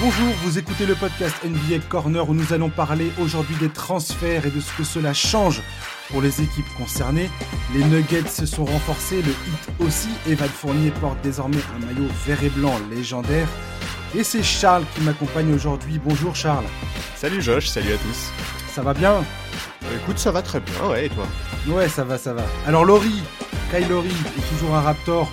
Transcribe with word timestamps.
Bonjour, 0.00 0.32
vous 0.44 0.58
écoutez 0.58 0.86
le 0.86 0.94
podcast 0.94 1.36
NBA 1.44 1.80
Corner 1.88 2.26
où 2.28 2.34
nous 2.34 2.52
allons 2.52 2.70
parler 2.70 3.12
aujourd'hui 3.20 3.56
des 3.56 3.68
transferts 3.68 4.46
et 4.46 4.50
de 4.50 4.60
ce 4.60 4.72
que 4.76 4.82
cela 4.84 5.12
change 5.12 5.62
pour 6.10 6.22
les 6.22 6.40
équipes 6.40 6.68
concernées. 6.78 7.30
Les 7.74 7.84
Nuggets 7.84 8.28
se 8.28 8.46
sont 8.46 8.64
renforcés, 8.64 9.20
le 9.20 9.28
Heat 9.30 9.86
aussi. 9.86 10.08
Evan 10.26 10.48
Fournier 10.48 10.90
porte 11.00 11.20
désormais 11.22 11.58
un 11.76 11.84
maillot 11.84 12.08
vert 12.26 12.42
et 12.42 12.48
blanc 12.48 12.72
légendaire. 12.90 13.46
Et 14.16 14.24
c'est 14.24 14.42
Charles 14.42 14.84
qui 14.94 15.02
m'accompagne 15.02 15.52
aujourd'hui. 15.52 16.00
Bonjour 16.02 16.34
Charles. 16.34 16.66
Salut 17.16 17.42
Josh, 17.42 17.66
salut 17.68 17.92
à 17.92 17.98
tous. 17.98 18.30
Ça 18.72 18.82
va 18.82 18.94
bien? 18.94 19.12
Euh, 19.84 19.96
Écoute, 20.02 20.18
ça 20.18 20.30
va 20.30 20.40
très 20.40 20.60
bien, 20.60 20.88
ouais, 20.88 21.06
et 21.06 21.08
toi? 21.10 21.26
Ouais, 21.68 21.88
ça 21.88 22.04
va, 22.04 22.16
ça 22.16 22.32
va. 22.32 22.42
Alors 22.66 22.84
Laurie, 22.84 23.22
Kyle 23.70 23.88
Laurie 23.88 24.08
est 24.08 24.56
toujours 24.56 24.74
un 24.74 24.80
Raptor. 24.80 25.30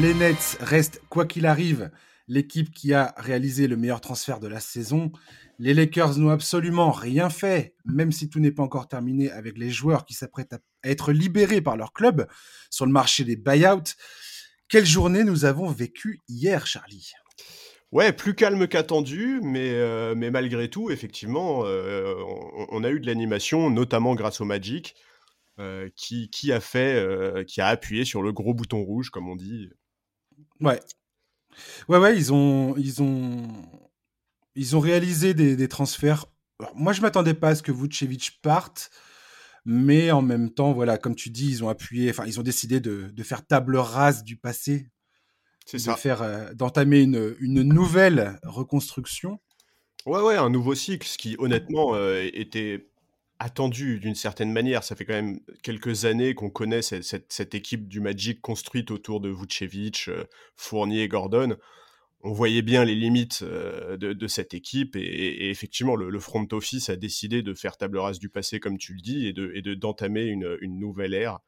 Les 0.00 0.14
Nets 0.14 0.58
restent, 0.60 1.00
quoi 1.08 1.26
qu'il 1.26 1.46
arrive, 1.46 1.90
l'équipe 2.30 2.72
qui 2.72 2.94
a 2.94 3.12
réalisé 3.16 3.66
le 3.66 3.76
meilleur 3.76 4.00
transfert 4.00 4.38
de 4.38 4.46
la 4.46 4.60
saison. 4.60 5.10
Les 5.58 5.74
Lakers 5.74 6.16
n'ont 6.16 6.30
absolument 6.30 6.92
rien 6.92 7.28
fait, 7.28 7.74
même 7.84 8.12
si 8.12 8.30
tout 8.30 8.38
n'est 8.38 8.52
pas 8.52 8.62
encore 8.62 8.86
terminé 8.86 9.32
avec 9.32 9.58
les 9.58 9.70
joueurs 9.70 10.06
qui 10.06 10.14
s'apprêtent 10.14 10.52
à 10.52 10.60
être 10.84 11.12
libérés 11.12 11.60
par 11.60 11.76
leur 11.76 11.92
club 11.92 12.28
sur 12.70 12.86
le 12.86 12.92
marché 12.92 13.24
des 13.24 13.34
buyouts. 13.34 13.96
Quelle 14.68 14.86
journée 14.86 15.24
nous 15.24 15.44
avons 15.44 15.68
vécue 15.68 16.20
hier, 16.28 16.68
Charlie? 16.68 17.10
Ouais, 17.90 18.12
plus 18.12 18.36
calme 18.36 18.68
qu'attendu, 18.68 19.40
mais, 19.42 19.72
euh, 19.72 20.14
mais 20.16 20.30
malgré 20.30 20.70
tout, 20.70 20.92
effectivement, 20.92 21.64
euh, 21.64 22.14
on, 22.28 22.66
on 22.70 22.84
a 22.84 22.90
eu 22.90 23.00
de 23.00 23.06
l'animation, 23.06 23.70
notamment 23.70 24.14
grâce 24.14 24.40
au 24.40 24.44
Magic, 24.44 24.94
euh, 25.58 25.90
qui, 25.96 26.30
qui 26.30 26.52
a 26.52 26.60
fait, 26.60 27.44
qui 27.48 27.60
a 27.60 27.66
appuyé 27.66 28.04
sur 28.04 28.22
le 28.22 28.32
gros 28.32 28.54
bouton 28.54 28.84
rouge, 28.84 29.10
comme 29.10 29.28
on 29.28 29.34
dit. 29.34 29.68
Ouais. 30.60 30.78
Ouais, 31.88 31.98
ouais, 31.98 32.16
ils 32.16 32.32
ont, 32.32 32.76
ils 32.76 33.02
ont, 33.02 33.48
ils 34.54 34.76
ont 34.76 34.80
réalisé 34.80 35.34
des, 35.34 35.56
des 35.56 35.68
transferts. 35.68 36.26
Alors, 36.58 36.74
moi, 36.76 36.92
je 36.92 37.00
m'attendais 37.00 37.34
pas 37.34 37.50
à 37.50 37.54
ce 37.54 37.62
que 37.62 37.72
Vucevic 37.72 38.40
parte, 38.42 38.90
mais 39.64 40.10
en 40.10 40.22
même 40.22 40.50
temps, 40.50 40.72
voilà, 40.72 40.98
comme 40.98 41.14
tu 41.14 41.30
dis, 41.30 41.50
ils 41.50 41.64
ont 41.64 41.68
appuyé, 41.68 42.10
enfin, 42.10 42.24
ils 42.26 42.38
ont 42.40 42.42
décidé 42.42 42.80
de, 42.80 43.10
de 43.12 43.22
faire 43.22 43.46
table 43.46 43.76
rase 43.76 44.24
du 44.24 44.36
passé, 44.36 44.88
C'est 45.66 45.78
ça. 45.78 45.96
faire, 45.96 46.22
euh, 46.22 46.52
d'entamer 46.54 47.00
une, 47.02 47.36
une 47.40 47.62
nouvelle 47.62 48.38
reconstruction. 48.44 49.40
Ouais, 50.06 50.20
ouais, 50.22 50.36
un 50.36 50.50
nouveau 50.50 50.74
cycle, 50.74 51.06
ce 51.06 51.18
qui 51.18 51.36
honnêtement 51.38 51.94
euh, 51.94 52.28
était 52.32 52.89
attendu 53.40 53.98
d'une 53.98 54.14
certaine 54.14 54.52
manière. 54.52 54.84
Ça 54.84 54.94
fait 54.94 55.04
quand 55.04 55.14
même 55.14 55.40
quelques 55.62 56.04
années 56.04 56.34
qu'on 56.34 56.50
connaît 56.50 56.82
cette, 56.82 57.32
cette- 57.32 57.54
équipe 57.54 57.88
du 57.88 58.00
Magic 58.00 58.40
construite 58.40 58.90
autour 58.90 59.20
de 59.20 59.30
Vucevic, 59.30 60.04
euh, 60.08 60.24
Fournier, 60.54 61.08
Gordon. 61.08 61.56
On 62.22 62.32
voyait 62.32 62.60
bien 62.62 62.84
les 62.84 62.94
limites 62.94 63.40
euh, 63.42 63.96
de, 63.96 64.26
cette 64.28 64.52
équipe 64.52 64.94
et, 64.94 65.00
et 65.00 65.50
effectivement 65.50 65.96
le, 65.96 66.20
front 66.20 66.46
office 66.52 66.90
a 66.90 66.96
décidé 66.96 67.42
de 67.42 67.54
faire 67.54 67.78
table 67.78 67.96
rase 67.96 68.18
du 68.18 68.28
passé 68.28 68.60
comme 68.60 68.76
tu 68.76 68.92
le 68.92 69.00
dis 69.00 69.26
et 69.26 69.32
de 69.32 69.50
et 69.54 69.62
de- 69.62 69.74
d'entamer 69.74 70.24
une, 70.24 70.58
une 70.60 70.78
nouvelle 70.78 71.14
ère. 71.14 71.38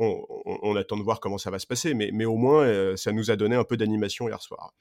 On, 0.00 0.76
attend 0.76 0.96
de 0.96 1.02
voir 1.02 1.18
comment 1.18 1.38
ça 1.38 1.50
va 1.50 1.58
se 1.58 1.66
passer, 1.66 1.92
mais, 1.92 2.10
mais 2.12 2.24
au 2.24 2.36
moins 2.36 2.62
euh, 2.62 2.96
ça 2.96 3.10
nous 3.10 3.32
a 3.32 3.36
donné 3.36 3.56
un 3.56 3.64
peu 3.64 3.76
d'animation 3.76 4.28
hier 4.28 4.40
soir. 4.40 4.72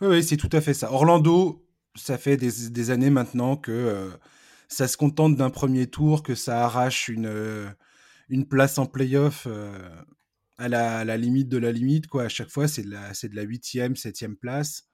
Oui, 0.00 0.22
c'est 0.22 0.36
tout 0.36 0.50
à 0.52 0.60
fait 0.60 0.74
ça. 0.74 0.92
Orlando, 0.92 1.64
ça 1.94 2.18
fait 2.18 2.36
des, 2.36 2.90
années 2.90 3.10
maintenant 3.10 3.56
que 3.56 4.10
ça 4.74 4.88
se 4.88 4.96
contente 4.96 5.36
d'un 5.36 5.50
premier 5.50 5.86
tour, 5.86 6.22
que 6.22 6.34
ça 6.34 6.64
arrache 6.64 7.08
une, 7.08 7.26
euh, 7.26 7.70
une 8.28 8.46
place 8.46 8.76
en 8.78 8.86
playoff 8.86 9.46
euh, 9.46 9.78
à, 10.58 10.68
la, 10.68 10.98
à 10.98 11.04
la 11.04 11.16
limite 11.16 11.48
de 11.48 11.58
la 11.58 11.70
limite. 11.70 12.08
Quoi. 12.08 12.24
À 12.24 12.28
chaque 12.28 12.50
fois, 12.50 12.66
c'est 12.66 12.82
de 12.82 12.90
la, 12.90 13.42
huitième, 13.42 13.94
septième 13.94 14.36
place. 14.36 14.88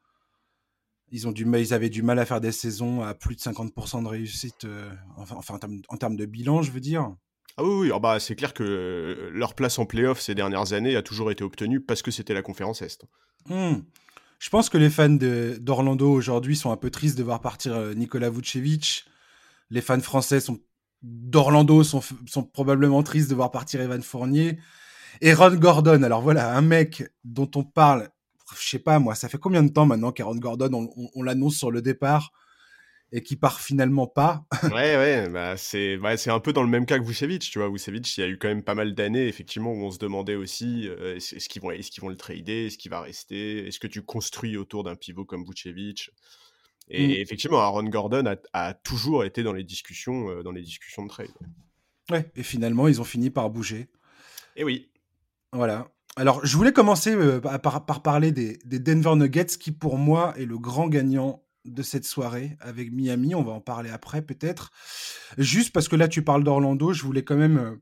Ils, 1.11 1.27
ont 1.27 1.33
du, 1.33 1.47
ils 1.59 1.75
avaient 1.75 1.89
du 1.89 2.03
mal 2.03 2.19
à 2.19 2.27
faire 2.27 2.41
des 2.41 2.53
saisons 2.53 3.03
à 3.03 3.15
plus 3.15 3.37
de 3.37 3.41
50% 3.41 4.03
de 4.03 4.09
réussite, 4.09 4.65
euh, 4.65 4.93
enfin, 5.17 5.37
enfin, 5.39 5.55
en, 5.55 5.59
termes, 5.59 5.81
en 5.89 5.97
termes 5.97 6.17
de 6.17 6.27
bilan, 6.27 6.63
je 6.63 6.71
veux 6.71 6.81
dire. 6.81 7.15
Ah 7.57 7.65
oui, 7.65 7.81
oui, 7.81 7.87
alors 7.87 8.01
bah, 8.01 8.21
c'est 8.21 8.37
clair 8.37 8.55
que 8.55 9.31
leur 9.33 9.55
place 9.55 9.79
en 9.79 9.87
playoff 9.87 10.21
ces 10.21 10.35
dernières 10.35 10.73
années 10.73 10.95
a 10.95 11.03
toujours 11.03 11.31
été 11.31 11.43
obtenue 11.43 11.81
parce 11.81 12.03
que 12.03 12.11
c'était 12.11 12.35
la 12.35 12.43
conférence 12.43 12.81
Est. 12.83 13.05
Hmm. 13.49 13.79
Je 14.39 14.51
pense 14.51 14.69
que 14.69 14.79
les 14.79 14.89
fans 14.89 15.09
d'Orlando 15.09 16.11
aujourd'hui 16.11 16.55
sont 16.55 16.71
un 16.71 16.77
peu 16.77 16.91
tristes 16.91 17.19
de 17.19 17.23
voir 17.23 17.41
partir 17.41 17.95
Nikola 17.97 18.31
Vucevic. 18.31 19.05
Les 19.71 19.81
fans 19.81 20.01
français 20.01 20.41
sont 20.41 20.59
d'Orlando 21.03 21.83
sont, 21.83 22.03
sont 22.27 22.43
probablement 22.45 23.03
tristes 23.03 23.31
de 23.31 23.35
voir 23.35 23.51
partir 23.51 23.81
Evan 23.81 24.03
Fournier. 24.03 24.59
Et 25.21 25.35
Ron 25.35 25.57
Gordon, 25.57 26.03
alors 26.05 26.23
voilà, 26.23 26.57
un 26.57 26.63
mec 26.63 27.05
dont 27.25 27.51
on 27.57 27.65
parle, 27.65 28.11
je 28.61 28.69
sais 28.71 28.79
pas 28.81 28.99
moi, 28.99 29.15
ça 29.15 29.29
fait 29.29 29.39
combien 29.39 29.63
de 29.63 29.71
temps 29.73 29.87
maintenant 29.87 30.13
qu'Aaron 30.13 30.37
Gordon, 30.37 30.71
on, 30.75 30.91
on- 31.05 31.11
on 31.15 31.23
l'annonce 31.23 31.57
sur 31.57 31.71
le 31.71 31.83
départ 31.83 32.33
et 33.13 33.23
qui 33.23 33.37
part 33.37 33.61
finalement 33.61 34.07
pas? 34.09 34.45
Ouais, 34.69 34.95
ouais, 34.97 35.29
bah, 35.31 35.57
c'est 35.57 35.97
ouais, 35.97 36.17
c'est 36.19 36.31
un 36.31 36.39
peu 36.39 36.53
dans 36.53 36.63
le 36.63 36.69
même 36.69 36.87
cas 36.87 36.99
que 36.99 37.05
Vucevic, 37.05 37.41
tu 37.51 37.59
vois. 37.59 37.69
Vucevic, 37.71 38.17
il 38.17 38.21
y 38.21 38.25
a 38.25 38.29
eu 38.29 38.39
quand 38.39 38.47
même 38.49 38.63
pas 38.63 38.75
mal 38.77 38.95
d'années, 38.95 39.27
effectivement, 39.27 39.73
où 39.73 39.83
on 39.85 39.91
se 39.91 39.99
demandait 39.99 40.37
aussi 40.37 40.87
euh, 40.89 41.17
est-ce 41.17 41.35
est-ce 41.35 41.49
qu'ils 41.49 41.61
vont, 41.63 41.71
est 41.73 41.81
qu'ils 41.91 42.03
vont 42.03 42.09
le 42.09 42.17
trader, 42.17 42.67
est-ce 42.67 42.77
qu'il 42.79 42.91
va 42.91 43.01
rester, 43.01 43.67
est-ce 43.67 43.81
que 43.81 43.87
tu 43.89 44.03
construis 44.03 44.57
autour 44.59 44.85
d'un 44.85 44.95
pivot 44.97 45.25
comme 45.25 45.45
Vucevic? 45.45 46.11
Et 46.91 47.07
Mm. 47.09 47.11
effectivement, 47.23 47.61
Aaron 47.61 47.85
Gordon 47.85 48.25
a, 48.27 48.37
a 48.53 48.75
toujours 48.75 49.25
été 49.25 49.43
dans 49.43 49.53
les 49.53 49.65
discussions, 49.65 50.29
euh, 50.31 50.43
dans 50.43 50.51
les 50.53 50.63
discussions 50.63 51.05
de 51.05 51.09
trade. 51.09 51.31
Ouais, 52.11 52.31
et 52.35 52.43
finalement, 52.43 52.89
ils 52.89 53.01
ont 53.01 53.05
fini 53.05 53.31
par 53.31 53.49
bouger. 53.51 53.89
Et 54.57 54.65
oui, 54.65 54.91
Voilà. 55.53 55.89
Alors, 56.17 56.45
je 56.45 56.57
voulais 56.57 56.73
commencer 56.73 57.15
euh, 57.15 57.41
par, 57.41 57.61
par- 57.61 57.87
par 57.87 58.03
parler 58.03 58.33
des, 58.33 58.59
des 58.65 58.81
Denver 58.81 59.15
Nuggets, 59.15 59.47
qui 59.59 59.71
pour 59.71 59.97
moi 59.97 60.35
est 60.37 60.45
le 60.45 60.59
grand 60.59 60.89
gagnant 60.89 61.45
de 61.65 61.83
cette 61.83 62.05
soirée 62.05 62.57
avec 62.61 62.91
Miami. 62.93 63.35
On 63.37 63.45
va 63.45 63.53
en 63.53 63.61
parler 63.61 63.91
après, 63.91 64.21
peut-être. 64.23 64.73
Juste 65.39 65.73
parce 65.73 65.87
que 65.87 65.95
là, 65.95 66.09
tu 66.09 66.23
parles 66.25 66.43
d'Orlando, 66.43 66.93
je 66.93 67.05
voulais 67.05 67.23
quand 67.23 67.37
même 67.37 67.59
euh, 67.59 67.77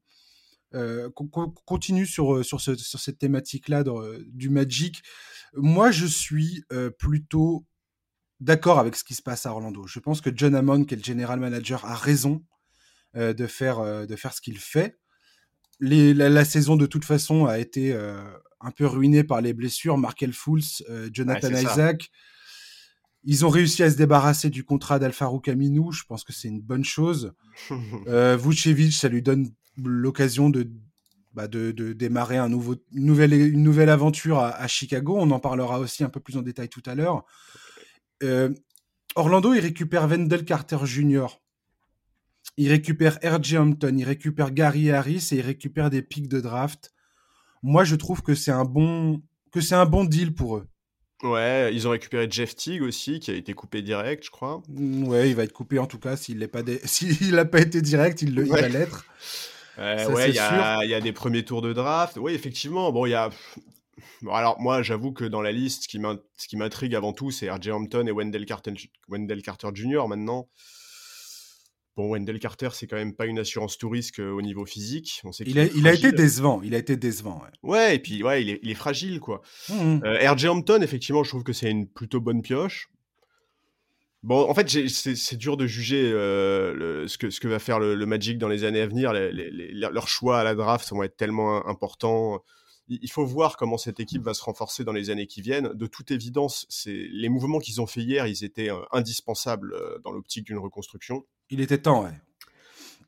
euh, 0.75 1.11
qu'on 1.11 1.27
qu'on 1.29 1.49
continue 1.65 2.05
sur, 2.05 2.35
euh, 2.37 2.43
sur, 2.43 2.61
ce- 2.61 2.75
sur 2.77 3.01
cette 3.01 3.19
thématique-là 3.19 3.83
du 4.27 4.51
Magic. 4.51 5.03
Moi, 5.55 5.91
je 5.91 6.05
suis 6.05 6.63
euh, 6.73 6.91
plutôt 6.91 7.65
d'accord 8.41 8.79
avec 8.79 8.97
ce 8.97 9.05
qui 9.05 9.15
se 9.15 9.23
passe 9.23 9.47
à 9.47 9.53
Orlando. 9.53 9.87
Je 9.87 9.99
pense 10.01 10.21
que 10.21 10.31
John 10.35 10.55
Hammond, 10.55 10.85
qui 10.85 10.95
est 10.95 10.97
le 10.99 11.03
general 11.05 11.41
manager, 11.41 11.85
a 11.85 11.95
raison 11.95 12.45
euh, 13.17 13.33
de, 13.33 13.47
faire, 13.47 13.79
euh, 13.81 14.07
de 14.07 14.17
faire 14.17 14.33
ce 14.35 14.41
qu'il 14.41 14.59
fait 14.59 14.99
les- 15.81 16.13
la, 16.15 16.29
la 16.29 16.45
saison 16.45 16.77
de 16.77 16.87
toute 16.87 17.05
façon 17.05 17.47
a 17.47 17.59
été 17.59 17.93
euh, 17.93 18.21
un 18.61 18.71
peu 18.73 18.85
ruinée 18.87 19.23
par 19.25 19.41
les 19.41 19.53
blessures. 19.53 19.97
Markel 19.97 20.33
euh, 20.91 21.09
Jonathan 21.13 21.49
Ouais, 21.49 21.57
c'est 21.57 21.65
ça. 21.67 21.73
Isaac. 21.73 22.11
Ils 23.25 23.45
ont 23.45 23.49
réussi 23.49 23.83
à 23.83 23.91
se 23.91 23.97
débarrasser 23.97 24.51
du 24.51 24.65
contrat 24.65 24.99
d'Alfaro 24.99 25.39
Camino. 25.41 25.93
Je 25.93 26.03
pense 26.05 26.25
que 26.25 26.33
c'est 26.33 26.49
une 26.49 26.61
bonne 26.61 26.85
chose. 26.85 27.33
Vucevic, 28.07 28.93
ça 28.93 29.09
lui 29.09 29.23
donne 29.23 29.51
l'occasion 29.77 30.51
de, 30.51 30.69
bah, 31.35 31.47
de, 31.49 31.73
de 31.73 31.93
démarrer 31.93 32.39
un 32.39 32.49
nouveau, 32.49 32.77
une, 32.93 33.05
nouvelle, 33.05 33.33
une 33.33 33.63
nouvelle 33.63 33.91
aventure 33.91 34.39
à, 34.39 34.51
à 34.51 34.67
Chicago. 34.67 35.17
On 35.19 35.31
en 35.31 35.41
parlera 35.41 35.79
aussi 35.79 36.03
un 36.05 36.09
peu 36.09 36.21
plus 36.21 36.37
en 36.37 36.43
détail 36.43 36.69
tout 36.69 36.83
à 36.87 36.95
l'heure. 36.95 37.25
Euh, 38.23 38.51
Orlando, 39.15 39.53
il 39.55 39.61
récupère 39.61 40.07
Wendell 40.09 40.45
Carter 40.45 40.79
Jr. 40.85 41.27
Il 42.57 42.69
récupère 42.71 43.19
R.J. 43.23 43.57
Hampton, 43.59 43.95
il 43.97 44.05
récupère 44.05 44.51
Gary 44.53 44.91
Harris 44.91 45.29
et 45.33 45.37
il 45.37 45.41
récupère 45.43 45.91
des 45.91 46.03
pics 46.03 46.29
de 46.29 46.41
draft. 46.41 46.93
Moi, 47.63 47.85
je 47.85 47.95
trouve 47.97 48.23
que 48.23 48.35
c'est 48.35 48.51
un 48.51 48.65
bon 48.65 49.23
que 49.53 49.61
c'est 49.61 49.75
un 49.75 49.87
bon 49.87 50.05
deal 50.05 50.35
pour 50.35 50.57
eux. 50.59 50.67
ouais, 51.23 51.75
ils 51.75 51.87
ont 51.89 51.91
récupéré 51.91 52.27
Jeff 52.31 52.55
Teague 52.55 52.83
aussi, 52.83 53.19
qui 53.21 53.31
a 53.31 53.35
été 53.35 53.55
coupé 53.55 53.81
direct, 53.83 54.25
je 54.25 54.31
crois. 54.31 54.63
Mm, 54.69 55.05
Ouais, 55.09 55.31
il 55.31 55.37
va 55.37 55.45
être 55.45 55.53
coupé 55.53 55.79
en 55.79 55.87
tout 55.87 55.99
cas 55.99 56.17
s'il 56.17 56.39
n'a 56.39 56.49
pas, 56.49 56.63
dé- 56.63 56.81
pas 57.51 57.61
été 57.61 57.81
direct, 57.81 58.23
il, 58.23 58.35
le, 58.35 58.45
il 58.47 58.51
va 58.53 58.69
l'être. 58.69 59.05
Euh, 59.79 60.09
ouais, 60.11 60.31
y, 60.31 60.85
il 60.85 60.91
y 60.91 60.95
a 60.95 61.01
des 61.01 61.13
premiers 61.13 61.45
tours 61.45 61.63
de 61.63 61.73
draft. 61.73 62.17
Oui, 62.21 62.35
effectivement. 62.35 62.91
Bon, 62.93 63.07
il 63.07 63.11
y 63.11 63.15
a. 63.15 63.31
Bon, 64.23 64.33
alors, 64.33 64.61
moi, 64.61 64.83
j'avoue 64.83 65.13
que 65.13 65.25
dans 65.25 65.43
la 65.43 65.53
liste, 65.53 65.85
ce 65.85 66.49
qui 66.49 66.57
m'intrigue 66.57 66.95
avant 66.95 67.13
tout, 67.13 67.31
c'est 67.31 67.51
RJ 67.51 67.69
Hampton 67.69 68.07
et 68.07 68.13
Wendell 68.13 68.47
Carter, 68.47 68.73
Wendell 69.09 69.43
Carter 69.43 69.69
Jr. 69.75 70.07
maintenant. 70.09 70.49
Bon, 71.97 72.13
Wendell 72.13 72.39
Carter, 72.39 72.69
c'est 72.75 72.87
quand 72.87 72.97
même 72.97 73.15
pas 73.17 73.27
une 73.27 73.41
assurance 73.41 73.77
tout 73.77 73.89
risque 73.89 74.21
euh, 74.21 74.31
au 74.31 74.41
niveau 74.41 74.65
physique. 74.65 75.21
On 75.25 75.33
sait 75.33 75.43
qu'il 75.45 75.55
Il 75.57 75.59
a, 75.59 75.65
il 75.65 75.89
a 75.89 75.93
été 75.93 76.13
décevant. 76.13 76.63
Il 76.63 76.75
a 76.77 76.79
été 76.79 76.97
décevant. 76.97 77.43
ouais. 77.43 77.69
Ouais, 77.69 77.97
et 77.97 77.99
puis, 77.99 78.23
ouais, 78.23 78.41
il 78.43 78.51
est, 78.51 78.61
il 78.63 78.71
est 78.71 78.75
fragile, 78.75 79.19
quoi. 79.19 79.43
Mhm. 79.69 80.03
Euh, 80.05 80.31
RJ 80.33 80.45
Hampton, 80.47 80.81
effectivement, 80.83 81.25
je 81.25 81.31
trouve 81.31 81.43
que 81.43 81.53
c'est 81.53 81.69
une 81.71 81.89
plutôt 81.89 82.21
bonne 82.21 82.41
pioche. 82.41 82.89
Bon, 84.25 84.49
en 84.49 84.55
fait, 84.55 84.69
c'est 84.89 85.15
c'est 85.17 85.37
dur 85.37 85.57
de 85.57 85.67
juger 85.67 86.11
euh, 86.13 86.75
le- 86.75 87.09
ce, 87.09 87.19
que, 87.19 87.31
ce 87.31 87.39
que 87.41 87.47
va 87.49 87.59
faire 87.61 87.79
le, 87.79 87.95
le 87.95 88.07
Magic 88.07 88.37
dans 88.39 88.49
les 88.49 88.65
années 88.65 88.81
à 88.81 88.87
venir. 88.87 89.13
Les- 89.13 89.33
les- 89.33 89.51
les- 89.51 89.73
leurs 89.73 90.09
choix 90.09 90.41
à 90.41 90.45
la 90.45 90.55
draft 90.57 90.89
vont 90.91 91.03
être 91.05 91.17
tellement 91.17 91.67
importants. 91.69 92.43
Il 92.89 93.11
faut 93.11 93.25
voir 93.25 93.57
comment 93.57 93.77
cette 93.77 94.01
équipe 94.01 94.23
va 94.23 94.33
se 94.33 94.43
renforcer 94.43 94.83
dans 94.83 94.93
les 94.93 95.11
années 95.11 95.27
qui 95.27 95.43
viennent. 95.43 95.69
De 95.75 95.87
toute 95.87 96.11
évidence, 96.11 96.67
c'est 96.71 97.09
les 97.11 97.29
mouvements 97.29 97.59
qu'ils 97.59 97.81
ont 97.83 97.87
fait 97.87 98.01
hier, 98.01 98.27
ils 98.27 98.45
étaient 98.45 98.71
euh, 98.71 98.81
indispensables 98.93 99.75
euh, 99.75 99.99
dans 100.03 100.11
l'optique 100.11 100.47
d'une 100.47 100.59
reconstruction. 100.59 101.27
Il 101.51 101.61
était 101.61 101.79
temps, 101.79 102.05
ouais. 102.05 102.19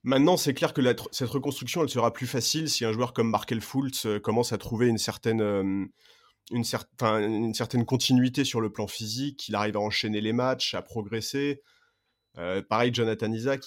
Maintenant, 0.03 0.37
c'est 0.37 0.55
clair 0.55 0.73
que 0.75 0.81
la 0.81 0.95
cette 1.13 1.29
reconstruction, 1.29 1.83
elle 1.83 1.89
sera 1.89 2.13
plus 2.13 2.27
facile 2.27 2.69
si 2.69 2.85
un 2.85 2.93
joueur 2.93 3.13
comme 3.13 3.31
Markel 3.31 3.61
Fultz 3.61 4.07
euh, 4.07 4.19
commence 4.19 4.53
à 4.53 4.59
trouver 4.59 4.89
une 4.89 4.99
certaine, 4.99 5.41
une, 5.41 5.89
une, 6.51 7.55
certaine 7.55 7.85
continuité 7.87 8.45
sur 8.45 8.61
le 8.61 8.71
plan 8.71 8.87
physique, 8.87 9.39
qu'il 9.39 9.55
arrive 9.55 9.77
à 9.77 9.81
enchaîner 9.81 10.21
les 10.21 10.33
matchs, 10.33 10.75
à 10.75 10.83
progresser. 10.83 11.63
Euh, 12.39 12.63
pareil, 12.63 12.95
Jonathan 12.95 13.31
Isaac, 13.33 13.65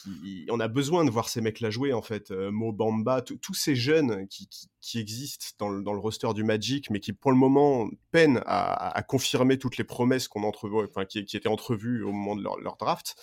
on 0.50 0.60
a 0.60 0.68
besoin 0.68 1.04
de 1.04 1.10
voir 1.10 1.28
ces 1.28 1.42
mecs-là 1.42 1.70
jouer, 1.70 1.94
en 1.94 2.02
fait. 2.02 2.32
Euh, 2.32 2.50
Mo 2.50 2.72
Bamba, 2.72 3.22
tous 3.22 3.54
ces 3.54 3.76
jeunes 3.76 4.28
qui, 4.28 4.48
existent 4.96 5.48
dans 5.60 5.70
le, 5.94 6.00
roster 6.00 6.34
du 6.34 6.44
Magic, 6.44 6.90
mais 6.90 7.00
qui, 7.00 7.14
pour 7.14 7.32
le 7.32 7.38
moment, 7.38 7.90
peinent 8.12 8.42
à, 8.46 9.04
confirmer 9.08 9.58
toutes 9.58 9.78
les 9.78 9.84
promesses 9.84 10.28
qu'on 10.28 10.44
enfin, 10.44 11.06
qui, 11.06 11.20
étaient 11.20 11.48
entrevues 11.48 12.04
au 12.04 12.12
moment 12.12 12.36
de 12.36 12.44
leur, 12.44 12.78
draft. 12.78 13.16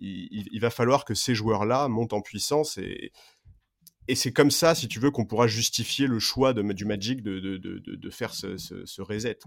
Il, 0.00 0.58
va 0.60 0.70
falloir 0.70 1.04
que 1.04 1.14
ces 1.14 1.34
joueurs-là 1.34 1.88
montent 1.88 2.12
en 2.12 2.20
puissance 2.20 2.78
et, 2.78 3.12
c'est 4.14 4.32
comme 4.32 4.50
ça, 4.50 4.74
si 4.74 4.86
tu 4.86 5.00
veux, 5.00 5.10
qu'on 5.10 5.24
pourra 5.24 5.46
justifier 5.46 6.06
le 6.06 6.18
choix 6.18 6.52
du 6.52 6.84
Magic 6.84 7.22
de, 7.22 8.10
faire 8.10 8.34
ce, 8.34 9.00
reset. 9.00 9.38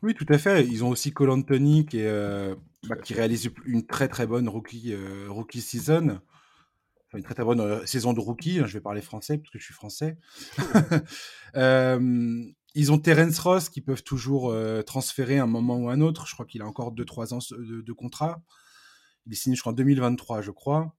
Oui, 0.00 0.14
tout 0.14 0.26
à 0.28 0.38
fait. 0.38 0.64
Ils 0.64 0.84
ont 0.84 0.90
aussi 0.90 1.10
Cole 1.12 1.30
Anthony 1.30 1.84
qui, 1.84 1.98
est, 1.98 2.06
euh, 2.06 2.54
bah, 2.86 2.96
qui 2.96 3.14
réalise 3.14 3.50
une 3.64 3.86
très 3.86 4.08
très 4.08 4.26
bonne 4.26 4.48
rookie, 4.48 4.92
euh, 4.92 5.26
rookie 5.28 5.60
season. 5.60 6.20
Enfin, 7.06 7.18
une 7.18 7.24
très 7.24 7.34
très 7.34 7.44
bonne 7.44 7.60
euh, 7.60 7.86
saison 7.86 8.12
de 8.12 8.20
rookie. 8.20 8.60
Hein, 8.60 8.66
je 8.66 8.74
vais 8.74 8.80
parler 8.80 9.00
français 9.00 9.38
parce 9.38 9.50
que 9.50 9.58
je 9.58 9.64
suis 9.64 9.74
français. 9.74 10.16
ils 12.74 12.92
ont 12.92 12.98
Terence 12.98 13.38
Ross 13.40 13.68
qui 13.68 13.80
peuvent 13.80 14.04
toujours 14.04 14.54
transférer 14.86 15.38
un 15.38 15.46
moment 15.46 15.76
ou 15.76 15.88
un 15.88 16.00
autre. 16.00 16.26
Je 16.26 16.34
crois 16.34 16.46
qu'il 16.46 16.62
a 16.62 16.66
encore 16.66 16.94
2-3 16.94 17.34
ans 17.34 17.38
de, 17.50 17.80
de, 17.80 17.92
contrat. 17.92 18.40
Il 19.26 19.32
est 19.32 19.36
signé, 19.36 19.56
je 19.56 19.62
crois, 19.62 19.72
en 19.72 19.76
2023, 19.76 20.42
je 20.42 20.50
crois. 20.52 20.94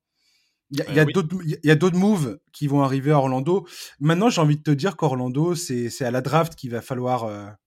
Il 0.72 0.78
y 0.78 0.82
a, 0.82 0.94
y 0.94 1.72
a 1.72 1.76
d'autres 1.76 1.98
moves 1.98 2.40
qui 2.52 2.68
vont 2.68 2.82
arriver 2.82 3.12
à 3.12 3.18
Orlando. 3.18 3.66
Maintenant, 4.00 4.30
j'ai 4.30 4.42
envie 4.42 4.58
de 4.58 4.64
te 4.64 4.72
dire 4.72 4.98
qu'Orlando, 4.98 5.56
c'est 5.56 6.04
à 6.04 6.12
la 6.12 6.22
draft 6.22 6.56
qu'il 6.56 6.72
va 6.72 6.82
falloir 6.82 7.58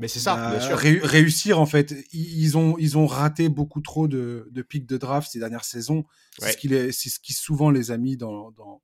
mais 0.00 0.08
c'est 0.08 0.18
ça, 0.18 0.34
bien 0.50 0.68
bah, 0.68 0.76
réussir 0.76 1.60
en 1.60 1.66
fait. 1.66 1.94
Ils 2.12 2.56
ont, 2.56 2.76
ils 2.78 2.96
ont 2.96 3.06
raté 3.06 3.50
beaucoup 3.50 3.82
trop 3.82 4.08
de, 4.08 4.48
de 4.50 4.62
pics 4.62 4.86
de 4.86 4.96
draft 4.96 5.30
ces 5.30 5.38
dernières 5.38 5.66
saisons. 5.66 6.04
C'est 6.38 6.52
ce, 6.52 6.56
qui 6.56 6.68
ce 6.68 7.20
qui 7.20 7.34
souvent 7.34 7.70
les 7.70 7.90
a 7.90 7.98
mis 7.98 8.16
dans, 8.16 8.50
dans, 8.52 8.80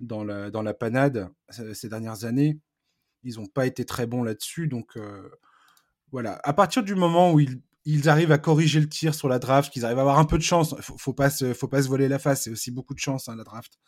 dans, 0.00 0.24
la, 0.24 0.50
dans 0.50 0.60
la 0.60 0.74
panade 0.74 1.30
euh, 1.58 1.72
ces 1.72 1.88
dernières 1.88 2.24
années. 2.26 2.58
Ils 3.24 3.36
n'ont 3.36 3.46
pas 3.46 3.66
été 3.66 3.86
très 3.86 4.06
bons 4.06 4.22
là-dessus. 4.22 4.68
Donc 4.68 4.98
euh, 4.98 5.26
voilà. 6.10 6.38
À 6.44 6.52
partir 6.52 6.82
du 6.82 6.94
moment 6.94 7.32
où 7.32 7.40
ils, 7.40 7.62
ils, 7.86 8.10
arrivent 8.10 8.32
à 8.32 8.38
corriger 8.38 8.78
le 8.78 8.90
tir 8.90 9.14
sur 9.14 9.30
la 9.30 9.38
draft, 9.38 9.72
qu'ils 9.72 9.86
arrivent 9.86 9.98
à 9.98 10.02
avoir 10.02 10.18
un 10.18 10.26
peu 10.26 10.36
de 10.36 10.42
chance, 10.42 10.74
faut, 10.82 10.98
faut 10.98 11.14
pas 11.14 11.30
se, 11.30 11.54
faut 11.54 11.68
pas 11.68 11.82
se 11.82 11.88
voler 11.88 12.08
la 12.08 12.18
face. 12.18 12.42
C'est 12.42 12.50
aussi 12.50 12.70
beaucoup 12.70 12.92
de 12.92 13.00
chance 13.00 13.26
hein, 13.30 13.36
la 13.36 13.44
draft. 13.44 13.78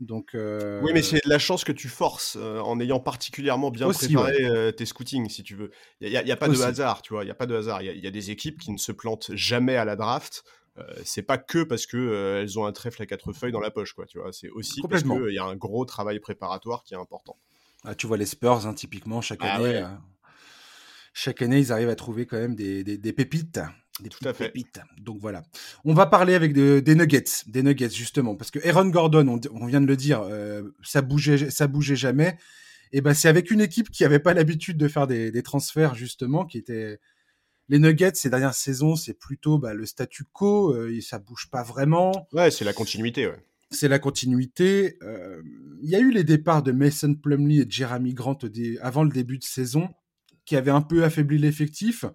Donc, 0.00 0.34
euh... 0.34 0.80
Oui, 0.82 0.92
mais 0.94 1.02
c'est 1.02 1.24
de 1.24 1.28
la 1.28 1.40
chance 1.40 1.64
que 1.64 1.72
tu 1.72 1.88
forces 1.88 2.36
euh, 2.40 2.60
en 2.60 2.78
ayant 2.78 3.00
particulièrement 3.00 3.70
bien 3.70 3.90
préparé 3.90 4.44
euh, 4.44 4.70
tes 4.70 4.86
scootings, 4.86 5.28
si 5.28 5.42
tu 5.42 5.56
veux. 5.56 5.70
Il 6.00 6.08
n'y 6.08 6.16
a, 6.16 6.22
y 6.22 6.30
a, 6.30 6.36
pas 6.36 6.48
de 6.48 6.60
hasard, 6.60 7.02
tu 7.02 7.12
vois. 7.12 7.24
Il 7.24 7.26
n'y 7.26 7.32
a 7.32 7.34
pas 7.34 7.46
de 7.46 7.56
hasard. 7.56 7.82
Il 7.82 7.96
y, 7.96 8.00
y, 8.00 8.06
a 8.06 8.10
des 8.10 8.30
équipes 8.30 8.60
qui 8.60 8.70
ne 8.70 8.78
se 8.78 8.92
plantent 8.92 9.30
jamais 9.34 9.76
à 9.76 9.84
la 9.84 9.96
draft. 9.96 10.44
Euh, 10.78 10.84
c'est 11.04 11.22
pas 11.22 11.38
que 11.38 11.64
parce 11.64 11.86
que 11.86 11.96
euh, 11.96 12.42
elles 12.42 12.58
ont 12.58 12.64
un 12.64 12.72
trèfle 12.72 13.02
à 13.02 13.06
quatre 13.06 13.32
feuilles 13.32 13.52
dans 13.52 13.60
la 13.60 13.70
poche, 13.70 13.92
quoi. 13.92 14.06
Tu 14.06 14.18
vois. 14.18 14.32
C'est 14.32 14.50
aussi 14.50 14.80
parce 14.88 15.02
qu'il 15.02 15.32
y 15.34 15.38
a 15.38 15.44
un 15.44 15.56
gros 15.56 15.84
travail 15.84 16.20
préparatoire 16.20 16.84
qui 16.84 16.94
est 16.94 16.98
important. 16.98 17.36
Ah, 17.84 17.94
tu 17.94 18.06
vois 18.06 18.16
les 18.16 18.26
Spurs, 18.26 18.66
hein, 18.66 18.74
typiquement, 18.74 19.20
chaque 19.20 19.40
ah 19.42 19.56
année. 19.56 19.84
Chaque 21.12 21.42
année, 21.42 21.58
ils 21.58 21.72
arrivent 21.72 21.88
à 21.88 21.96
trouver 21.96 22.26
quand 22.26 22.36
même 22.36 22.54
des, 22.54 22.84
des, 22.84 22.96
des 22.96 23.12
pépites 23.12 23.60
des 24.02 24.08
Tout 24.08 24.26
à 24.28 24.32
fait. 24.32 24.46
Pépites. 24.46 24.80
Donc 25.00 25.18
voilà. 25.20 25.42
On 25.84 25.94
va 25.94 26.06
parler 26.06 26.34
avec 26.34 26.52
des 26.52 26.94
nuggets, 26.94 27.24
des 27.46 27.62
nuggets 27.62 27.90
justement, 27.90 28.36
parce 28.36 28.50
que 28.50 28.66
Aaron 28.66 28.88
Gordon, 28.88 29.40
on, 29.52 29.66
vient 29.66 29.80
de 29.80 29.86
le 29.86 29.96
dire, 29.96 30.22
euh, 30.22 30.62
ça 30.82 31.02
bougeait, 31.02 31.50
ça 31.50 31.66
bougeait 31.66 31.96
jamais. 31.96 32.38
Et 32.92 33.00
ben 33.00 33.14
c'est 33.14 33.28
avec 33.28 33.50
une 33.50 33.60
équipe 33.60 33.90
qui 33.90 34.04
avait 34.04 34.18
pas 34.18 34.34
l'habitude 34.34 34.78
de 34.78 34.88
faire 34.88 35.06
des, 35.06 35.30
des, 35.30 35.42
transferts 35.42 35.94
justement, 35.94 36.46
qui 36.46 36.56
était 36.58 36.98
les 37.68 37.78
Nuggets 37.78 38.14
ces 38.14 38.30
dernières 38.30 38.54
saisons, 38.54 38.96
c'est 38.96 39.14
plutôt 39.14 39.58
bah, 39.58 39.74
le 39.74 39.86
statu 39.86 40.24
quo, 40.24 40.74
euh, 40.74 40.94
et 40.94 41.00
ça 41.00 41.18
bouge 41.18 41.48
pas 41.50 41.62
vraiment. 41.62 42.26
Ouais, 42.32 42.50
c'est 42.50 42.64
la 42.64 42.72
continuité. 42.72 43.26
Ouais. 43.26 43.44
C'est 43.70 43.88
la 43.88 43.98
continuité. 43.98 44.96
Euh, 45.02 45.42
il 45.82 45.90
y 45.90 45.94
a 45.94 45.98
eu 45.98 46.10
les 46.10 46.24
départs 46.24 46.62
de 46.62 46.72
Mason 46.72 47.14
Plumlee 47.14 47.60
et 47.60 47.66
Jeremy 47.68 48.14
Grant 48.14 48.38
avant 48.80 49.04
le 49.04 49.10
début 49.10 49.38
de 49.38 49.44
saison, 49.44 49.90
qui 50.46 50.56
avaient 50.56 50.70
un 50.70 50.80
peu 50.80 51.04
affaibli 51.04 51.36
l'effectif. 51.36 52.06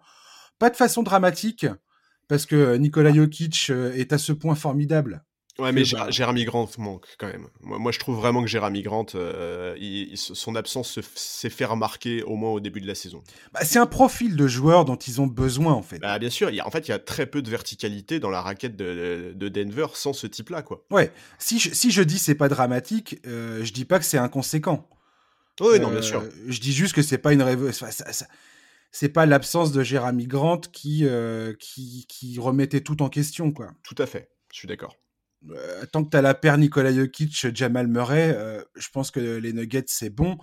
Pas 0.59 0.69
de 0.69 0.75
façon 0.75 1.03
dramatique, 1.03 1.65
parce 2.27 2.45
que 2.45 2.75
Nikola 2.77 3.13
Jokic 3.13 3.67
euh, 3.69 3.93
est 3.93 4.13
à 4.13 4.17
ce 4.17 4.31
point 4.31 4.55
formidable. 4.55 5.23
Ouais, 5.59 5.71
mais 5.71 5.83
bah... 5.91 6.09
Jérémy 6.09 6.45
Grant 6.45 6.67
manque 6.79 7.05
quand 7.19 7.27
même. 7.27 7.45
Moi, 7.61 7.91
je 7.91 7.99
trouve 7.99 8.17
vraiment 8.17 8.41
que 8.41 8.47
Jérémy 8.47 8.81
Grant, 8.81 9.05
euh, 9.13 9.75
son 10.15 10.55
absence 10.55 10.99
s'est 11.13 11.49
fait 11.51 11.65
remarquer 11.65 12.23
au 12.23 12.35
moins 12.35 12.49
au 12.49 12.59
début 12.59 12.81
de 12.81 12.87
la 12.87 12.95
saison. 12.95 13.23
Bah, 13.53 13.59
c'est 13.63 13.77
un 13.77 13.85
profil 13.85 14.35
de 14.35 14.47
joueur 14.47 14.83
dont 14.83 14.95
ils 14.95 15.21
ont 15.21 15.27
besoin, 15.27 15.73
en 15.73 15.83
fait. 15.83 15.99
Bah, 15.99 16.17
bien 16.17 16.31
sûr, 16.31 16.49
il 16.49 16.55
y 16.55 16.59
a, 16.59 16.65
en 16.65 16.71
fait, 16.71 16.87
il 16.87 16.91
y 16.91 16.93
a 16.93 16.97
très 16.97 17.27
peu 17.27 17.43
de 17.43 17.51
verticalité 17.51 18.19
dans 18.19 18.31
la 18.31 18.41
raquette 18.41 18.75
de, 18.75 19.33
de 19.35 19.49
Denver 19.49 19.87
sans 19.93 20.13
ce 20.13 20.25
type-là, 20.25 20.63
quoi. 20.63 20.85
Ouais, 20.89 21.11
si 21.37 21.59
je, 21.59 21.71
si 21.71 21.91
je 21.91 22.01
dis 22.01 22.17
c'est 22.17 22.33
pas 22.33 22.49
dramatique, 22.49 23.19
euh, 23.27 23.63
je 23.63 23.73
dis 23.73 23.85
pas 23.85 23.99
que 23.99 24.05
c'est 24.05 24.17
inconséquent. 24.17 24.89
Oui, 25.61 25.79
non, 25.79 25.91
bien 25.91 26.01
sûr. 26.01 26.21
Euh, 26.21 26.31
je 26.47 26.59
dis 26.59 26.73
juste 26.73 26.95
que 26.95 27.03
c'est 27.03 27.19
pas 27.19 27.31
une 27.31 27.43
révolution 27.43 27.85
c'est 28.93 29.09
pas 29.09 29.25
l'absence 29.25 29.71
de 29.71 29.83
Jérémy 29.83 30.27
Grant 30.27 30.59
qui, 30.59 31.01
euh, 31.03 31.53
qui, 31.59 32.05
qui, 32.07 32.39
remettait 32.39 32.81
tout 32.81 33.01
en 33.01 33.09
question. 33.09 33.51
Quoi. 33.51 33.71
Tout 33.81 33.95
à 33.97 34.05
fait, 34.05 34.29
je 34.51 34.59
suis 34.59 34.67
d'accord. 34.67 34.95
Euh, 35.49 35.83
tant 35.91 36.05
que 36.05 36.11
tu 36.11 36.15
as 36.15 36.21
la 36.21 36.35
paire 36.35 36.59
Nikola 36.59 36.93
Jokic, 36.93 37.55
Jamal 37.55 37.87
Murray, 37.87 38.31
euh, 38.37 38.63
je 38.75 38.87
pense 38.89 39.09
que 39.09 39.19
les 39.19 39.51
Nuggets, 39.51 39.85
c'est 39.87 40.11
bon. 40.11 40.37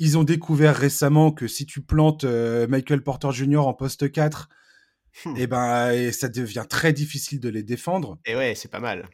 Ils 0.00 0.18
ont 0.18 0.24
découvert 0.24 0.76
récemment 0.76 1.30
que 1.30 1.46
si 1.46 1.64
tu 1.64 1.80
plantes 1.80 2.24
Michael 2.24 3.02
Porter 3.02 3.30
Jr. 3.30 3.58
en 3.58 3.72
poste 3.72 4.10
4, 4.10 4.48
hmm. 5.24 5.36
et 5.36 5.42
eh 5.42 5.46
ben, 5.46 5.92
et 5.92 6.10
ça 6.10 6.28
devient 6.28 6.66
très 6.68 6.92
difficile 6.92 7.38
de 7.38 7.48
les 7.48 7.62
défendre. 7.62 8.18
Et 8.26 8.34
ouais, 8.34 8.56
c'est 8.56 8.70
pas 8.70 8.80
mal. 8.80 9.08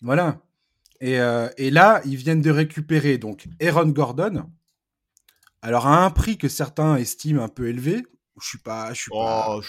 Voilà. 0.00 0.40
Et, 1.00 1.14
et, 1.56 1.70
là, 1.70 2.00
ils 2.04 2.16
viennent 2.16 2.40
de 2.40 2.50
récupérer 2.50 3.18
donc 3.18 3.48
Aaron 3.60 3.88
Gordon. 3.88 4.48
Alors 5.60 5.88
à 5.88 6.04
un 6.04 6.10
prix 6.10 6.38
que 6.38 6.48
certains 6.48 6.96
estiment 6.96 7.42
un 7.42 7.48
peu 7.48 7.68
élevé, 7.68 8.04
je 8.40 8.48
suis 8.48 8.58
pas, 8.58 8.92
je 8.92 9.02
suis 9.02 9.10
pas. 9.10 9.46
Oh, 9.56 9.62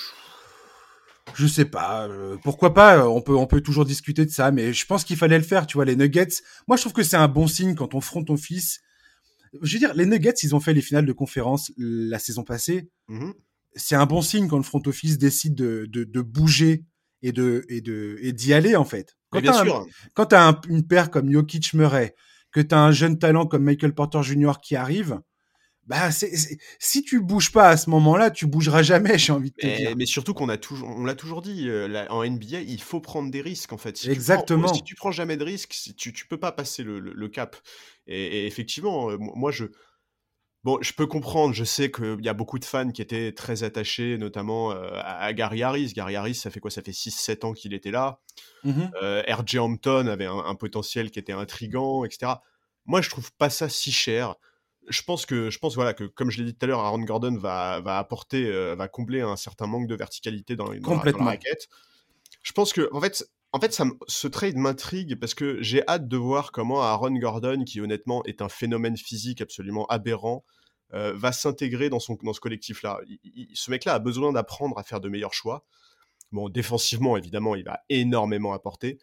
je... 1.36 1.48
sais 1.48 1.66
pas. 1.66 2.08
Euh, 2.08 2.38
pourquoi 2.44 2.74
pas 2.74 2.98
euh, 2.98 3.04
On 3.04 3.22
peut, 3.22 3.36
on 3.36 3.48
peut 3.48 3.62
toujours 3.62 3.86
discuter 3.86 4.26
de 4.26 4.32
ça, 4.32 4.52
mais 4.52 4.74
je 4.74 4.86
pense 4.86 5.04
qu'il 5.04 5.18
fallait 5.18 5.38
le 5.38 5.44
faire. 5.44 5.68
Tu 5.68 5.76
vois, 5.76 5.86
les 5.86 5.96
Nuggets. 5.96 6.42
Moi, 6.68 6.78
je 6.78 6.82
trouve 6.82 6.94
que 6.94 7.04
c'est 7.04 7.18
un 7.18 7.28
bon 7.28 7.48
signe 7.48 7.76
quand 7.76 7.94
on 7.96 8.02
front 8.02 8.24
ton 8.24 8.38
fils. 8.38 8.80
Je 9.62 9.74
veux 9.74 9.80
dire, 9.80 9.94
les 9.94 10.06
Nuggets, 10.06 10.34
ils 10.44 10.56
ont 10.56 10.60
fait 10.60 10.74
les 10.74 10.82
finales 10.82 11.06
de 11.06 11.14
conférence 11.14 11.72
la 11.78 12.20
saison 12.20 12.44
passée. 12.44 12.90
Mmh 13.08 13.32
c'est 13.76 13.96
un 13.96 14.06
bon 14.06 14.22
signe 14.22 14.48
quand 14.48 14.58
le 14.58 14.64
front 14.64 14.82
office 14.86 15.18
décide 15.18 15.56
de, 15.56 15.88
de, 15.90 16.04
de 16.04 16.22
bouger 16.22 16.86
et 17.22 17.32
de 17.32 17.66
et 17.70 17.82
de 17.82 18.18
et 18.22 18.34
d'y 18.34 18.54
aller 18.54 18.76
en 18.76 18.86
fait. 18.86 19.16
Quand 19.30 19.42
tu 19.42 19.50
as, 19.50 19.84
quand 20.14 20.34
as 20.34 20.62
une 20.70 20.86
paire 20.86 21.10
comme 21.10 21.32
Jokic 21.32 21.74
Murray, 21.74 22.16
que 22.52 22.62
tu 22.62 22.76
as 22.76 22.80
un 22.80 22.92
jeune 22.92 23.18
talent 23.18 23.48
comme 23.48 23.64
Michael 23.64 23.96
Porter 23.96 24.22
Jr. 24.22 24.54
qui 24.62 24.76
arrive, 24.76 25.20
bah, 25.86 26.12
si 26.12 27.04
tu 27.04 27.22
bouges 27.22 27.52
pas 27.52 27.70
à 27.70 27.78
ce 27.78 27.90
moment-là, 27.90 28.32
tu 28.32 28.48
bougeras 28.48 28.84
jamais, 28.84 29.18
j'ai 29.18 29.34
envie 29.34 29.52
de 29.52 29.56
te 29.56 29.68
mais, 29.68 29.78
dire. 29.78 29.96
Mais 29.98 30.06
surtout 30.06 30.34
qu'on 30.34 30.48
a 30.48 30.58
toujours, 30.58 30.90
on 30.90 31.04
l'a 31.04 31.16
toujours 31.16 31.42
dit, 31.42 31.68
euh, 31.68 32.06
en 32.10 32.26
NBA, 32.26 32.62
il 32.62 32.82
faut 32.82 33.02
prendre 33.02 33.30
des 33.30 33.42
risques 33.42 33.74
en 33.74 33.78
fait. 33.78 33.98
Si 33.98 34.10
Exactement. 34.10 34.62
Tu 34.62 34.66
prends, 34.66 34.74
si 34.76 34.84
tu 34.84 34.96
prends 34.96 35.12
jamais 35.12 35.36
de 35.36 35.44
risques, 35.44 35.76
tu, 35.98 36.14
tu 36.14 36.28
peux 36.28 36.40
pas 36.40 36.54
passer 36.54 36.84
le, 36.84 37.00
le, 37.00 37.28
cap. 37.28 37.58
Et, 38.08 38.22
et, 38.22 38.48
effectivement, 38.48 39.12
euh, 39.12 39.18
moi 39.20 39.52
je, 39.52 39.66
bon, 40.64 40.78
je 40.82 40.94
peux 40.94 41.06
comprendre. 41.06 41.54
Je 41.54 41.66
sais 41.66 41.92
qu'il 41.92 42.24
y 42.24 42.30
a 42.30 42.34
beaucoup 42.34 42.60
de 42.60 42.66
fans 42.66 42.92
qui 42.92 43.02
étaient 43.02 43.34
très 43.34 43.64
attachés, 43.64 44.18
notamment 44.18 44.72
euh, 44.72 44.90
à, 45.02 45.34
Gary 45.34 45.64
Harris. 45.64 45.92
Gary 45.94 46.16
Harris, 46.16 46.36
ça 46.36 46.50
fait 46.50 46.62
quoi? 46.62 46.72
Ça 46.72 46.82
fait 46.82 46.92
6-7 46.92 47.46
ans 47.46 47.52
qu'il 47.52 47.74
était 47.74 47.92
là. 47.92 48.22
Mmh 48.64 48.84
RJ 49.28 49.58
Hampton 49.58 50.08
avait 50.08 50.28
un, 50.28 50.38
un 50.38 50.56
potentiel 50.56 51.12
qui 51.12 51.20
était 51.20 51.34
intrigant, 51.34 52.06
etc. 52.06 52.36
Moi, 52.86 53.02
je 53.02 53.10
trouve 53.10 53.34
pas 53.34 53.50
ça 53.50 53.68
si 53.68 53.92
cher 53.92 54.36
je 54.90 55.02
pense 55.04 55.26
que 55.26 55.50
je 55.50 55.60
pense 55.60 55.76
voilà 55.76 55.94
que 55.94 56.04
comme 56.04 56.30
je 56.30 56.40
l'ai 56.40 56.52
dit 56.52 56.58
tout 56.58 56.66
à 56.66 56.68
l'heure, 56.68 56.80
Aaron 56.80 57.00
Gordon 57.00 57.38
va, 57.38 57.82
va 57.82 57.98
apporter, 57.98 58.46
euh, 58.46 58.76
va 58.76 58.88
combler 58.88 59.22
un 59.22 59.36
certain 59.36 59.68
manque 59.68 59.88
de 59.88 59.96
verticalité 59.96 60.56
dans, 60.56 60.74
dans, 60.76 61.04
la, 61.04 61.12
raquette. 61.12 61.68
Je 62.42 62.52
pense 62.52 62.74
que 62.74 62.90
en 62.92 63.02
fait, 63.02 63.24
en 63.52 63.60
fait, 63.60 63.74
ça, 63.74 63.86
ce 64.08 64.28
trade 64.28 64.58
m'intrigue 64.58 65.20
parce 65.20 65.34
que 65.34 65.62
j'ai 65.62 65.88
hâte 65.88 66.08
de 66.08 66.18
voir 66.18 66.52
comment 66.52 66.82
Aaron 66.82 67.16
Gordon, 67.18 67.64
qui 67.64 67.80
honnêtement 67.82 68.24
est 68.26 68.42
un 68.42 68.50
phénomène 68.50 68.98
physique 68.98 69.42
absolument 69.42 69.86
aberrant, 69.88 70.44
euh, 70.94 71.14
va 71.16 71.32
s'intégrer 71.32 71.90
dans 71.90 72.00
son 72.00 72.18
dans 72.24 72.34
ce 72.34 72.40
collectif-là. 72.40 73.00
Ce 73.54 73.72
mec-là 73.72 73.94
a 73.94 74.00
besoin 74.00 74.34
d'apprendre 74.34 74.78
à 74.78 74.84
faire 74.84 75.00
de 75.00 75.10
meilleurs 75.10 75.34
choix. 75.34 75.66
Bon, 76.32 76.50
défensivement, 76.50 77.16
évidemment, 77.16 77.56
il 77.56 77.64
va 77.64 77.82
énormément 77.90 78.54
apporter. 78.54 78.98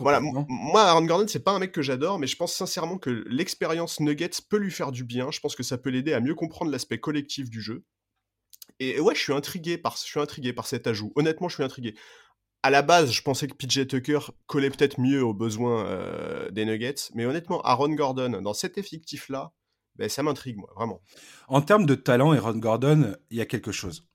Voilà, 0.00 0.20
moi, 0.20 0.82
Aaron 0.82 1.04
Gordon, 1.04 1.26
c'est 1.28 1.42
pas 1.42 1.52
un 1.52 1.58
mec 1.58 1.72
que 1.72 1.82
j'adore, 1.82 2.18
mais 2.18 2.26
je 2.26 2.36
pense 2.36 2.54
sincèrement 2.54 2.98
que 2.98 3.10
l'expérience 3.28 4.00
Nuggets 4.00 4.30
peut 4.48 4.58
lui 4.58 4.70
faire 4.70 4.92
du 4.92 5.04
bien. 5.04 5.30
Je 5.30 5.40
pense 5.40 5.56
que 5.56 5.62
ça 5.62 5.78
peut 5.78 5.90
l'aider 5.90 6.12
à 6.12 6.20
mieux 6.20 6.34
comprendre 6.34 6.70
l'aspect 6.70 6.98
collectif 6.98 7.50
du 7.50 7.60
jeu. 7.60 7.84
Et 8.80 9.00
ouais, 9.00 9.14
je 9.14 9.20
suis 9.20 9.32
intrigué 9.32 9.78
par, 9.78 9.96
je 9.96 10.04
suis 10.04 10.20
intrigué 10.20 10.52
par 10.52 10.66
cet 10.66 10.86
ajout. 10.86 11.12
Honnêtement, 11.16 11.48
je 11.48 11.54
suis 11.54 11.64
intrigué. 11.64 11.94
À 12.62 12.70
la 12.70 12.82
base, 12.82 13.12
je 13.12 13.22
pensais 13.22 13.46
que 13.46 13.54
PJ 13.54 13.86
Tucker 13.86 14.18
collait 14.46 14.70
peut-être 14.70 15.00
mieux 15.00 15.22
aux 15.22 15.34
besoins 15.34 15.86
euh, 15.86 16.50
des 16.50 16.64
Nuggets, 16.64 17.10
mais 17.14 17.24
honnêtement, 17.24 17.62
Aaron 17.62 17.94
Gordon, 17.94 18.40
dans 18.42 18.54
cet 18.54 18.78
effectif-là, 18.78 19.52
ben, 19.96 20.08
ça 20.08 20.22
m'intrigue, 20.22 20.56
moi, 20.56 20.70
vraiment. 20.76 21.02
En 21.48 21.60
termes 21.60 21.86
de 21.86 21.94
talent, 21.94 22.32
Aaron 22.32 22.58
Gordon, 22.58 23.16
il 23.30 23.38
y 23.38 23.40
a 23.40 23.46
quelque 23.46 23.72
chose. 23.72 24.07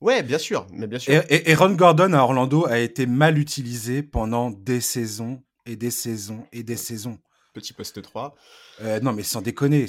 Ouais, 0.00 0.22
bien 0.22 0.38
sûr, 0.38 0.66
mais 0.72 0.86
bien 0.86 0.98
sûr. 0.98 1.22
Et, 1.28 1.52
Aaron 1.52 1.72
Gordon 1.72 2.12
à 2.12 2.18
Orlando 2.18 2.66
a 2.66 2.78
été 2.78 3.06
mal 3.06 3.38
utilisé 3.38 4.02
pendant 4.02 4.50
des 4.50 4.80
saisons 4.80 5.42
et 5.66 5.76
des 5.76 5.90
saisons 5.90 6.46
et 6.52 6.62
des 6.62 6.76
saisons. 6.76 7.18
Petit 7.52 7.72
poste 7.72 8.00
3. 8.00 8.36
Euh, 8.82 9.00
non, 9.00 9.12
mais 9.12 9.24
sans 9.24 9.42
déconner, 9.42 9.86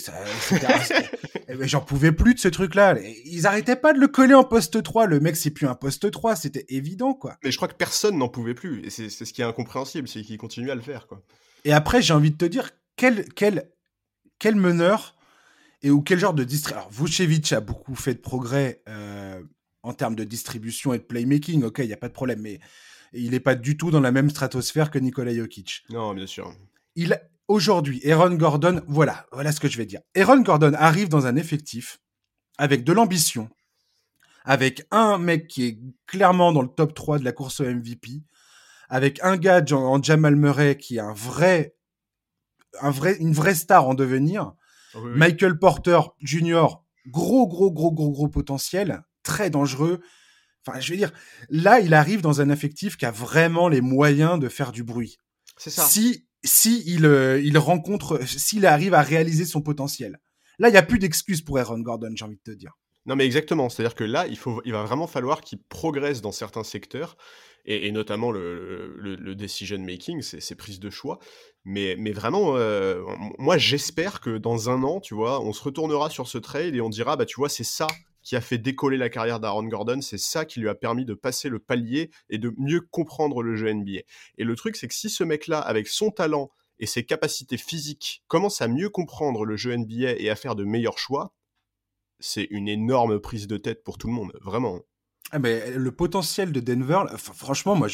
j'en 1.61 1.81
pouvais 1.81 2.11
plus 2.11 2.33
de 2.33 2.39
ce 2.39 2.47
truc-là. 2.47 2.97
Ils 3.25 3.45
arrêtaient 3.45 3.75
pas 3.75 3.93
de 3.93 3.99
le 3.99 4.07
coller 4.07 4.33
en 4.33 4.43
poste 4.43 4.81
3. 4.81 5.05
Le 5.05 5.19
mec, 5.19 5.35
c'est 5.35 5.51
plus 5.51 5.67
un 5.67 5.75
poste 5.75 6.09
3, 6.09 6.35
c'était 6.35 6.65
évident, 6.69 7.13
quoi. 7.13 7.37
Mais 7.43 7.51
je 7.51 7.57
crois 7.57 7.67
que 7.67 7.75
personne 7.75 8.17
n'en 8.17 8.29
pouvait 8.29 8.55
plus. 8.55 8.83
Et 8.85 8.89
c'est 8.89 9.09
ce 9.09 9.31
qui 9.31 9.41
est 9.41 9.45
incompréhensible, 9.45 10.07
c'est 10.07 10.23
qu'il 10.23 10.37
continue 10.37 10.71
à 10.71 10.75
le 10.75 10.81
faire, 10.81 11.05
quoi. 11.05 11.21
Et 11.65 11.73
après, 11.73 12.01
j'ai 12.01 12.13
envie 12.13 12.31
de 12.31 12.37
te 12.37 12.45
dire, 12.45 12.71
quel, 12.95 13.31
quel, 13.33 13.69
quel 14.39 14.55
meneur 14.55 15.15
et 15.81 15.91
ou 15.91 16.01
quel 16.01 16.17
genre 16.17 16.33
de 16.33 16.43
distribution. 16.43 16.87
Alors, 16.87 16.91
Vucevic 16.91 17.53
a 17.53 17.61
beaucoup 17.61 17.95
fait 17.95 18.15
de 18.15 18.19
progrès 18.19 18.81
euh, 18.87 19.41
en 19.83 19.93
termes 19.93 20.15
de 20.15 20.23
distribution 20.23 20.93
et 20.93 20.99
de 20.99 21.03
playmaking, 21.03 21.63
ok, 21.63 21.79
il 21.79 21.87
n'y 21.87 21.93
a 21.93 21.97
pas 21.97 22.09
de 22.09 22.13
problème, 22.13 22.41
mais 22.41 22.59
il 23.13 23.31
n'est 23.31 23.39
pas 23.39 23.55
du 23.55 23.77
tout 23.77 23.91
dans 23.91 24.01
la 24.01 24.11
même 24.11 24.29
stratosphère 24.29 24.91
que 24.91 24.99
Nikola 24.99 25.33
Jokic. 25.33 25.83
Non, 25.89 26.13
bien 26.13 26.27
sûr. 26.27 26.53
Il, 26.95 27.19
Aujourd'hui, 27.49 27.99
Aaron 28.07 28.35
Gordon, 28.35 28.83
voilà, 28.87 29.25
voilà 29.31 29.51
ce 29.51 29.59
que 29.59 29.67
je 29.67 29.77
vais 29.77 29.87
dire. 29.87 30.01
Aaron 30.15 30.41
Gordon 30.41 30.73
arrive 30.75 31.09
dans 31.09 31.25
un 31.25 31.35
effectif 31.35 31.99
avec 32.59 32.83
de 32.83 32.93
l'ambition, 32.93 33.49
avec 34.45 34.85
un 34.91 35.17
mec 35.17 35.47
qui 35.47 35.65
est 35.65 35.79
clairement 36.05 36.51
dans 36.51 36.61
le 36.61 36.67
top 36.67 36.93
3 36.93 37.17
de 37.17 37.25
la 37.25 37.31
course 37.31 37.59
au 37.59 37.65
MVP, 37.65 38.21
avec 38.87 39.19
un 39.23 39.35
gars 39.35 39.65
en 39.71 40.01
Jamal 40.01 40.35
Murray 40.35 40.77
qui 40.77 40.97
est 40.97 40.99
un 40.99 41.13
vrai, 41.13 41.75
un 42.81 42.91
vrai, 42.91 43.17
une 43.17 43.33
vraie 43.33 43.55
star 43.55 43.87
en 43.87 43.95
devenir. 43.95 44.53
Michael 44.93 45.57
Porter 45.57 46.01
Jr., 46.19 46.67
gros, 47.07 47.47
gros, 47.47 47.71
gros, 47.71 47.91
gros, 47.91 48.11
gros 48.11 48.27
potentiel, 48.27 49.01
très 49.23 49.49
dangereux. 49.49 49.99
Enfin, 50.65 50.79
je 50.79 50.91
veux 50.91 50.97
dire, 50.97 51.11
là, 51.49 51.79
il 51.79 51.93
arrive 51.93 52.21
dans 52.21 52.41
un 52.41 52.49
effectif 52.49 52.97
qui 52.97 53.05
a 53.05 53.11
vraiment 53.11 53.69
les 53.69 53.81
moyens 53.81 54.39
de 54.39 54.49
faire 54.49 54.71
du 54.71 54.83
bruit. 54.83 55.17
C'est 55.57 55.69
ça. 55.69 55.83
Si 55.83 56.29
si 56.43 56.83
il, 56.85 57.05
euh, 57.05 57.41
il 57.41 57.57
rencontre, 57.57 58.25
s'il 58.25 58.65
arrive 58.65 58.93
à 58.93 59.01
réaliser 59.01 59.45
son 59.45 59.61
potentiel. 59.61 60.19
Là, 60.57 60.69
il 60.69 60.71
n'y 60.71 60.77
a 60.77 60.83
plus 60.83 60.99
d'excuses 60.99 61.41
pour 61.41 61.57
Aaron 61.57 61.79
Gordon, 61.79 62.11
j'ai 62.15 62.25
envie 62.25 62.37
de 62.37 62.51
te 62.53 62.57
dire. 62.57 62.73
Non, 63.05 63.15
mais 63.15 63.25
exactement. 63.25 63.69
C'est-à-dire 63.69 63.95
que 63.95 64.03
là, 64.03 64.27
il, 64.27 64.37
faut, 64.37 64.61
il 64.65 64.73
va 64.73 64.83
vraiment 64.83 65.07
falloir 65.07 65.41
qu'il 65.41 65.61
progresse 65.63 66.21
dans 66.21 66.31
certains 66.31 66.63
secteurs, 66.63 67.17
et, 67.65 67.91
notamment 67.91 68.31
le, 68.31 68.95
le, 68.97 69.35
decision 69.35 69.77
making, 69.79 70.21
ses 70.21 70.55
prises 70.55 70.79
de 70.79 70.89
choix. 70.89 71.19
Mais, 71.65 71.95
mais 71.99 72.11
vraiment, 72.11 72.55
euh, 72.55 73.03
moi, 73.37 73.57
j'espère 73.57 74.21
que 74.21 74.37
dans 74.37 74.69
un 74.69 74.81
an, 74.83 74.99
tu 74.99 75.13
vois, 75.13 75.41
on 75.41 75.53
se 75.53 75.61
retournera 75.61 76.09
sur 76.09 76.27
ce 76.27 76.37
trade 76.37 76.73
et 76.73 76.81
on 76.81 76.89
dira, 76.89 77.15
bah, 77.15 77.25
tu 77.25 77.35
vois, 77.35 77.49
c'est 77.49 77.65
ça 77.65 77.87
qui 78.21 78.35
a 78.35 78.41
fait 78.41 78.57
décoller 78.57 78.97
la 78.97 79.09
carrière 79.09 79.39
d'Aaron 79.39 79.63
Gordon, 79.63 80.01
c'est 80.01 80.17
ça 80.17 80.45
qui 80.45 80.59
lui 80.59 80.69
a 80.69 80.75
permis 80.75 81.05
de 81.05 81.13
passer 81.13 81.49
le 81.49 81.59
palier 81.59 82.11
et 82.29 82.37
de 82.37 82.53
mieux 82.57 82.81
comprendre 82.81 83.41
le 83.41 83.55
jeu 83.55 83.73
NBA. 83.73 84.01
Et 84.37 84.43
le 84.43 84.55
truc, 84.55 84.75
c'est 84.75 84.87
que 84.87 84.93
si 84.93 85.09
ce 85.09 85.23
mec-là, 85.23 85.59
avec 85.59 85.87
son 85.87 86.11
talent 86.11 86.51
et 86.79 86.85
ses 86.85 87.05
capacités 87.05 87.57
physiques, 87.57 88.23
commence 88.27 88.61
à 88.61 88.67
mieux 88.67 88.89
comprendre 88.89 89.45
le 89.45 89.57
jeu 89.57 89.75
NBA 89.75 90.13
et 90.17 90.29
à 90.29 90.35
faire 90.35 90.55
de 90.55 90.63
meilleurs 90.63 90.97
choix, 90.97 91.33
c'est 92.19 92.47
une 92.49 92.67
énorme 92.67 93.19
prise 93.19 93.47
de 93.47 93.57
tête 93.57 93.83
pour 93.83 93.97
tout 93.97 94.07
le 94.07 94.13
monde, 94.13 94.33
vraiment. 94.41 94.81
Ah 95.31 95.39
mais 95.39 95.71
le 95.71 95.91
potentiel 95.91 96.51
de 96.51 96.59
Denver, 96.59 97.03
franchement, 97.17 97.75
moi, 97.75 97.87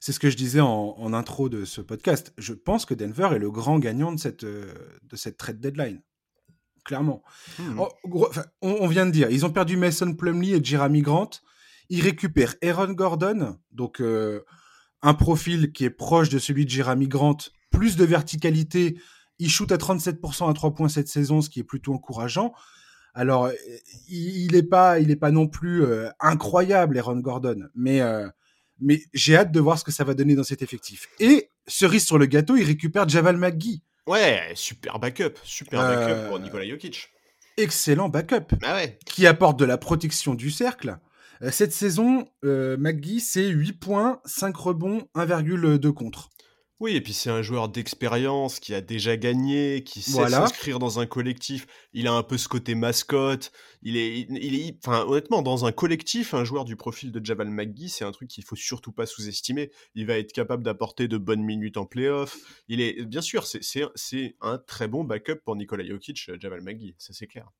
c'est 0.00 0.12
ce 0.12 0.20
que 0.20 0.30
je 0.30 0.36
disais 0.36 0.60
en, 0.60 1.12
intro 1.12 1.48
de 1.48 1.64
ce 1.64 1.80
podcast. 1.80 2.32
Je 2.38 2.54
pense 2.54 2.86
que 2.86 2.94
Denver 2.94 3.30
est 3.34 3.38
le 3.38 3.50
grand 3.50 3.78
gagnant 3.78 4.12
de 4.12 4.18
cette, 4.18 4.44
euh, 4.44 4.72
de 5.02 5.16
cette 5.16 5.36
trade 5.36 5.60
deadline 5.60 6.00
clairement. 6.84 7.22
Hmm. 7.58 7.80
Oh, 7.80 8.28
on, 8.62 8.86
vient 8.86 9.06
de 9.06 9.10
dire, 9.10 9.30
ils 9.30 9.44
ont 9.44 9.50
perdu 9.50 9.76
Mason 9.76 10.14
Plumlee 10.14 10.54
et 10.54 10.64
Jeremy 10.64 11.02
Grant. 11.02 11.30
Ils 11.88 12.02
récupèrent 12.02 12.54
Aaron 12.62 12.92
Gordon, 12.92 13.58
donc 13.72 14.00
euh, 14.00 14.42
un 15.02 15.14
profil 15.14 15.72
qui 15.72 15.84
est 15.84 15.90
proche 15.90 16.28
de 16.28 16.38
celui 16.38 16.64
de 16.64 16.70
Jeremy 16.70 17.08
Grant, 17.08 17.36
plus 17.70 17.96
de 17.96 18.04
verticalité. 18.04 18.98
Il 19.38 19.50
shoot 19.50 19.70
à 19.72 19.76
37% 19.76 20.48
à 20.48 20.54
3 20.54 20.74
points 20.74 20.88
cette 20.88 21.08
saison, 21.08 21.40
ce 21.40 21.50
qui 21.50 21.60
est 21.60 21.64
plutôt 21.64 21.92
encourageant. 21.92 22.54
Alors, 23.14 23.50
il 24.08 24.52
n'est 24.52 24.62
pas, 24.62 24.98
il 24.98 25.10
est 25.10 25.16
pas 25.16 25.30
non 25.30 25.46
plus 25.46 25.84
euh, 25.84 26.08
incroyable, 26.18 26.98
Aaron 26.98 27.20
Gordon, 27.20 27.68
mais, 27.74 28.00
euh, 28.00 28.28
mais 28.80 29.02
j'ai 29.12 29.36
hâte 29.36 29.52
de 29.52 29.60
voir 29.60 29.78
ce 29.78 29.84
que 29.84 29.92
ça 29.92 30.02
va 30.02 30.14
donner 30.14 30.34
dans 30.34 30.42
cet 30.42 30.62
effectif. 30.62 31.08
Et 31.20 31.48
cerise 31.66 32.04
sur 32.04 32.18
le 32.18 32.26
gâteau, 32.26 32.56
il 32.56 32.64
récupère 32.64 33.08
Javal 33.08 33.36
McGee. 33.36 33.82
Ouais, 34.06 34.52
super 34.54 34.98
backup, 34.98 35.38
super 35.44 35.80
backup 35.80 36.26
pour 36.26 36.36
euh, 36.36 36.40
Nikola 36.40 36.68
Jokic. 36.68 37.10
Excellent 37.56 38.08
backup. 38.08 38.54
Ah 38.62 38.74
ouais. 38.74 38.98
Qui 39.06 39.26
apporte 39.26 39.58
de 39.58 39.64
la 39.64 39.78
protection 39.78 40.34
du 40.34 40.50
cercle. 40.50 40.98
Euh, 41.42 41.50
cette 41.50 41.72
saison, 41.72 42.28
euh, 42.44 42.76
McGee, 42.76 43.20
c'est 43.20 43.46
8 43.48 43.72
points, 43.72 44.20
5 44.24 44.56
rebonds, 44.56 45.08
1,2 45.14 45.92
contre. 45.92 46.30
Oui, 46.80 46.96
et 46.96 47.00
puis 47.00 47.12
c'est 47.12 47.30
un 47.30 47.40
joueur 47.40 47.68
d'expérience 47.68 48.58
qui 48.58 48.74
a 48.74 48.80
déjà 48.80 49.16
gagné, 49.16 49.84
qui 49.84 50.02
sait 50.02 50.28
s'inscrire 50.28 50.80
dans 50.80 50.98
un 50.98 51.06
collectif. 51.06 51.66
Il 51.92 52.08
a 52.08 52.12
un 52.12 52.24
peu 52.24 52.36
ce 52.36 52.48
côté 52.48 52.74
mascotte. 52.74 53.52
Il 53.82 53.96
est, 53.96 54.26
il 54.28 54.54
est, 54.56 54.76
enfin, 54.84 55.04
honnêtement, 55.06 55.40
dans 55.40 55.66
un 55.66 55.72
collectif, 55.72 56.34
un 56.34 56.44
joueur 56.44 56.64
du 56.64 56.74
profil 56.74 57.12
de 57.12 57.24
Javal 57.24 57.48
McGee, 57.48 57.88
c'est 57.88 58.04
un 58.04 58.10
truc 58.10 58.28
qu'il 58.28 58.44
faut 58.44 58.56
surtout 58.56 58.92
pas 58.92 59.06
sous-estimer. 59.06 59.70
Il 59.94 60.06
va 60.06 60.18
être 60.18 60.32
capable 60.32 60.64
d'apporter 60.64 61.06
de 61.06 61.16
bonnes 61.16 61.44
minutes 61.44 61.76
en 61.76 61.86
playoff. 61.86 62.36
Il 62.68 62.80
est, 62.80 63.04
bien 63.04 63.22
sûr, 63.22 63.46
c'est 63.46 64.36
un 64.40 64.58
très 64.58 64.88
bon 64.88 65.04
backup 65.04 65.36
pour 65.44 65.54
Nikola 65.54 65.86
Jokic, 65.86 66.28
Javal 66.40 66.60
McGee, 66.60 66.96
ça 66.98 67.12
c'est 67.12 67.28
clair. 67.28 67.50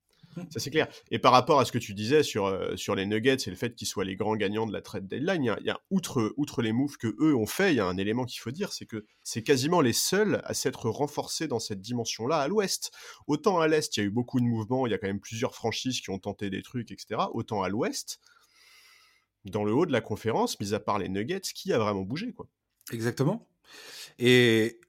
Ça, 0.50 0.60
c'est 0.60 0.70
clair. 0.70 0.88
Et 1.10 1.18
par 1.18 1.32
rapport 1.32 1.60
à 1.60 1.64
ce 1.64 1.72
que 1.72 1.78
tu 1.78 1.94
disais 1.94 2.22
sur, 2.22 2.46
euh, 2.46 2.76
sur 2.76 2.94
les 2.94 3.06
Nuggets 3.06 3.36
et 3.46 3.50
le 3.50 3.56
fait 3.56 3.74
qu'ils 3.74 3.86
soient 3.86 4.04
les 4.04 4.16
grands 4.16 4.36
gagnants 4.36 4.66
de 4.66 4.72
la 4.72 4.82
trade 4.82 5.06
deadline, 5.06 5.56
il 5.60 5.66
y 5.66 5.70
a, 5.70 5.80
outre, 5.90 6.34
outre 6.36 6.62
les 6.62 6.72
moves 6.72 6.96
que 6.96 7.14
eux 7.20 7.34
ont 7.34 7.46
fait, 7.46 7.72
il 7.72 7.76
y 7.76 7.80
a 7.80 7.86
un 7.86 7.96
élément 7.96 8.24
qu'il 8.24 8.40
faut 8.40 8.50
dire, 8.50 8.72
c'est 8.72 8.86
que 8.86 9.04
c'est 9.22 9.42
quasiment 9.42 9.80
les 9.80 9.92
seuls 9.92 10.42
à 10.44 10.54
s'être 10.54 10.88
renforcés 10.88 11.48
dans 11.48 11.60
cette 11.60 11.80
dimension-là 11.80 12.38
à 12.38 12.48
l'ouest. 12.48 12.92
Autant 13.26 13.58
à 13.60 13.68
l'est, 13.68 13.96
il 13.96 14.00
y 14.00 14.02
a 14.02 14.06
eu 14.06 14.10
beaucoup 14.10 14.40
de 14.40 14.44
mouvements, 14.44 14.86
il 14.86 14.90
y 14.90 14.94
a 14.94 14.98
quand 14.98 15.06
même 15.06 15.20
plusieurs 15.20 15.54
franchises 15.54 16.00
qui 16.00 16.10
ont 16.10 16.18
tenté 16.18 16.50
des 16.50 16.62
trucs, 16.62 16.90
etc. 16.90 17.22
Autant 17.32 17.62
à 17.62 17.68
l'ouest, 17.68 18.20
dans 19.44 19.64
le 19.64 19.72
haut 19.72 19.86
de 19.86 19.92
la 19.92 20.00
conférence, 20.00 20.58
mis 20.60 20.74
à 20.74 20.80
part 20.80 20.98
les 20.98 21.08
Nuggets, 21.08 21.40
qui 21.40 21.72
a 21.72 21.78
vraiment 21.78 22.02
bougé, 22.02 22.32
quoi. 22.32 22.48
Exactement. 22.92 23.48
Et, 24.18 24.80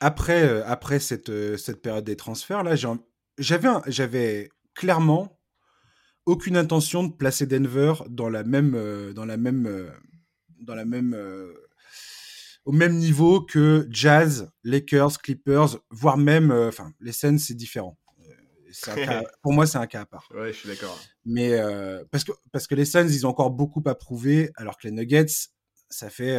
après, 0.00 0.42
euh, 0.42 0.66
après 0.66 0.98
cette, 0.98 1.30
euh, 1.30 1.56
cette 1.56 1.80
période 1.80 2.04
des 2.04 2.16
transferts, 2.16 2.64
là, 2.64 2.74
j'avais, 2.74 3.68
j'avais 3.86 4.50
clairement 4.78 5.40
aucune 6.24 6.56
intention 6.56 7.02
de 7.02 7.12
placer 7.12 7.46
Denver 7.46 7.94
dans 8.08 8.28
la 8.28 8.44
même, 8.44 8.74
euh, 8.76 9.12
dans 9.12 9.24
la 9.24 9.36
même, 9.36 9.66
euh, 9.66 9.90
dans 10.60 10.76
la 10.76 10.84
même, 10.84 11.14
euh, 11.14 11.52
au 12.64 12.70
même 12.70 12.96
niveau 12.96 13.40
que 13.40 13.88
Jazz, 13.90 14.50
Lakers, 14.62 15.18
Clippers, 15.18 15.78
voire 15.90 16.16
même, 16.16 16.52
enfin, 16.52 16.92
les 17.00 17.12
scènes 17.12 17.38
c'est 17.38 17.54
différent. 17.54 17.98
pour 19.42 19.52
moi, 19.54 19.66
c'est 19.66 19.78
un 19.78 19.86
cas 19.86 20.02
à 20.02 20.06
part. 20.06 20.28
Ouais, 20.32 20.52
je 20.52 20.58
suis 20.58 20.68
d'accord. 20.68 20.96
Mais 21.24 21.58
parce 22.10 22.22
que 22.22 22.32
parce 22.52 22.66
que 22.66 22.74
les 22.74 22.84
Suns, 22.84 23.08
ils 23.08 23.26
ont 23.26 23.30
encore 23.30 23.50
beaucoup 23.50 23.82
à 23.86 23.94
prouver, 23.94 24.50
alors 24.56 24.76
que 24.76 24.86
les 24.86 24.92
Nuggets, 24.92 25.48
ça 25.88 26.10
fait 26.10 26.38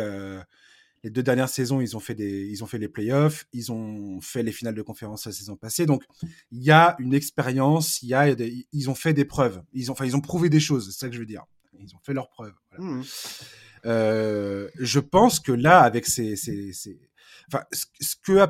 les 1.04 1.10
deux 1.10 1.24
dernières 1.24 1.50
saisons, 1.50 1.82
ils 1.82 1.96
ont 1.96 2.00
fait 2.00 2.16
des, 2.16 2.48
ils 2.48 2.64
ont 2.64 2.68
fait 2.68 2.78
les 2.78 2.90
playoffs, 2.90 3.46
ils 3.54 3.72
ont 3.72 4.20
fait 4.22 4.44
les 4.44 4.52
finales 4.52 4.76
de 4.76 4.82
conférence 4.82 5.26
la 5.26 5.32
saison 5.32 5.56
passée. 5.56 5.86
Donc, 5.86 6.04
il 6.52 6.64
y 6.64 6.72
a 6.72 6.96
une 7.00 7.14
expérience, 7.14 8.02
il 8.02 8.10
y 8.10 8.14
a, 8.14 8.30
ils 8.30 8.90
ont 8.90 8.96
fait 8.96 9.14
des 9.14 9.26
preuves. 9.26 9.62
Ils 9.74 9.90
ont, 9.90 9.94
enfin, 9.94 10.06
ils 10.06 10.16
ont 10.16 10.22
prouvé 10.22 10.50
des 10.50 10.60
choses. 10.60 10.92
C'est 10.92 11.00
ça 11.00 11.08
que 11.08 11.16
je 11.16 11.20
veux 11.20 11.26
dire. 11.26 11.46
Ils 11.80 11.96
ont 11.96 12.00
fait 12.04 12.14
leurs 12.14 12.30
preuves. 12.30 12.54
Mmh. 12.78 13.02
Euh, 13.86 14.70
je 14.78 15.00
pense 15.00 15.40
que 15.40 15.52
là, 15.52 15.82
avec 15.82 16.06
ces, 16.06 16.36
ces, 16.36 17.00
enfin, 17.48 17.64
ce, 17.72 18.16
que 18.22 18.46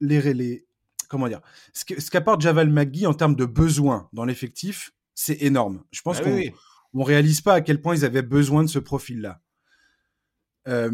les, 0.00 0.32
les, 0.32 0.66
comment 1.08 1.28
dire, 1.28 1.42
ce 1.74 2.10
qu'apporte 2.10 2.40
Javal 2.40 2.70
McGee 2.70 3.06
en 3.06 3.14
termes 3.14 3.36
de 3.36 3.44
besoins 3.44 4.08
dans 4.12 4.24
l'effectif, 4.24 4.92
c'est 5.14 5.42
énorme. 5.42 5.84
Je 5.90 6.00
pense 6.00 6.18
bah 6.18 6.24
qu'on 6.24 6.98
ne 7.00 7.04
réalise 7.04 7.42
pas 7.42 7.54
à 7.54 7.60
quel 7.60 7.82
point 7.82 7.94
ils 7.94 8.04
avaient 8.06 8.22
besoin 8.22 8.64
de 8.64 8.68
ce 8.68 8.78
profil-là. 8.78 9.42
Euh, 10.68 10.90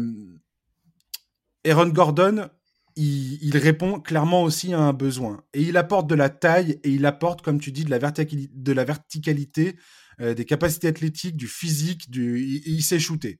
Aaron 1.69 1.89
Gordon, 1.89 2.49
il, 2.95 3.57
répond 3.57 3.99
clairement 3.99 4.43
aussi 4.43 4.73
à 4.73 4.79
un 4.79 4.93
besoin. 4.93 5.43
Et 5.53 5.61
il 5.61 5.77
apporte 5.77 6.07
de 6.07 6.15
la 6.15 6.29
taille 6.29 6.79
et 6.83 6.89
il 6.89 7.05
apporte, 7.05 7.41
comme 7.41 7.59
tu 7.59 7.71
dis, 7.71 7.85
de 7.85 7.91
la, 7.91 7.99
de 7.99 8.71
la 8.71 8.83
verticalité, 8.83 9.77
euh, 10.19 10.33
des 10.33 10.45
capacités 10.45 10.87
athlétiques, 10.87 11.37
du 11.37 11.47
physique, 11.47 12.09
du... 12.09 12.39
Il, 12.65 12.81
sait 12.81 12.99
shooter. 12.99 13.39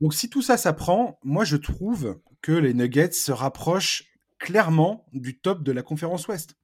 Donc 0.00 0.14
si 0.14 0.30
tout 0.30 0.42
ça 0.42 0.56
s'apprend, 0.56 1.18
moi 1.24 1.44
je 1.44 1.56
trouve 1.56 2.20
que 2.40 2.52
les 2.52 2.72
Nuggets 2.72 3.12
se 3.12 3.32
rapprochent 3.32 4.04
clairement 4.38 5.04
du 5.12 5.38
top 5.38 5.62
de 5.62 5.72
la 5.72 5.82
conférence 5.82 6.26
Ouest. 6.28 6.54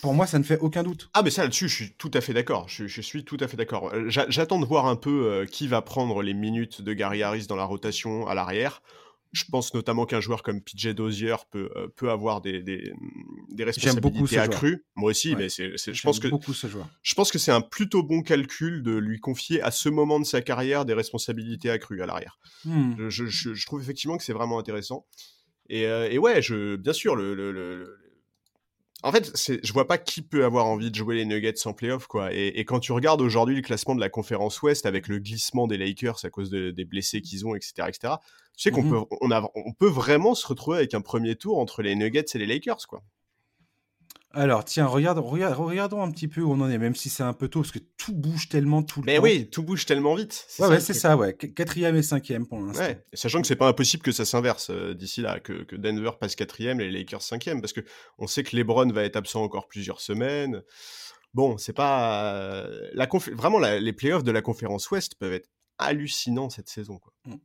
Pour 0.00 0.14
moi, 0.14 0.26
ça 0.26 0.38
ne 0.38 0.44
fait 0.44 0.58
aucun 0.58 0.82
doute. 0.82 1.10
Ah, 1.12 1.22
mais 1.22 1.30
ça, 1.30 1.42
là-dessus, 1.42 1.68
je 1.68 1.74
suis 1.74 1.92
tout 1.94 2.10
à 2.14 2.20
fait 2.20 2.32
d'accord. 2.32 2.68
Je, 2.68 3.00
suis 3.00 3.24
tout 3.24 3.36
à 3.40 3.48
fait 3.48 3.56
d'accord. 3.56 3.92
J'attends 4.08 4.60
de 4.60 4.64
voir 4.64 4.86
un 4.86 4.96
peu 4.96 5.26
euh, 5.26 5.46
qui 5.46 5.66
va 5.66 5.82
prendre 5.82 6.22
les 6.22 6.34
minutes 6.34 6.82
de 6.82 6.92
Gary 6.92 7.22
Harris 7.22 7.46
dans 7.46 7.56
la 7.56 7.64
rotation 7.64 8.26
à 8.28 8.34
l'arrière. 8.34 8.80
je 9.32 9.44
pense 9.50 9.74
notamment 9.74 10.06
qu'un 10.06 10.20
joueur 10.20 10.42
comme 10.44 10.60
PJ 10.60 10.94
Dozier 10.94 11.34
peut, 11.50 11.68
euh, 11.74 11.88
peut 11.96 12.10
avoir 12.10 12.42
des, 12.42 12.62
des, 12.62 12.92
des 13.50 13.64
responsabilités 13.64 14.38
accrues. 14.38 14.84
Moi 14.94 15.10
aussi, 15.10 15.34
mais 15.34 15.48
c'est, 15.48 15.76
je 15.76 16.02
pense 16.02 16.20
que 16.20 16.28
beaucoup 16.28 16.52
ce 16.52 16.68
joueur. 16.68 16.88
Je 17.02 17.14
pense 17.14 17.32
que 17.32 17.38
c'est 17.38 17.52
un 17.52 17.62
plutôt 17.62 18.04
bon 18.04 18.22
calcul 18.22 18.84
de 18.84 18.92
lui 18.92 19.18
confier 19.18 19.62
à 19.62 19.72
ce 19.72 19.88
moment 19.88 20.20
de 20.20 20.24
sa 20.24 20.42
carrière 20.42 20.84
des 20.84 20.94
responsabilités 20.94 21.70
accrues 21.70 22.02
à 22.02 22.06
l'arrière. 22.06 22.38
Hmm. 22.64 23.08
Je, 23.08 23.26
je, 23.26 23.54
je, 23.54 23.66
trouve 23.66 23.82
effectivement 23.82 24.16
que 24.16 24.22
c'est 24.22 24.32
vraiment 24.32 24.60
intéressant. 24.60 25.06
Et, 25.68 25.86
euh, 25.86 26.08
et 26.08 26.18
ouais, 26.18 26.40
je, 26.40 26.76
bien 26.76 26.92
sûr, 26.92 27.16
le, 27.16 27.34
le, 27.34 27.50
le 27.50 28.01
en 29.02 29.12
fait, 29.12 29.32
je 29.62 29.72
vois 29.72 29.86
pas 29.86 29.98
qui 29.98 30.22
peut 30.22 30.44
avoir 30.44 30.66
envie 30.66 30.90
de 30.90 30.94
jouer 30.94 31.16
les 31.16 31.24
Nuggets 31.24 31.66
en 31.66 31.72
playoff, 31.72 32.06
quoi. 32.06 32.32
Et, 32.32 32.64
quand 32.64 32.80
tu 32.80 32.92
regardes 32.92 33.20
aujourd'hui 33.20 33.56
le 33.56 33.62
classement 33.62 33.94
de 33.94 34.00
la 34.00 34.08
conférence 34.08 34.62
Ouest 34.62 34.86
avec 34.86 35.08
le 35.08 35.18
glissement 35.18 35.66
des 35.66 35.76
Lakers 35.76 36.24
à 36.24 36.30
cause 36.30 36.50
des 36.50 36.84
blessés 36.84 37.20
qu'ils 37.20 37.46
ont, 37.46 37.54
etc., 37.54 37.72
etc., 37.88 38.14
tu 38.56 38.64
sais 38.64 38.70
qu'on 38.70 38.82
mmh 38.82 38.90
peut, 38.90 39.16
on, 39.22 39.30
on 39.54 39.72
peut 39.72 39.88
vraiment 39.88 40.34
se 40.34 40.46
retrouver 40.46 40.76
avec 40.76 40.92
un 40.94 41.00
premier 41.00 41.36
tour 41.36 41.58
entre 41.58 41.82
les 41.82 41.96
Nuggets 41.96 42.24
et 42.34 42.38
les 42.38 42.46
Lakers, 42.46 42.86
quoi. 42.86 43.02
Alors, 44.34 44.64
tiens, 44.64 44.86
regarde, 44.86 45.18
regarde, 45.18 45.54
regardons 45.56 46.02
un 46.02 46.10
petit 46.10 46.28
peu 46.28 46.40
où 46.40 46.52
on 46.52 46.60
en 46.60 46.70
est, 46.70 46.78
même 46.78 46.94
si 46.94 47.10
c'est 47.10 47.22
un 47.22 47.34
peu 47.34 47.48
tôt, 47.48 47.60
parce 47.60 47.72
que 47.72 47.78
tout 47.98 48.14
bouge 48.14 48.48
tellement 48.48 48.82
tout 48.82 49.00
le 49.02 49.06
Mais 49.06 49.18
oui, 49.18 49.48
tout 49.50 49.62
bouge 49.62 49.84
tellement 49.84 50.14
vite. 50.14 50.46
Ouais, 50.58 50.68
ouais, 50.68 50.80
c'est 50.80 50.94
ça, 50.94 51.16
ouais. 51.16 51.34
Quatrième 51.34 51.96
et 51.96 52.02
cinquième 52.02 52.46
pour 52.46 52.60
l'instant. 52.60 52.82
Ouais. 52.82 53.04
Sachant 53.12 53.42
que 53.42 53.46
c'est 53.46 53.56
pas 53.56 53.68
impossible 53.68 54.02
que 54.02 54.12
ça 54.12 54.24
s'inverse 54.24 54.70
euh, 54.70 54.94
d'ici 54.94 55.20
là, 55.20 55.38
que, 55.38 55.64
que, 55.64 55.76
Denver 55.76 56.12
passe 56.18 56.34
quatrième 56.34 56.80
et 56.80 56.84
les 56.84 56.98
Lakers 57.00 57.22
cinquième, 57.22 57.60
parce 57.60 57.72
que 57.72 57.82
on 58.18 58.26
sait 58.26 58.42
que 58.42 58.56
LeBron 58.56 58.90
va 58.90 59.04
être 59.04 59.16
absent 59.16 59.42
encore 59.42 59.68
plusieurs 59.68 60.00
semaines. 60.00 60.62
Bon, 61.34 61.58
c'est 61.58 61.72
pas 61.72 62.34
euh, 62.34 62.88
la 62.94 63.08
vraiment 63.32 63.58
les 63.58 63.92
playoffs 63.92 64.24
de 64.24 64.32
la 64.32 64.42
conférence 64.42 64.90
Ouest 64.90 65.14
peuvent 65.16 65.32
être 65.32 65.48
hallucinants 65.78 66.50
cette 66.50 66.68
saison, 66.68 66.98
quoi. 66.98 67.12
Mmh. 67.26 67.36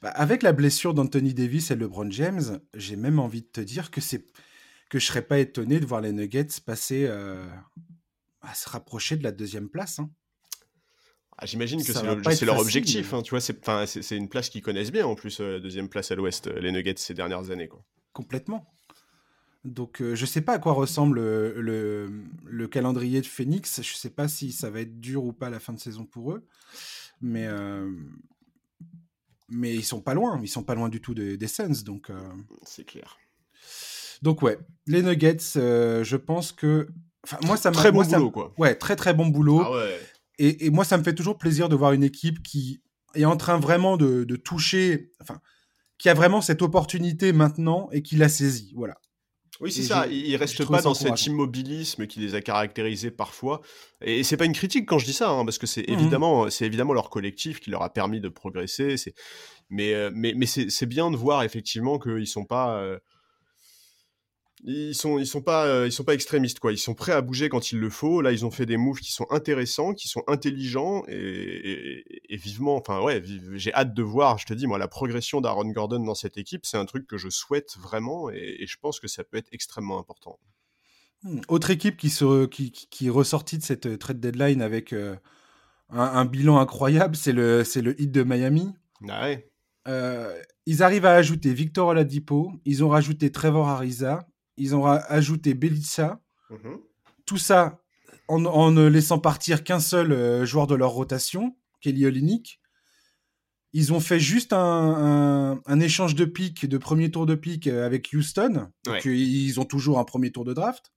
Bah, 0.00 0.10
avec 0.10 0.42
la 0.42 0.52
blessure 0.52 0.94
d'Anthony 0.94 1.34
Davis 1.34 1.70
et 1.70 1.76
LeBron 1.76 2.10
James, 2.10 2.60
j'ai 2.74 2.96
même 2.96 3.18
envie 3.18 3.42
de 3.42 3.46
te 3.46 3.60
dire 3.60 3.90
que 3.90 4.00
c'est 4.00 4.24
que 4.90 4.98
je 4.98 5.06
serais 5.06 5.22
pas 5.22 5.38
étonné 5.38 5.80
de 5.80 5.86
voir 5.86 6.02
les 6.02 6.12
Nuggets 6.12 6.60
passer 6.66 7.06
euh, 7.08 7.46
à 8.42 8.54
se 8.54 8.68
rapprocher 8.68 9.16
de 9.16 9.22
la 9.22 9.32
deuxième 9.32 9.70
place. 9.70 10.00
Hein. 10.00 10.10
Ah, 11.38 11.46
j'imagine 11.46 11.82
que 11.82 11.92
c'est 11.92 12.44
leur 12.44 12.58
objectif. 12.58 13.14
Hein, 13.14 13.22
tu 13.22 13.30
vois, 13.30 13.40
c'est 13.40 14.16
une 14.16 14.28
place 14.28 14.50
qu'ils 14.50 14.60
connaissent 14.60 14.92
bien 14.92 15.06
en 15.06 15.14
plus, 15.14 15.40
euh, 15.40 15.52
la 15.52 15.60
deuxième 15.60 15.88
place 15.88 16.10
à 16.10 16.16
l'Ouest, 16.16 16.48
euh, 16.48 16.60
les 16.60 16.72
Nuggets 16.72 16.96
ces 16.98 17.14
dernières 17.14 17.50
années. 17.50 17.68
Quoi. 17.68 17.82
Complètement. 18.12 18.66
Donc, 19.64 19.98
je 20.00 20.14
je 20.14 20.26
sais 20.26 20.40
pas 20.40 20.54
à 20.54 20.58
quoi 20.58 20.72
ressemble 20.72 21.20
le, 21.20 22.24
le, 22.44 22.66
calendrier 22.66 23.20
de 23.20 23.26
Phoenix. 23.26 23.82
Je 23.82 23.94
sais 23.94 24.10
pas 24.10 24.26
si 24.26 24.52
ça 24.52 24.70
va 24.70 24.80
être 24.80 25.00
dur 25.00 25.22
ou 25.24 25.32
pas 25.32 25.46
à 25.46 25.50
la 25.50 25.60
fin 25.60 25.72
de 25.72 25.78
saison 25.78 26.06
pour 26.06 26.32
eux. 26.32 26.46
Mais, 27.20 27.46
mais 29.50 29.74
ils 29.74 29.84
sont 29.84 30.00
pas 30.00 30.14
loin. 30.14 30.40
Ils 30.42 30.48
sont 30.48 30.64
pas 30.64 30.74
loin 30.74 30.88
du 30.88 31.02
tout 31.02 31.12
des 31.12 31.46
Suns. 31.46 31.84
Donc, 31.84 32.10
c'est 32.64 32.86
clair. 32.86 33.18
Donc 34.22 34.42
ouais, 34.42 34.58
les 34.86 35.02
Nuggets, 35.02 35.56
euh, 35.56 36.04
je 36.04 36.16
pense 36.16 36.52
que, 36.52 36.88
enfin 37.24 37.38
moi 37.46 37.56
ça 37.56 37.70
très 37.70 37.92
bon 37.92 38.02
boulot 38.02 38.30
quoi. 38.30 38.54
Ouais, 38.58 38.74
très 38.74 38.96
très 38.96 39.14
bon 39.14 39.26
boulot. 39.26 39.62
Ah 39.64 39.72
ouais. 39.72 39.98
et, 40.38 40.70
moi 40.70 40.84
ça 40.84 40.98
me 40.98 41.02
fait 41.02 41.14
toujours 41.14 41.38
plaisir 41.38 41.68
de 41.68 41.76
voir 41.76 41.92
une 41.92 42.04
équipe 42.04 42.42
qui 42.42 42.82
est 43.14 43.24
en 43.24 43.36
train 43.36 43.58
vraiment 43.58 43.96
de, 43.96 44.36
toucher, 44.36 45.12
enfin, 45.20 45.40
qui 45.98 46.08
a 46.08 46.14
vraiment 46.14 46.40
cette 46.40 46.62
opportunité 46.62 47.32
maintenant 47.32 47.88
et 47.92 48.02
qui 48.02 48.16
l'a 48.16 48.28
saisie. 48.28 48.72
Voilà. 48.74 48.94
Oui, 49.60 49.70
c'est 49.70 49.82
ça. 49.82 50.06
Ils 50.06 50.36
restent 50.36 50.66
pas 50.66 50.80
dans 50.80 50.94
cet 50.94 51.26
immobilisme 51.26 52.06
qui 52.06 52.20
les 52.20 52.34
a 52.34 52.40
caractérisés 52.40 53.10
parfois. 53.10 53.60
Et 54.00 54.22
c'est 54.22 54.38
pas 54.38 54.46
une 54.46 54.54
critique 54.54 54.88
quand 54.88 54.98
je 54.98 55.04
dis 55.04 55.12
ça, 55.12 55.28
hein, 55.28 55.44
parce 55.44 55.58
que 55.58 55.66
c'est 55.66 55.82
mmh 55.82 55.92
évidemment, 55.92 56.50
c'est 56.50 56.64
évidemment 56.64 56.94
leur 56.94 57.10
collectif 57.10 57.60
qui 57.60 57.70
leur 57.70 57.82
a 57.82 57.92
permis 57.92 58.20
de 58.20 58.30
progresser. 58.30 58.94
Mais, 59.68 59.92
euh, 59.92 60.10
mais, 60.14 60.32
mais 60.34 60.46
c'est 60.46 60.86
bien 60.86 61.10
de 61.10 61.16
voir 61.16 61.42
effectivement 61.42 61.98
qu'ils 61.98 62.26
sont 62.26 62.46
pas. 62.46 62.78
Euh, 62.80 62.98
ils 64.64 64.94
sont 64.94 65.18
ils 65.18 65.26
sont 65.26 65.40
pas 65.40 65.66
euh, 65.66 65.86
ils 65.86 65.92
sont 65.92 66.04
pas 66.04 66.14
extrémistes 66.14 66.60
quoi. 66.60 66.72
Ils 66.72 66.78
sont 66.78 66.94
prêts 66.94 67.12
à 67.12 67.22
bouger 67.22 67.48
quand 67.48 67.72
il 67.72 67.78
le 67.78 67.88
faut. 67.88 68.20
Là 68.20 68.32
ils 68.32 68.44
ont 68.44 68.50
fait 68.50 68.66
des 68.66 68.76
moves 68.76 69.00
qui 69.00 69.12
sont 69.12 69.26
intéressants 69.30 69.94
qui 69.94 70.08
sont 70.08 70.22
intelligents 70.26 71.02
et, 71.08 72.04
vivement 72.30 72.76
enfin 72.76 73.00
ouais 73.02 73.22
j'ai 73.54 73.74
hâte 73.74 73.92
de 73.92 74.02
voir 74.02 74.38
je 74.38 74.46
te 74.46 74.54
dis 74.54 74.66
moi 74.66 74.78
la 74.78 74.88
progression 74.88 75.40
d'Aaron 75.40 75.68
Gordon 75.70 76.00
dans 76.00 76.14
cette 76.14 76.38
équipe 76.38 76.64
c'est 76.64 76.76
un 76.76 76.84
truc 76.84 77.06
que 77.06 77.18
je 77.18 77.28
souhaite 77.28 77.76
vraiment 77.78 78.30
et, 78.30 78.64
je 78.66 78.76
pense 78.80 79.00
que 79.00 79.08
ça 79.08 79.24
peut 79.24 79.36
être 79.36 79.48
extrêmement 79.52 79.98
important. 79.98 80.38
Hmm. 81.22 81.40
autre 81.48 81.70
équipe 81.70 81.98
qui 81.98 82.08
se 82.08 82.46
qui, 82.46 82.72
qui 82.72 83.08
est 83.08 83.10
ressortie 83.10 83.58
de 83.58 83.62
cette 83.62 83.86
euh, 83.86 83.98
trade 83.98 84.20
deadline 84.20 84.62
avec 84.62 84.94
euh, 84.94 85.16
un, 85.90 86.24
bilan 86.24 86.58
incroyable 86.58 87.14
c'est 87.14 87.32
le 87.32 87.62
c'est 87.64 87.82
le 87.82 88.00
hit 88.00 88.10
de 88.10 88.22
Miami. 88.22 88.72
Ah 89.08 89.24
ouais. 89.24 89.50
ils 90.66 90.82
arrivent 90.82 91.06
à 91.06 91.12
ajouter 91.12 91.52
Victor 91.52 91.88
Oladipo, 91.88 92.52
ils 92.64 92.84
ont 92.84 92.88
rajouté 92.88 93.32
Trevor 93.32 93.68
Ariza, 93.68 94.29
ils 94.60 94.76
ont 94.76 94.84
ajouté 94.84 95.54
Belitsa. 95.54 96.20
Mhm. 96.50 96.78
Tout 97.24 97.38
ça 97.38 97.80
en, 98.28 98.70
ne 98.70 98.86
laissant 98.86 99.18
partir 99.18 99.64
qu'un 99.64 99.80
seul 99.80 100.12
euh, 100.12 100.44
joueur 100.44 100.66
de 100.66 100.74
leur 100.74 100.90
rotation, 100.90 101.56
Kelly 101.80 102.06
Olynyk. 102.06 102.60
Ils 103.72 103.92
ont 103.92 104.00
fait 104.00 104.20
juste 104.20 104.52
un, 104.52 105.80
échange 105.80 106.14
de 106.14 106.24
pique, 106.24 106.66
de 106.66 106.78
premier 106.78 107.10
tour 107.10 107.24
de 107.24 107.34
pique 107.34 107.66
euh, 107.66 107.86
avec 107.86 108.10
Houston. 108.12 108.68
Donc, 108.84 109.04
ils 109.04 109.58
ont 109.60 109.64
toujours 109.64 109.98
un 109.98 110.04
premier 110.04 110.30
tour 110.32 110.44
de 110.44 110.52
draft 110.52 110.92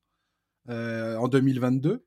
euh, 0.69 1.17
en 1.17 1.27
2022. 1.27 2.05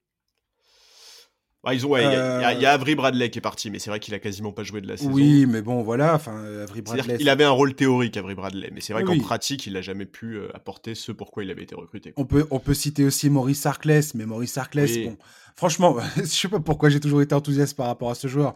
Bah, 1.67 1.75
ils 1.75 1.85
ont, 1.85 1.97
il 1.97 2.03
y, 2.03 2.07
a 2.07 2.49
euh, 2.53 2.75
Avery 2.75 2.95
Bradley 2.95 3.29
qui 3.29 3.39
est 3.39 3.43
parti, 3.43 3.73
mais 3.73 3.81
c'est 3.81 3.91
vrai 3.91 3.99
qu'il 3.99 4.15
a 4.15 4.21
quasiment 4.21 4.53
pas 4.53 4.63
joué 4.63 4.81
de 4.81 4.87
la 4.87 4.97
saison. 4.97 5.11
Oui, 5.11 5.47
mais 5.47 5.63
bon, 5.63 5.83
voilà. 5.83 6.15
Enfin, 6.15 6.45
Avery 6.63 6.81
Bradley. 6.81 7.17
Il 7.19 7.29
avait 7.29 7.43
un 7.43 7.51
rôle 7.51 7.75
théorique, 7.75 8.17
Avery 8.17 8.37
Bradley, 8.37 8.71
mais 8.73 8.81
c'est 8.81 8.93
vrai 8.93 9.03
qu'en 9.03 9.19
pratique, 9.19 9.67
il 9.67 9.73
n'a 9.73 9.81
jamais 9.81 10.07
pu 10.07 10.37
euh, 10.37 10.49
apporter 10.55 10.95
ce 10.95 11.11
pourquoi 11.11 11.43
il 11.43 11.51
avait 11.51 11.65
été 11.65 11.75
recruté. 11.75 12.13
On 12.19 12.25
peut, 12.25 12.47
on 12.53 12.61
peut 12.61 12.73
citer 12.73 13.05
aussi 13.05 13.31
Maurice 13.31 13.67
Harkless, 13.67 14.15
mais 14.15 14.27
Maurice 14.27 14.57
Harkless, 14.57 14.97
bon, 14.97 15.17
franchement, 15.57 15.97
je 16.17 16.23
sais 16.23 16.47
pas 16.47 16.61
pourquoi 16.61 16.89
j'ai 16.89 17.01
toujours 17.01 17.21
été 17.21 17.35
enthousiaste 17.35 17.77
par 17.77 17.89
rapport 17.89 18.13
à 18.13 18.15
ce 18.15 18.29
joueur, 18.29 18.55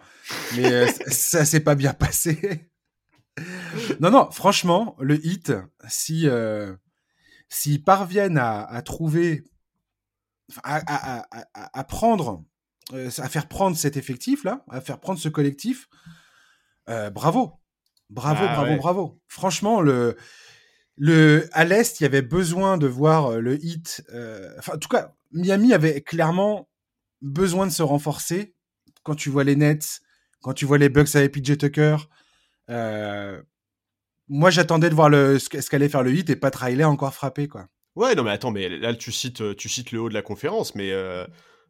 mais 0.55 0.73
euh, 0.73 0.87
ça 1.09 1.45
s'est 1.45 1.65
pas 1.65 1.75
bien 1.75 1.95
passé. 1.95 2.69
non, 3.99 4.13
non, 4.13 4.31
franchement, 4.31 4.97
le 5.01 5.17
hit, 5.27 5.53
si 5.89 6.29
s'ils 7.49 7.83
parviennent 7.83 8.39
à, 8.39 8.83
trouver, 8.83 9.43
à, 10.63 11.27
à, 11.55 11.85
prendre 11.85 12.45
euh, 12.45 12.50
à 12.93 13.29
faire 13.29 13.49
prendre 13.49 13.77
cet 13.77 13.97
effectif-là, 13.97 14.65
à 14.71 14.81
faire 14.81 14.99
prendre 14.99 15.19
ce 15.19 15.29
collectif, 15.29 15.89
euh, 16.89 17.11
bravo. 17.11 17.53
Bravo, 18.09 18.45
bah 18.45 18.55
bravo, 18.55 18.77
bravo. 18.77 19.21
Franchement, 19.29 19.81
le, 19.81 20.17
le, 20.97 21.49
à 21.53 21.65
l'Est, 21.65 22.01
il 22.01 22.03
y 22.03 22.07
avait 22.07 22.23
besoin 22.23 22.77
de 22.77 22.89
voir 22.89 23.27
euh, 23.27 23.41
le 23.41 23.65
hit. 23.65 24.03
enfin, 24.59 24.75
en 24.75 24.79
tout 24.79 24.89
cas, 24.89 25.15
Miami 25.31 25.73
avait 25.73 26.01
clairement 26.01 26.69
besoin 27.23 27.67
de 27.67 27.73
se 27.73 27.83
renforcer. 27.83 28.55
Quand 29.05 29.15
tu 29.15 29.31
vois 29.31 29.45
les 29.45 29.57
Nets, 29.57 30.01
quand 30.43 30.53
tu 30.53 30.65
vois 30.65 30.79
les 30.79 30.89
Bucks 30.89 31.15
avec 31.15 31.33
PJ 31.33 31.57
Tucker, 31.57 31.97
moi 34.29 34.51
j'attendais 34.51 34.91
de 34.91 34.95
voir 34.95 35.09
le, 35.09 35.39
ce 35.39 35.49
qu'allait 35.49 35.89
faire 35.89 36.03
le 36.03 36.13
hit 36.13 36.29
et 36.31 36.37
pas 36.37 36.51
Riley 36.53 36.85
encore 36.85 37.15
frappé. 37.15 37.49
Quoi. 37.49 37.69
Ouais, 37.95 38.15
non, 38.15 38.25
mais 38.25 38.31
attends, 38.31 38.51
mais 38.51 38.69
là 38.69 38.95
tu 38.95 39.13
cites, 39.13 39.57
tu 39.57 39.69
cites 39.69 39.93
le 39.93 40.01
haut 40.01 40.09
de 40.09 40.15
la 40.15 40.23
conférence, 40.23 40.75
mais 40.75 40.93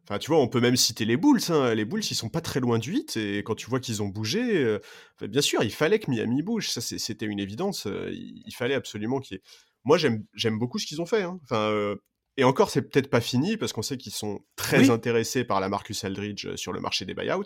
Enfin, 0.03 0.17
tu 0.17 0.29
vois, 0.29 0.39
on 0.39 0.47
peut 0.47 0.59
même 0.59 0.75
citer 0.75 1.05
les 1.05 1.17
Bulls. 1.17 1.41
Hein. 1.49 1.73
Les 1.73 1.85
Bulls, 1.85 2.03
ils 2.09 2.15
sont 2.15 2.29
pas 2.29 2.41
très 2.41 2.59
loin 2.59 2.79
du 2.79 2.91
8. 2.91 3.17
Et 3.17 3.43
quand 3.43 3.55
tu 3.55 3.69
vois 3.69 3.79
qu'ils 3.79 4.01
ont 4.01 4.07
bougé, 4.07 4.63
euh, 4.63 4.79
bien 5.21 5.41
sûr, 5.41 5.63
il 5.63 5.71
fallait 5.71 5.99
que 5.99 6.09
Miami 6.09 6.41
bouge. 6.41 6.69
Ça, 6.69 6.81
c'était 6.81 7.25
une 7.25 7.39
évidence. 7.39 7.87
Euh, 7.87 8.09
il, 8.11 8.53
fallait 8.53 8.73
absolument 8.73 9.19
qu'il 9.19 9.37
y 9.37 9.39
ait... 9.39 9.43
Moi, 9.83 9.97
j'aime 9.97 10.59
beaucoup 10.59 10.79
ce 10.79 10.85
qu'ils 10.85 11.01
ont 11.01 11.05
fait. 11.05 11.23
Hein. 11.23 11.39
Enfin, 11.43 11.69
euh, 11.71 11.95
et 12.37 12.43
encore, 12.43 12.69
c'est 12.69 12.81
peut-être 12.81 13.09
pas 13.09 13.21
fini 13.21 13.57
parce 13.57 13.73
qu'on 13.73 13.81
sait 13.81 13.97
qu'ils 13.97 14.11
sont 14.11 14.41
très 14.55 14.89
intéressés 14.89 15.43
par 15.43 15.59
la 15.59 15.69
Marcus 15.69 16.03
Aldridge 16.03 16.55
sur 16.55 16.71
le 16.71 16.79
marché 16.79 17.05
des 17.05 17.13
buyouts. 17.13 17.43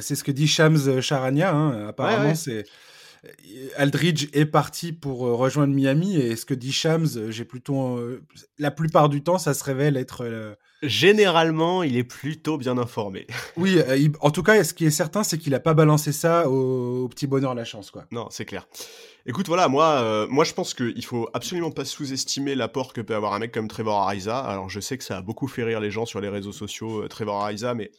C'est 0.00 0.14
ce 0.14 0.22
que 0.22 0.30
dit 0.30 0.46
Shams 0.46 1.00
Charania. 1.00 1.54
Hein. 1.54 1.88
Apparemment, 1.88 2.34
c'est 2.34 2.64
Aldridge 3.76 4.28
est 4.32 4.46
parti 4.46 4.92
pour 4.92 5.26
euh, 5.26 5.34
rejoindre 5.34 5.74
Miami 5.74 6.16
et 6.16 6.36
ce 6.36 6.46
que 6.46 6.54
dit 6.54 6.72
Shams, 6.72 7.06
euh, 7.16 7.30
j'ai 7.30 7.44
plutôt 7.44 7.98
euh, 7.98 8.24
la 8.58 8.70
plupart 8.70 9.10
du 9.10 9.22
temps 9.22 9.38
ça 9.38 9.52
se 9.52 9.62
révèle 9.62 9.98
être 9.98 10.56
généralement 10.82 11.82
il 11.82 11.96
est 11.98 12.04
plutôt 12.04 12.56
bien 12.56 12.78
informé. 12.78 13.26
oui, 13.56 13.78
en 14.20 14.30
tout 14.30 14.42
cas 14.42 14.64
ce 14.64 14.72
qui 14.72 14.86
est 14.86 14.90
certain 14.90 15.22
c'est 15.22 15.36
qu'il 15.36 15.54
a 15.54 15.60
pas 15.60 15.74
balancé 15.74 16.12
ça 16.12 16.48
au, 16.48 17.08
petit 17.08 17.26
bonheur 17.26 17.54
la 17.54 17.64
chance 17.64 17.90
quoi. 17.90 18.06
Non, 18.10 18.28
c'est 18.30 18.46
clair. 18.46 18.66
Écoute, 19.26 19.48
voilà, 19.48 19.68
moi, 19.68 20.26
moi 20.30 20.44
je 20.44 20.54
pense 20.54 20.72
qu'il 20.72 21.04
faut 21.04 21.28
absolument 21.34 21.70
pas 21.70 21.84
sous-estimer 21.84 22.54
l'apport 22.54 22.94
que 22.94 23.02
peut 23.02 23.14
avoir 23.14 23.34
un 23.34 23.38
mec 23.38 23.52
comme 23.52 23.68
Trevor 23.68 24.00
Ariza. 24.00 24.38
Alors 24.38 24.70
je 24.70 24.80
sais 24.80 24.96
que 24.96 25.04
ça 25.04 25.18
a 25.18 25.22
beaucoup 25.22 25.46
fait 25.46 25.64
rire 25.64 25.80
les 25.80 25.90
gens 25.90 26.06
sur 26.06 26.22
les 26.22 26.30
réseaux 26.30 26.52
sociaux, 26.52 27.06
Trevor 27.08 27.42
Ariza, 27.44 27.74
mais 27.74 27.90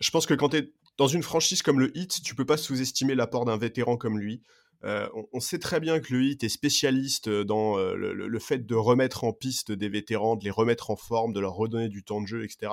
je 0.00 0.10
pense 0.10 0.26
que 0.26 0.34
quand 0.34 0.50
tu 0.50 0.58
es 0.58 0.72
dans 0.98 1.06
une 1.06 1.22
franchise 1.22 1.62
comme 1.62 1.80
le 1.80 1.96
Heat, 1.96 2.22
tu 2.22 2.34
peux 2.34 2.44
pas 2.44 2.56
sous-estimer 2.56 3.14
l'apport 3.14 3.44
d'un 3.44 3.56
vétéran 3.56 3.96
comme 3.96 4.18
lui. 4.18 4.42
Euh, 4.84 5.08
on, 5.32 5.38
sait 5.38 5.60
très 5.60 5.78
bien 5.78 6.00
que 6.00 6.12
le 6.12 6.24
Heat 6.24 6.42
est 6.42 6.48
spécialiste 6.48 7.28
dans 7.28 7.78
euh, 7.78 7.94
le, 7.94 8.38
fait 8.40 8.66
de 8.66 8.74
remettre 8.74 9.22
en 9.22 9.32
piste 9.32 9.70
des 9.70 9.88
vétérans, 9.88 10.34
de 10.34 10.44
les 10.44 10.50
remettre 10.50 10.90
en 10.90 10.96
forme, 10.96 11.32
de 11.32 11.38
leur 11.38 11.54
redonner 11.54 11.88
du 11.88 12.02
temps 12.02 12.20
de 12.20 12.26
jeu, 12.26 12.44
etc. 12.44 12.72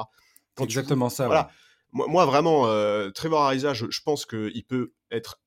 Exactement 0.59 1.09
ça. 1.09 1.27
Voilà. 1.27 1.51
Moi, 1.91 2.25
vraiment, 2.25 2.67
euh, 2.67 3.09
Trevor 3.11 3.41
Ariza, 3.41 3.73
je, 3.73 3.85
pense 4.03 4.25
qu'il 4.25 4.63
peut 4.67 4.93
être 5.11 5.39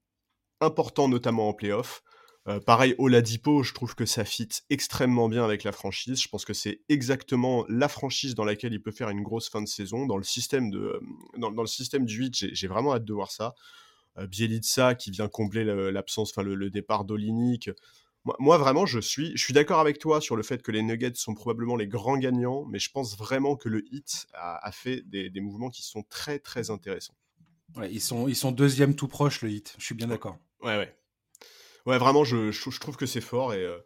important, 0.60 1.08
notamment 1.08 1.48
en 1.48 1.52
playoff. 1.52 2.02
Euh, 2.48 2.58
pareil, 2.58 2.94
Oladipo, 2.98 3.62
je 3.62 3.72
trouve 3.72 3.94
que 3.94 4.04
ça 4.04 4.24
fit 4.24 4.48
extrêmement 4.68 5.28
bien 5.28 5.44
avec 5.44 5.62
la 5.62 5.70
franchise. 5.70 6.20
Je 6.20 6.28
pense 6.28 6.44
que 6.44 6.54
c'est 6.54 6.80
exactement 6.88 7.64
la 7.68 7.88
franchise 7.88 8.34
dans 8.34 8.44
laquelle 8.44 8.72
il 8.72 8.82
peut 8.82 8.90
faire 8.90 9.10
une 9.10 9.22
grosse 9.22 9.48
fin 9.48 9.62
de 9.62 9.68
saison. 9.68 10.06
Dans 10.06 10.16
le 10.16 10.24
système, 10.24 10.70
de, 10.70 10.78
euh, 10.78 11.00
dans, 11.38 11.50
le 11.50 11.66
système 11.66 12.04
du 12.04 12.16
8, 12.16 12.54
j'ai 12.54 12.66
vraiment 12.66 12.94
hâte 12.94 13.04
de 13.04 13.12
voir 13.12 13.30
ça. 13.30 13.54
Euh, 14.18 14.26
Bielitsa 14.26 14.96
qui 14.96 15.10
vient 15.10 15.28
combler 15.28 15.64
l'absence, 15.64 16.32
enfin 16.32 16.42
le, 16.42 16.70
départ 16.70 17.04
d'Olinik. 17.04 17.70
Moi, 18.38 18.56
vraiment, 18.58 18.86
je 18.86 19.00
suis, 19.00 19.36
je 19.36 19.42
suis 19.42 19.52
d'accord 19.52 19.80
avec 19.80 19.98
toi 19.98 20.20
sur 20.20 20.36
le 20.36 20.44
fait 20.44 20.62
que 20.62 20.70
les 20.70 20.82
Nuggets 20.82 21.14
sont 21.14 21.34
probablement 21.34 21.74
les 21.74 21.88
grands 21.88 22.18
gagnants, 22.18 22.64
mais 22.66 22.78
je 22.78 22.88
pense 22.90 23.16
vraiment 23.16 23.56
que 23.56 23.68
le 23.68 23.82
Hit 23.92 24.26
a, 24.32 24.70
fait 24.70 25.02
des, 25.06 25.28
des, 25.28 25.40
mouvements 25.40 25.70
qui 25.70 25.82
sont 25.82 26.04
très 26.08 26.38
très 26.38 26.70
intéressants. 26.70 27.16
Ouais, 27.74 27.92
ils 27.92 28.00
sont, 28.00 28.28
ils 28.28 28.36
sont 28.36 28.52
deuxième 28.52 28.94
tout 28.94 29.08
proche 29.08 29.42
le 29.42 29.50
Hit. 29.50 29.74
Je 29.76 29.84
suis 29.84 29.96
bien 29.96 30.06
d'accord. 30.06 30.38
Ouais, 30.60 30.78
ouais 30.78 30.96
ouais, 31.86 31.98
vraiment, 31.98 32.24
je, 32.24 32.50
je, 32.50 32.80
trouve 32.80 32.96
que 32.96 33.06
c'est 33.06 33.20
fort. 33.20 33.54
Et, 33.54 33.64
euh, 33.64 33.78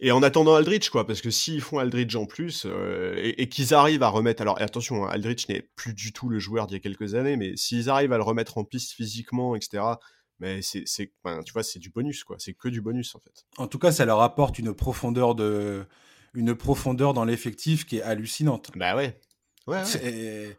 et 0.00 0.10
en 0.10 0.22
attendant 0.22 0.54
Aldrich, 0.54 0.90
quoi, 0.90 1.06
parce 1.06 1.20
que 1.20 1.30
s'ils 1.30 1.60
font 1.60 1.78
Aldrich 1.78 2.16
en 2.16 2.26
plus, 2.26 2.64
euh, 2.66 3.14
et, 3.16 3.48
qu'ils 3.48 3.72
arrivent 3.72 4.02
à 4.02 4.08
remettre. 4.08 4.42
Alors, 4.42 4.60
attention, 4.60 5.04
hein, 5.04 5.08
Aldrich 5.10 5.48
n'est 5.48 5.62
plus 5.76 5.94
du 5.94 6.12
tout 6.12 6.28
le 6.28 6.38
joueur 6.38 6.66
d'il 6.66 6.74
y 6.74 6.76
a 6.76 6.80
quelques 6.80 7.14
années, 7.14 7.36
mais 7.36 7.56
s'ils 7.56 7.88
arrivent 7.88 8.12
à 8.12 8.16
le 8.16 8.24
remettre 8.24 8.58
en 8.58 8.64
piste 8.64 8.92
physiquement, 8.92 9.54
etc., 9.54 9.84
mais 10.40 10.60
c'est, 10.60 10.84
tu 10.84 11.52
vois, 11.52 11.62
c'est 11.62 11.78
du 11.78 11.90
bonus, 11.90 12.24
quoi. 12.24 12.34
C'est 12.40 12.52
que 12.52 12.68
du 12.68 12.80
bonus, 12.80 13.14
en 13.14 13.20
fait. 13.20 13.46
En 13.58 13.68
tout 13.68 13.78
cas, 13.78 13.92
ça 13.92 14.04
leur 14.04 14.20
apporte 14.22 14.58
une 14.58 14.74
profondeur 14.74 15.36
de, 15.36 15.86
une 16.34 16.56
profondeur 16.56 17.14
dans 17.14 17.24
l'effectif 17.24 17.86
qui 17.86 17.98
est 17.98 18.02
hallucinante. 18.02 18.72
Bah 18.74 18.96
ouais. 18.96 19.20
Ouais. 19.68 19.82
ouais. 19.82 20.56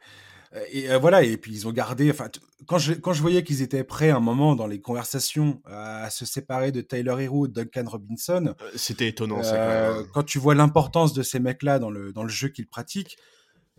Et 0.72 0.92
euh, 0.92 1.00
voilà, 1.00 1.24
et 1.24 1.38
puis 1.38 1.52
ils 1.52 1.68
ont 1.68 1.72
gardé. 1.72 2.12
Enfin, 2.12 2.28
quand 2.68 2.78
je, 2.78 2.94
quand 2.94 3.14
je 3.14 3.22
voyais 3.22 3.44
qu'ils 3.44 3.62
étaient 3.62 3.84
prêts 3.84 4.12
à 4.12 4.18
un 4.18 4.20
moment 4.20 4.56
dans 4.56 4.68
les 4.68 4.80
conversations 4.80 5.62
à 5.66 6.10
se 6.10 6.26
séparer 6.26 6.72
de 6.72 6.82
Tyler 6.82 7.16
Hero, 7.20 7.48
de 7.48 7.54
Duncan 7.54 7.90
Robinson. 7.90 8.54
Euh, 8.62 8.72
c'était 8.76 9.08
étonnant, 9.08 9.42
ça. 9.42 9.94
Quand, 9.96 10.04
quand, 10.14 10.24
tu 10.24 10.38
vois 10.38 10.54
l'importance 10.54 11.14
de 11.14 11.24
ces 11.24 11.40
mecs-là 11.40 11.80
dans 11.80 11.90
le, 11.90 12.14
dans 12.14 12.24
le 12.24 12.30
jeu 12.30 12.50
qu'ils 12.50 12.68
pratiquent, 12.68 13.18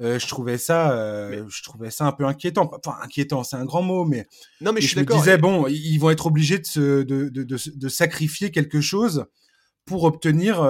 euh, 0.01 0.19
je 0.19 0.27
trouvais 0.27 0.59
ça, 0.59 0.91
je 1.49 1.63
trouvais 1.63 1.93
ça 1.93 2.07
un 2.07 2.13
peu 2.13 2.27
inquiétant. 2.27 2.69
Enfin, 2.85 2.99
inquiétant, 3.03 3.45
c'est 3.45 3.57
un 3.57 3.65
grand 3.65 3.83
mot, 3.83 4.05
mais. 4.05 4.27
Non, 4.61 4.73
mais 4.73 4.81
je 4.81 4.89
suis 4.89 4.99
Me 4.99 5.05
disais 5.05 5.39
bon, 5.39 5.69
ils 5.69 5.99
vont 5.99 6.11
être 6.11 6.27
obligés 6.27 6.59
de, 6.59 6.67
se, 6.67 7.03
de, 7.03 7.29
de, 7.29 7.45
de, 7.45 7.57
de, 7.73 7.89
sacrifier 7.89 8.51
quelque 8.51 8.81
chose 8.81 9.27
pour 9.85 10.03
obtenir 10.03 10.67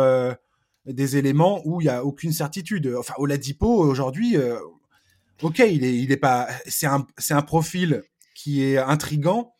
des 0.84 1.16
éléments 1.16 1.62
où 1.64 1.80
il 1.80 1.84
y 1.86 1.88
a 1.88 2.04
aucune 2.04 2.32
certitude. 2.32 2.94
Enfin, 2.98 3.14
Oladipo 3.16 3.68
aujourd'hui, 3.68 4.36
ok, 5.42 5.58
il 5.58 5.84
est, 5.84 5.96
il 5.96 6.12
est 6.12 6.16
pas, 6.16 6.48
c'est 6.66 6.86
un, 6.86 7.06
c'est 7.18 7.34
un 7.34 7.42
profil 7.42 8.02
qui 8.34 8.62
est 8.62 8.78
intrigant, 8.78 9.54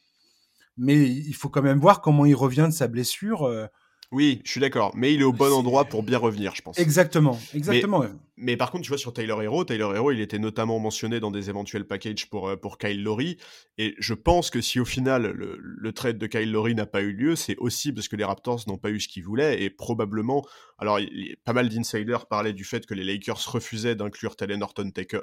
mais 0.77 1.09
il 1.09 1.35
faut 1.35 1.49
quand 1.49 1.63
même 1.63 1.79
voir 1.79 2.01
comment 2.01 2.25
il 2.27 2.35
revient 2.35 2.67
de 2.69 2.75
sa 2.75 2.89
blessure. 2.89 3.69
Oui, 4.15 4.41
je 4.45 4.51
suis 4.53 4.61
d'accord. 4.61 4.93
Mais 4.95 5.13
il 5.13 5.21
est 5.21 5.25
au 5.25 5.33
bon 5.33 5.53
endroit 5.53 5.87
pour 5.87 6.05
bien 6.05 6.19
revenir, 6.19 6.55
je 6.55 6.63
pense. 6.63 6.79
Exactement, 6.79 7.37
exactement. 7.53 8.05
Mais, 8.37 8.57
par 8.57 8.71
contre, 8.71 8.83
tu 8.85 8.89
vois, 8.89 8.99
sur 8.99 9.13
Tyler 9.13 9.37
Hero, 9.43 9.65
Tyler 9.65 9.89
Hero, 9.95 10.11
il 10.11 10.21
était 10.21 10.41
notamment 10.41 10.81
mentionné 10.81 11.21
dans 11.21 11.31
des 11.31 11.51
éventuels 11.51 11.87
packages 11.87 12.29
pour, 12.29 12.49
euh, 12.49 12.57
pour 12.57 12.79
Kyle 12.79 13.03
Lowry. 13.03 13.37
Et 13.79 13.95
je 13.99 14.15
pense 14.15 14.51
que 14.51 14.61
si 14.61 14.81
au 14.81 14.85
final, 14.85 15.27
le, 15.27 15.93
trade 15.93 16.19
de 16.19 16.27
Kyle 16.27 16.51
Lowry 16.51 16.75
n'a 16.75 16.87
pas 16.87 17.03
eu 17.03 17.13
lieu, 17.13 17.37
c'est 17.37 17.57
aussi 17.57 17.93
parce 17.93 18.09
que 18.09 18.17
les 18.17 18.25
Raptors 18.25 18.63
n'ont 18.67 18.79
pas 18.79 18.91
eu 18.91 18.99
ce 18.99 19.07
qu'ils 19.07 19.23
voulaient. 19.23 19.63
Et 19.63 19.71
probablement, 19.71 20.45
alors, 20.79 20.99
pas 21.45 21.53
mal 21.53 21.69
d'insiders 21.69 22.27
parlaient 22.27 22.53
du 22.53 22.65
fait 22.65 22.87
que 22.87 22.95
les 22.95 23.05
Lakers 23.05 23.53
refusaient 23.53 23.95
d'inclure 23.95 24.35
Talen 24.35 24.63
Horton 24.63 24.91
Tucker, 24.91 25.21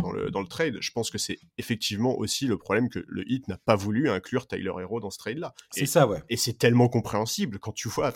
dans, 0.00 0.12
le, 0.12 0.30
dans 0.30 0.40
le 0.40 0.48
trade. 0.48 0.78
Je 0.80 0.90
pense 0.92 1.10
que 1.10 1.18
c'est 1.18 1.38
effectivement 1.58 2.16
aussi 2.18 2.46
le 2.46 2.56
problème 2.56 2.88
que 2.88 3.04
le 3.06 3.30
Heat 3.30 3.48
n'a 3.48 3.58
pas 3.58 3.76
voulu 3.76 4.08
inclure 4.08 4.46
Tyler 4.46 4.72
Hero 4.80 5.00
dans 5.00 5.10
ce 5.10 5.18
trade-là. 5.18 5.54
C'est 5.70 5.86
ça, 5.86 6.06
ouais. 6.06 6.22
Et 6.30 6.38
c'est 6.38 6.56
tellement 6.56 6.88
compréhensible 6.88 7.58
quand 7.58 7.72
tu 7.72 7.88
vois 7.88 8.10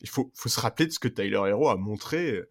il 0.00 0.08
faut, 0.08 0.30
faut, 0.34 0.48
se 0.48 0.60
rappeler 0.60 0.86
de 0.86 0.92
ce 0.92 0.98
que 0.98 1.08
Tyler 1.08 1.42
Hero 1.48 1.68
a 1.68 1.76
montré 1.76 2.42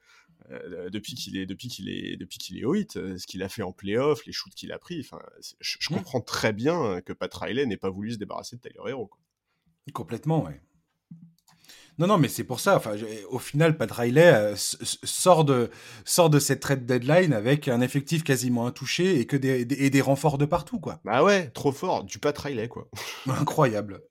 euh, 0.49 0.89
depuis 0.89 1.15
qu'il 1.15 1.37
est 1.37 1.45
depuis 1.45 1.67
qu'il 1.67 1.89
est 1.89 2.17
depuis 2.17 2.37
qu'il 2.37 2.57
est 2.57 2.65
au 2.65 2.75
hit, 2.75 2.97
euh, 2.97 3.17
ce 3.17 3.27
qu'il 3.27 3.43
a 3.43 3.49
fait 3.49 3.61
en 3.61 3.71
playoff, 3.71 4.25
les 4.25 4.33
shoots 4.33 4.53
qu'il 4.53 4.71
a 4.71 4.79
pris. 4.79 4.99
Enfin, 4.99 5.21
je, 5.59 5.77
mmh. 5.77 5.95
comprends 5.95 6.21
très 6.21 6.51
bien 6.51 7.01
que 7.01 7.13
Pat 7.13 7.33
Riley 7.33 7.65
n'ait 7.65 7.77
pas 7.77 7.89
voulu 7.89 8.11
se 8.11 8.17
débarrasser 8.17 8.57
de 8.57 8.61
Tyler 8.61 8.89
Hero. 8.89 9.09
Complètement, 9.93 10.43
ouais. 10.43 10.61
Non, 11.97 12.07
non, 12.07 12.17
mais 12.17 12.29
c'est 12.29 12.43
pour 12.43 12.59
ça. 12.59 12.77
Enfin, 12.77 12.95
au 13.29 13.39
final, 13.39 13.77
Pat 13.77 13.91
Riley 13.91 14.33
euh, 14.33 14.55
sort 14.55 15.45
de 15.45 15.69
sort 16.05 16.29
de 16.29 16.39
cette 16.39 16.61
trade 16.61 16.85
deadline 16.85 17.33
avec 17.33 17.67
un 17.67 17.81
effectif 17.81 18.23
quasiment 18.23 18.65
intouché 18.65 19.19
et 19.19 19.25
que 19.25 19.37
des, 19.37 19.61
et 19.61 19.89
des 19.89 20.01
renforts 20.01 20.37
de 20.37 20.45
partout, 20.45 20.79
quoi. 20.79 20.99
Bah 21.05 21.23
ouais, 21.23 21.49
trop 21.49 21.71
fort, 21.71 22.03
du 22.03 22.17
Pat 22.17 22.37
Riley, 22.37 22.67
quoi. 22.67 22.89
Incroyable. 23.27 24.01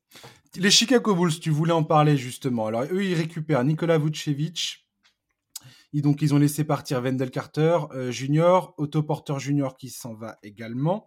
Les 0.57 0.71
Chicago 0.71 1.15
Bulls, 1.15 1.39
tu 1.39 1.51
voulais 1.51 1.73
en 1.73 1.85
parler 1.85 2.17
justement. 2.17 2.67
Alors 2.67 2.83
eux, 2.91 3.05
ils 3.05 3.15
récupèrent 3.15 3.63
Nikola 3.63 3.99
Vucevic. 3.99 4.85
Et 5.93 6.03
donc 6.03 6.23
ils 6.23 6.35
ont 6.35 6.39
laissé 6.39 6.65
partir 6.65 7.01
Wendell 7.01 7.31
Carter 7.31 7.79
euh, 7.93 8.11
Junior, 8.11 8.75
Otto 8.77 9.03
Porter 9.03 9.39
Junior 9.39 9.77
qui 9.77 9.91
s'en 9.91 10.15
va 10.15 10.39
également. 10.43 11.07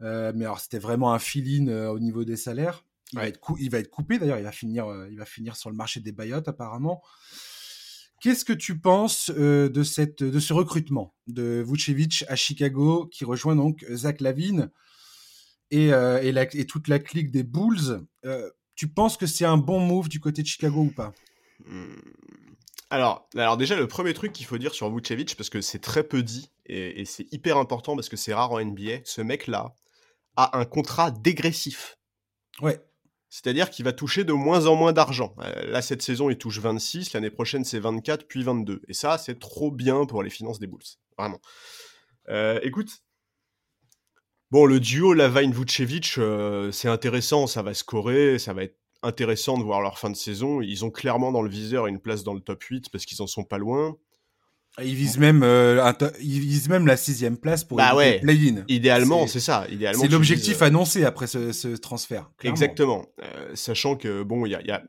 Euh, 0.00 0.32
mais 0.34 0.44
alors 0.44 0.60
c'était 0.60 0.78
vraiment 0.78 1.12
un 1.12 1.18
fill-in 1.18 1.66
euh, 1.68 1.88
au 1.88 1.98
niveau 1.98 2.24
des 2.24 2.36
salaires. 2.36 2.84
Il, 3.12 3.18
va, 3.18 3.26
être 3.26 3.40
il 3.58 3.68
va 3.68 3.78
être 3.78 3.90
coupé 3.90 4.18
d'ailleurs. 4.18 4.38
Il 4.38 4.44
va 4.44 4.52
finir, 4.52 4.86
il 5.10 5.18
va 5.18 5.24
finir 5.24 5.56
sur 5.56 5.68
le 5.68 5.76
marché 5.76 5.98
des 6.00 6.12
buyouts 6.12 6.36
apparemment. 6.46 7.02
Qu'est-ce 8.20 8.44
que 8.44 8.52
tu 8.52 8.78
penses 8.78 9.30
de 9.30 9.82
cette, 9.82 10.22
de 10.22 10.38
ce 10.38 10.52
recrutement 10.52 11.12
de 11.26 11.64
Vucevic 11.66 12.24
à 12.28 12.36
Chicago 12.36 13.06
qui 13.06 13.24
rejoint 13.24 13.56
donc 13.56 13.84
Zach 13.90 14.20
Lavine? 14.20 14.70
Euh, 15.72 16.20
et, 16.22 16.66
toute 16.66 16.88
la 16.88 16.98
clique 16.98 17.30
des 17.30 17.42
Bulls. 17.42 18.06
Euh, 18.24 18.50
tu 18.74 18.88
penses 18.88 19.16
que 19.16 19.26
c'est 19.26 19.44
un 19.44 19.56
bon 19.56 19.80
move 19.80 20.08
du 20.08 20.20
côté 20.20 20.42
de 20.42 20.46
Chicago 20.46 20.82
ou 20.82 20.90
pas? 20.90 21.12
Hmm. 21.64 21.94
alors, 22.90 23.28
alors 23.36 23.56
déjà, 23.56 23.76
le 23.76 23.86
premier 23.86 24.14
truc 24.14 24.32
qu'il 24.32 24.46
faut 24.46 24.58
dire 24.58 24.74
sur 24.74 24.92
Vucevic, 24.92 25.36
parce 25.36 25.48
que 25.48 25.60
c'est 25.60 25.78
très 25.78 26.02
peu 26.02 26.22
dit, 26.22 26.50
et, 26.66 27.04
c'est 27.04 27.32
hyper 27.32 27.56
important 27.56 27.94
parce 27.94 28.08
que 28.08 28.16
c'est 28.16 28.34
rare 28.34 28.52
en 28.52 28.64
NBA, 28.64 29.00
ce 29.04 29.20
mec-là 29.20 29.74
a 30.36 30.58
un 30.58 30.64
contrat 30.64 31.10
dégressif. 31.10 31.98
Ouais. 32.60 32.80
C'est-à-dire 33.28 33.70
qu'il 33.70 33.84
va 33.84 33.92
toucher 33.92 34.24
de 34.24 34.32
moins 34.32 34.66
en 34.66 34.74
moins 34.74 34.92
d'argent. 34.92 35.34
Euh, 35.38 35.70
là, 35.70 35.80
cette 35.80 36.02
saison, 36.02 36.28
il 36.28 36.36
touche 36.36 36.58
26, 36.58 37.12
l'année 37.12 37.30
prochaine, 37.30 37.64
c'est 37.64 37.78
24, 37.78 38.26
puis 38.26 38.42
22. 38.42 38.82
Et 38.88 38.94
ça, 38.94 39.16
c'est 39.18 39.38
trop 39.38 39.70
bien 39.70 40.04
pour 40.04 40.22
les 40.22 40.30
finances 40.30 40.58
des 40.58 40.66
Bulls. 40.66 40.82
Vraiment. 41.16 41.40
écoute, 42.62 43.02
Bon, 44.52 44.66
le 44.66 44.80
duo 44.80 45.14
Lavine-Vucevic, 45.14 46.16
euh, 46.18 46.70
c'est 46.72 46.88
intéressant, 46.88 47.46
ça 47.46 47.62
va 47.62 47.72
scorer, 47.72 48.38
ça 48.38 48.52
va 48.52 48.64
être 48.64 48.76
intéressant 49.02 49.56
de 49.56 49.62
voir 49.62 49.80
leur 49.80 49.98
fin 49.98 50.10
de 50.10 50.14
saison. 50.14 50.60
Ils 50.60 50.84
ont 50.84 50.90
clairement 50.90 51.32
dans 51.32 51.40
le 51.40 51.48
viseur 51.48 51.86
une 51.86 51.98
place 51.98 52.22
dans 52.22 52.34
le 52.34 52.40
top 52.40 52.62
8 52.62 52.90
parce 52.90 53.06
qu'ils 53.06 53.22
en 53.22 53.26
sont 53.26 53.44
pas 53.44 53.56
loin. 53.56 53.96
Ils 54.78 54.94
visent 54.94 55.16
même, 55.16 55.42
euh, 55.42 55.90
ils 56.20 56.40
visent 56.40 56.68
même 56.68 56.86
la 56.86 56.98
sixième 56.98 57.38
place 57.38 57.64
pour 57.64 57.78
bah 57.78 57.96
ouais. 57.96 58.20
play-in. 58.20 58.62
Idéalement, 58.68 59.26
c'est 59.26 59.40
ça. 59.40 59.66
Idéalement, 59.70 60.02
c'est 60.02 60.08
l'objectif 60.08 60.60
euh, 60.60 60.66
annoncé 60.66 61.06
après 61.06 61.28
ce, 61.28 61.74
transfert. 61.76 62.30
Exactement. 62.44 63.06
sachant 63.54 63.96
que 63.96 64.22
bon, 64.22 64.44
il 64.44 64.50
y 64.50 64.70
a, 64.70 64.82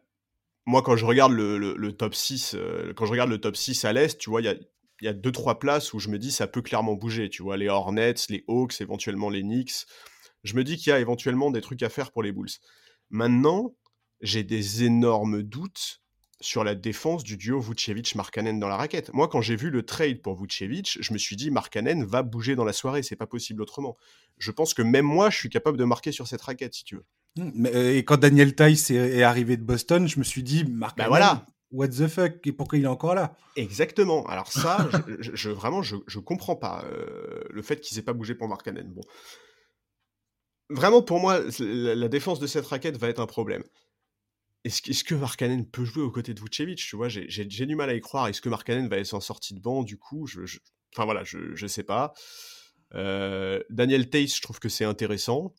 moi 0.65 0.82
quand 0.82 0.97
je 0.97 1.06
regarde 1.06 1.32
le, 1.32 1.58
le 1.58 1.91
top 1.93 2.15
6, 2.15 2.58
quand 2.97 3.06
je 3.06 3.12
regarde 3.12 3.30
le 3.30 3.39
top 3.39 3.56
6 3.56 3.86
à 3.86 3.93
l'est, 3.93 4.17
tu 4.17 4.30
vois, 4.30 4.41
il 4.41 4.45
y 4.45 4.49
a 4.49 4.56
il 5.04 5.06
y 5.06 5.10
a 5.10 5.13
deux 5.13 5.34
trois 5.34 5.60
places 5.60 5.92
où 5.92 6.00
je 6.00 6.08
me 6.08 6.18
dis 6.18 6.32
ça 6.32 6.48
peut 6.48 6.62
clairement 6.62 6.94
bouger. 6.94 7.30
Tu 7.30 7.44
vois, 7.44 7.58
les 7.58 7.68
Hornets, 7.68 8.16
les 8.30 8.46
Hawks, 8.48 8.80
éventuellement 8.80 9.30
les 9.30 9.42
Knicks. 9.42 9.86
Je 10.46 10.56
me 10.56 10.63
dis 10.63 10.78
qu'il 10.78 10.92
y 10.92 10.94
a 10.94 11.00
éventuellement 11.00 11.52
des 11.52 11.60
trucs 11.60 11.84
à 11.84 11.89
faire 11.89 12.12
pour 12.12 12.24
les 12.24 12.32
Bulls. 12.32 12.48
Maintenant, 13.10 13.76
j'ai 14.22 14.44
des 14.44 14.86
énormes 14.86 15.44
doutes 15.44 16.02
sur 16.39 16.63
la 16.63 16.74
défense 16.74 17.26
du 17.26 17.36
duo 17.36 17.60
Vucevic-Markanen 17.60 18.60
dans 18.60 18.70
la 18.70 18.78
raquette. 18.78 19.13
Moi, 19.13 19.28
quand 19.28 19.42
j'ai 19.42 19.58
vu 19.58 19.70
le 19.70 19.84
trade 19.84 20.22
pour 20.22 20.42
Vucevic, 20.42 20.98
je 21.02 21.13
me 21.13 21.18
suis 21.18 21.36
dit 21.36 21.52
Markanen 21.52 22.06
va 22.06 22.24
bouger 22.24 22.56
dans 22.56 22.66
la 22.66 22.74
soirée, 22.74 23.04
c'est 23.04 23.18
pas 23.18 23.28
possible 23.28 23.62
autrement. 23.62 23.98
Je 24.38 24.52
pense 24.52 24.74
que 24.74 24.82
même 24.82 25.06
moi, 25.06 25.30
je 25.30 25.38
suis 25.38 25.50
capable 25.50 25.78
de 25.78 25.84
marquer 25.84 26.13
sur 26.13 26.28
cette 26.28 26.42
raquette, 26.42 26.76
si 26.76 26.86
tu 26.86 26.96
veux. 26.96 27.06
Mmh, 27.36 27.66
euh, 27.66 27.98
et 27.98 28.06
quand 28.06 28.18
Daniel 28.18 28.56
Tice 28.56 28.89
est 28.89 29.24
arrivé 29.24 29.58
de 29.58 29.63
Boston, 29.63 30.08
je 30.08 30.18
me 30.20 30.24
suis 30.24 30.44
dit 30.44 30.63
Markanen, 30.63 31.06
bah 31.06 31.10
voilà 31.10 31.46
what 31.74 31.90
the 31.90 32.08
fuck 32.08 32.46
et 32.46 32.54
pourquoi 32.54 32.78
il 32.78 32.86
est 32.86 32.88
encore 32.88 33.16
là 33.16 33.36
Exactement. 33.58 34.26
Alors 34.28 34.52
ça, 34.52 34.88
je, 35.20 35.50
vraiment, 35.50 35.82
je, 35.82 35.98
je 36.08 36.20
comprends 36.20 36.56
pas 36.56 36.86
euh, 36.86 37.42
le 37.50 37.62
fait 37.62 37.82
qu'ils 37.82 38.00
aient 38.00 38.04
pas 38.04 38.14
bougé 38.14 38.36
pour 38.36 38.48
Markkanen. 38.48 38.94
Bon, 38.94 39.02
vraiment 40.70 41.02
pour 41.02 41.20
moi, 41.20 41.42
la, 41.60 42.08
défense 42.08 42.40
de 42.40 42.48
cette 42.48 42.66
raquette 42.68 42.98
va 42.98 43.10
être 43.10 43.20
un 43.20 43.26
problème. 43.26 43.64
Est-ce, 44.64 44.90
est 44.90 45.04
que 45.04 45.16
Markkanen 45.16 45.66
peut 45.70 45.84
jouer 45.84 46.04
aux 46.04 46.12
côtés 46.12 46.34
de 46.34 46.40
Vucevic 46.40 46.78
Tu 46.78 46.96
vois, 46.96 47.10
j'ai, 47.10 47.46
du 47.46 47.76
mal 47.76 47.90
à 47.90 47.96
y 47.96 48.02
croire. 48.02 48.28
Est-ce 48.28 48.40
que 48.40 48.50
Markkanen 48.50 48.88
va 48.88 48.98
être 48.98 49.14
en 49.14 49.20
sortie 49.20 49.54
de 49.54 49.60
banc 49.60 49.84
Du 49.84 49.98
coup, 49.98 50.26
je, 50.26 50.40
enfin 50.96 51.04
voilà, 51.04 51.24
je, 51.26 51.54
je 51.54 51.68
sais 51.68 51.84
pas. 51.84 52.14
Euh, 52.94 53.62
Daniel 53.70 54.10
Tace, 54.10 54.38
je 54.38 54.42
trouve 54.42 54.60
que 54.60 54.70
c'est 54.70 54.86
intéressant. 54.86 55.54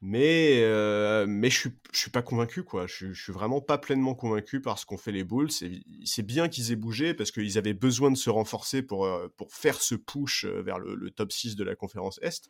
Mais, 0.00 0.60
euh, 0.62 1.26
mais 1.28 1.50
je 1.50 1.58
suis, 1.58 1.70
je 1.92 1.98
suis 1.98 2.10
pas 2.10 2.22
convaincu, 2.22 2.62
quoi. 2.62 2.86
Je, 2.86 3.12
je 3.12 3.20
suis 3.20 3.32
vraiment 3.32 3.60
pas 3.60 3.78
pleinement 3.78 4.14
convaincu 4.14 4.60
par 4.60 4.78
ce 4.78 4.86
qu'ont 4.86 4.96
fait 4.96 5.10
les 5.10 5.24
Bulls. 5.24 5.50
C'est 5.50 6.22
bien 6.22 6.48
qu'ils 6.48 6.70
aient 6.70 6.76
bougé 6.76 7.14
parce 7.14 7.32
qu'ils 7.32 7.58
avaient 7.58 7.74
besoin 7.74 8.12
de 8.12 8.16
se 8.16 8.30
renforcer 8.30 8.82
pour, 8.82 9.06
euh, 9.06 9.28
faire 9.48 9.80
ce 9.80 9.96
push 9.96 10.44
euh, 10.44 10.62
vers 10.62 10.78
le, 10.78 11.10
top 11.10 11.32
6 11.32 11.56
de 11.56 11.64
la 11.64 11.74
conférence 11.74 12.20
Est. 12.22 12.48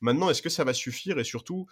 Maintenant, 0.00 0.30
est-ce 0.30 0.40
que 0.40 0.48
ça 0.48 0.64
va 0.64 0.72
suffire 0.72 1.18
Et 1.18 1.24
surtout, 1.24 1.66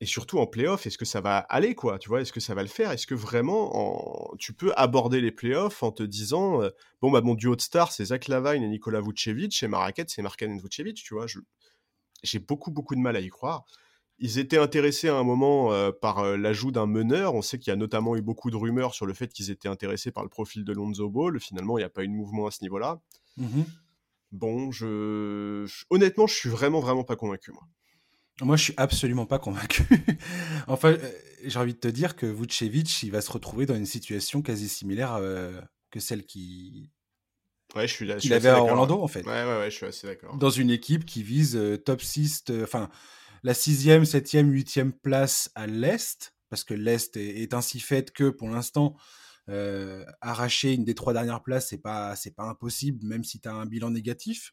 et 0.00 0.06
surtout 0.06 0.38
en 0.38 0.46
playoff, 0.46 0.86
est-ce 0.86 0.98
que 0.98 1.04
ça 1.04 1.20
va 1.20 1.38
aller, 1.38 1.74
quoi 1.74 1.98
Tu 1.98 2.08
vois, 2.08 2.20
est-ce 2.20 2.32
que 2.32 2.40
ça 2.40 2.54
va 2.54 2.62
le 2.62 2.68
faire? 2.68 2.92
Est-ce 2.92 3.08
que 3.08 3.14
vraiment 3.16 4.32
tu 4.38 4.52
peux 4.52 4.72
aborder 4.76 5.20
les 5.20 5.32
playoffs 5.32 5.82
en 5.82 5.90
te 5.90 6.02
disant 6.02 6.60
bon, 7.00 7.10
bah, 7.10 7.20
mon 7.22 7.34
duo 7.34 7.56
de 7.56 7.60
stars, 7.60 7.92
c'est 7.92 8.06
Zach 8.06 8.28
Lavine 8.28 8.62
et 8.62 8.68
Nikola 8.68 9.00
Vucevic, 9.00 9.62
et 9.62 9.68
ma 9.68 9.78
raquette, 9.78 10.10
c'est 10.10 10.22
Markkanen 10.22 10.60
Vucevic, 10.60 11.02
tu 11.02 11.14
vois? 11.14 11.26
J'ai 12.22 12.38
beaucoup, 12.38 12.70
beaucoup 12.70 12.94
de 12.94 13.00
mal 13.00 13.16
à 13.16 13.20
y 13.20 13.28
croire. 13.28 13.64
Ils 14.18 14.38
étaient 14.38 14.58
intéressés 14.58 15.08
à 15.08 15.16
un 15.16 15.24
moment 15.24 15.72
euh, 15.72 15.90
par 15.90 16.20
euh, 16.20 16.36
l'ajout 16.36 16.70
d'un 16.70 16.86
meneur. 16.86 17.34
On 17.34 17.42
sait 17.42 17.58
qu'il 17.58 17.70
y 17.70 17.72
a 17.72 17.76
notamment 17.76 18.16
eu 18.16 18.22
beaucoup 18.22 18.50
de 18.50 18.56
rumeurs 18.56 18.94
sur 18.94 19.06
le 19.06 19.14
fait 19.14 19.32
qu'ils 19.32 19.50
étaient 19.50 19.68
intéressés 19.68 20.12
par 20.12 20.22
le 20.22 20.28
profil 20.28 20.64
de 20.64 20.72
Lonzo 20.72 21.10
Ball. 21.10 21.40
Finalement, 21.40 21.78
il 21.78 21.80
n'y 21.80 21.86
a 21.86 21.90
pas 21.90 22.04
eu 22.04 22.08
de 22.08 22.12
mouvement 22.12 22.46
à 22.46 22.50
ce 22.50 22.62
niveau-là. 22.62 23.00
Mmh 23.36 23.62
bon, 24.32 24.72
je... 24.72 25.64
honnêtement, 25.90 26.26
je 26.26 26.34
suis 26.34 26.48
vraiment, 26.48 26.80
vraiment 26.80 27.04
pas 27.04 27.14
convaincu, 27.14 27.52
moi. 27.52 27.62
Moi, 28.42 28.56
je 28.56 28.64
suis 28.64 28.74
absolument 28.76 29.26
pas 29.26 29.38
convaincu. 29.38 29.84
enfin, 30.66 30.88
euh, 30.88 31.12
j'ai 31.44 31.56
envie 31.60 31.74
de 31.74 31.78
te 31.78 31.86
dire 31.86 32.16
que 32.16 32.26
Vucevic, 32.26 33.04
il 33.04 33.12
va 33.12 33.20
se 33.20 33.30
retrouver 33.30 33.64
dans 33.64 33.76
une 33.76 33.86
situation 33.86 34.42
quasi 34.42 34.68
similaire 34.68 35.20
que 35.92 36.00
celle 36.00 36.26
qui 36.26 36.90
ouais, 37.74 37.88
je 37.88 37.92
suis 37.92 38.06
là, 38.06 38.16
qu'il 38.16 38.32
avait 38.32 38.48
à 38.48 38.62
Orlando, 38.62 39.00
en 39.00 39.08
fait. 39.08 39.24
Ouais, 39.26 39.44
ouais, 39.44 39.58
ouais, 39.58 39.70
je 39.70 39.76
suis 39.76 39.86
assez 39.86 40.06
d'accord. 40.06 40.36
Dans 40.36 40.50
une 40.50 40.70
équipe 40.70 41.04
qui 41.04 41.22
vise 41.22 41.56
euh, 41.56 41.76
top 41.76 42.02
6, 42.02 42.44
enfin, 42.62 42.88
la 43.44 43.54
sixième, 43.54 44.04
septième, 44.04 44.50
huitième 44.50 44.92
place 44.92 45.50
à 45.54 45.68
l'Est, 45.68 46.34
parce 46.50 46.64
que 46.64 46.74
l'Est 46.74 47.16
est, 47.16 47.54
ainsi 47.54 47.78
faite 47.78 48.10
que, 48.10 48.30
pour 48.30 48.48
l'instant, 48.48 48.96
arracher 50.20 50.72
une 50.72 50.84
des 50.84 50.94
trois 50.94 51.12
dernières 51.12 51.42
places, 51.42 51.68
c'est 51.68 51.78
pas, 51.78 52.16
c'est 52.16 52.34
pas 52.34 52.44
impossible, 52.44 53.06
même 53.06 53.22
si 53.22 53.38
tu 53.38 53.48
as 53.48 53.54
un 53.54 53.66
bilan 53.66 53.90
négatif. 53.90 54.52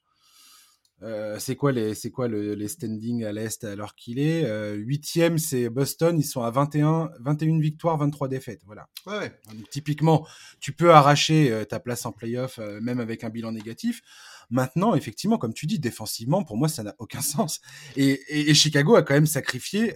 Euh, 1.04 1.40
c'est 1.40 1.56
quoi 1.56 1.72
les 1.72 1.96
c'est 1.96 2.12
quoi 2.12 2.28
les 2.28 2.68
standings 2.68 3.24
à 3.24 3.32
l'est 3.32 3.64
alors 3.64 3.96
qu'il 3.96 4.20
est? 4.20 4.46
Euh, 4.46 4.76
huitième 4.76 5.40
c'est 5.40 5.68
Boston 5.70 6.20
ils 6.20 6.24
sont 6.24 6.44
à 6.44 6.52
21 6.52 7.10
21 7.20 7.60
victoires 7.60 7.98
23 7.98 8.28
défaites 8.28 8.62
voilà 8.68 8.88
ouais. 9.08 9.32
typiquement 9.72 10.28
tu 10.60 10.74
peux 10.74 10.92
arracher 10.92 11.52
euh, 11.52 11.66
ta 11.66 11.80
place 11.80 12.06
en 12.06 12.12
playoff 12.12 12.60
même 12.82 13.00
avec 13.00 13.24
un 13.24 13.30
bilan 13.30 13.52
négatif 13.52 14.04
maintenant 14.52 14.96
effectivement 14.96 15.38
comme 15.38 15.54
tu 15.54 15.66
dis 15.66 15.80
défensivement 15.80 16.44
pour 16.44 16.58
moi 16.58 16.68
ça 16.68 16.84
n'a 16.84 16.96
aucun 17.00 17.22
sens 17.22 17.62
et, 17.96 18.54
Chicago 18.54 18.96
a 18.96 19.04
quand 19.04 19.14
même 19.14 19.26
sacrifié 19.26 19.94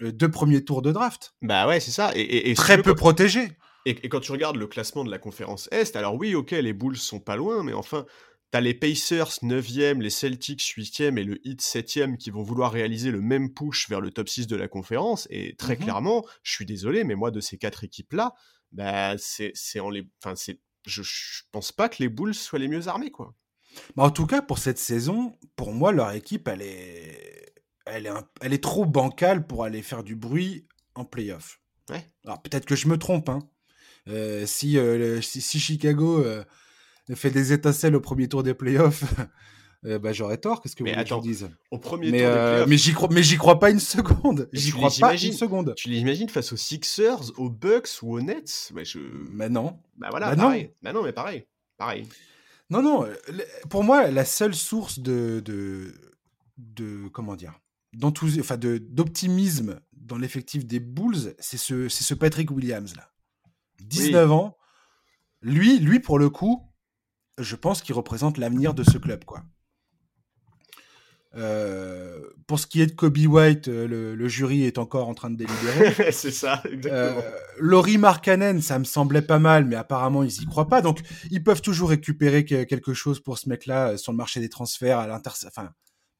deux 0.00 0.30
premiers 0.30 0.64
tours 0.64 0.82
de 0.82 0.92
draft 0.92 1.34
bah 1.42 1.66
ouais 1.66 1.80
c'est 1.80 1.90
ça 1.90 2.12
et, 2.14 2.52
très 2.54 2.82
peu 2.82 2.94
protégé 2.94 3.52
et, 3.86 4.08
quand 4.08 4.20
tu 4.20 4.32
regardes 4.32 4.56
le 4.56 4.66
classement 4.66 5.04
de 5.04 5.10
la 5.10 5.18
conférence 5.18 5.68
Est 5.72 5.96
alors 5.96 6.16
oui 6.16 6.34
ok 6.34 6.50
les 6.50 6.72
Bulls 6.72 6.96
sont 6.96 7.20
pas 7.20 7.36
loin 7.36 7.62
mais 7.62 7.72
enfin 7.72 8.04
T'as 8.52 8.60
les 8.60 8.74
Pacers 8.74 9.38
9e, 9.42 10.02
les 10.02 10.10
Celtics 10.10 10.74
8e 10.76 11.18
et 11.18 11.24
le 11.24 11.40
Heat 11.42 11.62
7e 11.62 12.18
qui 12.18 12.28
vont 12.30 12.42
vouloir 12.42 12.70
réaliser 12.70 13.10
le 13.10 13.22
même 13.22 13.54
push 13.54 13.88
vers 13.88 14.02
le 14.02 14.10
top 14.10 14.28
6 14.28 14.46
de 14.46 14.56
la 14.56 14.68
conférence. 14.68 15.26
Et 15.30 15.56
très 15.56 15.74
mmh 15.74 15.78
clairement, 15.78 16.26
je 16.42 16.52
suis 16.52 16.66
désolé, 16.66 17.02
mais 17.04 17.14
moi, 17.14 17.30
de 17.30 17.40
ces 17.40 17.56
quatre 17.56 17.82
équipes-là, 17.82 18.34
bah, 18.70 19.14
c'est, 19.16 19.54
en 19.80 19.88
les. 19.88 20.06
Enfin, 20.22 20.36
c'est, 20.36 20.60
je, 20.86 21.02
pense 21.52 21.72
pas 21.72 21.88
que 21.88 21.96
les 22.00 22.08
Bulls 22.08 22.34
soient 22.34 22.58
les 22.58 22.68
mieux 22.68 22.88
armés, 22.88 23.10
quoi. 23.10 23.34
Bah 23.96 24.02
en 24.02 24.10
tout 24.10 24.26
cas, 24.26 24.42
pour 24.42 24.58
cette 24.58 24.78
saison, 24.78 25.38
pour 25.56 25.72
moi, 25.72 25.92
leur 25.92 26.12
équipe, 26.12 26.48
elle 26.48 26.62
est, 26.62 27.54
elle 27.86 28.06
est, 28.06 28.12
elle 28.40 28.52
est 28.52 28.62
trop 28.62 28.84
bancale 28.84 29.46
pour 29.46 29.64
aller 29.64 29.82
faire 29.82 30.04
du 30.04 30.14
bruit 30.14 30.66
en 30.94 31.04
playoff. 31.04 31.60
Ouais. 31.88 32.06
Alors 32.24 32.42
peut-être 32.42 32.66
que 32.66 32.76
je 32.76 32.88
me 32.88 32.98
trompe, 32.98 33.28
hein. 33.28 33.40
Euh, 34.08 34.46
si, 34.46 34.78
euh, 34.78 35.20
si, 35.20 35.60
Chicago 35.60 36.24
euh, 36.24 36.44
fait 37.14 37.30
des 37.30 37.52
étincelles 37.52 37.94
au 37.94 38.00
premier 38.00 38.28
tour 38.28 38.42
des 38.42 38.54
playoffs, 38.54 39.04
euh, 39.84 39.98
bah, 39.98 40.12
j'aurais 40.12 40.38
tort. 40.38 40.60
Qu'est-ce 40.60 40.76
que 40.76 40.84
vous 40.84 40.90
voulez 40.90 41.02
que 41.02 41.08
je 41.08 41.20
dise? 41.20 41.50
Au 41.70 41.78
premier 41.78 42.10
mais, 42.10 42.18
tour 42.18 42.28
des 42.28 42.34
euh, 42.34 42.66
mais 42.68 42.78
j'y 42.78 42.92
crois, 42.92 43.08
mais 43.10 43.22
j'y 43.22 43.36
crois 43.36 43.58
pas 43.58 43.70
une 43.70 43.80
seconde. 43.80 44.48
J'y 44.52 44.70
crois 44.70 44.90
pas 45.00 45.14
une 45.14 45.32
seconde. 45.32 45.74
Tu 45.76 45.88
l'imagines 45.88 46.28
face 46.28 46.52
aux 46.52 46.56
Sixers, 46.56 47.38
aux 47.38 47.50
Bucks 47.50 47.88
ou 48.02 48.14
aux 48.14 48.20
Nets? 48.20 48.70
Mais 48.74 48.84
je. 48.84 48.98
Mais 49.32 49.48
non. 49.48 49.78
Bah 49.96 50.08
voilà. 50.10 50.30
Bah 50.30 50.36
pareil. 50.36 50.64
Non. 50.64 50.70
Bah 50.82 50.92
non, 50.92 51.02
mais 51.02 51.12
pareil, 51.12 51.46
pareil. 51.76 52.06
Non, 52.70 52.82
non. 52.82 53.06
Pour 53.68 53.84
moi, 53.84 54.10
la 54.10 54.24
seule 54.24 54.54
source 54.54 55.00
de, 55.00 55.42
de, 55.44 55.94
de 56.56 57.08
comment 57.08 57.36
dire, 57.36 57.60
enfin 58.40 58.56
de 58.56 58.78
d'optimisme 58.78 59.80
dans 59.92 60.16
l'effectif 60.16 60.64
des 60.64 60.80
Bulls, 60.80 61.34
c'est 61.38 61.58
ce, 61.58 61.88
c'est 61.88 62.04
ce 62.04 62.14
Patrick 62.14 62.50
Williams 62.50 62.96
là. 62.96 63.10
19 63.80 64.30
ans. 64.30 64.56
Lui, 65.42 65.80
lui 65.80 65.98
pour 66.00 66.18
le 66.18 66.30
coup, 66.30 66.62
je 67.38 67.56
pense 67.56 67.82
qu'il 67.82 67.94
représente 67.94 68.38
l'avenir 68.38 68.74
de 68.74 68.84
ce 68.84 68.98
club, 68.98 69.24
quoi. 69.24 69.44
Euh, 71.34 72.20
pour 72.46 72.58
ce 72.58 72.66
qui 72.66 72.82
est 72.82 72.86
de 72.86 72.92
Kobe 72.92 73.16
White, 73.16 73.68
euh, 73.68 73.86
le, 73.86 74.28
jury 74.28 74.64
est 74.64 74.76
encore 74.76 75.08
en 75.08 75.14
train 75.14 75.30
de 75.30 75.36
délibérer. 75.36 76.12
c'est 76.12 76.30
ça, 76.30 76.62
exactement. 76.70 77.22
Euh, 77.24 77.30
Laurie 77.58 77.96
Markkanen, 77.96 78.60
ça 78.60 78.78
me 78.78 78.84
semblait 78.84 79.22
pas 79.22 79.38
mal, 79.38 79.64
mais 79.64 79.76
apparemment 79.76 80.22
ils 80.22 80.42
y 80.42 80.46
croient 80.46 80.68
pas. 80.68 80.82
Donc 80.82 81.00
ils 81.30 81.42
peuvent 81.42 81.62
toujours 81.62 81.88
récupérer 81.88 82.44
quelque 82.44 82.92
chose 82.92 83.20
pour 83.20 83.38
ce 83.38 83.48
mec-là 83.48 83.96
sur 83.96 84.12
le 84.12 84.18
marché 84.18 84.40
des 84.40 84.50
transferts 84.50 84.98
à 84.98 85.06
l'inter, 85.06 85.30
enfin 85.46 85.70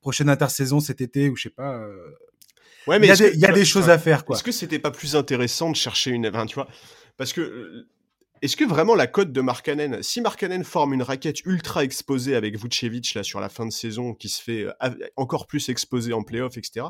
prochaine 0.00 0.28
intersaison 0.28 0.80
cet 0.80 1.00
été 1.00 1.28
ou 1.28 1.36
je 1.36 1.44
sais 1.44 1.50
pas. 1.50 1.80
Ouais, 2.86 2.98
mais 2.98 3.06
il 3.06 3.38
y 3.38 3.46
a, 3.46 3.52
des, 3.52 3.64
choses 3.64 3.90
à 3.90 3.98
faire, 3.98 4.24
quoi. 4.24 4.34
Est-ce 4.34 4.42
que 4.42 4.50
c'était 4.50 4.80
pas 4.80 4.90
plus 4.90 5.14
intéressant 5.14 5.70
de 5.70 5.76
chercher 5.76 6.10
une, 6.10 6.26
enfin, 6.26 6.46
tu 6.46 6.56
vois, 6.56 6.66
parce 7.16 7.32
que 7.32 7.86
est-ce 8.42 8.56
que 8.56 8.64
vraiment 8.64 8.96
la 8.96 9.06
cote 9.06 9.30
de 9.30 9.40
Markkanen, 9.40 10.02
si 10.02 10.20
Markkanen 10.20 10.64
forme 10.64 10.94
une 10.94 11.02
raquette 11.02 11.44
ultra 11.46 11.84
exposée 11.84 12.34
avec 12.34 12.58
Vucevic 12.58 13.14
là 13.14 13.22
sur 13.22 13.38
la 13.38 13.48
fin 13.48 13.64
de 13.64 13.70
saison, 13.70 14.14
qui 14.14 14.28
se 14.28 14.42
fait 14.42 14.64
euh, 14.64 14.90
encore 15.14 15.46
plus 15.46 15.68
exposé 15.68 16.12
en 16.12 16.24
playoff, 16.24 16.56
etc. 16.56 16.86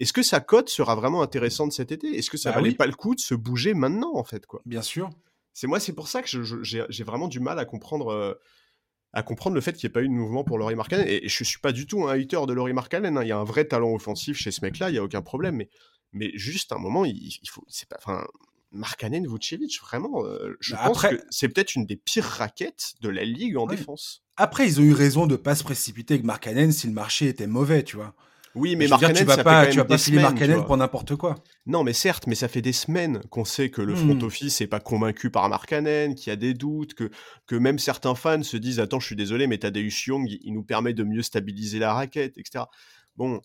Est-ce 0.00 0.12
que 0.12 0.24
sa 0.24 0.40
cote 0.40 0.68
sera 0.68 0.96
vraiment 0.96 1.22
intéressante 1.22 1.72
cet 1.72 1.92
été? 1.92 2.18
Est-ce 2.18 2.28
que 2.28 2.36
ça 2.36 2.50
bah 2.50 2.56
valait 2.56 2.74
pas 2.74 2.86
le 2.86 2.92
coup 2.92 3.14
de 3.14 3.20
se 3.20 3.36
bouger 3.36 3.72
maintenant 3.72 4.16
en 4.16 4.24
fait 4.24 4.46
quoi? 4.46 4.60
Bien 4.66 4.82
sûr. 4.82 5.08
C'est 5.52 5.68
moi, 5.68 5.78
c'est 5.78 5.92
pour 5.92 6.08
ça 6.08 6.22
que 6.22 6.28
j'ai 6.62 7.04
vraiment 7.04 7.28
du 7.28 7.38
mal 7.38 7.58
à 7.60 7.64
comprendre. 7.64 8.08
Euh, 8.08 8.34
à 9.12 9.22
comprendre 9.22 9.54
le 9.54 9.62
fait 9.62 9.72
qu'il 9.72 9.86
n'y 9.88 9.92
ait 9.92 9.94
pas 9.94 10.02
eu 10.02 10.08
de 10.08 10.12
mouvement 10.12 10.44
pour 10.44 10.58
Laurie 10.58 10.74
Markkanen. 10.74 11.06
Et, 11.08 11.26
je 11.26 11.38
je 11.38 11.44
suis 11.44 11.60
pas 11.60 11.72
du 11.72 11.86
tout 11.86 12.06
un 12.06 12.20
hater 12.20 12.44
de 12.46 12.52
Laurie 12.52 12.74
Markkanen. 12.74 13.16
Hein. 13.16 13.22
Il 13.22 13.28
y 13.28 13.32
a 13.32 13.38
un 13.38 13.44
vrai 13.44 13.64
talent 13.64 13.94
offensif 13.94 14.36
chez 14.36 14.50
ce 14.50 14.60
mec-là, 14.62 14.90
il 14.90 14.96
y 14.96 14.98
a 14.98 15.04
aucun 15.04 15.22
problème. 15.22 15.56
Mais, 15.56 15.70
mais 16.12 16.32
juste 16.34 16.72
un 16.72 16.78
moment, 16.78 17.06
il, 17.06 17.16
il 17.16 17.48
faut, 17.48 17.64
c'est 17.68 17.88
pas, 17.88 17.96
enfin, 18.76 18.80
Markkanen 18.80 19.26
Vucevic, 19.26 19.80
vraiment, 19.80 20.24
euh, 20.24 20.56
je 20.60 20.74
bah, 20.74 20.82
pense 20.86 21.02
que 21.02 21.20
c'est 21.30 21.48
peut-être 21.48 21.74
une 21.74 21.86
des 21.86 21.96
pires 21.96 22.24
raquettes 22.24 22.94
de 23.00 23.08
la 23.08 23.24
ligue 23.24 23.56
en 23.56 23.66
défense. 23.66 24.22
Après, 24.36 24.66
ils 24.66 24.80
ont 24.80 24.84
eu 24.84 24.92
raison 24.92 25.26
de 25.26 25.36
pas 25.36 25.54
se 25.54 25.64
précipiter 25.64 26.14
avec 26.14 26.24
Markkanen 26.24 26.72
si 26.72 26.86
le 26.86 26.92
marché 26.92 27.28
était 27.28 27.46
mauvais, 27.46 27.82
tu 27.82 27.96
vois. 27.96 28.14
Oui, 28.54 28.74
mais 28.74 28.88
Markkanen, 28.88 29.14
tu 29.14 29.24
vas 29.24 29.44
pas, 29.44 29.66
tu 29.66 29.76
vas 29.76 29.84
pas 29.84 29.98
filer 29.98 30.20
Markkanen 30.20 30.64
pour 30.64 30.76
n'importe 30.78 31.14
quoi. 31.14 31.34
Non, 31.66 31.84
mais 31.84 31.92
certes, 31.92 32.26
mais 32.26 32.34
ça 32.34 32.48
fait 32.48 32.62
des 32.62 32.72
semaines 32.72 33.20
qu'on 33.28 33.44
sait 33.44 33.68
que 33.68 33.82
le 33.82 33.94
front 33.94 34.14
hmm. 34.14 34.24
office 34.24 34.60
n'est 34.60 34.66
pas 34.66 34.80
convaincu 34.80 35.30
par 35.30 35.48
Markkanen, 35.48 36.14
qu'il 36.14 36.30
y 36.30 36.32
a 36.32 36.36
des 36.36 36.54
doutes, 36.54 36.94
que, 36.94 37.10
que 37.46 37.54
même 37.54 37.78
certains 37.78 38.14
fans 38.14 38.42
se 38.42 38.56
disent 38.56 38.80
Attends, 38.80 38.98
je 38.98 39.06
suis 39.06 39.16
désolé, 39.16 39.46
mais 39.46 39.58
Tadeusz 39.58 40.06
Young, 40.06 40.26
il 40.26 40.52
nous 40.54 40.62
permet 40.62 40.94
de 40.94 41.04
mieux 41.04 41.22
stabiliser 41.22 41.78
la 41.78 41.92
raquette, 41.92 42.38
etc. 42.38 42.64
Bon, 43.16 43.40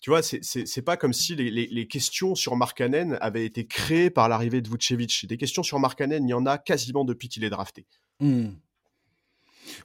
tu 0.00 0.10
vois, 0.10 0.22
c'est 0.22 0.82
pas 0.82 0.96
comme 0.96 1.12
si 1.12 1.34
les, 1.34 1.88
questions 1.88 2.34
sur 2.34 2.54
Markkanen 2.54 3.18
avaient 3.20 3.44
été 3.44 3.66
créées 3.66 4.10
par 4.10 4.28
l'arrivée 4.28 4.60
de 4.60 4.68
Vucevic. 4.68 5.26
Des 5.26 5.36
questions 5.36 5.62
sur 5.62 5.80
Markkanen, 5.80 6.26
il 6.26 6.30
y 6.30 6.34
en 6.34 6.46
a 6.46 6.56
quasiment 6.56 7.04
depuis 7.04 7.28
qu'il 7.28 7.42
est 7.44 7.50
drafté. 7.50 7.84
Hmm. 8.20 8.50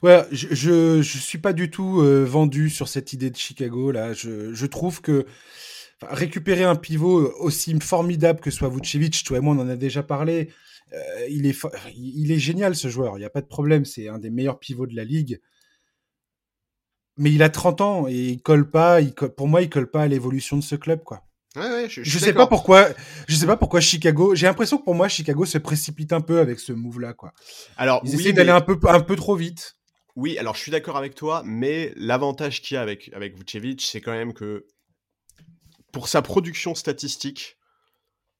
Ouais, 0.02 0.22
je, 0.30 1.02
je, 1.02 1.18
suis 1.18 1.38
pas 1.38 1.52
du 1.52 1.70
tout 1.70 2.00
euh, 2.00 2.24
vendu 2.24 2.70
sur 2.70 2.88
cette 2.88 3.12
idée 3.12 3.30
de 3.30 3.36
Chicago 3.36 3.90
là. 3.90 4.12
Je, 4.14 4.66
trouve 4.66 5.00
que 5.00 5.26
récupérer 6.02 6.64
un 6.64 6.76
pivot 6.76 7.32
aussi 7.40 7.78
formidable 7.80 8.40
que 8.40 8.50
soit 8.50 8.68
Vucevic, 8.68 9.24
toi 9.24 9.38
et 9.38 9.40
moi 9.40 9.54
on 9.54 9.60
en 9.60 9.68
a 9.68 9.76
déjà 9.76 10.02
parlé. 10.02 10.50
Euh, 10.92 11.26
il 11.28 11.46
est 11.46 11.56
il 11.96 12.30
est 12.30 12.38
génial 12.38 12.76
ce 12.76 12.88
joueur. 12.88 13.16
Il 13.16 13.20
n'y 13.20 13.26
a 13.26 13.30
pas 13.30 13.42
de 13.42 13.46
problème. 13.46 13.84
C'est 13.84 14.08
un 14.08 14.18
des 14.18 14.30
meilleurs 14.30 14.58
pivots 14.58 14.86
de 14.86 14.94
la 14.94 15.04
ligue 15.04 15.40
mais 17.16 17.32
il 17.32 17.42
a 17.42 17.48
30 17.48 17.80
ans 17.80 18.08
et 18.08 18.14
il 18.14 18.42
colle 18.42 18.70
pas. 18.70 19.00
Il 19.00 19.14
pour 19.14 19.48
moi, 19.48 19.62
il 19.62 19.70
colle 19.70 19.90
pas 19.90 20.02
à 20.02 20.08
l'évolution 20.08 20.56
de 20.56 20.62
ce 20.62 20.76
club, 20.76 21.02
quoi. 21.02 21.22
Ouais, 21.56 21.62
ouais, 21.62 21.88
je, 21.88 22.02
je 22.02 22.18
sais 22.18 22.32
pas 22.32 22.48
pourquoi. 22.48 22.88
Je 23.28 23.36
sais 23.36 23.46
pas 23.46 23.56
pourquoi 23.56 23.80
Chicago. 23.80 24.34
J'ai 24.34 24.46
l'impression 24.46 24.78
que 24.78 24.84
pour 24.84 24.94
moi, 24.94 25.08
Chicago 25.08 25.44
se 25.44 25.58
précipite 25.58 26.12
un 26.12 26.20
peu 26.20 26.40
avec 26.40 26.58
ce 26.58 26.72
move-là, 26.72 27.12
quoi. 27.14 27.32
Alors, 27.76 28.02
ils 28.04 28.14
essaient 28.14 28.32
d'aller 28.32 28.50
un 28.50 28.60
peu, 28.60 28.78
un 28.88 29.00
peu 29.00 29.14
trop 29.14 29.36
vite. 29.36 29.76
Oui, 30.16 30.38
alors 30.38 30.54
je 30.54 30.60
suis 30.60 30.70
d'accord 30.70 30.96
avec 30.96 31.14
toi, 31.14 31.42
mais 31.44 31.92
l'avantage 31.96 32.62
qu'il 32.62 32.76
y 32.76 32.78
a 32.78 32.82
avec 32.82 33.10
avec 33.14 33.36
Vucevic, 33.36 33.82
c'est 33.82 34.00
quand 34.00 34.12
même 34.12 34.32
que 34.32 34.66
pour 35.92 36.08
sa 36.08 36.22
production 36.22 36.74
statistique, 36.74 37.56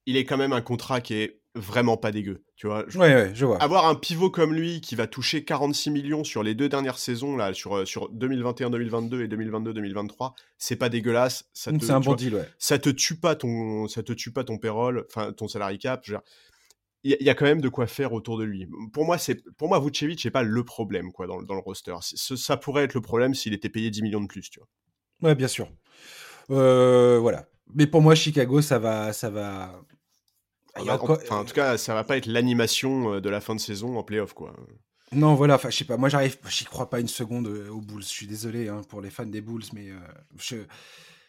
il 0.05 0.15
est 0.15 0.25
quand 0.25 0.37
même 0.37 0.53
un 0.53 0.61
contrat 0.61 1.01
qui 1.01 1.15
est 1.15 1.41
vraiment 1.55 1.97
pas 1.97 2.11
dégueu. 2.11 2.43
Tu 2.55 2.67
vois, 2.67 2.85
ouais, 2.95 3.15
ouais, 3.15 3.31
je 3.33 3.45
vois. 3.45 3.61
Avoir 3.61 3.87
un 3.87 3.95
pivot 3.95 4.29
comme 4.29 4.53
lui 4.53 4.81
qui 4.81 4.95
va 4.95 5.07
toucher 5.07 5.43
46 5.43 5.89
millions 5.89 6.23
sur 6.23 6.43
les 6.43 6.53
deux 6.53 6.69
dernières 6.69 6.97
saisons, 6.97 7.35
là, 7.35 7.53
sur, 7.53 7.77
euh, 7.77 7.85
sur 7.85 8.13
2021-2022 8.13 9.21
et 9.21 9.27
2022-2023, 9.27 10.33
c'est 10.57 10.75
pas 10.75 10.89
dégueulasse. 10.89 11.49
C'est 11.53 11.89
un 11.89 11.99
bon 11.99 12.13
deal, 12.13 12.35
ouais. 12.35 12.49
Ça 12.59 12.77
te 12.77 12.89
tue 12.89 13.15
pas 13.15 13.35
ton, 13.35 13.87
ça 13.87 14.03
te 14.03 14.13
tue 14.13 14.31
pas 14.31 14.43
ton 14.43 14.57
payroll, 14.57 15.05
enfin 15.09 15.33
ton 15.33 15.47
salary 15.47 15.79
cap. 15.79 16.05
il 17.03 17.17
y, 17.19 17.29
a 17.29 17.35
quand 17.35 17.45
même 17.45 17.61
de 17.61 17.69
quoi 17.69 17.87
faire 17.87 18.13
autour 18.13 18.37
de 18.37 18.43
lui. 18.43 18.67
Pour 18.93 19.05
moi, 19.05 19.17
c'est 19.17 19.43
pour 19.57 19.69
moi 19.69 19.79
Vucevic 19.79 20.23
n'est 20.25 20.31
pas 20.31 20.43
le 20.43 20.63
problème 20.63 21.11
quoi 21.11 21.27
dans, 21.27 21.41
dans 21.41 21.55
le 21.55 21.61
roster. 21.61 21.95
Ça 22.01 22.57
pourrait 22.57 22.83
être 22.83 22.93
le 22.93 23.01
problème 23.01 23.33
s'il 23.33 23.53
était 23.53 23.69
payé 23.69 23.89
10 23.89 24.01
millions 24.01 24.21
de 24.21 24.27
plus, 24.27 24.49
tu 24.49 24.59
vois. 24.59 24.67
Ouais, 25.21 25.35
bien 25.35 25.47
sûr. 25.47 25.69
Euh, 26.51 27.19
voilà. 27.19 27.47
Mais 27.73 27.87
pour 27.87 28.01
moi, 28.01 28.15
Chicago, 28.15 28.61
ça 28.61 28.79
va, 28.79 29.13
ça 29.13 29.29
va. 29.29 29.81
En, 30.77 30.87
en, 30.87 31.45
tout 31.45 31.53
cas, 31.53 31.77
ça 31.77 31.93
va 31.93 32.03
pas 32.03 32.17
être 32.17 32.25
l'animation 32.25 33.13
euh, 33.13 33.21
de 33.21 33.29
la 33.29 33.39
fin 33.39 33.55
de 33.55 33.59
saison 33.59 33.97
en 33.97 34.03
playoff, 34.03 34.33
quoi. 34.33 34.53
Non, 35.11 35.35
voilà, 35.35 35.55
enfin, 35.55 35.69
je 35.69 35.77
sais 35.77 35.85
pas, 35.85 35.97
moi 35.97 36.09
j'arrive, 36.09 36.37
j'y 36.49 36.65
crois 36.65 36.89
pas 36.89 36.99
une 36.99 37.07
seconde 37.07 37.47
euh, 37.47 37.69
aux 37.69 37.79
Bulls. 37.79 38.03
Je 38.03 38.07
suis 38.07 38.27
désolé 38.27 38.67
hein, 38.67 38.81
pour 38.89 39.01
les 39.01 39.09
fans 39.09 39.25
des 39.25 39.39
Bulls, 39.39 39.63
mais 39.73 39.89
euh, 39.89 39.99
je, 40.37 40.57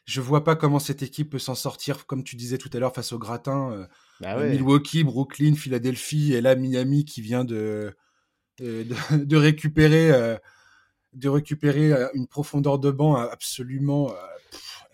je 0.04 0.20
vois 0.20 0.42
pas 0.42 0.56
comment 0.56 0.80
cette 0.80 1.02
équipe 1.02 1.30
peut 1.30 1.38
s'en 1.38 1.54
sortir, 1.54 2.06
comme 2.06 2.24
tu 2.24 2.34
disais 2.34 2.58
tout 2.58 2.70
à 2.72 2.78
l'heure, 2.78 2.94
face 2.94 3.12
au 3.12 3.18
gratin. 3.18 3.86
Bah 4.20 4.42
Milwaukee, 4.44 5.04
Brooklyn, 5.04 5.54
Philadelphie, 5.54 6.34
et 6.34 6.40
là 6.40 6.56
Miami 6.56 7.04
qui 7.04 7.20
vient 7.20 7.44
de, 7.44 7.94
de, 8.58 9.36
récupérer, 9.36 10.38
de 11.12 11.28
récupérer 11.28 11.92
une 12.14 12.26
profondeur 12.26 12.78
de 12.78 12.90
banc 12.90 13.14
absolument. 13.14 14.12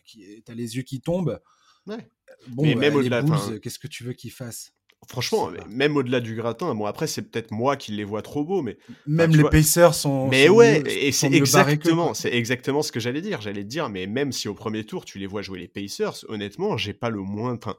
qui 0.04 0.42
T'as 0.44 0.54
les 0.54 0.76
yeux 0.76 0.82
qui 0.82 1.00
tombent. 1.00 1.40
Ouais. 1.86 2.08
Bon, 2.48 2.62
mais 2.62 2.74
même 2.74 2.96
au-delà, 2.96 3.22
qu'est-ce 3.62 3.78
que 3.78 3.88
tu 3.88 4.04
veux 4.04 4.12
qu'ils 4.12 4.32
fassent? 4.32 4.72
Franchement, 5.08 5.50
même 5.68 5.96
au-delà 5.96 6.20
du 6.20 6.36
gratin, 6.36 6.76
bon 6.76 6.86
après 6.86 7.08
c'est 7.08 7.22
peut-être 7.22 7.50
moi 7.50 7.76
qui 7.76 7.90
les 7.90 8.04
vois 8.04 8.22
trop 8.22 8.44
beaux, 8.44 8.62
mais 8.62 8.78
même 9.06 9.34
les 9.34 9.42
Pacers 9.42 9.94
sont. 9.94 10.28
Mais 10.28 10.48
ouais, 10.48 10.80
et 10.86 11.10
c'est 11.10 11.32
exactement, 11.32 12.14
c'est 12.14 12.32
exactement 12.32 12.82
ce 12.82 12.92
que 12.92 13.00
j'allais 13.00 13.20
dire. 13.20 13.40
J'allais 13.40 13.64
dire, 13.64 13.88
mais 13.88 14.06
même 14.06 14.30
si 14.30 14.46
au 14.46 14.54
premier 14.54 14.84
tour 14.84 15.04
tu 15.04 15.18
les 15.18 15.26
vois 15.26 15.42
jouer 15.42 15.58
les 15.58 15.66
Pacers, 15.66 16.24
honnêtement, 16.28 16.76
j'ai 16.76 16.92
pas 16.92 17.10
le 17.10 17.20
moins. 17.20 17.54
Enfin, 17.54 17.74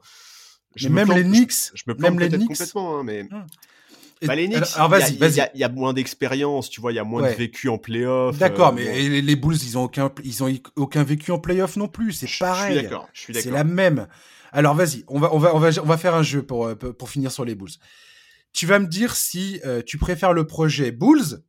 même 0.90 1.10
les 1.12 1.24
Knicks, 1.24 1.72
je, 1.74 1.84
me 1.86 1.94
plante 1.94 2.14
même 2.14 2.30
les 2.30 2.46
complètement, 2.46 2.98
hein, 2.98 3.04
mais. 3.04 3.22
Hum. 3.22 3.46
Bah, 4.22 4.34
les 4.34 4.46
Knicks, 4.46 4.64
il 5.54 5.58
y, 5.58 5.64
a 5.64 5.68
moins 5.68 5.92
d'expérience, 5.92 6.70
tu 6.70 6.80
vois, 6.80 6.92
il 6.92 6.94
y 6.94 6.98
a 6.98 7.04
moins 7.04 7.22
de 7.22 7.34
vécu 7.34 7.68
en 7.68 7.78
playoff. 7.78 8.38
D'accord, 8.38 8.68
euh, 8.68 8.72
mais 8.72 9.20
les, 9.20 9.36
Bulls, 9.36 9.56
ils 9.62 9.76
ont 9.76 9.84
aucun, 9.84 10.10
ils 10.22 10.42
ont 10.42 10.54
aucun 10.76 11.02
vécu 11.02 11.30
en 11.30 11.38
playoff 11.38 11.76
non 11.76 11.88
plus. 11.88 12.12
C'est 12.12 12.38
pareil. 12.38 12.74
Je 12.74 12.80
suis 12.80 12.82
d'accord. 12.82 13.08
C'est 13.14 13.50
la 13.50 13.64
même. 13.64 14.06
Alors 14.54 14.76
vas-y, 14.76 15.04
on 15.08 15.18
va, 15.18 15.34
on, 15.34 15.38
va, 15.38 15.52
on, 15.54 15.58
va, 15.58 15.70
on 15.82 15.86
va 15.86 15.98
faire 15.98 16.14
un 16.14 16.22
jeu 16.22 16.46
pour, 16.46 16.66
euh, 16.66 16.74
pour 16.76 17.10
finir 17.10 17.32
sur 17.32 17.44
les 17.44 17.56
Bulls. 17.56 17.72
Tu 18.52 18.66
vas 18.66 18.78
me 18.78 18.86
dire 18.86 19.16
si 19.16 19.60
euh, 19.64 19.82
tu 19.84 19.98
préfères 19.98 20.32
le 20.32 20.46
projet 20.46 20.92
Bulls 20.92 21.42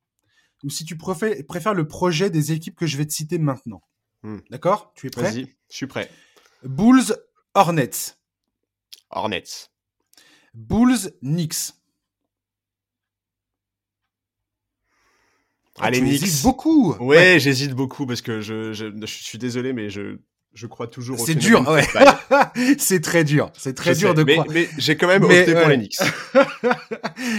ou 0.63 0.71
si 0.71 0.85
tu 0.85 0.97
préfères, 0.97 1.75
le 1.75 1.87
projet 1.87 2.31
des 2.31 2.51
équipes 2.51 2.75
que 2.75 2.87
je 2.87 2.97
vais 2.97 3.05
te 3.05 3.13
citer 3.13 3.37
maintenant. 3.37 3.83
Hmm. 4.23 4.39
D'accord? 4.49 4.91
Tu 4.95 5.05
es 5.05 5.09
prêt? 5.11 5.21
Vas-y, 5.21 5.55
je 5.69 5.75
suis 5.75 5.85
prêt. 5.85 6.09
Bulls 6.63 7.15
Hornets. 7.53 8.15
Hornets. 9.11 9.69
Bulls 10.55 11.11
Knicks. 11.21 11.73
Ah, 15.77 15.85
Allez, 15.85 15.99
Knicks. 15.99 16.41
beaucoup. 16.41 16.93
Ouais, 16.95 17.37
j'hésite 17.39 17.73
beaucoup 17.73 18.07
parce 18.07 18.21
que 18.23 18.41
je, 18.41 18.73
je, 18.73 18.85
je, 18.99 19.05
suis 19.05 19.37
désolé, 19.37 19.73
mais 19.73 19.91
je, 19.91 20.17
je 20.55 20.67
crois 20.67 20.87
toujours 20.87 21.19
C'est 21.19 21.35
dur, 21.35 21.67
ouais. 21.69 21.85
c'est 22.79 23.01
très 23.01 23.23
dur. 23.23 23.51
C'est 23.57 23.75
très 23.75 23.93
dur 23.93 24.13
de 24.13 24.23
mais, 24.23 24.33
croire. 24.33 24.47
Mais 24.49 24.69
j'ai 24.77 24.95
quand 24.95 25.07
même 25.07 25.23
opté 25.23 25.53
pour 25.53 25.67
les 25.67 25.77
Knicks. 25.77 25.99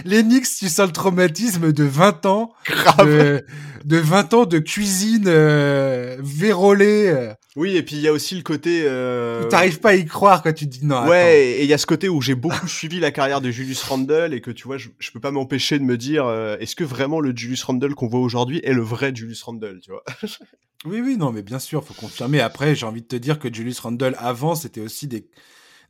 les 0.04 0.22
Knicks, 0.22 0.46
tu 0.58 0.68
sens 0.68 0.86
le 0.86 0.92
traumatisme 0.92 1.72
de 1.72 1.84
20 1.84 2.26
ans. 2.26 2.52
Grave. 2.66 3.42
De, 3.84 3.98
20 3.98 4.34
ans 4.34 4.44
de 4.44 4.58
cuisine 4.58 5.24
euh, 5.26 6.16
vérolée. 6.20 7.32
Oui, 7.56 7.74
et 7.74 7.82
puis 7.82 7.96
il 7.96 8.02
y 8.02 8.08
a 8.08 8.12
aussi 8.12 8.34
le 8.34 8.42
côté. 8.42 8.82
Euh... 8.84 9.44
T'arrives 9.48 9.80
pas 9.80 9.90
à 9.90 9.94
y 9.94 10.04
croire 10.04 10.42
quand 10.42 10.52
tu 10.52 10.66
dis 10.66 10.84
non. 10.84 11.06
Ouais, 11.08 11.52
et 11.52 11.62
il 11.62 11.68
y 11.68 11.72
a 11.72 11.78
ce 11.78 11.86
côté 11.86 12.06
où 12.08 12.20
j'ai 12.20 12.34
beaucoup 12.34 12.68
suivi 12.68 13.00
la 13.00 13.10
carrière 13.10 13.40
de 13.40 13.50
Julius 13.50 13.82
Randle 13.82 14.34
et 14.34 14.42
que 14.42 14.50
tu 14.50 14.64
vois, 14.64 14.76
je, 14.76 14.90
je 14.98 15.10
peux 15.10 15.20
pas 15.20 15.30
m'empêcher 15.30 15.78
de 15.78 15.84
me 15.84 15.96
dire, 15.96 16.26
euh, 16.26 16.58
est-ce 16.58 16.76
que 16.76 16.84
vraiment 16.84 17.18
le 17.18 17.34
Julius 17.34 17.64
Randle 17.64 17.94
qu'on 17.94 18.08
voit 18.08 18.20
aujourd'hui 18.20 18.60
est 18.62 18.74
le 18.74 18.82
vrai 18.82 19.12
Julius 19.14 19.42
Randle, 19.42 19.80
tu 19.82 19.90
vois? 19.90 20.04
Oui, 20.84 21.00
oui, 21.00 21.16
non, 21.16 21.32
mais 21.32 21.42
bien 21.42 21.58
sûr, 21.58 21.82
faut 21.82 21.94
confirmer. 21.94 22.40
Après, 22.40 22.76
j'ai 22.76 22.86
envie 22.86 23.00
de 23.00 23.06
te 23.06 23.16
dire 23.16 23.40
que 23.40 23.52
Julius 23.52 23.80
Randle, 23.80 24.14
avant, 24.18 24.54
c'était 24.54 24.82
aussi 24.82 25.08
des, 25.08 25.26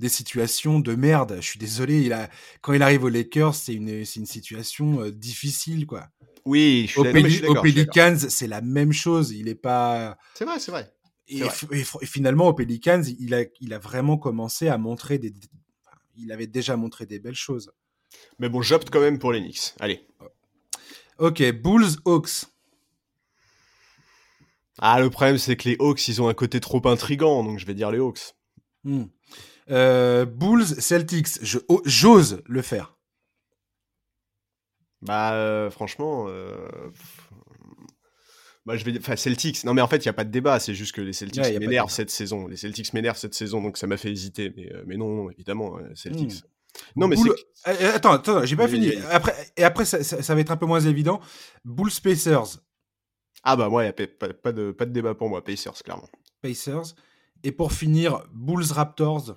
des 0.01 0.09
situations 0.09 0.79
de 0.79 0.95
merde. 0.95 1.37
Je 1.41 1.47
suis 1.47 1.59
désolé, 1.59 2.01
il 2.01 2.13
a, 2.13 2.31
quand 2.63 2.73
il 2.73 2.81
arrive 2.83 3.05
aux 3.05 3.11
Lakers, 3.11 3.55
c'est 3.55 3.75
une, 3.75 3.89
une 3.89 4.27
situation 4.27 5.03
euh, 5.03 5.11
difficile, 5.11 5.87
quoi. 5.87 6.07
Oui, 6.47 6.85
je 6.87 6.93
suis 6.93 7.47
au, 7.47 7.57
au 7.57 7.61
Pelicans, 7.61 8.17
c'est 8.17 8.47
la 8.47 8.61
même 8.61 8.93
chose. 8.93 9.33
Il 9.33 9.49
est 9.49 9.57
pas. 9.57 10.17
C'est 10.35 10.45
vrai, 10.45 10.61
c'est 10.61 10.71
vrai. 10.71 10.96
Et, 11.29 11.43
finalement, 12.03 12.49
au 12.49 12.55
Pelicans, 12.55 13.03
il 13.19 13.35
a, 13.35 13.45
il 13.61 13.75
a 13.75 13.79
vraiment 13.79 14.17
commencé 14.17 14.69
à 14.69 14.79
montrer 14.79 15.19
des. 15.19 15.35
Il 16.17 16.33
avait 16.33 16.47
déjà 16.47 16.77
montré 16.77 17.05
des 17.05 17.19
belles 17.19 17.35
choses. 17.35 17.73
Mais 18.39 18.49
bon, 18.49 18.63
j'opte 18.63 18.91
quand 18.91 19.01
même 19.01 19.19
pour 19.19 19.33
les 19.33 19.41
Knicks. 19.41 19.75
Allez. 19.81 20.07
Ok, 21.19 21.43
Bulls 21.53 21.97
Hawks. 22.05 22.47
Ah, 24.79 25.01
le 25.01 25.11
problème, 25.11 25.39
c'est 25.39 25.57
que 25.57 25.69
les 25.69 25.77
Hawks, 25.81 26.07
ils 26.09 26.21
ont 26.21 26.29
un 26.29 26.35
côté 26.35 26.61
trop 26.61 26.87
intrigant, 26.87 27.43
donc 27.43 27.59
je 27.59 27.67
vais 27.67 27.75
dire 27.75 27.91
les 27.91 27.99
Hawks. 27.99 28.35
Hmm. 28.85 29.05
Euh, 29.71 30.27
Bulls, 30.27 30.67
Celtics, 30.67 31.41
j'ose 31.85 32.43
le 32.47 32.63
faire. 32.63 32.97
Bah, 35.03 35.35
euh, 35.35 35.71
franchement, 35.71 36.27
euh, 36.29 36.69
bah, 38.67 38.77
je 38.77 38.85
vais, 38.85 38.99
enfin, 38.99 39.17
Celtics. 39.17 39.65
Non, 39.65 39.73
mais 39.73 39.81
en 39.81 39.89
fait, 39.89 39.99
il 39.99 40.09
n'y 40.09 40.11
a 40.11 40.13
pas 40.13 40.25
de 40.25 40.31
débat. 40.31 40.59
C'est 40.59 40.75
juste 40.75 40.95
que 40.95 41.01
les 41.01 41.13
Celtics 41.13 41.59
m'énervent 41.59 41.91
cette 41.91 42.11
saison. 42.11 42.49
Les 42.49 42.57
Celtics 42.57 42.93
m'énervent 42.93 43.17
cette 43.17 43.35
saison, 43.35 43.63
donc 43.63 43.79
ça 43.79 43.87
m'a 43.87 43.97
fait 43.97 44.11
hésiter. 44.11 44.53
Mais, 44.57 44.71
mais 44.87 44.97
non, 44.97 45.31
évidemment, 45.31 45.79
Celtics. 45.95 46.43
Hmm. 46.43 46.49
Non, 46.97 47.09
mais 47.09 47.17
Attends, 47.65 48.13
attends, 48.13 48.45
j'ai 48.45 48.57
pas 48.57 48.69
fini. 48.69 48.93
Après, 49.11 49.35
et 49.57 49.65
après, 49.65 49.85
ça, 49.85 50.03
ça, 50.03 50.35
va 50.35 50.41
être 50.41 50.51
un 50.51 50.57
peu 50.57 50.67
moins 50.67 50.81
évident. 50.81 51.21
Bulls 51.65 51.91
Pacers. 52.03 52.61
Ah 53.43 53.57
bah 53.57 53.69
ouais, 53.69 53.93
pas, 53.93 54.29
pas, 54.33 54.53
de, 54.53 54.73
pas 54.73 54.87
de 54.87 54.93
débat 54.93 55.15
pour 55.15 55.29
moi, 55.29 55.45
Pacers, 55.45 55.83
clairement. 55.83 56.09
Pacers. 56.43 56.95
Et 57.43 57.53
pour 57.53 57.73
finir, 57.73 58.25
Bulls 58.33 58.73
Raptors. 58.73 59.37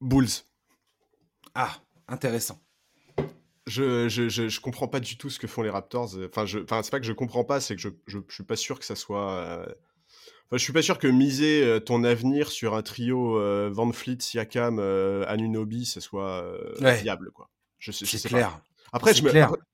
Bulls. 0.00 0.28
Ah, 1.54 1.76
intéressant. 2.08 2.60
Je, 3.66 4.08
je, 4.08 4.28
je, 4.28 4.60
comprends 4.60 4.88
pas 4.88 5.00
du 5.00 5.16
tout 5.16 5.30
ce 5.30 5.38
que 5.38 5.46
font 5.46 5.62
les 5.62 5.70
Raptors. 5.70 6.16
Enfin, 6.26 6.44
je, 6.44 6.58
enfin 6.58 6.82
c'est 6.82 6.90
pas 6.90 7.00
que 7.00 7.06
je 7.06 7.12
comprends 7.12 7.44
pas, 7.44 7.60
c'est 7.60 7.74
que 7.74 7.80
je, 7.80 7.88
je, 8.06 8.18
suis 8.28 8.44
pas 8.44 8.56
sûr 8.56 8.78
que 8.78 8.84
ça 8.84 8.94
soit. 8.94 9.32
Euh, 9.32 9.62
enfin, 9.62 10.56
je 10.56 10.58
suis 10.58 10.72
pas 10.72 10.82
sûr 10.82 10.98
que 10.98 11.06
miser 11.06 11.64
euh, 11.64 11.80
ton 11.80 12.04
avenir 12.04 12.50
sur 12.50 12.74
un 12.74 12.82
trio 12.82 13.38
euh, 13.38 13.70
Van 13.72 13.90
Fleet, 13.90 14.18
Siakam, 14.20 14.78
Anunobi, 15.26 15.86
ça 15.86 16.00
soit 16.00 16.44
viable, 16.78 17.30
quoi. 17.32 17.48
Je, 17.78 17.90
c'est 17.92 18.28
clair. 18.28 18.60
Après, 18.94 19.12
je 19.12 19.24
me, 19.24 19.30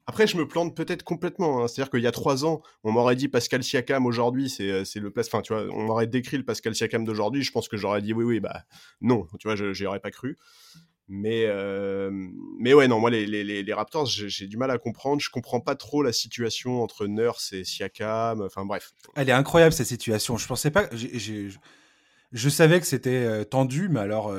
après, 0.06 0.26
je 0.26 0.38
me 0.38 0.48
plante 0.48 0.74
peut-être 0.74 1.02
complètement. 1.02 1.62
Hein. 1.62 1.68
C'est-à-dire 1.68 1.90
qu'il 1.90 2.00
y 2.00 2.06
a 2.06 2.10
trois 2.10 2.46
ans, 2.46 2.62
on 2.84 2.92
m'aurait 2.92 3.16
dit 3.16 3.28
Pascal 3.28 3.62
Siakam 3.62 4.06
aujourd'hui, 4.06 4.48
c'est, 4.48 4.70
euh, 4.70 4.84
le 4.96 5.10
place. 5.10 5.26
Enfin, 5.26 5.42
tu 5.42 5.52
vois, 5.52 5.66
on 5.74 5.82
m'aurait 5.82 6.06
décrit 6.06 6.38
le 6.38 6.42
Pascal 6.42 6.74
Siakam 6.74 7.04
d'aujourd'hui. 7.04 7.42
Je 7.42 7.52
pense 7.52 7.68
que 7.68 7.76
j'aurais 7.76 8.00
dit 8.00 8.14
oui, 8.14 8.24
oui, 8.24 8.40
bah 8.40 8.62
non. 9.02 9.26
Tu 9.38 9.46
vois, 9.46 9.56
je 9.56 9.78
n'y 9.78 9.86
aurais 9.86 10.00
pas 10.00 10.10
cru. 10.10 10.38
Mais, 11.12 11.44
euh, 11.46 12.10
mais 12.58 12.72
ouais, 12.72 12.86
non, 12.86 13.00
moi, 13.00 13.10
les, 13.10 13.26
les, 13.26 13.62
les 13.64 13.72
Raptors, 13.74 14.06
j'ai 14.06 14.46
du 14.46 14.56
mal 14.56 14.70
à 14.70 14.78
comprendre. 14.78 15.20
Je 15.20 15.28
comprends 15.28 15.60
pas 15.60 15.74
trop 15.74 16.04
la 16.04 16.12
situation 16.12 16.82
entre 16.82 17.08
Nurse 17.08 17.52
et 17.52 17.64
Siakam. 17.64 18.40
Enfin, 18.42 18.64
bref. 18.64 18.92
Elle 19.16 19.28
est 19.28 19.32
incroyable, 19.32 19.72
cette 19.72 19.88
situation. 19.88 20.36
Je 20.36 20.46
pensais 20.46 20.70
pas. 20.70 20.88
je 20.92 22.48
savais 22.48 22.78
que 22.78 22.86
c'était 22.86 23.10
euh, 23.10 23.44
tendu, 23.44 23.88
mais 23.88 24.00
alors. 24.00 24.32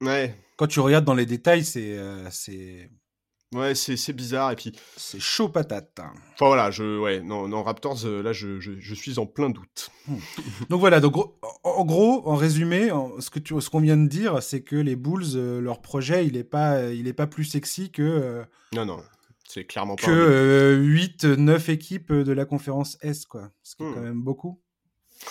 ouais. 0.00 0.34
Quand 0.56 0.66
tu 0.66 0.80
regardes 0.80 1.04
dans 1.04 1.14
les 1.14 1.26
détails, 1.26 1.64
c'est. 1.64 1.98
c'est 2.30 2.90
Ouais, 3.54 3.76
c'est 3.76 4.12
bizarre 4.12 4.50
et 4.50 4.56
puis 4.56 4.72
c'est 4.96 5.20
chaud 5.20 5.48
patate. 5.48 6.00
Enfin 6.00 6.46
voilà, 6.46 6.72
je 6.72 6.98
ouais, 6.98 7.20
non, 7.20 7.46
non 7.46 7.62
Raptors 7.62 8.04
euh, 8.04 8.20
là 8.20 8.32
je, 8.32 8.58
je, 8.58 8.94
suis 8.94 9.20
en 9.20 9.26
plein 9.26 9.48
doute. 9.48 9.90
Hmm. 10.08 10.16
donc 10.70 10.80
voilà, 10.80 10.98
donc 10.98 11.14
en 11.62 11.84
gros, 11.84 12.28
en 12.28 12.34
résumé, 12.34 12.90
tu 13.44 13.60
ce 13.60 13.70
qu'on 13.70 13.80
vient 13.80 13.96
de 13.96 14.08
dire, 14.08 14.42
c'est 14.42 14.62
que 14.62 14.74
les 14.74 14.96
Bulls 14.96 15.36
euh, 15.36 15.60
leur 15.60 15.82
projet, 15.82 16.26
il 16.26 16.36
est 16.36 16.42
pas 16.42 16.90
il 16.90 17.06
est 17.06 17.12
pas 17.12 17.28
plus 17.28 17.44
sexy 17.44 17.92
que 17.92 18.02
euh, 18.02 18.44
Non 18.74 18.86
non, 18.86 19.00
c'est 19.46 19.64
clairement 19.64 19.94
pas 19.94 20.04
que 20.04 20.76
8 20.76 21.24
9 21.24 21.68
équipes 21.68 22.12
de 22.12 22.32
la 22.32 22.46
conférence 22.46 22.98
S 23.02 23.24
quoi. 23.24 23.50
Ce 23.62 23.76
qui 23.76 23.84
est 23.84 23.86
quand 23.86 24.00
hmm. 24.00 24.04
même 24.04 24.22
beaucoup. 24.22 24.60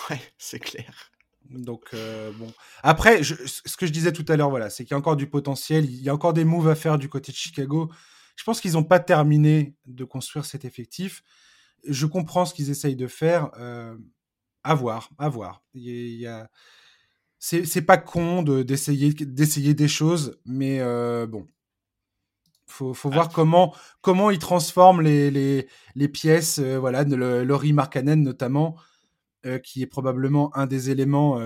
Ouais, 0.10 0.22
c'est 0.38 0.60
clair. 0.60 1.12
Donc 1.50 1.94
bon. 2.40 2.48
Après, 2.84 3.22
ce 3.22 3.78
que 3.78 3.86
je 3.86 3.92
disais 3.92 4.14
tout 4.14 4.26
à 4.30 4.38
l'heure, 4.38 4.50
voilà, 4.50 4.70
c'est 4.70 4.86
qu'il 4.86 4.92
y 4.92 4.96
a 4.96 4.98
encore 4.98 5.18
du 5.18 5.28
potentiel, 5.28 5.84
il 5.84 6.02
y 6.02 6.08
a 6.10 6.14
encore 6.14 6.34
des 6.34 6.46
moves 6.46 6.70
à 6.70 6.76
faire 6.76 6.98
du 6.98 7.10
côté 7.10 7.34
de 7.34 7.38
Chicago. 7.38 7.92
Je 8.36 8.44
pense 8.44 8.62
qu'ils 8.62 8.74
n'ont 8.74 8.84
pas 8.84 9.00
terminé 9.00 9.76
de 9.86 10.04
construire 10.04 10.46
cet 10.46 10.66
effectif. 10.66 11.24
Je 11.88 12.06
comprends 12.06 12.46
ce 12.46 12.54
qu'ils 12.54 12.70
essayent 12.70 12.96
de 12.96 13.08
faire. 13.08 13.52
Euh, 13.58 13.96
à 14.64 14.76
voir, 14.76 15.10
à 15.18 15.28
voir. 15.30 15.62
Il 15.74 16.16
y 16.16 16.26
a... 16.26 16.50
C'est 17.38 17.82
pas 17.82 17.98
con 17.98 18.42
d'essayer 18.42 19.14
d'essayer 19.14 19.74
des 19.74 19.90
choses, 19.90 20.40
mais 20.46 20.80
euh, 20.80 21.28
bon, 21.28 21.46
faut, 22.68 22.94
faut 22.94 23.10
voir 23.10 23.28
comment 23.28 23.76
comment 24.00 24.32
ils 24.32 24.40
transforment 24.40 25.02
les, 25.02 25.30
les, 25.30 25.68
les 25.96 26.08
pièces. 26.08 26.60
Euh, 26.60 26.80
voilà, 26.80 27.04
le, 27.04 27.44
Laurie 27.44 27.74
Markkanen 27.74 28.24
notamment, 28.24 28.78
euh, 29.46 29.60
qui 29.60 29.82
est 29.82 29.88
probablement 29.88 30.56
un 30.56 30.68
des 30.68 30.90
éléments 30.90 31.38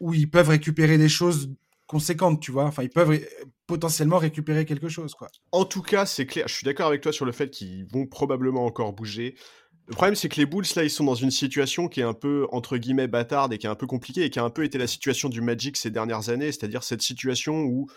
où 0.00 0.12
ils 0.12 0.28
peuvent 0.28 0.48
récupérer 0.48 0.98
des 0.98 1.08
choses 1.08 1.54
conséquentes, 1.86 2.40
tu 2.40 2.50
vois. 2.50 2.64
Enfin, 2.64 2.82
ils 2.82 2.90
peuvent 2.90 3.20
potentiellement 3.70 4.18
récupérer 4.18 4.64
quelque 4.64 4.88
chose, 4.88 5.14
quoi. 5.14 5.28
En 5.52 5.64
tout 5.64 5.80
cas, 5.80 6.04
c'est 6.04 6.26
clair. 6.26 6.48
Je 6.48 6.54
suis 6.54 6.64
d'accord 6.64 6.88
avec 6.88 7.02
toi 7.02 7.12
sur 7.12 7.24
le 7.24 7.30
fait 7.30 7.50
qu'ils 7.50 7.86
vont 7.92 8.04
probablement 8.04 8.64
encore 8.64 8.92
bouger. 8.92 9.36
Le 9.86 9.94
problème, 9.94 10.16
c'est 10.16 10.28
que 10.28 10.40
les 10.40 10.46
Bulls, 10.46 10.66
là, 10.74 10.82
ils 10.82 10.90
sont 10.90 11.04
dans 11.04 11.14
une 11.14 11.30
situation 11.30 11.86
qui 11.86 12.00
est 12.00 12.04
un 12.04 12.12
peu, 12.12 12.48
entre 12.50 12.78
guillemets, 12.78 13.06
bâtarde 13.06 13.52
et 13.52 13.58
qui 13.58 13.68
est 13.68 13.70
un 13.70 13.76
peu 13.76 13.86
compliquée 13.86 14.24
et 14.24 14.30
qui 14.30 14.40
a 14.40 14.44
un 14.44 14.50
peu 14.50 14.64
été 14.64 14.76
la 14.76 14.88
situation 14.88 15.28
du 15.28 15.40
Magic 15.40 15.76
ces 15.76 15.90
dernières 15.90 16.30
années, 16.30 16.50
c'est-à-dire 16.50 16.82
cette 16.82 17.02
situation 17.02 17.62
où 17.62 17.88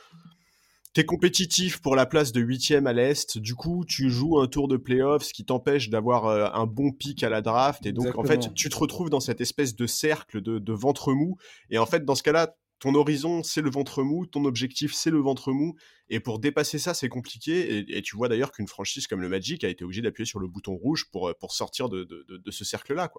t'es 0.93 1.05
compétitif 1.05 1.81
pour 1.81 1.95
la 1.95 2.05
place 2.05 2.31
de 2.31 2.39
huitième 2.39 2.85
à 2.85 2.93
l'Est, 2.93 3.39
du 3.39 3.55
coup, 3.55 3.83
tu 3.87 4.11
joues 4.11 4.39
un 4.39 4.47
tour 4.47 4.67
de 4.67 4.77
playoffs, 4.77 5.23
ce 5.23 5.33
qui 5.33 5.43
t'empêche 5.43 5.89
d'avoir 5.89 6.27
euh, 6.27 6.47
un 6.53 6.67
bon 6.67 6.91
pic 6.91 7.23
à 7.23 7.29
la 7.29 7.41
draft, 7.41 7.87
et 7.87 7.93
donc, 7.93 8.15
en 8.15 8.23
fait, 8.23 8.53
tu 8.53 8.69
te 8.69 8.75
retrouves 8.75 9.09
dans 9.09 9.19
cette 9.19 9.41
espèce 9.41 9.75
de 9.75 9.87
cercle 9.87 10.39
de, 10.39 10.59
de 10.59 10.73
ventre 10.73 11.13
mou, 11.13 11.37
et 11.71 11.79
en 11.79 11.87
fait, 11.87 12.05
dans 12.05 12.13
ce 12.13 12.21
cas-là, 12.21 12.55
ton 12.83 12.95
horizon, 12.95 13.43
c'est 13.43 13.61
le 13.61 13.69
ventre 13.69 14.03
mou, 14.03 14.25
ton 14.25 14.43
objectif, 14.43 14.93
c'est 14.93 15.09
le 15.09 15.19
ventre 15.19 15.53
mou. 15.53 15.77
Et 16.09 16.19
pour 16.19 16.39
dépasser 16.39 16.79
ça, 16.79 16.93
c'est 16.93 17.07
compliqué. 17.07 17.85
Et, 17.87 18.01
tu 18.01 18.17
vois 18.17 18.27
d'ailleurs 18.27 18.51
qu'une 18.51 18.67
franchise 18.67 19.07
comme 19.07 19.21
le 19.21 19.29
Magic 19.29 19.63
a 19.63 19.69
été 19.69 19.85
obligée 19.85 20.01
d'appuyer 20.01 20.25
sur 20.25 20.39
le 20.39 20.49
bouton 20.49 20.75
rouge 20.75 21.05
pour, 21.09 21.29
euh, 21.29 21.33
pour 21.33 21.53
sortir 21.53 21.87
de, 21.87 22.03
de, 22.03 22.51
ce 22.51 22.65
cercle-là. 22.65 23.09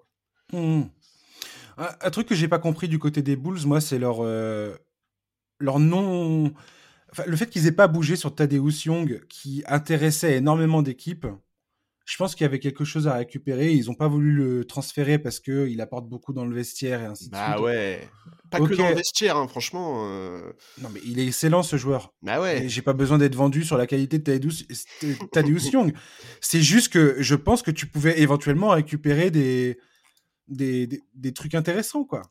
Mmh. 0.53 0.83
Un, 1.77 2.11
truc 2.11 2.27
que 2.27 2.35
j'ai 2.35 2.47
pas 2.47 2.59
compris 2.59 2.87
du 2.87 2.99
côté 2.99 3.23
des 3.23 3.35
Bulls, 3.35 3.65
moi, 3.65 3.81
c'est 3.81 3.97
leur, 3.97 4.17
euh, 4.19 4.75
leur 5.57 5.79
non. 5.79 6.53
Le 7.25 7.35
fait 7.35 7.49
qu'ils 7.49 7.65
aient 7.65 7.71
pas 7.71 7.87
bougé 7.87 8.15
sur 8.17 8.35
Tadeusz 8.35 8.85
Young, 8.85 9.25
qui 9.29 9.63
intéressait 9.65 10.37
énormément 10.37 10.83
d'équipes. 10.83 11.25
Je 12.05 12.17
pense 12.17 12.35
qu'il 12.35 12.43
y 12.43 12.45
avait 12.45 12.59
quelque 12.59 12.85
chose 12.85 13.07
à 13.07 13.15
récupérer. 13.15 13.73
Ils 13.73 13.87
n'ont 13.87 13.95
pas 13.95 14.07
voulu 14.07 14.31
le 14.31 14.63
transférer 14.63 15.17
parce 15.17 15.39
qu'il 15.39 15.81
apporte 15.81 16.07
beaucoup 16.07 16.33
dans 16.33 16.45
le 16.45 16.55
vestiaire 16.55 17.01
et 17.01 17.05
ainsi 17.05 17.27
de 17.27 17.31
bah 17.31 17.45
suite. 17.45 17.57
Bah 17.57 17.63
ouais. 17.63 18.07
Pas 18.51 18.59
que 18.59 18.75
dans 18.75 18.89
le 18.89 18.95
vestiaire, 18.95 19.37
hein, 19.37 19.47
franchement. 19.47 20.05
Euh. 20.07 20.53
Non, 20.81 20.89
mais 20.93 20.99
il 21.03 21.19
est 21.19 21.25
excellent 21.25 21.63
ce 21.63 21.77
joueur. 21.77 22.13
Bah 22.21 22.39
ouais. 22.39 22.69
J'ai 22.69 22.83
pas 22.83 22.93
besoin 22.93 23.17
d'être 23.17 23.35
vendu 23.35 23.63
sur 23.63 23.77
la 23.77 23.87
qualité 23.87 24.19
de 24.19 24.23
Tadeusz 25.31 25.71
Young. 25.71 25.93
C'est 26.41 26.61
juste 26.61 26.93
que 26.93 27.15
je 27.19 27.35
pense 27.35 27.63
que 27.63 27.71
tu 27.71 27.87
pouvais 27.87 28.19
éventuellement 28.21 28.69
récupérer 28.69 29.31
des, 29.31 29.79
des, 30.47 31.01
des, 31.15 31.33
trucs 31.33 31.55
intéressants, 31.55 32.03
quoi. 32.03 32.21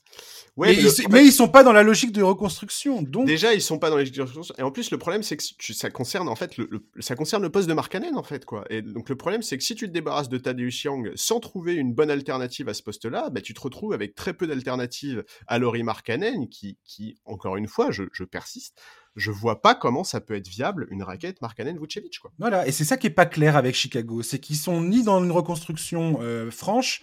Ouais, 0.57 0.77
mais, 1.11 1.27
ils, 1.27 1.33
sont 1.33 1.49
pas 1.49 1.65
dans 1.65 1.73
la 1.73 1.83
logique 1.83 2.13
de 2.13 2.23
reconstruction. 2.23 3.03
Donc... 3.03 3.27
Déjà, 3.27 3.55
ils 3.55 3.61
sont 3.61 3.79
pas 3.79 3.91
dans 3.91 3.97
la 3.97 4.03
logique 4.03 4.15
de 4.15 4.23
reconstruction. 4.23 4.55
Et 4.57 4.63
en 4.63 4.71
plus, 4.71 4.93
le 4.93 4.99
problème, 4.99 5.25
c'est 5.25 5.37
que 5.37 5.43
ça 5.73 5.91
concerne, 5.91 6.29
en 6.29 6.37
fait, 6.37 6.57
le, 6.57 6.69
ça 7.01 7.17
concerne 7.17 7.43
le 7.43 7.51
poste 7.51 7.69
de 7.69 7.75
Markkanen, 7.75 8.17
en 8.17 8.23
fait, 8.23 8.45
quoi. 8.45 8.65
Et 8.71 8.81
donc, 8.81 9.09
le 9.09 9.17
problème, 9.17 9.43
c'est 9.43 9.59
que 9.59 9.65
si 9.65 9.75
tu 9.75 9.89
te 9.89 9.93
débarrasses 9.93 10.29
de 10.29 10.39
Tadeusz 10.39 10.85
Young 10.85 11.11
sans 11.17 11.41
trouver 11.41 11.75
une 11.75 11.93
bonne 11.93 12.11
alternative 12.11 12.69
à 12.69 12.75
ce 12.75 12.85
poste-là, 12.85 13.31
bah, 13.31 13.41
tu 13.41 13.53
te 13.53 13.61
retrouves 13.61 13.93
avec 13.93 14.15
très 14.15 14.33
peu 14.33 14.47
d'alternatives 14.47 15.25
à 15.49 15.59
Laurie 15.59 15.83
Markkanen, 15.83 16.49
qui, 16.49 16.79
qui, 16.85 17.19
encore 17.25 17.57
une 17.57 17.67
fois, 17.67 17.91
je, 17.91 18.05
je 18.13 18.23
persiste, 18.23 18.81
je 19.17 19.31
vois 19.31 19.61
pas 19.61 19.75
comment 19.75 20.05
ça 20.05 20.21
peut 20.21 20.35
être 20.35 20.49
viable 20.49 20.87
une 20.91 21.03
raquette 21.03 21.41
Markkanen-Vucevic, 21.41 22.19
quoi. 22.21 22.33
Voilà, 22.39 22.67
et 22.67 22.73
c'est 22.73 22.85
ça 22.85 22.97
qui 22.97 23.07
est 23.07 23.11
pas 23.11 23.27
clair 23.27 23.57
avec 23.57 23.75
Chicago, 23.75 24.23
c'est 24.23 24.39
qu'ils 24.39 24.57
sont 24.57 24.81
ni 24.81 25.03
dans 25.03 25.23
une 25.23 25.33
reconstruction 25.33 26.19
euh, 26.21 26.51
franche, 26.51 27.03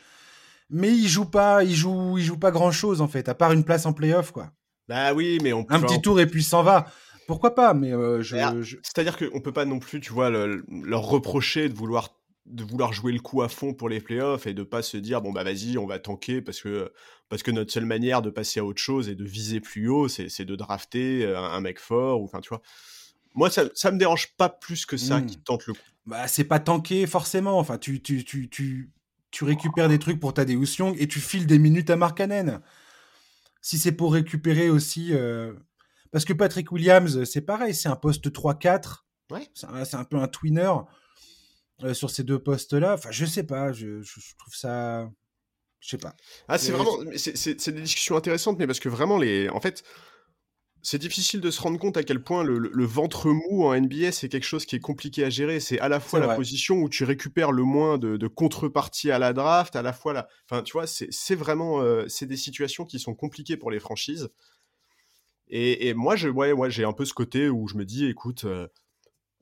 mais 0.72 0.92
il 0.92 1.08
joue 1.08 1.26
pas, 1.26 1.64
il 1.64 1.76
joue, 1.76 2.18
il 2.18 2.24
joue 2.24 2.38
pas 2.38 2.52
grand 2.52 2.72
chose 2.72 3.02
en 3.02 3.08
fait, 3.08 3.30
à 3.30 3.36
part 3.36 3.52
une 3.52 3.64
place 3.64 3.86
en 3.86 3.94
playoff 3.94 4.32
quoi. 4.32 4.52
Bah 4.88 5.14
oui, 5.14 5.38
mais 5.44 5.54
on 5.54 5.66
un 5.70 5.80
petit 5.80 6.02
tour 6.02 6.20
et 6.20 6.26
puis 6.26 6.44
s'en 6.44 6.64
va. 6.64 6.88
Pourquoi 7.28 7.56
pas 7.56 7.74
Mais 7.74 7.94
euh, 7.94 8.22
je, 8.22 8.36
c'est-à-dire 8.84 9.18
qu'on 9.18 9.40
peut 9.40 9.54
pas 9.54 9.66
non 9.66 9.80
plus, 9.80 10.02
tu 10.02 10.12
vois, 10.12 10.30
leur 10.30 11.04
reprocher 11.04 11.70
de 11.70 11.74
vouloir 11.74 12.10
de 12.46 12.64
vouloir 12.64 12.92
jouer 12.92 13.12
le 13.12 13.20
coup 13.20 13.42
à 13.42 13.50
fond 13.50 13.74
pour 13.74 13.88
les 13.88 14.00
playoffs 14.02 14.48
et 14.48 14.54
de 14.54 14.64
pas 14.64 14.82
se 14.82 14.98
dire 14.98 15.22
bon 15.22 15.32
bah 15.32 15.44
vas-y 15.44 15.78
on 15.78 15.86
va 15.86 16.00
tanker 16.00 16.42
parce 16.42 16.60
que 16.60 16.92
parce 17.30 17.44
que 17.44 17.52
notre 17.52 17.72
seule 17.72 17.86
manière 17.86 18.24
de 18.24 18.32
passer 18.32 18.60
à 18.60 18.66
autre 18.66 18.82
chose 18.82 19.10
et 19.10 19.16
de 19.16 19.24
viser 19.24 19.60
plus 19.60 19.88
haut 19.88 20.08
c'est 20.08 20.44
de 20.44 20.56
drafter 20.56 21.24
euh, 21.24 21.40
un, 21.40 21.62
mec 21.62 21.80
fort 21.80 22.20
ou 22.20 22.26
enfin 22.26 22.42
tu 22.42 22.50
vois 22.50 22.64
moi 23.36 23.52
ça 23.52 23.66
ça 23.76 23.92
me 23.92 24.00
dérange 24.00 24.36
pas 24.38 24.50
plus 24.50 24.88
que 24.88 24.98
ça 24.98 25.22
qui 25.22 25.38
hmm. 25.38 25.44
tente 25.44 25.68
le 25.68 25.74
coup 25.74 25.80
bah 26.08 26.28
c'est 26.28 26.44
pas 26.44 26.60
tanker 26.60 27.06
forcément 27.06 27.60
enfin 27.60 27.78
tu 27.78 28.02
tu 28.02 28.24
tu 28.26 28.50
tu 28.50 28.90
tu 29.32 29.46
récupères 29.46 29.90
des 29.90 30.00
trucs 30.00 30.20
pour 30.20 30.34
Tadeusz 30.34 30.78
Young 30.78 30.96
et 31.00 31.08
tu 31.08 31.20
files 31.20 31.48
des 31.48 31.60
minutes 31.60 31.90
à 31.90 31.96
Markkanen. 31.96 32.62
Si 33.62 33.78
c'est 33.78 33.94
pour 33.94 34.14
récupérer 34.14 34.70
aussi... 34.70 35.14
Euh, 35.14 35.54
parce 36.12 36.26
que 36.26 36.34
Patrick 36.34 36.72
Williams, 36.72 37.24
c'est 37.24 37.42
pareil, 37.42 37.74
c'est 37.74 37.88
un 37.88 37.96
poste 37.96 38.28
3-4. 38.30 39.04
Ouais. 39.32 39.48
C'est 39.54 39.96
un, 39.96 40.04
peu 40.04 40.18
un 40.18 40.28
twinner 40.28 40.74
euh, 41.84 41.94
sur 41.94 42.10
ces 42.10 42.24
deux 42.24 42.40
postes-là. 42.40 42.96
Enfin, 42.96 43.12
je 43.12 43.26
sais 43.26 43.44
pas, 43.44 43.72
je, 43.72 44.02
trouve 44.38 44.54
ça... 44.54 45.10
Je 45.80 45.90
sais 45.90 45.98
pas. 45.98 46.16
Ah, 46.50 46.58
c'est 46.58 46.74
vraiment... 46.74 46.98
C'est 47.16 47.70
des 47.70 47.82
discussions 47.82 48.18
intéressantes, 48.18 48.60
mais 48.60 48.68
parce 48.68 48.82
que 48.82 48.90
vraiment, 48.90 49.18
les... 49.18 49.48
en 49.50 49.62
fait, 49.62 49.84
c'est 50.84 50.98
difficile 50.98 51.42
de 51.42 51.52
se 51.52 51.62
rendre 51.62 51.78
compte 51.78 51.98
à 51.98 52.04
quel 52.04 52.24
point 52.24 52.44
le, 52.44 52.86
ventre 52.86 53.30
mou 53.30 53.66
en 53.66 53.80
NBA, 53.80 54.12
c'est 54.12 54.30
quelque 54.30 54.46
chose 54.46 54.66
qui 54.66 54.76
est 54.76 54.80
compliqué 54.80 55.24
à 55.24 55.30
gérer. 55.30 55.60
C'est 55.60 55.80
à 55.80 55.90
la 55.90 56.00
fois 56.00 56.20
la 56.20 56.36
position 56.36 56.78
où 56.78 56.90
tu 56.90 57.04
récupères 57.04 57.52
le 57.52 57.64
moins 57.64 57.98
de, 57.98 58.18
de 58.18 58.28
contrepartie 58.28 59.12
à 59.12 59.20
la 59.20 59.34
draft, 59.34 59.76
à 59.76 59.82
la 59.82 59.94
fois 59.94 60.14
la... 60.14 60.28
Enfin, 60.50 60.64
tu 60.64 60.74
vois, 60.74 60.88
c'est 60.88 61.36
vraiment... 61.36 61.82
Euh, 61.82 62.06
c'est 62.08 62.26
des 62.26 62.38
situations 62.38 62.86
qui 62.86 63.00
sont 63.00 63.14
compliquées 63.14 63.58
pour 63.58 63.70
les 63.70 63.80
franchises. 63.80 64.30
Et, 65.54 65.94
moi, 65.94 66.16
je, 66.16 66.30
ouais, 66.30 66.54
ouais, 66.54 66.72
j'ai 66.72 66.86
un 66.86 66.94
peu 66.94 67.04
ce 67.04 67.14
côté 67.14 67.50
où 67.50 67.68
je 67.68 67.76
me 67.76 67.84
dis, 67.84 68.06
écoute, 68.06 68.46
euh, 68.46 68.70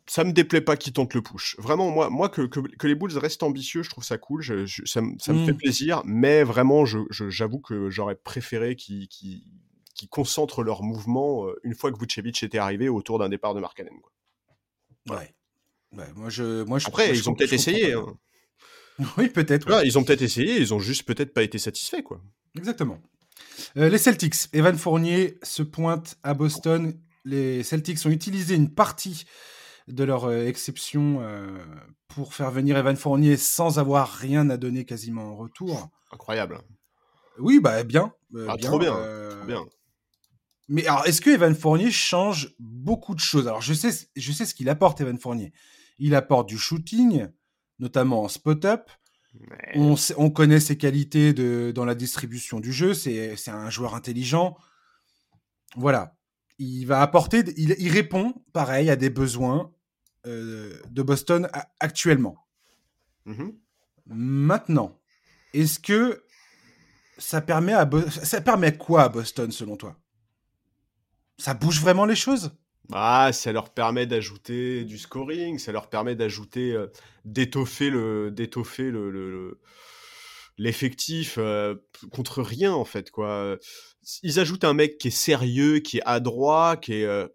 ça 0.08 0.24
me 0.24 0.32
déplaît 0.32 0.62
pas 0.62 0.76
qu'ils 0.76 0.92
tentent 0.92 1.14
le 1.14 1.22
push. 1.22 1.56
Vraiment, 1.60 1.92
moi, 1.92 2.10
moi 2.10 2.30
que, 2.30 2.42
que, 2.42 2.88
les 2.88 2.96
Bulls 2.96 3.16
restent 3.16 3.44
ambitieux, 3.44 3.84
je 3.84 3.92
trouve 3.92 4.04
ça 4.04 4.18
cool. 4.18 4.44
ça, 4.44 5.02
me 5.02 5.18
fait 5.20 5.34
mmh. 5.34 5.58
plaisir. 5.58 6.02
Mais 6.06 6.44
vraiment, 6.44 6.84
j'avoue 6.84 7.60
que 7.60 7.92
j'aurais 7.92 8.16
préféré 8.16 8.76
qu'ils 8.76 9.08
qui 10.00 10.08
concentrent 10.08 10.64
leur 10.64 10.82
mouvement 10.82 11.46
euh, 11.46 11.60
une 11.64 11.76
fois 11.76 11.92
que 11.92 12.00
Vucevic 12.00 12.42
était 12.42 12.58
arrivé 12.58 12.88
autour 12.88 13.20
d'un 13.20 13.28
départ 13.28 13.54
de 13.54 13.60
Markkanen. 13.60 13.92
Ouais. 15.10 15.36
moi 15.92 16.30
je, 16.30 16.64
moi 16.64 16.80
je, 16.80 16.88
Après, 16.88 17.10
ils 17.10 17.30
ont 17.30 17.36
peut-être 17.36 17.54
essayé. 17.54 17.94
Hein. 17.94 18.06
Oui, 19.18 19.30
peut-être. 19.30 19.82
Ils 19.86 19.98
ont 19.98 20.04
peut-être 20.04 20.22
essayé, 20.22 20.58
ils 20.58 20.74
ont 20.74 20.80
juste 20.80 21.04
peut-être 21.04 21.34
pas 21.34 21.44
été 21.44 21.58
satisfaits. 21.58 22.02
quoi. 22.04 22.22
Exactement. 22.58 23.00
Euh, 23.78 23.88
les 23.88 23.98
Celtics, 23.98 24.36
Evan 24.52 24.78
Fournier 24.78 25.38
se 25.42 25.64
pointe 25.64 26.18
à 26.22 26.34
Boston. 26.34 27.00
Les 27.24 27.64
Celtics 27.64 28.06
ont 28.06 28.10
utilisé 28.10 28.56
une 28.56 28.74
partie 28.74 29.24
de 29.88 30.04
leur 30.04 30.26
euh, 30.26 30.46
exception 30.48 31.24
pour 32.10 32.34
faire 32.34 32.52
venir 32.52 32.78
Evan 32.78 32.98
Fournier 32.98 33.38
sans 33.38 33.80
avoir 33.80 34.10
rien 34.10 34.50
à 34.50 34.58
donner 34.58 34.84
quasiment 34.84 35.32
en 35.32 35.36
retour. 35.38 35.90
Incroyable. 36.12 36.60
Oui, 37.38 37.62
bah 37.62 37.84
bien. 37.84 38.14
Ah, 38.50 38.58
trop 38.58 38.80
bien. 38.80 38.92
Trop 38.92 39.46
bien. 39.48 39.66
Mais 40.70 40.86
alors, 40.86 41.06
est-ce 41.08 41.20
que 41.20 41.32
Evan 41.32 41.56
Fournier 41.56 41.90
change 41.90 42.56
beaucoup 42.60 43.16
de 43.16 43.20
choses? 43.20 43.48
Alors, 43.48 43.62
je 43.62 43.74
sais, 43.74 43.90
je 44.16 44.32
sais 44.32 44.46
ce 44.46 44.54
qu'il 44.54 44.70
apporte, 44.70 45.02
Evan 45.02 45.18
Fournier. 45.18 45.52
Il 45.98 46.14
apporte 46.14 46.48
du 46.48 46.60
shooting, 46.60 47.28
notamment 47.80 48.24
en 48.24 48.28
spot-up. 48.28 48.90
On, 49.76 49.96
on, 50.18 50.30
connaît 50.30 50.60
ses 50.60 50.78
qualités 50.78 51.34
de, 51.34 51.72
dans 51.74 51.86
la 51.86 51.96
distribution 51.96 52.60
du 52.60 52.72
jeu. 52.72 52.94
C'est 52.94 53.50
un 53.50 53.70
joueur 53.72 53.96
intelligent. 53.96 54.58
Voilà. 55.76 56.16
Il 56.60 56.86
va 56.86 57.02
apporter. 57.02 57.44
Il, 57.58 57.76
il 57.80 57.92
répond, 57.92 58.36
pareil, 58.54 58.92
à 58.92 58.96
des 58.96 59.10
besoins 59.10 59.72
euh, 60.28 60.80
de 60.92 61.02
Boston 61.02 61.50
actuellement. 61.80 62.36
Mm-hmm. 63.26 63.56
Maintenant, 64.08 65.00
est-ce 65.54 65.80
que 65.80 66.24
ça 67.18 67.42
permet 67.42 67.74
à 67.74 67.90
ça 68.08 68.42
permet 68.42 68.78
quoi 68.78 69.04
à 69.04 69.10
Boston 69.10 69.52
selon 69.52 69.76
toi? 69.78 69.98
Ça 71.40 71.54
bouge 71.54 71.82
vraiment 71.82 72.06
les 72.06 72.16
choses? 72.16 72.52
Ah, 72.92 73.32
ça 73.34 73.52
leur 73.52 73.70
permet 73.70 74.08
d'ajouter 74.08 74.84
du 74.84 74.98
scoring, 74.98 75.60
ça 75.60 75.72
leur 75.72 75.90
permet 75.90 76.16
d'ajouter, 76.16 76.72
euh, 76.74 76.88
d'étoffer 77.24 77.90
le, 77.90 78.32
d'étoffer 78.32 78.90
le, 78.90 79.60
l'effectif 80.58 81.36
euh, 81.38 81.76
contre 82.12 82.42
rien 82.42 82.74
en 82.74 82.86
fait 82.86 83.12
quoi. 83.12 83.58
Ils 84.24 84.40
ajoutent 84.40 84.64
un 84.64 84.74
mec 84.74 84.98
qui 84.98 85.10
est 85.10 85.12
sérieux, 85.12 85.80
qui 85.80 85.98
est 86.00 86.04
adroit, 86.06 86.78
qui 86.78 86.94
est 86.94 87.06
euh, 87.06 87.28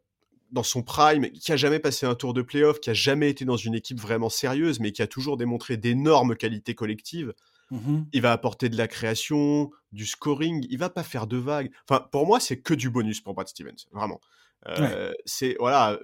dans 0.51 0.65
son 0.65 0.83
prime, 0.83 1.31
qui 1.31 1.53
a 1.53 1.57
jamais 1.57 1.79
passé 1.79 2.05
un 2.05 2.15
tour 2.15 2.35
de 2.35 2.43
playoff, 2.43 2.81
qui 2.81 2.91
a 2.91 2.95
jamais 2.95 3.31
été 3.31 3.45
dans 3.45 3.57
une 3.57 3.75
équipe 3.75 4.01
vraiment 4.01 4.31
sérieuse, 4.31 4.81
mais 4.81 4.93
qui 4.93 5.03
a 5.03 5.07
toujours 5.07 5.37
démontré 5.37 5.77
d'énormes 5.77 6.37
qualités 6.37 6.75
collectives. 6.75 7.33
Mmh 7.75 8.05
il 8.13 8.23
va 8.23 8.31
apporter 8.31 8.69
de 8.69 8.77
la 8.77 8.87
création, 8.87 9.71
du 9.91 10.07
scoring, 10.07 10.65
il 10.71 10.79
va 10.79 10.91
pas 10.91 11.03
faire 11.03 11.27
de 11.27 11.37
vagues. 11.37 11.71
Enfin, 11.89 12.07
pour 12.13 12.27
moi, 12.27 12.39
c'est 12.39 12.61
que 12.61 12.73
du 12.73 12.89
bonus 12.89 13.21
pour 13.21 13.35
Brad 13.35 13.49
Stevens, 13.49 13.87
vraiment. 13.93 14.21
Euh, 14.69 15.13
c'est 15.25 15.57
voilà, 15.59 15.99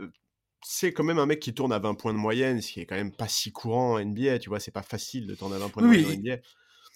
c'est 0.62 0.92
quand 0.92 1.04
même 1.04 1.18
un 1.18 1.26
mec 1.26 1.40
qui 1.40 1.54
tourne 1.54 1.72
à 1.72 1.78
20 1.78 1.94
points 1.94 2.12
de 2.12 2.18
moyenne, 2.18 2.60
ce 2.60 2.72
qui 2.72 2.80
est 2.80 2.86
quand 2.86 2.96
même 2.96 3.12
pas 3.12 3.28
si 3.28 3.52
courant 3.52 3.94
en 3.94 4.04
NBA, 4.04 4.40
tu 4.40 4.48
vois, 4.48 4.60
c'est 4.60 4.70
pas 4.70 4.82
facile 4.82 5.26
de 5.26 5.34
tourner 5.34 5.56
à 5.56 5.58
20 5.60 5.68
points 5.68 5.82
de 5.82 5.86
moyenne 5.86 6.06
en 6.06 6.20
NBA. 6.20 6.36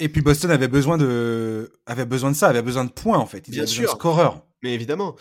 Et 0.01 0.09
puis 0.09 0.23
Boston 0.23 0.51
avait 0.51 0.69
besoin 0.69 0.99
de 0.99 1.73
avait 1.87 2.05
besoin 2.07 2.33
de 2.33 2.37
ça, 2.37 2.49
avait 2.49 2.63
besoin 2.63 2.85
de 2.85 2.91
points 2.91 3.19
en 3.19 3.27
fait, 3.27 3.47
il 3.47 3.53
Bien 3.53 3.67
sûr. 3.67 3.91
scoreur. 3.91 4.45
Mais 4.63 4.75
évidemment. 4.75 5.15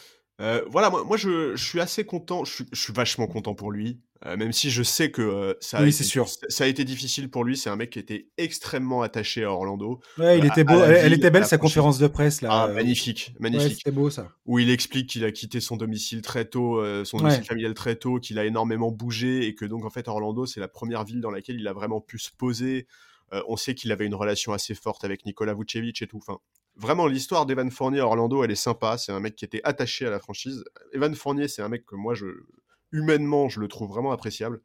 Euh, 0.43 0.61
voilà, 0.69 0.89
moi, 0.89 1.03
moi 1.05 1.15
je, 1.15 1.55
je, 1.55 1.63
suis 1.63 1.79
assez 1.79 2.05
content, 2.05 2.43
je 2.43 2.63
suis 2.73 2.93
vachement 2.93 3.27
content 3.27 3.55
pour 3.55 3.71
lui. 3.71 4.01
Euh, 4.25 4.37
même 4.37 4.53
si 4.53 4.69
je 4.69 4.83
sais 4.83 5.11
que 5.11 5.21
euh, 5.21 5.53
ça, 5.59 5.79
a 5.79 5.85
été, 5.85 6.03
sûr. 6.03 6.27
ça 6.47 6.63
a 6.63 6.67
été 6.67 6.85
difficile 6.85 7.29
pour 7.29 7.43
lui. 7.43 7.57
C'est 7.57 7.69
un 7.69 7.75
mec 7.75 7.89
qui 7.89 7.99
était 7.99 8.29
extrêmement 8.37 9.01
attaché 9.01 9.43
à 9.43 9.51
Orlando. 9.51 9.99
Ouais, 10.17 10.37
il 10.39 10.45
était 10.45 10.63
beau. 10.63 10.81
Elle, 10.81 11.11
était 11.11 11.29
belle 11.29 11.45
sa 11.45 11.57
conférence 11.57 11.99
de 11.99 12.07
presse 12.07 12.41
là. 12.41 12.49
Ah, 12.51 12.67
magnifique, 12.69 13.33
magnifique. 13.39 13.77
c'était 13.77 13.91
beau 13.91 14.09
ça. 14.09 14.29
Où 14.45 14.59
il 14.59 14.69
explique 14.69 15.09
qu'il 15.09 15.25
a 15.25 15.31
quitté 15.31 15.59
son 15.59 15.75
domicile 15.75 16.21
très 16.21 16.45
tôt, 16.45 16.81
son 17.03 17.17
domicile 17.17 17.43
familial 17.43 17.73
très 17.73 17.97
tôt, 17.97 18.19
qu'il 18.19 18.39
a 18.39 18.45
énormément 18.45 18.91
bougé 18.91 19.45
et 19.45 19.55
que 19.55 19.65
donc 19.65 19.83
en 19.83 19.89
fait 19.89 20.07
Orlando 20.07 20.45
c'est 20.45 20.61
la 20.61 20.69
première 20.69 21.03
ville 21.03 21.19
dans 21.19 21.31
laquelle 21.31 21.59
il 21.59 21.67
a 21.67 21.73
vraiment 21.73 21.99
pu 21.99 22.17
se 22.17 22.29
poser. 22.31 22.87
On 23.47 23.55
sait 23.55 23.75
qu'il 23.75 23.91
avait 23.91 24.05
une 24.05 24.15
relation 24.15 24.53
assez 24.53 24.75
forte 24.75 25.03
avec 25.03 25.25
Nikola 25.25 25.53
Vucevic 25.53 26.01
et 26.01 26.07
tout. 26.07 26.17
Enfin, 26.17 26.39
vraiment, 26.75 27.07
l'histoire 27.07 27.45
d'Evan 27.45 27.69
Fournier 27.71 27.99
à 27.99 28.05
Orlando, 28.05 28.43
elle 28.43 28.51
est 28.51 28.55
sympa. 28.55 28.97
C'est 28.97 29.11
un 29.11 29.19
mec 29.19 29.35
qui 29.35 29.45
était 29.45 29.61
attaché 29.63 30.05
à 30.05 30.09
la 30.09 30.19
franchise. 30.19 30.63
Evan 30.93 31.13
Fournier, 31.15 31.47
c'est 31.47 31.61
un 31.61 31.69
mec 31.69 31.85
que 31.85 31.95
moi, 31.95 32.13
je, 32.13 32.25
humainement, 32.91 33.49
je 33.49 33.59
le 33.59 33.67
trouve 33.67 33.89
vraiment 33.89 34.11
appréciable. 34.11 34.61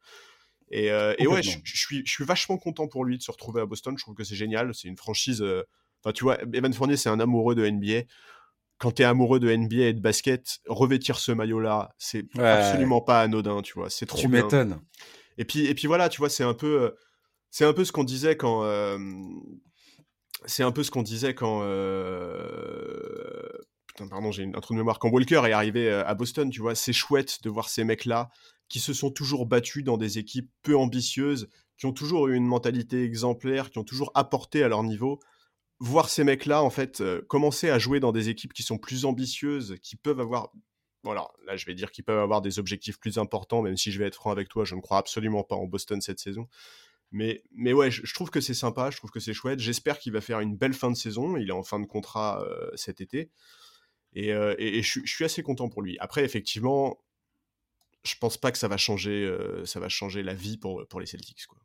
Et, 0.71 0.91
ouais, 0.91 1.41
je, 1.41 1.77
suis, 1.77 2.03
je 2.05 2.11
suis 2.11 2.25
vachement 2.25 2.57
content 2.57 2.87
pour 2.87 3.03
lui 3.03 3.17
de 3.17 3.23
se 3.23 3.31
retrouver 3.31 3.61
à 3.61 3.65
Boston. 3.65 3.97
Je 3.97 4.03
trouve 4.03 4.15
que 4.15 4.23
c'est 4.23 4.35
génial. 4.35 4.73
C'est 4.75 4.87
une 4.87 4.97
franchise. 4.97 5.43
Enfin, 6.03 6.13
tu 6.13 6.23
vois, 6.23 6.37
Evan 6.53 6.73
Fournier, 6.73 6.97
c'est 6.97 7.09
un 7.09 7.19
amoureux 7.19 7.55
de 7.55 7.67
NBA 7.67 8.03
quand 8.79 8.93
tu 8.93 9.01
es 9.01 9.05
amoureux 9.05 9.39
de 9.39 9.53
NBA 9.53 9.87
et 9.87 9.93
de 9.93 9.99
basket, 9.99 10.59
revêtir 10.65 11.19
ce 11.19 11.31
maillot-là, 11.33 11.93
c'est 11.97 12.25
absolument 12.39 13.01
pas 13.01 13.21
anodin, 13.21 13.61
tu 13.61 13.73
vois. 13.73 13.89
C'est 13.89 14.05
trop 14.05 14.17
Tu 14.17 14.29
m'étonnes. 14.29 14.79
Et 15.37 15.45
puis, 15.45 15.65
et 15.65 15.75
puis 15.75 15.87
voilà, 15.87 16.09
tu 16.09 16.19
vois, 16.19 16.29
c'est 16.29 16.43
un 16.43 16.53
peu, 16.53 16.81
euh, 16.81 16.91
c'est 17.51 17.65
un 17.65 17.73
peu 17.73 17.85
ce 17.85 17.91
qu'on 17.91 18.03
disait 18.03 18.37
quand, 18.37 18.63
euh, 18.63 18.97
c'est 20.45 20.63
un 20.63 20.71
peu 20.71 20.83
ce 20.83 20.91
qu'on 20.91 21.03
disait 21.03 21.35
quand, 21.35 21.61
euh, 21.63 23.47
putain, 23.87 24.07
pardon, 24.07 24.31
j'ai 24.31 24.45
un 24.45 24.59
trou 24.59 24.73
de 24.73 24.79
mémoire. 24.79 24.99
Quand 24.99 25.09
Walker 25.09 25.41
est 25.45 25.51
arrivé 25.51 25.91
à 25.91 26.13
Boston, 26.13 26.49
tu 26.49 26.61
vois, 26.61 26.75
c'est 26.75 26.93
chouette 26.93 27.43
de 27.43 27.49
voir 27.49 27.69
ces 27.69 27.83
mecs-là 27.83 28.29
qui 28.69 28.79
se 28.79 28.93
sont 28.93 29.09
toujours 29.09 29.45
battus 29.45 29.83
dans 29.83 29.97
des 29.97 30.19
équipes 30.19 30.49
peu 30.61 30.77
ambitieuses, 30.77 31.49
qui 31.77 31.85
ont 31.85 31.93
toujours 31.93 32.27
eu 32.27 32.35
une 32.35 32.45
mentalité 32.45 33.03
exemplaire, 33.03 33.71
qui 33.71 33.79
ont 33.79 33.83
toujours 33.83 34.11
apporté 34.13 34.63
à 34.63 34.67
leur 34.67 34.83
niveau 34.83 35.19
voir 35.79 36.09
ces 36.09 36.23
mecs-là, 36.23 36.61
en 36.61 36.69
fait, 36.69 37.01
euh, 37.01 37.21
commencer 37.27 37.69
à 37.69 37.79
jouer 37.79 37.99
dans 37.99 38.11
des 38.11 38.29
équipes 38.29 38.53
qui 38.53 38.63
sont 38.63 38.77
plus 38.77 39.05
ambitieuses, 39.05 39.77
qui 39.81 39.95
peuvent 39.95 40.19
avoir. 40.19 40.51
Voilà, 41.03 41.29
là, 41.45 41.55
je 41.55 41.65
vais 41.65 41.73
dire 41.73 41.91
qu'ils 41.91 42.03
peuvent 42.03 42.19
avoir 42.19 42.41
des 42.41 42.59
objectifs 42.59 42.99
plus 42.99 43.17
importants, 43.17 43.61
même 43.61 43.77
si 43.77 43.91
je 43.91 43.99
vais 43.99 44.05
être 44.05 44.15
franc 44.15 44.31
avec 44.31 44.49
toi, 44.49 44.65
je 44.65 44.75
ne 44.75 44.81
crois 44.81 44.97
absolument 44.97 45.43
pas 45.43 45.55
en 45.55 45.65
Boston 45.65 46.01
cette 46.01 46.19
saison. 46.19 46.47
Mais, 47.11 47.43
mais 47.51 47.73
ouais, 47.73 47.89
je, 47.89 48.13
trouve 48.13 48.29
que 48.29 48.39
c'est 48.39 48.53
sympa, 48.53 48.91
je 48.91 48.97
trouve 48.97 49.09
que 49.09 49.19
c'est 49.19 49.33
chouette. 49.33 49.59
J'espère 49.59 49.97
qu'il 49.97 50.13
va 50.13 50.21
faire 50.21 50.39
une 50.39 50.55
belle 50.55 50.73
fin 50.73 50.91
de 50.91 50.95
saison. 50.95 51.37
Il 51.37 51.49
est 51.49 51.53
en 51.53 51.63
fin 51.63 51.79
de 51.79 51.85
contrat 51.85 52.43
euh, 52.43 52.69
cet 52.75 53.01
été. 53.01 53.31
Et, 54.13 54.33
euh, 54.33 54.55
je, 54.59 55.01
suis 55.05 55.25
assez 55.25 55.41
content 55.41 55.69
pour 55.69 55.81
lui. 55.81 55.97
Après, 55.99 56.23
effectivement, 56.23 56.99
je 58.03 58.15
pense 58.19 58.37
pas 58.37 58.51
que 58.51 58.57
ça 58.57 58.67
va 58.67 58.77
changer, 58.77 59.29
ça 59.65 59.79
va 59.79 59.89
changer 59.89 60.23
la 60.23 60.33
vie 60.33 60.57
pour, 60.57 60.87
pour 60.87 60.99
les 60.99 61.05
Celtics. 61.05 61.45
Quoi. 61.47 61.59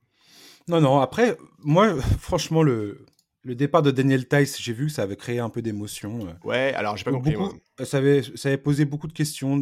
Non, 0.68 0.80
non, 0.80 1.00
après, 1.00 1.36
moi, 1.58 1.94
franchement, 2.18 2.62
le, 2.62 3.04
le 3.44 3.54
départ 3.54 3.82
de 3.82 3.90
Daniel 3.90 4.26
Tice, 4.26 4.60
j'ai 4.60 4.72
vu 4.72 4.86
que 4.86 4.92
ça 4.92 5.02
avait 5.02 5.16
créé 5.16 5.38
un 5.38 5.50
peu 5.50 5.62
d'émotion. 5.62 6.26
Euh. 6.26 6.32
Ouais, 6.44 6.72
alors 6.74 6.96
j'ai 6.96 7.04
pas 7.04 7.12
compris. 7.12 7.36
Ça, 7.84 7.98
avait, 7.98 8.22
ça 8.22 8.48
avait 8.48 8.58
posé 8.58 8.84
beaucoup 8.84 9.06
de 9.06 9.12
questions 9.12 9.60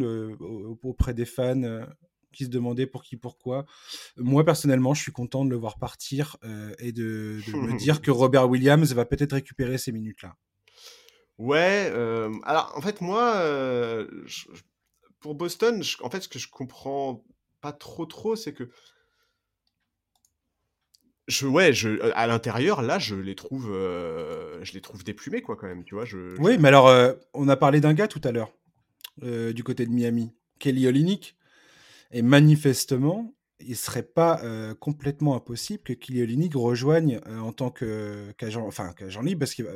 auprès 0.81 1.13
des 1.13 1.25
fans 1.25 1.63
euh, 1.63 1.85
qui 2.33 2.45
se 2.45 2.49
demandaient 2.49 2.87
pour 2.87 3.03
qui, 3.03 3.15
pourquoi. 3.15 3.65
Moi, 4.17 4.43
personnellement, 4.43 4.93
je 4.93 5.01
suis 5.01 5.11
content 5.11 5.45
de 5.45 5.49
le 5.49 5.55
voir 5.55 5.77
partir 5.79 6.37
euh, 6.43 6.73
et 6.79 6.91
de, 6.91 7.39
me 7.53 7.77
dire 7.77 8.01
que 8.01 8.11
Robert 8.11 8.49
Williams 8.49 8.93
va 8.93 9.05
peut-être 9.05 9.33
récupérer 9.33 9.77
ces 9.77 9.91
minutes-là. 9.91 10.35
Ouais, 11.39 11.91
alors 12.43 12.73
en 12.75 12.81
fait, 12.81 13.01
moi, 13.01 13.43
pour 15.19 15.35
Boston, 15.35 15.81
en 16.01 16.09
fait, 16.09 16.21
ce 16.21 16.27
que 16.27 16.37
je 16.37 16.47
comprends 16.49 17.25
pas 17.59 17.71
trop 17.71 18.05
trop, 18.05 18.35
c'est 18.35 18.53
que 18.53 18.69
je 21.27 21.47
ouais 21.47 21.73
je 21.73 21.89
euh, 21.89 22.11
à 22.15 22.27
l'intérieur 22.27 22.81
là 22.81 22.99
je 22.99 23.15
les 23.15 23.35
trouve 23.35 23.71
euh, 23.71 24.59
je 24.63 24.73
les 24.73 24.81
trouve 24.81 25.03
déplumés 25.03 25.41
quoi 25.41 25.55
quand 25.55 25.67
même 25.67 25.83
tu 25.83 25.95
vois 25.95 26.05
je, 26.05 26.35
oui 26.39 26.57
mais 26.59 26.67
alors 26.67 26.87
euh, 26.87 27.13
on 27.33 27.47
a 27.47 27.55
parlé 27.55 27.79
d'un 27.79 27.93
gars 27.93 28.07
tout 28.07 28.21
à 28.23 28.31
l'heure 28.31 28.51
du 29.21 29.63
côté 29.63 29.85
de 29.85 29.91
Miami 29.91 30.33
Kelly 30.57 30.87
Olynyk 30.87 31.35
et 32.11 32.21
manifestement 32.21 33.35
il 33.65 33.77
serait 33.77 34.03
pas 34.03 34.41
complètement 34.81 35.35
impossible 35.35 35.83
que 35.83 36.21
Olynyk 36.21 36.53
rejoigne 36.55 37.21
en 37.27 37.53
tant 37.53 37.71
qu'agent 37.71 38.65
enfin 38.67 38.91
qu'agent 38.91 39.21
libre 39.21 39.39
parce 39.39 39.53
qu'il 39.53 39.63
va, 39.63 39.71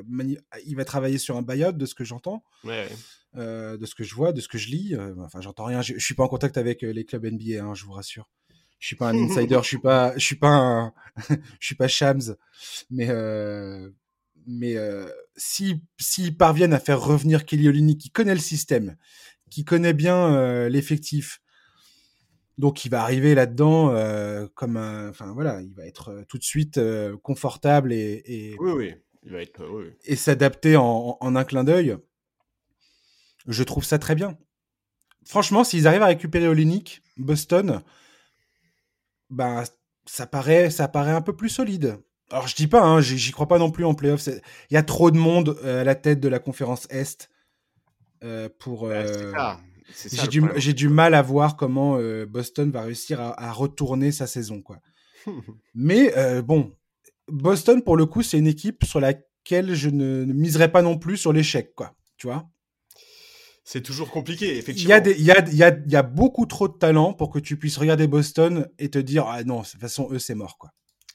il 0.66 0.76
va 0.76 0.84
travailler 0.84 1.18
sur 1.18 1.38
un 1.38 1.42
buyout 1.42 1.72
de 1.72 1.86
ce 1.86 1.96
que 1.96 2.04
j'entends. 2.04 2.44
Ouais, 2.66 2.90
de 3.34 3.86
ce 3.86 3.96
que 3.96 4.04
je 4.04 4.14
vois 4.14 4.34
de 4.34 4.42
ce 4.42 4.50
que 4.50 4.58
je 4.58 4.68
lis 4.68 4.98
enfin 5.20 5.40
j'entends 5.40 5.64
rien. 5.64 5.82
Je, 5.82 5.94
je, 5.94 6.04
suis 6.04 6.16
pas 6.16 6.24
en 6.24 6.28
contact 6.28 6.58
avec 6.58 6.82
les 6.82 7.06
clubs 7.06 7.26
NBA 7.26 7.64
hein, 7.64 7.74
je 7.76 7.86
vous 7.86 7.94
rassure. 7.94 8.30
Je 8.80 8.88
suis 8.88 8.96
pas 8.96 9.10
un 9.10 9.18
insider, 9.18 9.60
je 9.62 9.68
suis 9.68 9.80
pas, 9.80 10.14
je 10.18 10.24
suis 10.24 10.36
pas 10.36 10.50
un, 10.50 10.94
je 11.60 11.66
suis 11.66 11.76
pas 11.76 11.88
Shams, 11.88 12.36
mais 12.90 13.10
euh, 13.10 13.90
mais 14.46 14.78
euh, 14.78 15.10
si 15.36 15.82
s'ils 15.98 16.38
parviennent 16.38 16.74
à 16.74 16.80
faire 16.80 17.02
revenir 17.02 17.46
Kelly 17.46 17.98
qui 17.98 18.12
connaît 18.12 18.36
le 18.36 18.40
système, 18.40 18.96
qui 19.50 19.66
connaît 19.66 19.94
bien 19.94 20.36
euh, 20.36 20.70
l'effectif, 20.70 21.42
donc 22.58 22.86
il 22.86 22.90
va 22.90 23.02
arriver 23.02 23.36
là-dedans 23.36 23.92
euh, 23.92 24.48
comme 24.56 24.78
un, 24.78 25.10
enfin 25.10 25.32
voilà, 25.34 25.62
il 25.62 25.74
va 25.74 25.86
être 25.86 26.10
euh, 26.10 26.24
tout 26.28 26.38
de 26.38 26.44
suite 26.44 26.78
euh, 26.78 27.16
confortable 27.18 27.94
et, 27.94 28.24
et, 28.26 28.56
oui 28.60 28.72
oui, 28.72 28.96
il 29.24 29.32
va 29.32 29.42
être 29.42 29.64
oui. 29.70 29.92
et 30.06 30.16
s'adapter 30.16 30.76
en, 30.76 31.18
en, 31.20 31.36
un 31.36 31.44
clin 31.44 31.64
d'œil. 31.64 31.98
Je 33.48 33.64
trouve 33.64 33.86
ça 33.86 34.00
très 34.00 34.16
bien. 34.16 34.38
Franchement, 35.26 35.64
s'ils 35.64 35.88
arrivent 35.88 36.04
à 36.04 36.08
récupérer 36.08 36.48
Olynyk, 36.48 37.02
Boston, 37.18 37.82
bah, 39.30 39.64
ça 40.06 40.26
paraît, 40.26 40.70
ça 40.70 40.88
paraît 40.88 41.12
un 41.12 41.22
peu 41.22 41.36
plus 41.36 41.50
solide. 41.50 42.00
Alors 42.32 42.48
je 42.48 42.56
dis 42.56 42.68
pas, 42.68 42.82
hein, 42.82 43.00
j'y 43.02 43.32
crois 43.32 43.48
pas 43.48 43.60
non 43.60 43.72
plus 43.72 43.86
en 43.86 43.94
playoff. 43.94 44.28
Il 44.28 44.74
y 44.74 44.78
a 44.78 44.84
trop 44.84 45.12
de 45.12 45.18
monde 45.18 45.58
à 45.64 45.84
la 45.84 45.96
tête 45.96 46.20
de 46.20 46.28
la 46.28 46.40
conférence 46.40 46.88
Est 46.90 47.30
pour. 48.60 48.88
Bah, 48.88 49.60
j'ai 50.12 50.28
du, 50.28 50.44
j'ai 50.56 50.74
du 50.74 50.90
mal 50.90 51.14
à 51.14 51.22
voir 51.22 51.56
comment 51.56 52.00
Boston 52.28 52.72
va 52.72 52.84
réussir 52.84 53.20
à, 53.22 53.42
à, 53.42 53.52
retourner 53.52 54.12
sa 54.12 54.28
saison, 54.28 54.62
quoi. 54.62 54.80
Mais 55.76 56.14
bon, 56.42 56.74
Boston 57.28 57.82
pour 57.82 57.98
le 57.98 58.06
coup, 58.06 58.24
c'est 58.24 58.38
une 58.38 58.48
équipe 58.48 58.86
sur 58.86 59.00
laquelle 59.00 59.74
je 59.76 59.90
ne, 59.90 60.26
ne 60.26 60.34
miserais 60.34 60.72
pas 60.72 60.82
non 60.82 60.98
plus 60.98 61.18
sur 61.18 61.34
l'échec, 61.34 61.74
quoi. 61.76 61.96
Tu 62.18 62.28
vois 62.28 62.50
c'est 63.70 63.82
toujours 63.82 64.12
compliqué, 64.12 64.58
effectivement. 64.58 64.96
Il 65.06 65.10
y, 65.22 65.32
a 65.32 65.40
il, 65.42 65.56
y 65.58 65.62
a, 65.62 65.78
il, 65.78 65.92
y 65.92 65.96
a, 65.98 66.02
beaucoup 66.02 66.46
trop 66.46 66.70
de 66.70 66.78
talent 66.78 67.14
pour 67.14 67.30
que 67.30 67.38
tu 67.38 67.58
puisses 67.58 67.76
regarder 67.76 68.08
Boston 68.08 68.66
et 68.80 68.90
te 68.90 68.98
dire 68.98 69.26
Ah 69.28 69.44
non, 69.44 69.60
de 69.60 69.66
toute 69.68 69.82
façon, 69.82 70.08
eux, 70.10 70.20
c'est 70.20 70.36
mort. 70.36 70.58
quoi. 70.58 70.72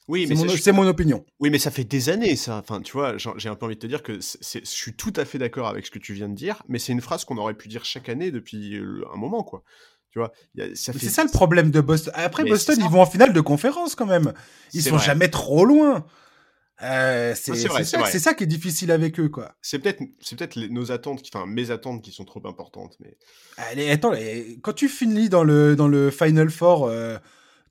Oui, 0.09 0.27
mais 0.29 0.35
c'est 0.57 0.73
mon, 0.73 0.87
opinion. 0.87 1.25
Oui, 1.39 1.51
mais 1.51 1.59
ça 1.59 1.71
fait 1.71 1.85
des 1.85 2.09
années, 2.09 2.35
ça. 2.35 2.57
Enfin, 2.57 2.81
tu 2.81 2.93
vois, 2.93 3.17
j'ai 3.19 3.49
un 3.49 3.55
peu 3.55 3.67
envie 3.67 3.77
de 3.77 3.81
te 3.81 3.87
dire 3.87 4.03
que 4.03 4.15
je 4.15 4.61
suis 4.65 4.95
tout 4.95 5.13
à 5.17 5.25
fait 5.25 5.39
d'accord 5.39 5.69
avec 5.69 5.87
ce 5.87 5.91
que 5.91 5.99
tu 5.99 6.13
viens 6.13 6.29
de 6.29 6.35
dire, 6.35 6.63
mais 6.69 6.79
c'est 6.79 6.93
une 6.93 7.01
phrase 7.01 7.25
qu'on 7.25 7.37
aurait 7.39 7.55
pu 7.55 7.69
dire 7.69 7.85
chaque 7.85 8.09
année 8.09 8.31
depuis 8.31 8.77
euh, 8.77 9.05
un 9.15 9.17
moment, 9.17 9.45
quoi. 9.45 9.63
Tu 10.11 10.19
vois, 10.19 10.33
ça 10.75 10.93
fait... 10.93 10.99
C'est 10.99 11.09
ça 11.09 11.25
le 11.25 11.31
problème 11.31 11.71
de 11.71 11.81
Boston. 11.81 12.13
Après, 12.17 12.45
Boston, 12.45 12.77
ils 12.79 12.91
vont 12.91 13.01
en 13.01 13.07
finale 13.07 13.33
de 13.33 13.41
conférence 13.41 13.95
quand 13.95 14.05
même. 14.07 14.35
Ils 14.75 14.83
sont 14.83 14.99
jamais 14.99 15.29
trop 15.29 15.65
loin. 15.65 16.05
Euh, 16.83 17.35
c'est 17.37 17.55
ça, 17.55 18.05
ça, 18.05 18.35
qui 18.35 18.45
est 18.45 18.47
difficile 18.47 18.91
avec 18.91 19.21
eux, 19.21 19.29
quoi. 19.29 19.55
C'est 19.63 19.79
peut-être, 19.79 20.03
c'est 20.21 20.37
peut-être 20.37 20.59
nos 20.59 20.91
attentes, 20.91 21.23
enfin 21.33 21.47
mes 21.47 21.71
attentes 21.71 22.03
qui 22.03 22.11
sont 22.11 22.25
trop 22.25 22.45
importantes, 22.45 22.97
mais. 23.01 23.17
Allez, 23.57 23.91
attends, 23.91 24.13
quand 24.63 24.73
tu 24.73 24.89
finis 24.89 25.29
dans 25.29 25.45
le 25.45 25.77
dans 25.77 25.87
le 25.87 26.11
Final 26.11 26.51
Four 26.51 26.87
euh, 26.87 27.19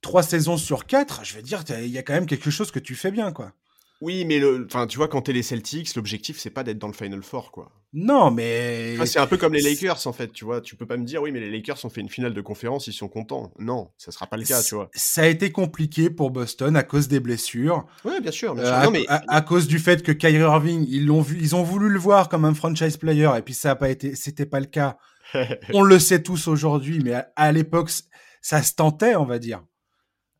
trois 0.01 0.23
saisons 0.23 0.57
sur 0.57 0.85
quatre, 0.85 1.23
je 1.23 1.35
veux 1.35 1.41
dire, 1.41 1.63
il 1.79 1.87
y 1.87 1.97
a 1.97 2.03
quand 2.03 2.13
même 2.13 2.25
quelque 2.25 2.49
chose 2.49 2.71
que 2.71 2.79
tu 2.79 2.95
fais 2.95 3.11
bien, 3.11 3.31
quoi. 3.31 3.53
Oui, 4.01 4.25
mais 4.25 4.41
enfin, 4.65 4.87
tu 4.87 4.97
vois, 4.97 5.07
quand 5.07 5.21
t'es 5.21 5.33
les 5.33 5.43
Celtics, 5.43 5.95
l'objectif 5.95 6.39
c'est 6.39 6.49
pas 6.49 6.63
d'être 6.63 6.79
dans 6.79 6.87
le 6.87 6.93
Final 6.93 7.21
Four, 7.21 7.51
quoi. 7.51 7.71
Non, 7.93 8.31
mais 8.31 8.97
c'est 9.05 9.19
un 9.19 9.27
peu 9.27 9.37
comme 9.37 9.53
les 9.53 9.61
Lakers 9.61 10.07
en 10.07 10.13
fait, 10.13 10.31
tu 10.31 10.43
vois. 10.43 10.59
Tu 10.59 10.75
peux 10.75 10.87
pas 10.87 10.97
me 10.97 11.05
dire 11.05 11.21
oui, 11.21 11.31
mais 11.31 11.39
les 11.39 11.51
Lakers 11.51 11.85
ont 11.85 11.89
fait 11.89 12.01
une 12.01 12.09
finale 12.09 12.33
de 12.33 12.41
conférence, 12.41 12.87
ils 12.87 12.93
sont 12.93 13.09
contents. 13.09 13.53
Non, 13.59 13.91
ça 13.97 14.11
sera 14.11 14.25
pas 14.25 14.37
le 14.37 14.43
cas, 14.43 14.63
tu 14.63 14.73
vois. 14.73 14.89
Ça 14.95 15.21
a 15.21 15.27
été 15.27 15.51
compliqué 15.51 16.09
pour 16.09 16.31
Boston 16.31 16.75
à 16.75 16.83
cause 16.83 17.09
des 17.09 17.19
blessures. 17.19 17.85
Oui, 18.03 18.19
bien 18.21 18.31
sûr. 18.31 18.55
Bien 18.55 18.63
euh, 18.63 18.81
sûr. 18.83 18.91
mais... 18.91 19.05
à, 19.07 19.41
cause 19.41 19.67
du 19.67 19.77
fait 19.77 20.01
que 20.01 20.11
Kyrie 20.11 20.37
Irving, 20.37 20.83
ils 20.89 21.05
l'ont 21.05 21.21
vu, 21.21 21.37
ils 21.39 21.55
ont 21.55 21.63
voulu 21.63 21.87
le 21.87 21.99
voir 21.99 22.27
comme 22.27 22.45
un 22.45 22.55
franchise 22.55 22.97
player 22.97 23.29
et 23.37 23.41
puis 23.43 23.53
ça 23.53 23.71
a 23.71 23.75
pas 23.75 23.89
été, 23.89 24.15
c'était 24.15 24.47
pas 24.47 24.59
le 24.59 24.65
cas. 24.65 24.97
On 25.73 25.83
le 25.83 25.99
sait 25.99 26.23
tous 26.23 26.47
aujourd'hui, 26.47 27.01
mais 27.03 27.23
à 27.35 27.51
l'époque, 27.51 27.91
ça 28.41 28.63
se 28.63 28.73
tentait, 28.73 29.15
on 29.15 29.25
va 29.25 29.37
dire. 29.37 29.63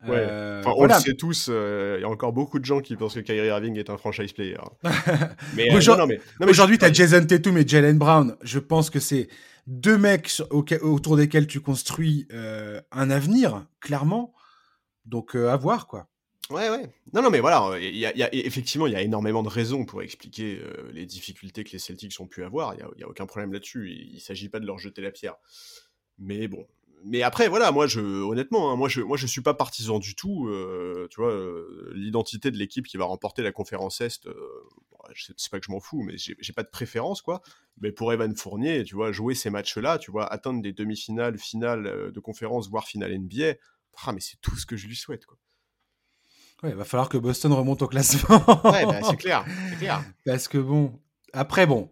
Ouais. 0.06 0.16
Euh, 0.18 0.62
on 0.66 0.84
le 0.84 0.94
sait 0.94 1.14
tous, 1.14 1.46
euh, 1.48 1.96
il 1.98 2.02
y 2.02 2.04
a 2.04 2.08
encore 2.08 2.32
beaucoup 2.32 2.58
de 2.58 2.64
gens 2.64 2.80
qui 2.80 2.96
pensent 2.96 3.14
que 3.14 3.20
Kyrie 3.20 3.46
Irving 3.46 3.78
est 3.78 3.88
un 3.88 3.96
franchise 3.96 4.32
player. 4.32 4.56
mais, 5.54 5.72
euh, 5.72 6.48
aujourd'hui, 6.48 6.78
tu 6.78 6.84
as 6.84 6.92
Jason 6.92 7.24
Tatum 7.24 7.56
et 7.58 7.66
Jalen 7.66 7.98
Brown. 7.98 8.36
Je 8.42 8.58
pense 8.58 8.90
que 8.90 8.98
c'est 8.98 9.28
deux 9.68 9.98
mecs 9.98 10.42
autour 10.50 11.16
desquels 11.16 11.46
tu 11.46 11.60
construis 11.60 12.26
un 12.90 13.10
avenir, 13.10 13.64
clairement. 13.80 14.34
Donc, 15.06 15.34
à 15.36 15.56
voir, 15.56 15.86
quoi. 15.86 16.08
Ouais, 16.50 16.68
ouais. 16.68 16.90
Non, 17.14 17.22
non, 17.22 17.30
mais 17.30 17.40
voilà, 17.40 17.78
il 17.80 17.96
y 17.96 18.04
a, 18.06 18.34
effectivement, 18.34 18.88
il 18.88 18.92
y 18.92 18.96
a 18.96 19.02
énormément 19.02 19.44
de 19.44 19.48
raisons 19.48 19.84
pour 19.84 20.02
expliquer 20.02 20.60
les 20.92 21.06
difficultés 21.06 21.62
que 21.62 21.70
les 21.70 21.78
Celtics 21.78 22.20
ont 22.20 22.26
pu 22.26 22.42
avoir. 22.42 22.74
Il 22.74 22.78
n'y 22.78 23.04
a, 23.04 23.06
a, 23.06 23.08
aucun 23.08 23.26
problème 23.26 23.52
là-dessus. 23.52 23.90
Il 23.90 24.16
ne 24.16 24.20
s'agit 24.20 24.48
pas 24.48 24.58
de 24.58 24.66
leur 24.66 24.78
jeter 24.78 25.00
la 25.00 25.12
pierre. 25.12 25.36
Mais 26.18 26.48
bon, 26.48 26.66
mais 27.04 27.22
après, 27.22 27.48
voilà, 27.48 27.72
moi, 27.72 27.86
je, 27.86 28.00
honnêtement, 28.00 28.72
hein, 28.72 28.76
moi, 28.76 28.88
je, 28.88 29.00
moi, 29.00 29.16
je 29.16 29.26
suis 29.26 29.40
pas 29.40 29.54
partisan 29.54 29.98
du 29.98 30.14
tout. 30.14 30.48
Euh, 30.48 31.08
tu 31.10 31.20
vois, 31.20 31.32
euh, 31.32 31.92
l'identité 31.94 32.50
de 32.50 32.56
l'équipe 32.56 32.86
qui 32.86 32.96
va 32.96 33.04
remporter 33.04 33.42
la 33.42 33.52
conférence 33.52 34.00
Est, 34.00 34.26
euh, 34.26 34.34
c'est 35.36 35.50
pas 35.50 35.58
que 35.58 35.66
je 35.66 35.72
m'en 35.72 35.80
fous, 35.80 36.02
mais 36.02 36.14
j'ai 36.16 36.52
pas 36.52 36.62
de 36.62 36.68
préférence, 36.68 37.22
quoi. 37.22 37.42
Mais 37.80 37.92
pour 37.92 38.12
Evan 38.12 38.34
Fournier, 38.36 38.84
tu 38.84 38.94
vois, 38.94 39.12
jouer 39.12 39.34
ces 39.34 39.50
matchs-là, 39.50 39.98
tu 39.98 40.10
vois, 40.10 40.32
atteindre 40.32 40.62
des 40.62 40.72
demi-finales, 40.72 41.38
finales 41.38 42.12
de 42.12 42.20
conférence, 42.20 42.68
voire 42.68 42.86
finale 42.86 43.18
NBA, 43.18 43.54
ah, 44.06 44.12
mais 44.12 44.20
c'est 44.20 44.40
tout 44.40 44.56
ce 44.56 44.66
que 44.66 44.76
je 44.76 44.86
lui 44.86 44.96
souhaite, 44.96 45.26
quoi. 45.26 45.38
Ouais, 46.62 46.70
il 46.70 46.76
va 46.76 46.84
falloir 46.84 47.08
que 47.08 47.18
Boston 47.18 47.52
remonte 47.52 47.82
au 47.82 47.88
classement. 47.88 48.36
ouais, 48.70 48.86
bah, 48.86 49.00
c'est 49.02 49.16
clair, 49.16 49.44
clair. 49.78 50.04
Parce 50.24 50.46
que 50.46 50.58
bon, 50.58 51.00
après 51.32 51.66
bon, 51.66 51.90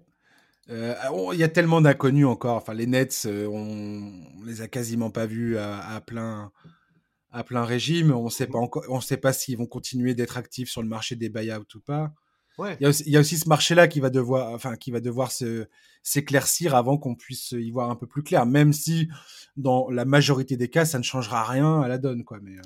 euh, 0.71 0.95
il 1.33 1.39
y 1.39 1.45
a 1.45 1.49
tellement 1.49 1.81
d'inconnus 1.81 2.27
encore. 2.27 2.57
Enfin, 2.57 2.75
les 2.75 2.87
Nets, 2.87 3.25
euh, 3.27 3.47
on, 3.47 4.45
les 4.45 4.63
a 4.63 4.69
quasiment 4.69 5.11
pas 5.11 5.27
vus 5.27 5.59
à, 5.59 6.01
plein, 6.07 6.53
à 7.31 7.45
plein 7.45 7.65
régime. 7.65 8.13
On 8.13 8.29
sait 8.29 8.47
pas 8.47 8.59
encore, 8.59 8.85
on 8.89 9.01
sait 9.01 9.17
pas 9.17 9.33
s'ils 9.33 9.59
vont 9.59 9.67
continuer 9.67 10.15
d'être 10.15 10.37
actifs 10.37 10.71
sur 10.71 10.83
le 10.83 10.89
marché 10.89 11.17
des 11.17 11.29
buyouts 11.29 11.65
ou 11.75 11.81
pas. 11.81 12.13
Ouais. 12.59 12.77
Il, 12.79 12.83
y 12.83 12.87
a 12.87 12.91
aussi, 12.91 13.03
il 13.07 13.13
y 13.13 13.17
a 13.17 13.21
aussi 13.21 13.39
ce 13.39 13.49
marché-là 13.49 13.89
qui 13.89 14.01
va 14.01 14.11
devoir, 14.11 14.53
enfin, 14.53 14.77
qui 14.77 14.91
va 14.91 15.01
devoir 15.01 15.33
se, 15.33 15.67
s'éclaircir 16.03 16.75
avant 16.75 16.99
qu'on 16.99 17.15
puisse 17.15 17.53
y 17.53 17.71
voir 17.71 17.91
un 17.91 17.97
peu 17.97 18.07
plus 18.07 18.23
clair. 18.23 18.47
Même 18.47 18.73
si, 18.73 19.09
dans 19.57 19.89
la 19.91 20.05
majorité 20.05 20.57
des 20.57 20.69
cas, 20.69 20.85
ça 20.85 20.99
ne 20.99 21.05
changera 21.05 21.45
rien 21.45 21.81
à 21.81 21.89
la 21.89 21.99
donne, 21.99 22.25
quoi. 22.25 22.39
Mais 22.43 22.57
euh, 22.59 22.63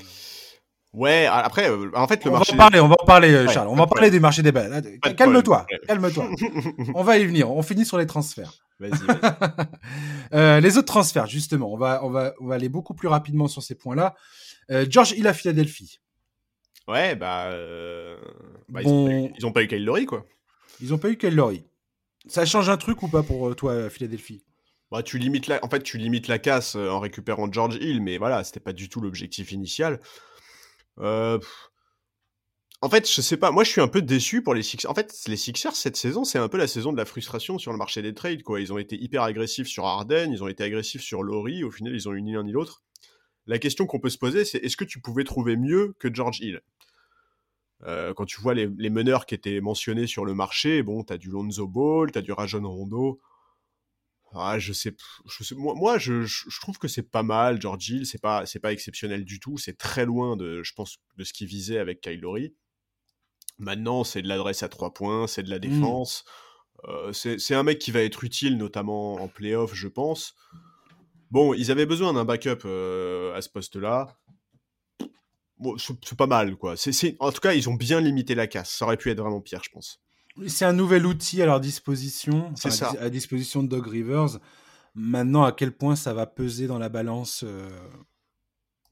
Ouais, 0.95 1.26
après, 1.26 1.68
euh, 1.68 1.90
en 1.95 2.07
fait, 2.07 2.24
le 2.24 2.30
on 2.30 2.34
marché. 2.34 2.53
Va 2.53 2.55
en 2.55 2.68
parler, 2.68 2.80
on 2.80 2.86
va 2.86 2.95
en 3.01 3.05
parler, 3.05 3.34
euh, 3.34 3.49
Charles. 3.49 3.66
on 3.66 3.74
va 3.74 3.88
parler 3.88 4.12
des 4.12 4.20
marchés 4.20 4.42
des 4.42 4.53
balles. 4.53 4.80
Calme-toi, 5.16 5.66
calme-toi. 5.88 6.30
on 6.95 7.03
va 7.03 7.18
y 7.18 7.26
venir. 7.26 7.51
On 7.51 7.62
finit 7.62 7.84
sur 7.84 7.99
les 7.99 8.07
transferts. 8.07 8.53
Vas-y. 8.78 8.92
euh, 10.34 10.61
les 10.61 10.78
autres 10.78 10.86
transferts, 10.86 11.26
justement, 11.26 11.72
on 11.72 11.76
va, 11.76 12.05
on 12.05 12.11
va, 12.11 12.34
on 12.40 12.47
va 12.47 12.55
aller 12.55 12.68
beaucoup 12.68 12.95
plus 12.95 13.09
rapidement 13.09 13.49
sur 13.49 13.61
ces 13.61 13.74
points-là. 13.74 14.14
Euh, 14.70 14.86
George 14.88 15.12
Hill 15.12 15.26
à 15.26 15.34
Philadelphie. 15.34 15.99
Ouais, 16.86 17.16
bah, 17.16 17.47
euh... 17.47 18.16
bah 18.68 18.82
ils, 18.82 18.88
ont 18.88 19.11
eu, 19.11 19.32
ils, 19.36 19.47
ont 19.47 19.53
pas 19.53 19.64
eu, 19.64 19.66
Kyle 19.66 19.84
Lowry, 19.84 20.07
quoi. 20.07 20.24
Ils 20.80 20.95
ont 20.95 20.99
pas 20.99 21.11
eu 21.11 21.16
Kyle 21.16 21.34
Lowry. 21.34 21.64
Ça 22.28 22.47
change 22.47 22.68
un 22.68 22.76
truc 22.76 23.03
ou 23.03 23.09
pas 23.09 23.24
pour 23.24 23.57
toi, 23.57 23.90
Philadelphie? 23.90 24.45
Bah, 24.92 25.03
tu 25.03 25.18
limites 25.18 25.49
la... 25.49 25.64
En 25.64 25.68
fait, 25.68 25.82
tu 25.82 25.99
limites 25.99 26.28
la 26.28 26.38
casse 26.38 26.76
en 26.76 27.01
récupérant 27.01 27.51
George 27.51 27.78
Hill, 27.80 28.01
mais 28.01 28.16
voilà, 28.16 28.45
c'était 28.45 28.61
pas 28.61 28.72
du 28.72 28.88
tout 28.88 29.01
l'objectif 29.01 29.51
initial. 29.51 29.99
Euh, 30.99 31.38
en 32.80 32.88
fait, 32.90 33.11
je 33.11 33.20
sais 33.20 33.36
pas. 33.36 33.51
Moi, 33.51 33.64
je 33.64 33.70
suis 33.70 33.80
un 33.80 33.88
peu 33.88 34.03
déçu 34.03 34.42
pour 34.42 34.55
les 34.55 34.62
Sixers. 34.62 34.90
En 34.90 34.95
fait, 34.95 35.14
les 35.26 35.36
Sixers 35.36 35.74
cette 35.74 35.97
saison, 35.97 36.24
c'est 36.24 36.38
un 36.38 36.49
peu 36.49 36.59
la 36.59 36.66
saison 36.66 36.92
de 36.92 36.99
la 36.99 37.05
frustration 37.05 37.59
sur 37.59 37.72
le 37.72 37.78
marché 37.78 38.03
des 38.03 38.14
trades. 38.14 38.42
Quoi, 38.42 38.61
ils 38.61 38.72
ont 38.72 38.78
été 38.78 38.97
hyper 39.03 39.22
agressifs 39.22 39.68
sur 39.68 39.86
Harden, 39.86 40.30
ils 40.32 40.42
ont 40.42 40.49
été 40.49 40.64
agressifs 40.64 41.03
sur 41.03 41.22
Laurie. 41.22 41.64
Au 41.64 41.70
final, 41.70 41.95
ils 41.95 42.09
ont 42.09 42.12
eu 42.12 42.22
ni 42.22 42.32
l'un 42.32 42.45
ni 42.45 42.53
l'autre. 42.53 42.82
La 43.47 43.59
question 43.59 43.86
qu'on 43.86 44.01
peut 44.01 44.11
se 44.11 44.18
poser, 44.18 44.45
c'est 44.45 44.59
est-ce 44.59 44.76
que 44.76 44.84
tu 44.84 45.01
pouvais 45.01 45.24
trouver 45.24 45.57
mieux 45.57 45.95
que 45.99 46.12
George 46.12 46.40
Hill? 46.40 46.62
Euh, 47.86 48.14
quand 48.14 48.24
tu 48.24 48.40
vois 48.40 48.55
les, 48.55 48.90
meneurs 48.90 49.26
qui 49.26 49.34
étaient 49.34 49.61
mentionnés 49.61 50.07
sur 50.07 50.24
le 50.24 50.34
marché, 50.34 50.82
bon, 50.82 51.05
t'as 51.05 51.18
du 51.18 51.28
Lonzo 51.28 51.66
Ball, 51.66 52.11
t'as 52.11 52.22
du 52.22 52.32
Rajon 52.32 52.66
Rondo, 52.68 53.20
ah, 54.35 54.59
je 54.59 54.72
sais, 54.72 54.95
je 55.26 55.45
sais 55.45 55.55
moi, 55.55 55.74
moi 55.74 55.99
je, 55.99 56.22
je, 56.22 56.61
trouve 56.61 56.78
que 56.78 56.89
c'est 56.89 57.03
pas 57.03 57.22
mal. 57.22 57.61
George 57.61 57.89
Hill, 57.89 58.07
c'est 58.07 58.20
pas, 58.20 58.47
c'est 58.47 58.61
pas 58.61 58.72
exceptionnel 58.72 59.24
du 59.24 59.41
tout. 59.41 59.59
C'est 59.59 59.76
très 59.76 60.05
loin 60.05 60.37
de, 60.37 60.62
je 60.62 60.72
pense, 60.74 60.99
de 61.16 61.24
ce 61.24 61.32
qu'il 61.32 61.47
visait 61.47 61.78
avec 61.78 62.01
Kyle 62.01 62.22
Maintenant, 63.59 64.03
c'est 64.03 64.22
de 64.22 64.28
l'adresse 64.28 64.62
à 64.62 64.68
trois 64.68 64.93
points, 64.93 65.26
c'est 65.26 65.43
de 65.43 65.51
la 65.51 65.59
mmh. 65.59 65.61
défense. 65.61 66.24
Euh, 66.89 67.12
c'est 67.12 67.55
un 67.55 67.62
mec 67.62 67.78
qui 67.78 67.91
va 67.91 68.03
être 68.03 68.24
utile, 68.24 68.59
notamment 68.59 69.14
en 69.14 69.28
playoff, 69.28 69.74
je 69.74 69.89
pense. 69.89 70.35
Bon, 71.30 71.55
ils 71.55 71.70
avaient 71.70 71.87
besoin 71.87 72.12
d'un 72.12 72.24
backup 72.24 72.64
euh, 72.64 73.35
à 73.35 73.43
ce 73.43 73.49
poste-là. 73.49 74.16
Bon, 75.59 75.76
c'est 75.78 76.16
pas 76.16 76.26
mal, 76.26 76.57
quoi. 76.57 76.76
c'est 76.76 77.16
En 77.20 77.32
tout 77.32 77.41
cas, 77.41 77.55
ils 77.55 77.68
ont 77.68 77.74
bien 77.74 78.01
limité 78.01 78.35
la 78.35 78.47
casse. 78.47 78.70
Ça 78.70 78.85
aurait 78.85 78.97
pu 78.97 79.11
être 79.11 79.20
vraiment 79.20 79.41
pire, 79.41 79.62
je 79.64 79.70
pense. 79.70 80.04
C'est 80.47 80.64
un 80.64 80.72
nouvel 80.72 81.07
outil 81.07 81.43
à 81.43 81.47
leur 81.47 81.61
disposition, 81.61 82.53
à, 82.64 83.03
à 83.05 83.11
disposition 83.11 83.62
de 83.62 83.68
Dog 83.68 83.87
Rivers. 83.87 84.39
Maintenant, 84.95 85.45
à 85.45 85.53
quel 85.53 85.72
point 85.72 85.97
ça 85.97 86.14
va 86.14 86.26
peser 86.26 86.66
dans 86.66 86.78
la 86.78 86.89
balance 86.89 87.45
euh, 87.45 87.68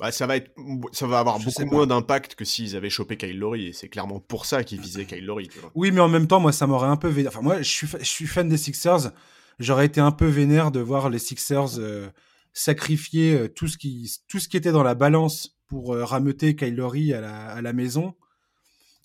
bah, 0.01 0.11
ça 0.11 0.27
va 0.27 0.37
être, 0.37 0.53
ça 0.91 1.07
va 1.07 1.21
avoir 1.21 1.39
beaucoup 1.39 1.65
moins 1.65 1.87
d'impact 1.87 2.35
que 2.35 2.45
s'ils 2.45 2.75
avaient 2.75 2.91
chopé 2.91 3.17
Kyle 3.17 3.39
Lowry. 3.39 3.69
Et 3.69 3.73
c'est 3.73 3.89
clairement 3.89 4.19
pour 4.19 4.47
ça 4.47 4.65
qu'ils 4.65 4.81
visaient 4.81 5.05
Kyle 5.05 5.25
Lowry. 5.25 5.49
Oui, 5.77 5.93
mais 5.93 6.01
en 6.01 6.09
même 6.09 6.27
temps, 6.27 6.41
moi, 6.41 6.51
ça 6.51 6.67
m'aurait 6.67 6.89
un 6.89 6.97
peu 6.97 7.09
vénère. 7.09 7.31
Enfin, 7.31 7.43
moi, 7.43 7.63
je 7.63 7.71
suis, 7.71 7.87
je 7.87 8.05
suis 8.05 8.27
fan 8.27 8.49
des 8.49 8.57
Sixers. 8.57 9.13
J'aurais 9.61 9.87
été 9.87 10.01
un 10.01 10.11
peu 10.11 10.27
vénère 10.27 10.73
de 10.73 10.81
voir 10.81 11.09
les 11.09 11.21
Sixers 11.21 11.79
euh, 11.79 12.09
sacrifier 12.53 13.35
euh, 13.35 13.49
tout 13.49 13.69
ce 13.69 13.79
qui, 13.79 14.13
tout 14.27 14.41
ce 14.41 14.49
qui 14.49 14.57
était 14.57 14.73
dans 14.73 14.83
la 14.83 14.97
balance 14.97 15.57
pour 15.69 15.97
rameuter 15.97 16.57
Kyle 16.57 16.75
Lowry 16.75 17.15
à 17.15 17.21
la, 17.21 17.47
à 17.47 17.63
la 17.63 17.73
maison 17.73 18.15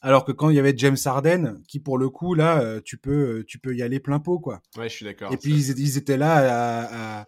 alors 0.02 0.26
que 0.26 0.32
quand 0.32 0.50
il 0.50 0.56
y 0.56 0.60
avait 0.60 0.74
James 0.78 0.98
Harden, 1.04 1.62
qui 1.68 1.80
pour 1.80 1.98
le 1.98 2.10
coup 2.10 2.34
là, 2.34 2.62
euh, 2.62 2.82
tu 2.84 2.98
peux, 2.98 3.40
euh, 3.40 3.46
tu 3.46 3.60
peux 3.60 3.76
y 3.76 3.82
aller 3.82 4.00
plein 4.00 4.20
pot 4.20 4.40
quoi. 4.40 4.62
Ouais, 4.78 4.90
je 4.90 4.96
suis 4.96 5.06
d'accord. 5.06 5.32
Et 5.32 5.38
puis 5.38 5.52
ils, 5.52 5.98
étaient 5.98 6.18
là 6.18 7.22
à, 7.22 7.26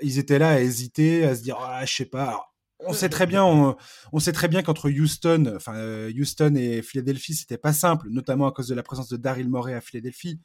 ils 0.00 0.18
étaient 0.18 0.38
là 0.38 0.50
à 0.50 0.60
hésiter, 0.60 1.24
à 1.24 1.34
se 1.34 1.42
dire 1.42 1.56
ah 1.60 1.84
je 1.84 1.94
sais 1.94 2.04
pas. 2.04 2.52
on 2.80 2.92
sait 2.92 3.08
très 3.08 3.26
bien, 3.26 3.44
on, 3.44 4.18
sait 4.18 4.32
très 4.32 4.48
bien 4.48 4.62
qu'entre 4.62 4.90
Houston, 4.90 5.52
enfin 5.54 5.74
euh, 5.76 6.12
Houston 6.12 6.54
et 6.56 6.82
Philadelphie, 6.82 7.34
c'était 7.34 7.58
pas 7.58 7.72
simple, 7.72 8.08
notamment 8.10 8.48
à 8.48 8.52
cause 8.52 8.68
de 8.68 8.74
la 8.74 8.82
présence 8.82 9.08
de 9.08 9.16
Daryl 9.16 9.48
Morey 9.48 9.74
à 9.74 9.80
Philadelphie 9.80 10.40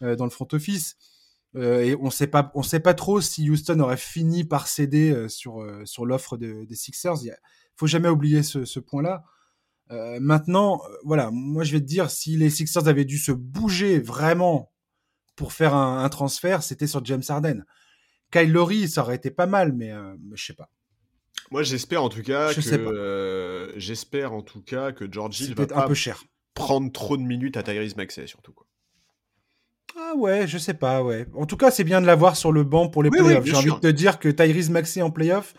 dans 0.00 0.24
le 0.24 0.30
front 0.30 0.48
office. 0.52 0.96
et 1.54 1.96
on 2.00 2.10
sait 2.10 2.26
pas, 2.26 2.50
on 2.54 2.62
sait 2.62 2.80
pas 2.80 2.92
trop 2.92 3.22
si 3.22 3.48
Houston 3.48 3.80
aurait 3.80 3.96
fini 3.96 4.44
par 4.44 4.66
céder 4.66 5.26
sur 5.28 5.64
sur 5.84 6.04
l'offre 6.04 6.36
des 6.36 6.74
Sixers. 6.74 7.22
Il 7.24 7.32
faut 7.76 7.86
jamais 7.86 8.08
oublier 8.08 8.42
ce, 8.42 8.64
ce 8.64 8.80
point-là. 8.80 9.24
Euh, 9.90 10.18
maintenant, 10.20 10.82
euh, 10.84 10.96
voilà, 11.04 11.30
moi 11.30 11.64
je 11.64 11.72
vais 11.72 11.80
te 11.80 11.84
dire, 11.84 12.10
si 12.10 12.36
les 12.36 12.50
Sixers 12.50 12.88
avaient 12.88 13.04
dû 13.04 13.18
se 13.18 13.32
bouger 13.32 13.98
vraiment 13.98 14.72
pour 15.36 15.52
faire 15.52 15.74
un, 15.74 16.08
transfert, 16.08 16.62
c'était 16.62 16.86
sur 16.86 17.04
James 17.04 17.22
Harden. 17.28 17.64
Kyle 18.32 18.50
Lowry, 18.50 18.88
ça 18.88 19.02
aurait 19.02 19.16
été 19.16 19.30
pas 19.30 19.46
mal, 19.46 19.72
mais, 19.72 19.92
euh, 19.92 20.16
je 20.34 20.44
sais 20.44 20.54
pas. 20.54 20.70
Moi 21.50 21.62
j'espère 21.62 22.02
en 22.02 22.08
tout 22.08 22.22
cas 22.22 22.52
que 22.52 23.72
j'espère 23.76 24.32
en 24.32 24.42
tout 24.42 24.62
cas 24.62 24.90
que 24.90 25.06
George 25.08 25.40
Hill 25.40 25.54
va 25.54 25.66
pas 25.66 25.84
un 25.84 25.86
peu 25.86 25.94
cher. 25.94 26.24
prendre 26.54 26.90
trop 26.90 27.16
de 27.16 27.22
minutes 27.22 27.56
à 27.56 27.62
Tyrese 27.62 27.94
Maxey 27.94 28.26
surtout 28.26 28.52
quoi. 28.52 28.66
Ah 29.98 30.14
ouais, 30.14 30.46
je 30.46 30.58
sais 30.58 30.74
pas, 30.74 31.02
ouais. 31.02 31.26
En 31.34 31.46
tout 31.46 31.56
cas, 31.56 31.70
c'est 31.70 31.84
bien 31.84 32.02
de 32.02 32.06
l'avoir 32.06 32.36
sur 32.36 32.52
le 32.52 32.64
banc 32.64 32.88
pour 32.88 33.02
les 33.02 33.10
playoffs. 33.10 33.44
J'ai 33.46 33.56
envie 33.56 33.70
de 33.70 33.78
te 33.78 33.86
dire 33.86 34.18
que 34.18 34.28
Tyrese 34.28 34.68
Maxey 34.68 35.00
en 35.00 35.10
playoff, 35.10 35.54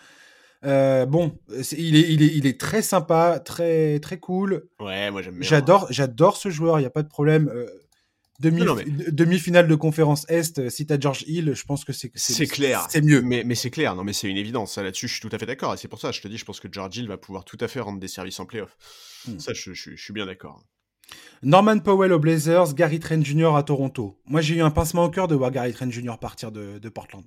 euh, 0.66 1.06
bon, 1.06 1.38
il 1.78 1.96
est, 1.96 2.12
il, 2.12 2.24
est, 2.24 2.36
il 2.36 2.48
est 2.48 2.60
très 2.60 2.82
sympa, 2.82 3.40
très, 3.40 4.00
très 4.00 4.20
cool. 4.20 4.68
Ouais, 4.80 5.12
moi 5.12 5.22
j'aime 5.22 5.36
bien. 5.38 5.48
J'adore, 5.48 5.88
j'adore 5.90 6.38
ce 6.38 6.50
joueur, 6.50 6.80
il 6.80 6.84
n'y 6.84 6.88
a 6.88 6.92
pas 6.92 7.04
de 7.04 7.08
problème. 7.08 7.50
Euh, 7.54 7.68
demi, 8.40 8.64
Demi-finale 9.12 9.68
de 9.68 9.76
conférence 9.76 10.26
Est, 10.30 10.60
euh, 10.60 10.70
si 10.70 10.88
t'as 10.88 11.00
George 11.00 11.24
Hill, 11.28 11.54
je 11.54 11.64
pense 11.64 11.86
que 11.86 11.94
c'est 11.94 12.12
c'est 12.16 12.48
clair. 12.48 12.88
C'est 12.90 13.02
mieux. 13.02 13.22
Mais, 13.22 13.44
mais 13.44 13.56
c'est 13.56 13.70
clair, 13.70 13.96
non 13.96 14.04
mais 14.04 14.14
c'est 14.14 14.28
une 14.28 14.38
évidence. 14.38 14.78
Là-dessus, 14.78 15.08
je 15.08 15.14
suis 15.14 15.22
tout 15.22 15.36
à 15.36 15.38
fait 15.38 15.46
d'accord. 15.46 15.74
Et 15.74 15.78
c'est 15.78 15.88
pour 15.88 16.02
ça, 16.02 16.12
je 16.12 16.22
te 16.22 16.28
dis, 16.28 16.38
je 16.38 16.46
pense 16.46 16.60
que 16.60 16.68
George 16.72 16.98
Hill 16.98 17.08
va 17.08 17.18
pouvoir 17.18 17.46
tout 17.46 17.58
à 17.62 17.68
fait 17.68 17.80
rendre 17.80 18.00
des 18.00 18.08
services 18.08 18.40
en 18.40 18.46
playoff. 18.46 18.76
Hmm. 19.28 19.40
Ça, 19.40 19.54
je, 19.54 19.74
je, 19.74 19.96
suis 19.96 20.14
bien 20.14 20.26
d'accord. 20.26 20.64
Norman 21.44 21.80
Powell 21.80 22.12
aux 22.12 22.20
Blazers, 22.20 22.74
Gary 22.74 23.00
Trent 23.00 23.22
Jr. 23.24 23.56
à 23.56 23.64
Toronto. 23.64 24.20
Moi, 24.26 24.42
j'ai 24.42 24.56
eu 24.56 24.62
un 24.62 24.72
pincement 24.72 25.06
au 25.06 25.10
cœur 25.10 25.28
de 25.28 25.36
voir 25.36 25.52
Gary 25.52 25.72
Trent 25.72 25.92
Jr. 25.92 26.18
partir 26.20 26.52
de, 26.52 26.80
de 26.80 26.90
Portland. 26.90 27.24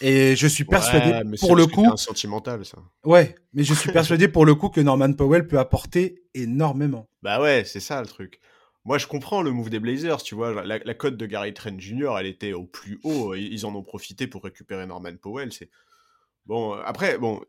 Et 0.00 0.36
je 0.36 0.46
suis 0.46 0.64
persuadé, 0.64 1.36
pour 1.38 1.56
le 1.56 1.66
coup, 1.66 1.96
sentimental 1.96 2.64
ça. 2.64 2.78
Ouais, 3.04 3.34
mais 3.52 3.64
je 3.64 3.74
suis 3.74 3.90
persuadé 3.90 4.28
pour 4.28 4.44
le 4.44 4.54
coup 4.54 4.68
que 4.68 4.80
Norman 4.80 5.12
Powell 5.12 5.46
peut 5.46 5.58
apporter 5.58 6.22
énormément. 6.34 7.08
Bah 7.22 7.40
ouais, 7.40 7.64
c'est 7.64 7.80
ça 7.80 8.00
le 8.00 8.06
truc. 8.06 8.40
Moi, 8.84 8.98
je 8.98 9.06
comprends 9.08 9.42
le 9.42 9.50
move 9.50 9.68
des 9.68 9.80
Blazers, 9.80 10.22
tu 10.22 10.36
vois. 10.36 10.64
La, 10.64 10.94
cote 10.94 11.16
de 11.16 11.26
Gary 11.26 11.52
Trent 11.52 11.76
Jr., 11.76 12.14
elle 12.20 12.26
était 12.26 12.52
au 12.52 12.64
plus 12.64 13.00
haut. 13.02 13.34
Ils 13.34 13.66
en 13.66 13.74
ont 13.74 13.82
profité 13.82 14.28
pour 14.28 14.44
récupérer 14.44 14.86
Norman 14.86 15.16
Powell. 15.20 15.52
C'est 15.52 15.70
bon. 16.44 16.72
Après, 16.72 17.18
bon, 17.18 17.42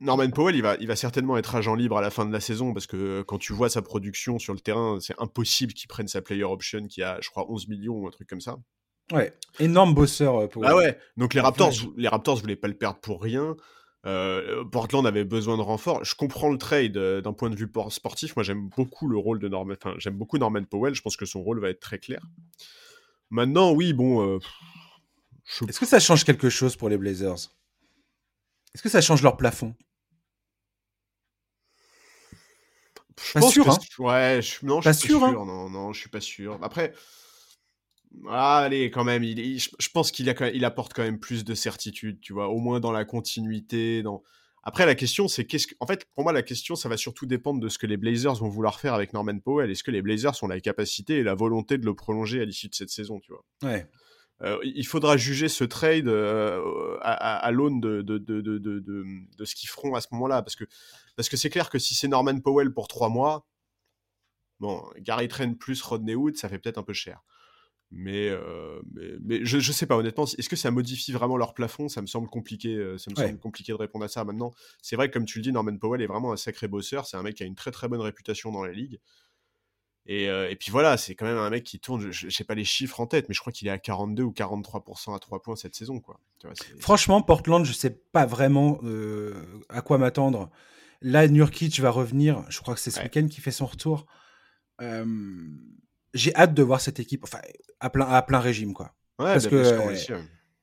Norman 0.00 0.28
Powell, 0.30 0.56
il 0.56 0.62
va, 0.62 0.76
il 0.80 0.88
va 0.88 0.96
certainement 0.96 1.38
être 1.38 1.54
agent 1.54 1.74
libre 1.76 1.96
à 1.96 2.00
la 2.00 2.10
fin 2.10 2.26
de 2.26 2.32
la 2.32 2.40
saison 2.40 2.74
parce 2.74 2.86
que 2.88 3.22
quand 3.22 3.38
tu 3.38 3.52
vois 3.52 3.70
sa 3.70 3.80
production 3.80 4.40
sur 4.40 4.54
le 4.54 4.60
terrain, 4.60 4.98
c'est 5.00 5.14
impossible 5.18 5.72
qu'il 5.72 5.88
prenne 5.88 6.08
sa 6.08 6.20
player 6.20 6.44
option 6.44 6.86
qui 6.88 7.02
a, 7.02 7.18
je 7.20 7.30
crois, 7.30 7.50
11 7.50 7.68
millions 7.68 7.94
ou 7.94 8.08
un 8.08 8.10
truc 8.10 8.28
comme 8.28 8.40
ça. 8.40 8.56
Ouais, 9.12 9.32
énorme 9.58 9.94
bosseur. 9.94 10.36
Euh, 10.36 10.46
pour... 10.48 10.64
Ah 10.66 10.74
ouais, 10.74 10.98
donc 11.16 11.34
les 11.34 11.40
Raptors, 11.40 11.72
les 11.96 12.08
Raptors 12.08 12.36
voulaient 12.36 12.56
pas 12.56 12.68
le 12.68 12.74
perdre 12.74 12.98
pour 13.00 13.22
rien. 13.22 13.56
Euh, 14.04 14.64
Portland 14.64 15.06
avait 15.06 15.24
besoin 15.24 15.56
de 15.56 15.62
renfort. 15.62 16.04
Je 16.04 16.14
comprends 16.14 16.50
le 16.50 16.58
trade 16.58 16.96
euh, 16.96 17.20
d'un 17.20 17.32
point 17.32 17.50
de 17.50 17.56
vue 17.56 17.70
sportif. 17.90 18.36
Moi, 18.36 18.44
j'aime 18.44 18.68
beaucoup 18.68 19.08
le 19.08 19.18
rôle 19.18 19.40
de 19.40 19.48
Norman. 19.48 19.74
Enfin, 19.74 19.94
j'aime 19.98 20.16
beaucoup 20.16 20.38
Norman 20.38 20.64
Powell. 20.64 20.94
Je 20.94 21.02
pense 21.02 21.16
que 21.16 21.26
son 21.26 21.42
rôle 21.42 21.60
va 21.60 21.70
être 21.70 21.80
très 21.80 21.98
clair. 21.98 22.20
Maintenant, 23.30 23.72
oui, 23.72 23.92
bon. 23.92 24.38
Est-ce 25.68 25.80
que 25.80 25.86
ça 25.86 25.98
change 25.98 26.24
quelque 26.24 26.48
chose 26.48 26.76
pour 26.76 26.88
les 26.88 26.96
Blazers? 26.96 27.50
Est-ce 28.74 28.82
que 28.82 28.88
ça 28.88 29.00
change 29.00 29.22
leur 29.22 29.36
plafond? 29.36 29.74
Je 33.24 33.32
pas 33.32 33.40
pense 33.40 33.52
sûr, 33.52 33.64
que 33.64 33.70
hein 33.70 33.78
Ouais, 33.98 34.42
je... 34.42 34.64
non, 34.66 34.80
je 34.80 34.90
suis 34.92 35.08
pas 35.08 35.14
sûr. 35.14 35.24
Hein 35.24 35.32
non, 35.32 35.70
non, 35.70 35.92
je 35.92 36.00
suis 36.00 36.10
pas 36.10 36.20
sûr. 36.20 36.58
Après, 36.62 36.92
ah, 38.28 38.58
allez, 38.58 38.90
quand 38.90 39.04
même, 39.04 39.22
il, 39.24 39.58
je 39.58 39.88
pense 39.92 40.10
qu'il 40.10 40.32
il 40.54 40.64
apporte 40.64 40.94
quand 40.94 41.02
même 41.02 41.18
plus 41.18 41.44
de 41.44 41.54
certitude, 41.54 42.20
tu 42.20 42.32
vois, 42.32 42.48
au 42.48 42.58
moins 42.58 42.80
dans 42.80 42.92
la 42.92 43.04
continuité. 43.04 44.02
Dans... 44.02 44.22
Après, 44.62 44.86
la 44.86 44.94
question, 44.94 45.28
c'est 45.28 45.44
qu'est-ce 45.44 45.68
que. 45.68 45.74
En 45.80 45.86
fait, 45.86 46.06
pour 46.14 46.24
moi, 46.24 46.32
la 46.32 46.42
question, 46.42 46.74
ça 46.74 46.88
va 46.88 46.96
surtout 46.96 47.26
dépendre 47.26 47.60
de 47.60 47.68
ce 47.68 47.78
que 47.78 47.86
les 47.86 47.96
Blazers 47.96 48.34
vont 48.34 48.48
vouloir 48.48 48.80
faire 48.80 48.94
avec 48.94 49.12
Norman 49.12 49.38
Powell. 49.38 49.70
Est-ce 49.70 49.84
que 49.84 49.90
les 49.90 50.02
Blazers 50.02 50.42
ont 50.42 50.48
la 50.48 50.60
capacité 50.60 51.18
et 51.18 51.22
la 51.22 51.34
volonté 51.34 51.78
de 51.78 51.84
le 51.84 51.94
prolonger 51.94 52.40
à 52.40 52.44
l'issue 52.44 52.68
de 52.68 52.74
cette 52.74 52.90
saison, 52.90 53.20
tu 53.20 53.32
vois? 53.32 53.44
Ouais. 53.62 53.86
euh, 54.42 54.58
il 54.64 54.86
faudra 54.86 55.16
juger 55.16 55.48
ce 55.48 55.64
trade 55.64 56.08
euh, 56.08 56.98
à, 57.02 57.50
l'aune 57.52 57.80
de, 57.80 58.02
de, 58.02 58.18
de, 58.18 58.40
de, 58.40 59.44
ce 59.44 59.54
qu'ils 59.54 59.68
feront 59.68 59.94
à 59.94 60.00
ce 60.00 60.08
moment-là. 60.12 60.42
Parce 60.42 60.56
que 60.56 60.64
parce 61.16 61.28
que 61.28 61.36
c'est 61.36 61.50
clair 61.50 61.70
que 61.70 61.78
si 61.78 61.94
c'est 61.94 62.08
Norman 62.08 62.40
Powell 62.40 62.72
pour 62.72 62.88
trois 62.88 63.08
mois, 63.08 63.46
bon, 64.60 64.82
Gary 64.98 65.28
Trent 65.28 65.54
plus 65.54 65.80
Rodney 65.82 66.14
Hood, 66.14 66.36
ça 66.36 66.48
fait 66.48 66.58
peut-être 66.58 66.78
un 66.78 66.82
peu 66.82 66.92
cher. 66.92 67.22
Mais, 67.92 68.28
euh, 68.28 68.80
mais, 69.22 69.44
je, 69.44 69.58
je 69.60 69.72
sais 69.72 69.86
pas 69.86 69.96
honnêtement, 69.96 70.24
est-ce 70.24 70.48
que 70.48 70.56
ça 70.56 70.70
modifie 70.70 71.12
vraiment 71.12 71.36
leur 71.36 71.54
plafond? 71.54 71.88
Ça 71.88 72.02
me 72.02 72.06
semble 72.06 72.28
compliqué. 72.28 72.76
ça 72.98 73.10
me 73.10 73.16
semble 73.16 73.38
compliqué 73.38 73.72
de 73.72 73.76
répondre 73.76 74.04
à 74.04 74.08
ça 74.08 74.24
maintenant. 74.24 74.52
C'est 74.82 74.96
vrai 74.96 75.08
que 75.08 75.14
comme 75.14 75.24
tu 75.24 75.38
le 75.38 75.42
dis, 75.42 75.52
Norman 75.52 75.76
Powell 75.76 76.02
est 76.02 76.06
vraiment 76.06 76.32
un 76.32 76.36
sacré 76.36 76.68
bosseur. 76.68 77.06
C'est 77.06 77.16
un 77.16 77.22
mec 77.22 77.36
qui 77.36 77.42
a 77.42 77.46
une 77.46 77.54
très 77.54 77.70
très 77.70 77.88
bonne 77.88 78.00
réputation 78.00 78.50
dans 78.50 78.64
la 78.64 78.72
ligue. 78.72 78.98
Euh, 80.08 80.48
et, 80.48 80.56
puis 80.56 80.70
voilà, 80.70 80.96
c'est 80.96 81.14
quand 81.14 81.26
même 81.26 81.38
un 81.38 81.50
mec 81.50 81.64
qui 81.64 81.80
tourne, 81.80 82.10
je 82.12 82.28
sais 82.28 82.44
pas 82.44 82.54
les 82.54 82.64
chiffres 82.64 83.00
en 83.00 83.06
tête, 83.06 83.28
mais 83.28 83.34
je 83.34 83.40
crois 83.40 83.52
qu'il 83.52 83.66
est 83.66 83.72
à 83.72 83.78
42 83.78 84.22
ou 84.22 84.30
43% 84.30 85.14
à 85.14 85.18
3 85.18 85.42
points 85.42 85.56
cette 85.56 85.74
saison. 85.74 86.00
Quoi. 86.00 86.20
Franchement, 86.78 87.22
Portland, 87.22 87.64
je 87.64 87.72
sais 87.72 87.90
pas 87.90 88.24
vraiment 88.24 88.78
euh, 88.84 89.34
à 89.68 89.82
quoi 89.82 89.98
m'attendre. 89.98 90.50
Là, 91.02 91.26
Nurkic 91.28 91.80
va 91.80 91.90
revenir, 91.90 92.44
je 92.48 92.60
crois 92.60 92.74
que 92.74 92.80
c'est 92.80 92.90
ce 92.90 93.00
week-end 93.00 93.26
qui 93.28 93.40
fait 93.40 93.50
son 93.50 93.66
retour. 93.66 94.06
J'ai 96.16 96.34
hâte 96.34 96.54
de 96.54 96.62
voir 96.62 96.80
cette 96.80 97.00
équipe 97.00 97.24
enfin, 97.24 97.38
à, 97.80 97.90
plein, 97.90 98.06
à 98.06 98.22
plein 98.22 98.40
régime. 98.40 98.72
Quoi. 98.72 98.94
Parce 99.16 99.46
que 99.46 99.82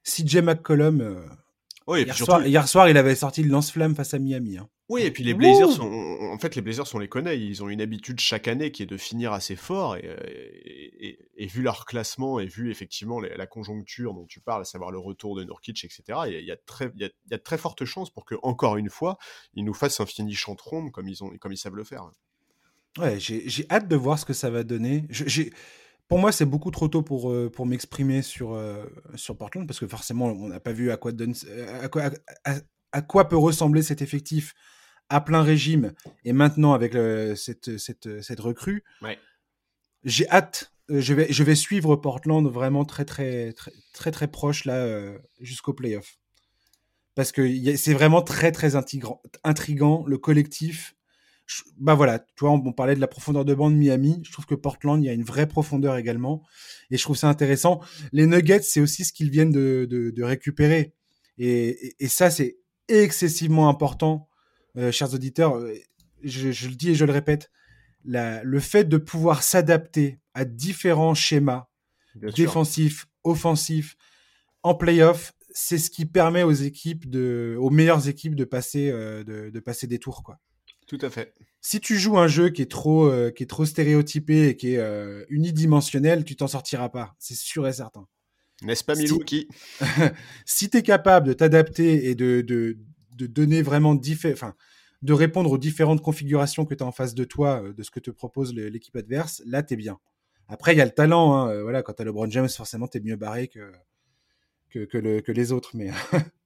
si 0.04 0.28
Jay 0.28 0.41
McCollum, 0.41 1.01
euh, 1.01 1.97
hier, 1.97 2.16
soir, 2.16 2.45
hier, 2.45 2.68
soir, 2.68 2.89
il 2.89 2.97
avait 2.97 3.16
sorti 3.16 3.43
le 3.43 3.49
lance-flamme 3.49 3.95
face 3.95 4.14
à 4.14 4.20
Miami. 4.20 4.58
Hein. 4.58 4.70
Oui, 4.89 5.04
et 5.04 5.12
puis 5.12 5.24
les 5.24 5.34
Blazers, 5.34 5.72
sont, 5.72 5.89
en 5.89 6.38
fait, 6.38 6.56
les 6.56 6.62
Blazers, 6.62 6.86
on 6.93 6.99
les 6.99 7.08
connaît. 7.08 7.39
Ils 7.39 7.64
ont 7.64 7.70
une 7.70 7.82
habitude 7.82 8.20
chaque 8.20 8.47
année 8.47 8.72
qui 8.72 8.84
est 8.84 8.88
de 8.88 8.97
finir 8.97 9.32
assez 9.32 9.56
fort. 9.56 9.95
Et, 9.95 10.06
euh, 10.06 10.18
et, 11.38 11.47
vu 11.47 11.62
leur 11.62 11.86
classement 11.86 12.39
et 12.39 12.45
vu 12.45 12.72
effectivement 12.72 13.20
la 13.20 13.47
conjoncture 13.47 14.14
dont 14.14 14.26
tu 14.26 14.39
parles, 14.39 14.62
à 14.62 14.66
savoir 14.66 14.91
le 14.91 14.97
retour 14.97 15.36
de 15.36 15.43
Nurkic, 15.43 15.84
etc., 15.84 16.04
il 16.28 16.45
y 16.45 16.51
a, 16.51 16.58
très, 16.58 16.91
il 16.95 17.01
y 17.01 17.06
a, 17.06 17.10
de 17.38 17.41
très 17.41 17.58
fortes 17.58 17.86
chances 17.86 18.10
pour 18.10 18.26
que, 18.26 18.36
encore 18.43 18.78
une 18.78 18.89
fois, 18.89 19.18
ils 19.54 19.64
nous 19.64 19.74
fassent 19.74 19.99
un 19.99 20.06
finish 20.06 20.47
en 20.47 20.56
trombe 20.56 20.91
comme 20.91 21.08
ils, 21.08 21.24
ont, 21.24 21.30
comme 21.39 21.51
ils 21.51 21.58
savent 21.58 21.76
le 21.76 21.84
faire. 21.84 22.10
Ouais, 23.00 23.20
j'ai 23.20 23.66
hâte 23.72 23.88
de 23.88 23.96
voir 23.96 24.20
ce 24.20 24.26
que 24.26 24.34
ça 24.34 24.50
va 24.50 24.64
donner. 24.64 25.08
pour 26.08 26.20
moi, 26.20 26.32
c'est 26.32 26.46
beaucoup 26.46 26.70
trop 26.70 26.88
tôt 26.88 27.02
pour, 27.02 27.32
euh, 27.32 27.50
pour 27.50 27.66
m'exprimer 27.66 28.22
sur, 28.22 28.54
euh, 28.54 28.86
sur 29.16 29.36
Portland, 29.36 29.66
parce 29.66 29.80
que 29.80 29.88
forcément, 29.88 30.28
on 30.28 30.48
n'a 30.48 30.60
pas 30.60 30.74
vu 30.74 30.91
à 30.91 30.98
quoi, 30.98 31.12
donne, 31.12 31.34
à, 31.82 31.89
quoi, 31.89 32.12
à 32.91 33.02
quoi 33.02 33.28
peut 33.28 33.38
ressembler 33.38 33.82
cet 33.82 34.02
effectif 34.02 34.54
à 35.10 35.22
plein 35.22 35.41
régime 35.41 35.94
et 36.24 36.34
maintenant 36.34 36.74
avec 36.74 36.94
cette, 37.36 37.78
cette, 37.78 38.22
cette, 38.22 38.39
recrue, 38.39 38.84
j'ai 40.04 40.30
hâte. 40.30 40.72
Euh, 40.91 41.00
je 41.00 41.14
vais, 41.14 41.28
je 41.32 41.44
vais 41.44 41.56
suivre 41.56 41.96
Portland 41.96 42.46
vraiment 42.46 42.84
très 42.84 43.06
très 43.06 43.54
très 43.54 43.72
très, 43.94 44.12
très 44.12 44.28
proche 44.28 44.66
là 44.66 45.14
jusqu'au 45.39 45.74
playoff. 45.74 46.18
Parce 47.16 47.32
que 47.32 47.76
c'est 47.76 47.94
vraiment 47.94 48.22
très 48.22 48.52
très 48.52 48.76
intrigant, 48.76 50.04
le 50.06 50.18
collectif. 50.18 50.96
Bah 51.78 51.94
voilà, 51.94 52.20
tu 52.20 52.26
vois, 52.39 52.52
on, 52.52 52.74
parlait 52.74 52.96
de 52.96 53.02
la 53.02 53.08
profondeur 53.08 53.46
de 53.46 53.54
bande 53.54 53.76
Miami. 53.76 54.22
Je 54.24 54.32
trouve 54.32 54.46
que 54.46 54.56
Portland, 54.56 55.04
il 55.04 55.08
y 55.08 55.10
a 55.10 55.14
une 55.14 55.24
vraie 55.24 55.48
profondeur 55.48 55.98
également. 55.98 56.44
Et 56.89 56.98
je 56.98 57.04
trouve 57.04 57.18
ça 57.18 57.30
intéressant. 57.30 57.82
Les 58.12 58.26
Nuggets, 58.26 58.62
c'est 58.62 58.80
aussi 58.80 59.06
ce 59.06 59.14
qu'ils 59.14 59.30
viennent 59.30 59.52
de, 59.52 59.88
de, 59.89 60.24
récupérer. 60.24 60.94
et, 61.38 61.96
et 62.00 62.08
ça, 62.08 62.30
c'est 62.30 62.58
excessivement 62.88 63.70
important 63.70 64.28
euh, 64.78 64.91
chers 64.91 65.14
auditeurs, 65.14 65.56
euh, 65.56 65.74
je, 66.24 66.48
le 66.68 66.76
dis 66.76 66.91
et 66.91 66.96
je 66.96 67.06
le 67.06 67.12
répète, 67.12 67.52
le 68.06 68.60
fait 68.60 68.86
de 68.86 68.98
pouvoir 68.98 69.44
s'adapter 69.44 70.20
à 70.34 70.46
différents 70.46 71.14
schémas 71.14 71.68
défensifs, 72.16 73.08
offensifs, 73.24 73.96
en 74.64 74.76
playoff, 74.76 75.34
c'est 75.52 75.78
ce 75.78 75.89
qui 75.89 76.06
permet 76.06 76.44
aux 76.44 76.52
équipes 76.52 77.10
de, 77.10 77.56
aux 77.60 77.70
meilleures 77.70 78.08
équipes 78.08 78.36
de 78.36 78.46
passer, 78.46 78.89
euh, 78.89 79.24
de, 79.24 79.60
passer 79.60 79.88
des 79.88 80.00
tours, 80.00 80.24
quoi. 80.24 80.39
Tout 80.98 81.06
à 81.06 81.10
fait. 81.10 81.34
Si 81.62 81.80
tu 81.80 81.98
joues 81.98 82.18
un 82.18 82.28
jeu 82.28 82.50
qui 82.50 82.62
est 82.62 82.70
trop, 82.70 83.10
qui 83.32 83.44
est 83.44 83.48
trop 83.48 83.66
stéréotypé 83.66 84.50
et 84.50 84.58
qui 84.58 84.76
est 84.76 85.26
unidimensionnel, 85.30 86.26
tu 86.26 86.36
t'en 86.36 86.48
sortiras 86.48 86.89
pas. 86.89 87.16
C'est 87.20 87.38
sûr 87.38 87.68
et 87.68 87.74
certain. 87.74 88.06
N'est-ce 88.62 88.84
pas, 88.84 88.96
Milwaukee 88.96 89.48
Si, 89.50 89.86
si 90.46 90.70
tu 90.70 90.78
es 90.78 90.84
capable 90.84 91.28
de 91.28 91.34
t'adapter 91.34 92.10
et 92.10 92.16
de, 92.16 92.41
de 92.41 93.28
donner 93.28 93.62
vraiment 93.62 94.00
enfin, 94.32 94.54
de 95.04 95.14
répondre 95.14 95.52
aux 95.52 95.58
différentes 95.58 96.02
configurations 96.02 96.66
que 96.66 96.74
tu 96.74 96.84
as 96.84 96.88
en 96.88 96.91
face 96.91 97.14
de 97.14 97.26
toi, 97.26 97.62
euh, 97.62 97.74
de 97.74 97.84
ce 97.84 97.91
que 97.91 98.00
te 98.00 98.10
propose 98.10 98.54
l'équipe 98.54 98.96
adverse, 98.96 99.44
là, 99.46 99.62
tu 99.62 99.74
es 99.74 99.78
bien. 99.78 100.00
Après, 100.48 100.74
il 100.74 100.78
y 100.78 100.82
a 100.82 100.86
le 100.86 100.91
talent. 100.91 101.34
Hein, 101.34 101.50
euh, 101.50 101.64
voilà, 101.64 101.84
quand 101.84 101.94
tu 101.94 102.02
as 102.02 102.06
LeBron 102.06 102.30
James, 102.30 102.50
forcément, 102.50 102.88
tu 102.88 102.98
es 102.98 103.02
mieux 103.02 103.18
barré 103.18 103.50
que, 103.50 103.72
que, 104.70 104.98
le, 104.98 105.22
que 105.22 105.32
les 105.32 105.52
autres. 105.52 105.72
Mais, 105.76 105.91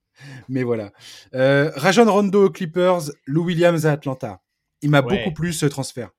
mais 0.49 0.63
voilà. 0.63 0.91
Euh, 1.33 1.71
Rajon 1.75 2.11
Rondo 2.11 2.45
aux 2.45 2.49
Clippers, 2.49 3.11
Lou 3.25 3.45
Williams 3.45 3.85
à 3.85 3.93
Atlanta. 3.93 4.41
Il 4.81 4.89
m'a 4.89 5.01
beaucoup 5.01 5.31
plu 5.33 5.53
ce 5.53 5.65
transfert. 5.65 6.11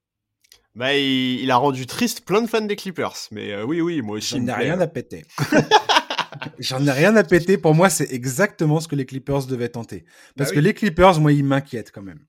Bah, 0.74 0.94
il, 0.94 1.50
a 1.50 1.56
rendu 1.56 1.86
triste 1.86 2.24
plein 2.24 2.42
de 2.42 2.46
fans 2.46 2.60
des 2.60 2.76
Clippers. 2.76 3.14
Mais 3.32 3.62
oui, 3.62 3.80
oui, 3.80 4.02
moi 4.02 4.18
aussi. 4.18 4.36
Il 4.36 4.44
n'a 4.44 4.56
rien 4.56 4.80
à 4.80 4.86
péter. 4.86 5.24
J'en 6.58 6.84
ai 6.86 6.90
rien 6.90 7.16
à 7.16 7.24
péter. 7.24 7.58
Pour 7.58 7.74
moi, 7.74 7.90
c'est 7.90 8.12
exactement 8.12 8.80
ce 8.80 8.88
que 8.88 8.96
les 8.96 9.06
Clippers 9.06 9.46
devaient 9.46 9.68
tenter. 9.68 10.04
Parce 10.36 10.50
bah 10.50 10.56
que 10.56 10.60
les 10.60 10.74
Clippers, 10.74 11.20
moi, 11.20 11.32
ils 11.32 11.44
m'inquiètent 11.44 11.92
quand 11.92 12.02
même. 12.02 12.24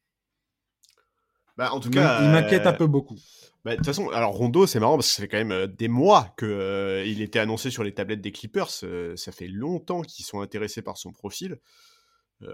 Bah, 1.57 1.73
en 1.73 1.79
tout 1.79 1.89
cas, 1.89 2.21
ils 2.23 2.29
m'inquiètent 2.29 2.67
un 2.67 2.73
peu 2.73 2.87
beaucoup. 2.87 3.17
Bah, 3.65 3.71
de 3.71 3.77
toute 3.77 3.85
façon, 3.85 4.09
alors 4.09 4.31
Rondo, 4.31 4.65
c'est 4.67 4.79
marrant 4.79 4.95
parce 4.95 5.09
que 5.09 5.15
ça 5.15 5.21
fait 5.21 5.27
quand 5.27 5.37
même 5.37 5.51
euh, 5.51 5.67
des 5.67 5.89
mois 5.89 6.33
qu'il 6.37 6.47
euh, 6.47 7.03
il 7.05 7.21
était 7.21 7.39
annoncé 7.39 7.69
sur 7.69 7.83
les 7.83 7.93
tablettes 7.93 8.21
des 8.21 8.31
Clippers. 8.31 8.69
Euh, 8.83 9.15
ça 9.17 9.31
fait 9.31 9.47
longtemps 9.47 10.01
qu'ils 10.01 10.25
sont 10.25 10.41
intéressés 10.41 10.81
par 10.81 10.97
son 10.97 11.11
profil. 11.11 11.59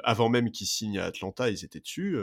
avant 0.03 0.29
même 0.29 0.49
qu'il 0.49 0.65
signe 0.65 0.97
à 0.97 1.05
Atlanta, 1.05 1.49
ils 1.49 1.63
étaient 1.63 1.79
dessus 1.79 2.17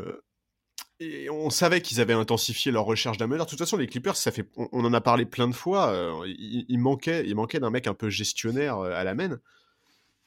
et 0.98 1.30
on 1.30 1.48
savait 1.50 1.80
qu'ils 1.80 2.00
avaient 2.00 2.12
intensifié 2.12 2.72
leur 2.72 2.84
recherche 2.84 3.18
d'un 3.18 3.28
meneur. 3.28 3.46
De 3.46 3.50
toute 3.50 3.58
façon, 3.58 3.76
les 3.76 3.86
Clippers, 3.86 4.16
ça 4.16 4.32
fait, 4.32 4.48
on, 4.56 4.84
en 4.84 4.92
a 4.92 5.00
parlé 5.00 5.26
plein 5.26 5.46
de 5.46 5.54
fois. 5.54 5.94
Il, 6.26 6.78
manquait, 6.78 7.24
il 7.26 7.36
manquait 7.36 7.60
d'un 7.60 7.70
mec 7.70 7.86
un 7.86 7.94
peu 7.94 8.10
gestionnaire 8.10 8.78
à 8.78 9.04
la 9.04 9.14
main. 9.14 9.38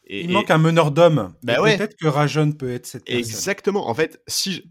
Et, 0.05 0.21
il 0.21 0.31
manque 0.31 0.51
un 0.51 0.57
meneur 0.57 0.91
d'homme. 0.91 1.33
Bah 1.43 1.55
peut-être 1.61 1.97
que 1.97 2.07
Rajon 2.07 2.53
peut 2.53 2.71
être 2.71 2.85
cette 2.85 3.05
personne. 3.05 3.19
Exactement. 3.19 3.89
En 3.89 3.93
fait, 3.93 4.21
si 4.27 4.63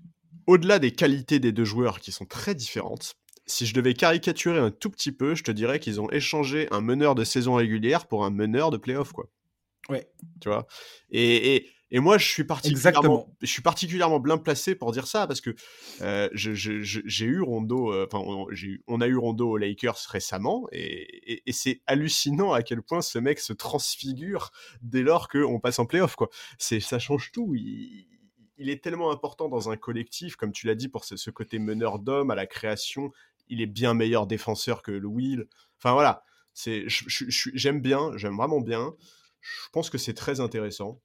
au-delà 0.47 0.79
des 0.79 0.93
qualités 0.93 1.39
des 1.39 1.53
deux 1.53 1.65
joueurs 1.65 2.01
qui 2.01 2.13
sont 2.13 2.27
très 2.27 2.55
différentes, 2.55 3.17
si 3.47 3.67
je 3.67 3.75
devais 3.75 3.95
caricaturer 3.95 4.59
un 4.59 4.71
tout 4.71 4.91
petit 4.91 5.13
peu, 5.13 5.35
je 5.35 5.43
te 5.43 5.51
dirais 5.51 5.81
qu'ils 5.81 6.01
ont 6.01 6.11
échangé 6.11 6.69
un 6.71 6.81
meneur 6.81 7.15
de 7.15 7.25
saison 7.25 7.55
régulière 7.55 8.07
pour 8.07 8.25
un 8.25 8.31
meneur 8.31 8.71
de 8.71 8.77
playoff, 8.77 9.13
quoi. 9.13 9.29
Ouais. 9.91 10.09
Tu 10.41 10.49
vois? 10.49 10.67
et, 11.11 11.69
et 11.95 12.01
moi, 12.01 12.19
je 12.19 12.27
suis 12.27 12.43
particulièrement, 12.43 13.33
je 13.41 13.47
suis 13.47 13.63
particulièrement 13.63 14.19
bien 14.19 14.37
placé 14.37 14.75
pour 14.75 14.91
dire 14.91 15.07
ça 15.07 15.29
parce 15.29 15.41
que 15.41 15.55
euh, 16.03 16.29
j'ai 16.33 17.25
eu 17.25 17.41
Rondo, 17.41 17.93
euh, 17.93 18.09
enfin, 18.11 18.19
on, 18.89 19.01
a 19.01 19.07
eu 19.07 19.17
Rondo 19.17 19.51
aux 19.51 19.57
Lakers 19.57 19.99
récemment 20.09 20.67
et, 20.73 21.41
c'est 21.53 21.83
hallucinant 21.87 22.53
à 22.53 22.65
quel 22.65 22.83
point 22.83 23.01
ce 23.01 23.21
mec 23.21 23.39
se 23.39 23.53
transfigure 23.53 24.51
dès 24.83 25.03
lors 25.03 25.29
qu'on 25.29 25.61
passe 25.61 25.79
en 25.79 25.87
playoff, 25.87 26.17
quoi. 26.17 26.31
Ça 26.59 26.99
change 26.99 27.31
tout. 27.31 27.55
Il, 27.55 28.71
est 28.71 28.83
tellement 28.83 29.13
important 29.13 29.49
dans 29.49 29.71
un 29.71 29.77
collectif, 29.77 30.35
comme 30.35 30.51
tu 30.51 30.67
l'as 30.67 30.75
dit, 30.75 30.89
pour 30.89 31.05
ce, 31.05 31.31
côté 31.31 31.61
meneur 31.61 32.01
d'homme 32.01 32.33
à 32.33 32.35
la 32.35 32.47
création. 32.47 33.13
Il 33.49 33.61
est 33.61 33.67
bien 33.67 33.95
meilleur 33.95 34.27
défenseur 34.27 34.83
que 34.83 34.91
le 34.93 35.07
Will. 35.07 35.47
Enfin 35.79 35.93
voilà, 35.93 36.25
c'est, 36.53 36.85
j'aime 36.89 37.81
bien, 37.81 38.11
j'aime 38.17 38.37
vraiment 38.37 38.61
bien. 38.61 38.95
Je 39.41 39.69
pense 39.73 39.91
que 39.91 39.99
c'est 39.99 40.15
très 40.15 40.41
intéressant. 40.41 41.01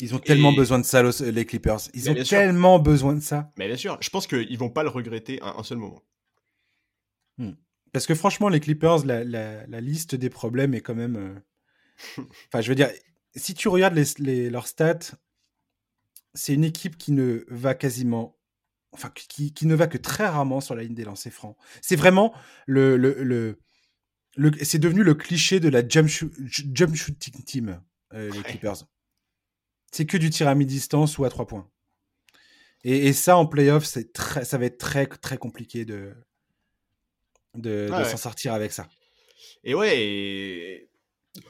Ils 0.00 0.14
ont 0.14 0.18
tellement 0.18 0.52
besoin 0.52 0.78
de 0.78 0.84
ça, 0.84 1.02
les 1.02 1.44
Clippers. 1.44 1.80
Ils 1.92 2.10
ont 2.10 2.14
tellement 2.14 2.78
besoin 2.78 3.14
de 3.14 3.20
ça. 3.20 3.50
Mais 3.56 3.66
bien 3.66 3.76
sûr, 3.76 3.98
je 4.00 4.10
pense 4.10 4.26
qu'ils 4.26 4.58
vont 4.58 4.70
pas 4.70 4.84
le 4.84 4.88
regretter 4.88 5.42
un, 5.42 5.54
un 5.58 5.62
seul 5.64 5.78
moment. 5.78 6.02
Hmm. 7.38 7.52
Parce 7.92 8.06
que 8.06 8.14
franchement, 8.14 8.48
les 8.48 8.60
Clippers, 8.60 9.04
la, 9.04 9.80
liste 9.80 10.14
des 10.14 10.30
problèmes 10.30 10.74
est 10.74 10.80
quand 10.80 10.94
même. 10.94 11.16
Euh, 11.16 12.22
enfin, 12.48 12.60
je 12.60 12.68
veux 12.68 12.74
dire, 12.74 12.90
si 13.34 13.54
tu 13.54 13.68
regardes 13.68 13.98
les, 14.18 14.50
leurs 14.50 14.66
stats, 14.66 15.16
c'est 16.34 16.54
une 16.54 16.64
équipe 16.64 16.96
qui 16.96 17.12
ne 17.12 17.44
va 17.48 17.74
quasiment. 17.74 18.37
Enfin, 18.92 19.10
qui, 19.10 19.66
ne 19.66 19.74
va 19.74 19.86
que 19.86 19.98
très 19.98 20.26
rarement 20.26 20.60
sur 20.60 20.74
la 20.74 20.82
ligne 20.82 20.94
des 20.94 21.04
lancers 21.04 21.32
francs. 21.32 21.56
C'est 21.82 21.96
vraiment 21.96 22.34
le. 22.66 22.96
le, 22.96 23.22
le, 23.22 23.58
c'est 24.62 24.78
devenu 24.78 25.02
le 25.02 25.14
cliché 25.14 25.60
de 25.60 25.68
la 25.68 25.86
jump, 25.86 26.08
shooting 26.08 27.44
team, 27.44 27.82
euh, 28.14 28.30
les 28.30 28.42
Clippers. 28.42 28.84
C'est 29.92 30.06
que 30.06 30.16
du 30.16 30.30
tir 30.30 30.48
à 30.48 30.54
mi-distance 30.54 31.18
ou 31.18 31.24
à 31.24 31.28
trois 31.28 31.46
points. 31.46 31.68
Et, 32.84 33.12
ça, 33.12 33.36
en 33.36 33.46
playoff, 33.46 33.84
c'est 33.84 34.12
très, 34.12 34.44
ça 34.44 34.56
va 34.56 34.66
être 34.66 34.78
très, 34.78 35.06
très 35.06 35.36
compliqué 35.36 35.84
de, 35.84 36.14
de, 37.54 37.88
s'en 37.88 38.16
sortir 38.16 38.54
avec 38.54 38.72
ça. 38.72 38.88
Et 39.64 39.74
ouais, 39.74 40.87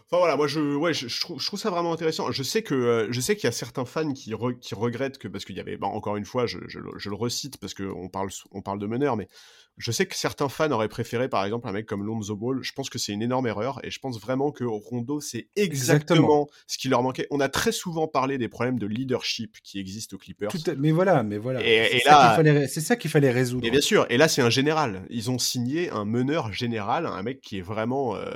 Enfin 0.06 0.18
voilà, 0.18 0.36
moi 0.36 0.46
je, 0.46 0.60
ouais, 0.76 0.94
je, 0.94 1.08
je, 1.08 1.20
trouve, 1.20 1.40
je 1.40 1.46
trouve 1.46 1.58
ça 1.60 1.70
vraiment 1.70 1.92
intéressant. 1.92 2.30
Je 2.32 2.42
sais 2.42 2.62
que 2.62 2.74
euh, 2.74 3.06
je 3.10 3.20
sais 3.20 3.34
qu'il 3.36 3.44
y 3.44 3.48
a 3.48 3.52
certains 3.52 3.84
fans 3.84 4.12
qui, 4.12 4.32
re- 4.32 4.58
qui 4.58 4.74
regrettent 4.74 5.18
que 5.18 5.28
parce 5.28 5.44
qu'il 5.44 5.56
y 5.56 5.60
avait, 5.60 5.76
bah, 5.76 5.86
encore 5.88 6.16
une 6.16 6.24
fois, 6.24 6.46
je, 6.46 6.58
je, 6.66 6.78
le- 6.78 7.14
recite 7.16 7.58
parce 7.58 7.74
qu'on 7.74 8.08
parle, 8.08 8.28
on 8.52 8.62
parle 8.62 8.78
de 8.78 8.86
meneur, 8.86 9.16
mais 9.16 9.28
je 9.76 9.92
sais 9.92 10.06
que 10.06 10.16
certains 10.16 10.48
fans 10.48 10.70
auraient 10.72 10.88
préféré 10.88 11.28
par 11.28 11.44
exemple 11.44 11.68
un 11.68 11.72
mec 11.72 11.86
comme 11.86 12.04
Lonzo 12.04 12.34
Ball. 12.36 12.58
Je 12.62 12.72
pense 12.72 12.90
que 12.90 12.98
c'est 12.98 13.12
une 13.12 13.22
énorme 13.22 13.46
erreur 13.46 13.78
et 13.84 13.90
je 13.90 13.98
pense 14.00 14.20
vraiment 14.20 14.50
que 14.50 14.64
Rondo 14.64 15.20
c'est 15.20 15.48
exactement, 15.56 16.18
Exactement. 16.44 16.46
ce 16.66 16.78
qui 16.78 16.88
leur 16.88 17.02
manquait. 17.02 17.26
On 17.30 17.38
a 17.40 17.48
très 17.48 17.70
souvent 17.72 18.08
parlé 18.08 18.38
des 18.38 18.48
problèmes 18.48 18.78
de 18.78 18.86
leadership 18.86 19.56
qui 19.62 19.78
existent 19.78 20.16
aux 20.16 20.18
Clippers. 20.18 20.50
Tout 20.50 20.58
à- 20.70 20.74
Mais 20.74 20.90
voilà, 20.90 21.22
mais 21.22 21.38
voilà. 21.38 21.60
Et- 21.60 21.88
C'est 21.90 21.96
et 21.96 22.00
ça 22.00 22.10
là- 22.10 22.26
qu'il 22.28 22.36
fallait, 22.36 22.50
ré- 22.60 22.68
c'est 22.68 22.80
ça 22.80 22.96
qu'il 22.96 23.10
fallait 23.10 23.30
résoudre. 23.30 23.66
Et 23.66 23.70
bien 23.70 23.80
sûr, 23.80 24.04
et 24.10 24.16
là 24.16 24.26
c'est 24.28 24.42
un 24.42 24.50
général. 24.50 25.04
Ils 25.10 25.30
ont 25.30 25.38
signé 25.38 25.90
un 25.90 26.04
meneur 26.04 26.52
général, 26.52 27.06
un 27.06 27.22
mec 27.22 27.40
qui 27.40 27.58
est 27.58 27.62
vraiment, 27.62 28.16
euh, 28.16 28.32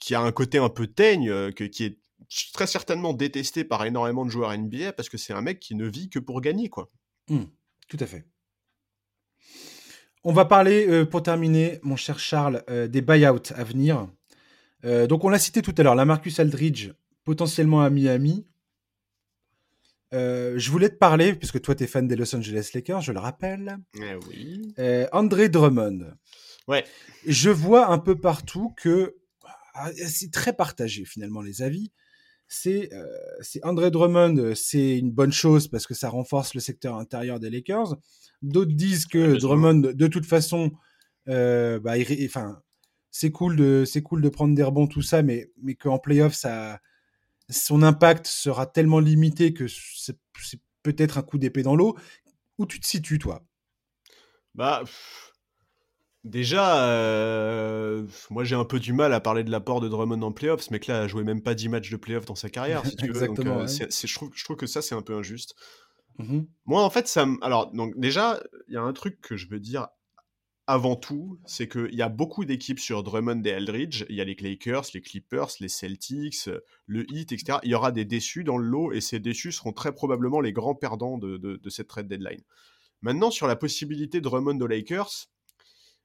qui 0.00 0.14
a 0.14 0.20
un 0.20 0.32
côté 0.32 0.58
un 0.58 0.68
peu 0.68 0.88
teigne, 0.88 1.30
euh, 1.30 1.52
que, 1.52 1.64
qui 1.64 1.84
est 1.84 1.98
très 2.52 2.66
certainement 2.66 3.12
détesté 3.12 3.64
par 3.64 3.84
énormément 3.84 4.24
de 4.24 4.30
joueurs 4.30 4.56
NBA 4.56 4.92
parce 4.92 5.08
que 5.08 5.18
c'est 5.18 5.32
un 5.32 5.42
mec 5.42 5.60
qui 5.60 5.74
ne 5.74 5.86
vit 5.86 6.08
que 6.10 6.18
pour 6.18 6.40
gagner, 6.40 6.68
quoi. 6.68 6.90
Hmm, 7.28 7.44
tout 7.88 7.98
à 8.00 8.06
fait. 8.06 8.24
On 10.22 10.32
va 10.32 10.44
parler, 10.44 10.86
euh, 10.86 11.06
pour 11.06 11.22
terminer, 11.22 11.78
mon 11.82 11.96
cher 11.96 12.18
Charles, 12.18 12.62
euh, 12.68 12.86
des 12.88 13.00
buyouts 13.00 13.52
à 13.54 13.64
venir. 13.64 14.06
Euh, 14.84 15.06
donc, 15.06 15.24
on 15.24 15.30
l'a 15.30 15.38
cité 15.38 15.62
tout 15.62 15.74
à 15.78 15.82
l'heure, 15.82 15.94
la 15.94 16.04
Marcus 16.04 16.38
Aldridge, 16.40 16.90
potentiellement 17.24 17.80
à 17.80 17.90
Miami. 17.90 18.46
Je 20.12 20.70
voulais 20.70 20.88
te 20.88 20.96
parler, 20.96 21.34
puisque 21.34 21.60
toi, 21.62 21.74
tu 21.74 21.84
es 21.84 21.86
fan 21.86 22.06
des 22.06 22.16
Los 22.16 22.34
Angeles 22.34 22.70
Lakers, 22.74 23.00
je 23.00 23.12
le 23.12 23.20
rappelle. 23.20 23.78
Eh 23.94 24.16
oui. 24.28 24.74
André 25.12 25.48
Drummond. 25.48 26.14
Ouais. 26.66 26.84
Je 27.26 27.50
vois 27.50 27.90
un 27.90 27.98
peu 27.98 28.16
partout 28.16 28.74
que 28.76 29.19
c'est 29.94 30.30
très 30.30 30.52
partagé 30.52 31.04
finalement 31.04 31.42
les 31.42 31.62
avis. 31.62 31.90
C'est 32.48 32.92
euh, 32.92 33.06
André 33.62 33.92
Drummond, 33.92 34.36
euh, 34.38 34.54
c'est 34.56 34.98
une 34.98 35.12
bonne 35.12 35.32
chose 35.32 35.68
parce 35.68 35.86
que 35.86 35.94
ça 35.94 36.08
renforce 36.08 36.54
le 36.54 36.60
secteur 36.60 36.96
intérieur 36.96 37.38
des 37.38 37.48
Lakers. 37.48 37.96
D'autres 38.42 38.72
disent 38.72 39.06
que. 39.06 39.38
Drummond, 39.38 39.92
de 39.94 40.06
toute 40.08 40.26
façon, 40.26 40.72
euh, 41.28 41.78
bah, 41.78 41.96
il 41.96 42.26
enfin, 42.26 42.60
c'est 43.12 43.30
cool 43.30 43.54
de 43.56 43.84
c'est 43.86 44.02
cool 44.02 44.20
de 44.20 44.28
prendre 44.28 44.54
des 44.54 44.62
rebonds 44.64 44.88
tout 44.88 45.02
ça, 45.02 45.22
mais 45.22 45.52
mais 45.62 45.74
qu'en 45.74 45.98
playoff 45.98 46.34
ça 46.34 46.80
son 47.48 47.82
impact 47.82 48.26
sera 48.26 48.66
tellement 48.66 49.00
limité 49.00 49.52
que 49.52 49.66
c'est 49.68 50.18
c'est 50.42 50.60
peut-être 50.82 51.18
un 51.18 51.22
coup 51.22 51.38
d'épée 51.38 51.62
dans 51.62 51.76
l'eau. 51.76 51.96
Où 52.58 52.66
tu 52.66 52.80
te 52.80 52.86
situes 52.86 53.18
toi? 53.18 53.42
Bah, 54.54 54.80
pff, 54.84 55.29
déjà, 56.24 56.86
euh, 56.88 58.06
moi 58.30 58.44
j'ai 58.44 58.54
un 58.56 58.64
peu 58.64 58.78
du 58.80 58.92
mal 58.92 59.12
à 59.12 59.20
parler 59.20 59.44
de 59.44 59.50
l'apport 59.50 59.80
de 59.80 59.88
Drummond 59.88 60.22
en 60.22 60.32
playoffs. 60.32 60.62
Ce 60.62 60.72
mec-là 60.72 61.02
a 61.02 61.06
joué 61.08 61.24
même 61.24 61.42
pas 61.42 61.54
10 61.54 61.68
matchs 61.68 61.90
de 61.90 61.96
playoffs 61.96 62.26
dans 62.26 62.34
sa 62.34 62.50
carrière, 62.50 62.84
si 62.86 62.96
tu 62.96 63.06
veux. 63.06 63.12
Donc, 63.12 63.22
Exactement, 63.22 63.58
euh, 63.60 63.66
ouais. 63.66 63.88
je, 64.06 64.14
trouve, 64.14 64.30
je 64.34 64.44
trouve 64.44 64.56
que 64.56 64.66
ça 64.66 64.82
c'est 64.82 64.94
un 64.94 65.02
peu 65.02 65.14
injuste. 65.16 65.54
Mhm. 66.18 66.46
Moi, 66.66 66.82
en 66.82 66.90
fait, 66.90 67.08
ça. 67.08 67.26
Alors, 67.40 67.72
donc, 67.72 67.98
déjà, 67.98 68.40
il 68.68 68.74
y 68.74 68.76
a 68.76 68.82
un 68.82 68.92
truc 68.92 69.20
que 69.20 69.36
je 69.36 69.48
veux 69.48 69.60
dire 69.60 69.88
avant 70.66 70.94
tout, 70.94 71.40
c'est 71.46 71.66
qu'il 71.68 71.94
y 71.94 72.02
a 72.02 72.08
beaucoup 72.08 72.44
d'équipes 72.44 72.78
sur 72.78 73.02
Drummond 73.02 73.42
et 73.44 73.48
Eldridge. 73.48 74.04
Il 74.08 74.14
y 74.16 74.20
a 74.20 74.24
les 74.24 74.36
Lakers, 74.38 74.84
les 74.94 75.00
Clippers, 75.00 75.48
les 75.58 75.68
Celtics, 75.68 76.48
le 76.86 77.04
Heat, 77.10 77.32
etc. 77.32 77.58
Il 77.64 77.70
y 77.70 77.74
aura 77.74 77.90
des 77.90 78.04
déçus 78.04 78.44
dans 78.44 78.56
le 78.58 78.66
lot, 78.66 78.92
et 78.92 79.00
ces 79.00 79.18
déçus 79.18 79.50
seront 79.52 79.72
très 79.72 79.92
probablement 79.92 80.40
les 80.40 80.52
grands 80.52 80.76
perdants 80.76 81.18
de, 81.18 81.38
de- 81.38 81.56
de 81.56 81.70
cette 81.70 81.88
trade 81.88 82.06
deadline. 82.06 82.42
Maintenant, 83.02 83.30
sur 83.32 83.46
la 83.48 83.56
possibilité 83.56 84.18
de 84.20 84.24
Drummond 84.24 84.60
aux 84.60 84.66
Lakers, 84.68 85.10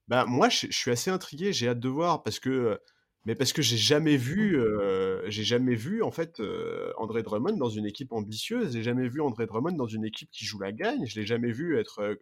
bah, 0.08 0.26
moi, 0.28 0.49
je, 0.49 0.68
je 0.70 0.78
suis 0.78 0.91
assez 0.91 1.10
intrigué, 1.12 1.53
j'ai 1.53 1.68
hâte 1.70 1.80
de 1.80 1.89
voir, 1.89 2.24
parce 2.24 2.39
que... 2.39 2.80
Mais 3.28 3.34
parce 3.34 3.53
que 3.53 3.64
j'ai 3.64 3.78
jamais 3.78 4.18
vu, 4.18 4.56
euh, 4.62 5.28
j'ai 5.32 5.43
jamais 5.43 5.74
vu 5.74 6.03
en 6.03 6.12
fait 6.12 6.39
euh, 6.39 6.91
André 6.99 7.24
Drummond 7.24 7.58
dans 7.58 7.70
une 7.70 7.88
équipe 7.88 8.12
ambitieuse. 8.12 8.74
J'ai 8.74 8.84
jamais 8.84 9.10
vu 9.10 9.20
André 9.20 9.47
Drummond 9.47 9.72
dans 9.72 9.88
une 9.88 10.06
équipe 10.06 10.30
qui 10.32 10.45
joue 10.45 10.60
la 10.60 10.72
gagne. 10.72 11.08
Je 11.08 11.20
l'ai 11.20 11.26
jamais 11.26 11.51
vu 11.51 11.80
être 11.80 12.01
euh, 12.03 12.16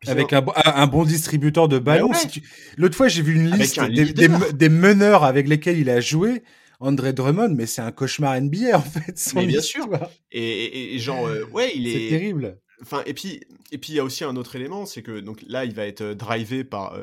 bien- 0.00 0.12
Avec 0.12 0.32
un, 0.32 0.40
bo- 0.40 0.54
un- 0.56 0.72
un 0.76 0.86
bon 0.86 1.04
distributeur 1.04 1.68
de 1.68 1.78
ballons. 1.78 2.08
ouais. 2.08 2.14
si 2.14 2.28
tu- 2.28 2.42
L'autre 2.78 2.96
fois, 2.96 3.08
j'ai 3.08 3.20
vu 3.20 3.34
une 3.34 3.50
liste 3.50 3.76
un 3.78 3.90
des, 3.90 4.68
meneurs 4.70 5.24
avec 5.24 5.46
lesquels 5.46 5.76
il 5.76 5.90
a 5.90 6.00
joué. 6.00 6.42
André 6.80 7.12
Drummond, 7.12 7.50
mais 7.54 7.66
c'est 7.66 7.82
un 7.82 7.92
cauchemar 7.92 8.40
NBA 8.40 8.78
en 8.78 8.80
fait. 8.80 9.14
Mais 9.34 9.44
bien 9.44 9.60
histoire. 9.60 10.08
Et, 10.32 10.40
et- 10.64 10.94
et 10.94 10.98
genre, 10.98 11.26
euh, 11.26 11.44
ouais, 11.52 11.70
il 11.76 11.86
C'est 11.86 12.06
est. 12.06 12.08
terrible. 12.08 12.58
Enfin, 12.82 13.02
et 13.06 13.14
puis, 13.14 13.40
et 13.72 13.78
puis 13.78 13.92
il 13.92 13.96
y 13.96 13.98
a 13.98 14.04
aussi 14.04 14.24
un 14.24 14.36
autre 14.36 14.56
élément, 14.56 14.86
c'est 14.86 15.02
que 15.02 15.20
donc 15.20 15.42
là, 15.46 15.64
il 15.64 15.74
va 15.74 15.86
être 15.86 16.02
euh, 16.02 16.14
drivé 16.14 16.64
par 16.64 16.94
euh, 16.94 17.02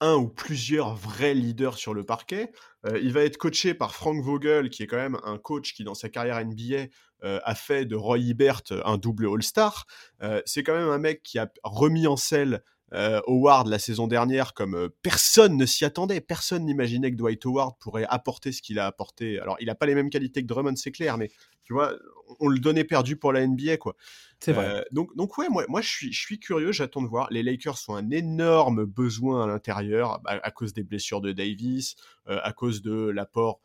un, 0.00 0.14
ou 0.16 0.28
plusieurs 0.28 0.94
vrais 0.94 1.34
leaders 1.34 1.78
sur 1.78 1.94
le 1.94 2.04
parquet. 2.04 2.52
Euh, 2.86 2.98
il 3.02 3.12
va 3.12 3.22
être 3.22 3.38
coaché 3.38 3.72
par 3.72 3.94
Frank 3.94 4.22
Vogel, 4.22 4.68
qui 4.68 4.82
est 4.82 4.86
quand 4.86 4.96
même 4.96 5.18
un 5.24 5.38
coach 5.38 5.74
qui, 5.74 5.84
dans 5.84 5.94
sa 5.94 6.08
carrière 6.08 6.44
NBA, 6.44 6.86
a 7.24 7.54
fait 7.54 7.84
de 7.84 7.94
Roy 7.94 8.18
Hibbert 8.18 8.62
un 8.84 8.98
double 8.98 9.28
All-Star. 9.28 9.86
C'est 10.44 10.64
quand 10.64 10.74
même 10.74 10.88
un 10.88 10.98
mec 10.98 11.22
qui 11.22 11.38
a 11.38 11.48
remis 11.62 12.08
en 12.08 12.16
selle 12.16 12.64
Howard 12.90 13.68
la 13.68 13.78
saison 13.78 14.08
dernière 14.08 14.54
comme 14.54 14.90
personne 15.02 15.56
ne 15.56 15.64
s'y 15.64 15.84
attendait. 15.84 16.20
Personne 16.20 16.64
n'imaginait 16.64 17.12
que 17.12 17.16
Dwight 17.16 17.46
Howard 17.46 17.76
pourrait 17.78 18.06
apporter 18.08 18.50
ce 18.50 18.60
qu'il 18.60 18.80
a 18.80 18.86
apporté. 18.86 19.38
Alors, 19.38 19.56
il 19.60 19.66
n'a 19.66 19.76
pas 19.76 19.86
les 19.86 19.94
mêmes 19.94 20.10
qualités 20.10 20.42
que 20.42 20.48
Drummond, 20.48 20.74
c'est 20.74 20.90
clair, 20.90 21.16
mais 21.16 21.30
tu 21.62 21.74
vois, 21.74 21.94
on 22.40 22.48
le 22.48 22.58
donnait 22.58 22.84
perdu 22.84 23.16
pour 23.16 23.32
la 23.32 23.46
NBA, 23.46 23.76
quoi. 23.78 23.96
C'est 24.40 24.52
vrai. 24.52 24.66
Euh, 24.66 24.82
donc, 24.90 25.14
donc 25.16 25.38
ouais, 25.38 25.48
moi, 25.48 25.64
moi 25.68 25.80
je, 25.80 25.88
suis, 25.88 26.12
je 26.12 26.20
suis 26.20 26.40
curieux, 26.40 26.72
j'attends 26.72 27.02
de 27.02 27.08
voir. 27.08 27.28
Les 27.30 27.42
Lakers 27.42 27.78
ont 27.88 27.94
un 27.94 28.10
énorme 28.10 28.84
besoin 28.84 29.44
à 29.44 29.46
l'intérieur 29.46 30.20
à, 30.26 30.32
à 30.44 30.50
cause 30.50 30.72
des 30.72 30.82
blessures 30.82 31.20
de 31.20 31.32
Davis, 31.32 31.96
euh, 32.28 32.40
à 32.42 32.52
cause 32.52 32.82
de 32.82 33.08
l'apport 33.10 33.60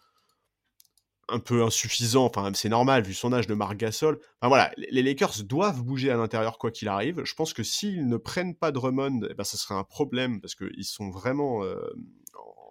un 1.30 1.40
peu 1.40 1.64
insuffisant, 1.64 2.26
enfin 2.26 2.52
c'est 2.54 2.70
normal 2.70 3.04
vu 3.04 3.14
son 3.14 3.34
âge 3.34 3.48
de 3.48 3.54
Marc 3.54 3.76
Gasol. 3.78 4.20
Enfin 4.40 4.48
voilà, 4.48 4.72
les 4.78 5.04
Lakers 5.04 5.44
doivent 5.44 5.84
bouger 5.84 6.10
à 6.10 6.16
l'intérieur 6.16 6.58
quoi 6.58 6.72
qu'il 6.72 6.88
arrive. 6.88 7.22
Je 7.26 7.34
pense 7.36 7.54
que 7.54 7.64
s'ils 7.64 8.08
ne 8.08 8.18
prennent 8.18 8.56
pas 8.56 8.72
Drummond, 8.72 9.28
eh 9.30 9.34
ben, 9.34 9.44
ça 9.44 9.58
serait 9.58 9.76
un 9.76 9.84
problème 9.84 10.40
parce 10.40 10.56
qu'ils 10.56 10.86
sont 10.86 11.10
vraiment 11.10 11.64
euh, 11.64 11.76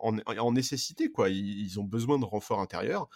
en, 0.01 0.17
en 0.19 0.53
nécessité 0.53 1.11
quoi. 1.11 1.29
Ils, 1.29 1.61
ils 1.61 1.81
ont 1.81 1.85
besoin 1.85 2.19
de 2.19 2.25
renfort 2.25 2.61
intérieur. 2.61 3.09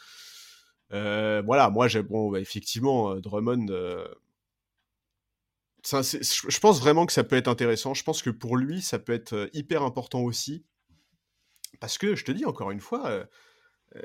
Euh, 0.92 1.42
voilà, 1.44 1.70
moi 1.70 1.86
j'ai 1.88 2.02
bon 2.02 2.30
bah, 2.30 2.40
effectivement 2.40 3.12
euh, 3.12 3.20
Drummond. 3.20 3.66
euh, 3.70 4.04
ça, 5.82 6.02
c'est- 6.02 6.22
je 6.22 6.60
pense 6.60 6.80
vraiment 6.80 7.06
que 7.06 7.12
ça 7.12 7.24
peut 7.24 7.36
être 7.36 7.48
intéressant. 7.48 7.94
Je 7.94 8.04
pense 8.04 8.22
que 8.22 8.30
pour 8.30 8.56
lui, 8.56 8.82
ça 8.82 8.98
peut 8.98 9.12
être 9.14 9.48
hyper 9.54 9.82
important 9.82 10.20
aussi. 10.20 10.64
Parce 11.80 11.96
que, 11.96 12.14
je 12.14 12.24
te 12.24 12.32
dis 12.32 12.44
encore 12.44 12.70
une 12.70 12.80
fois, 12.80 13.08
euh, 13.08 13.24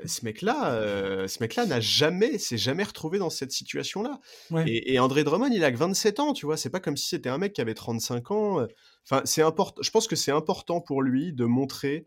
ce 0.06 0.24
mec-là, 0.24 1.28
ce 1.28 1.42
mec-là 1.42 1.66
n'a 1.66 1.80
jamais, 1.80 2.38
s'est 2.38 2.56
jamais 2.56 2.82
retrouvé 2.82 3.18
dans 3.18 3.28
cette 3.28 3.52
situation-là. 3.52 4.20
Ouais. 4.50 4.64
Et, 4.66 4.94
et 4.94 4.98
André 4.98 5.22
Drummond, 5.22 5.50
il 5.52 5.62
a 5.64 5.70
que 5.70 5.76
27 5.76 6.18
ans, 6.18 6.32
tu 6.32 6.46
vois. 6.46 6.56
C'est 6.56 6.70
pas 6.70 6.80
comme 6.80 6.96
si 6.96 7.08
c'était 7.08 7.28
un 7.28 7.38
mec 7.38 7.52
qui 7.52 7.60
avait 7.60 7.74
35 7.74 8.30
ans. 8.30 8.66
Enfin, 9.04 9.20
c'est 9.26 9.42
important. 9.42 9.80
Je 9.82 9.90
pense 9.90 10.06
que 10.08 10.16
c'est 10.16 10.32
important 10.32 10.80
pour 10.80 11.02
lui 11.02 11.32
de 11.34 11.44
montrer 11.44 12.04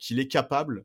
qu'il 0.00 0.20
est 0.20 0.28
capable 0.28 0.84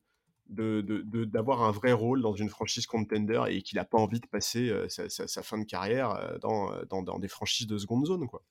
de, 0.51 0.81
de- 0.81 1.01
de- 1.01 1.25
d'avoir 1.25 1.63
un 1.63 1.71
vrai 1.71 1.93
rôle 1.93 2.21
dans 2.21 2.35
une 2.35 2.49
franchise 2.49 2.85
contender 2.85 3.41
et 3.49 3.61
qu'il 3.61 3.77
n'a 3.77 3.85
pas 3.85 3.97
envie 3.97 4.19
de 4.19 4.27
passer 4.27 4.69
euh, 4.69 4.87
sa, 4.89 5.09
sa- 5.09 5.27
sa 5.27 5.41
fin 5.41 5.57
de 5.57 5.65
carrière 5.65 6.11
euh, 6.11 6.37
dans, 6.39 6.71
euh, 6.71 6.83
dans, 6.89 7.01
dans 7.01 7.19
des 7.19 7.27
franchises 7.27 7.67
de 7.67 7.77
seconde 7.77 8.05
zone, 8.05 8.27
quoi. 8.27 8.43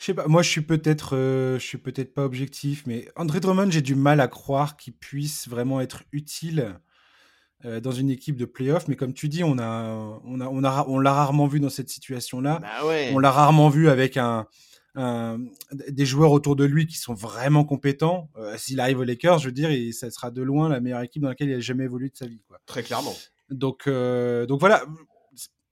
Je 0.00 0.06
sais 0.06 0.14
pas, 0.14 0.26
moi 0.26 0.42
je 0.42 0.50
suis 0.50 0.62
peut-être 0.62 1.16
euh, 1.16 1.56
je 1.60 1.64
suis 1.64 1.78
peut-être 1.78 2.12
pas 2.14 2.24
objectif, 2.24 2.84
mais 2.86 3.08
André 3.14 3.38
Drummond, 3.38 3.70
j'ai 3.70 3.82
du 3.82 3.94
mal 3.94 4.20
à 4.20 4.26
croire 4.26 4.76
qu'il 4.76 4.92
puisse 4.94 5.48
vraiment 5.48 5.80
être 5.80 6.02
utile 6.10 6.80
euh, 7.64 7.78
dans 7.78 7.92
une 7.92 8.10
équipe 8.10 8.36
de 8.36 8.44
playoff. 8.44 8.88
Mais 8.88 8.96
comme 8.96 9.14
tu 9.14 9.28
dis, 9.28 9.44
on 9.44 9.58
a, 9.58 10.20
on 10.24 10.40
a, 10.40 10.48
on 10.48 10.64
a, 10.64 10.84
on 10.88 10.98
l'a 10.98 11.12
rarement 11.12 11.46
vu 11.46 11.60
dans 11.60 11.70
cette 11.70 11.90
situation-là. 11.90 12.58
Bah 12.60 12.86
ouais. 12.88 13.12
On 13.14 13.20
l'a 13.20 13.30
rarement 13.30 13.68
vu 13.68 13.88
avec 13.88 14.16
un, 14.16 14.48
des 14.96 16.04
joueurs 16.06 16.32
autour 16.32 16.54
de 16.56 16.64
lui 16.64 16.86
qui 16.86 16.96
sont 16.98 17.14
vraiment 17.14 17.64
compétents. 17.64 18.30
Euh, 18.36 18.56
S'il 18.58 18.78
arrive 18.80 18.98
aux 18.98 19.04
Lakers, 19.04 19.38
je 19.38 19.46
veux 19.46 19.52
dire, 19.52 19.70
ça 19.94 20.10
sera 20.10 20.30
de 20.30 20.42
loin 20.42 20.68
la 20.68 20.80
meilleure 20.80 21.00
équipe 21.02 21.22
dans 21.22 21.28
laquelle 21.28 21.48
il 21.48 21.54
a 21.54 21.60
jamais 21.60 21.84
évolué 21.84 22.08
de 22.10 22.16
sa 22.16 22.26
vie. 22.26 22.42
Quoi. 22.46 22.58
Très 22.66 22.82
clairement. 22.82 23.14
Donc, 23.50 23.86
euh, 23.86 24.46
donc 24.46 24.60
voilà. 24.60 24.84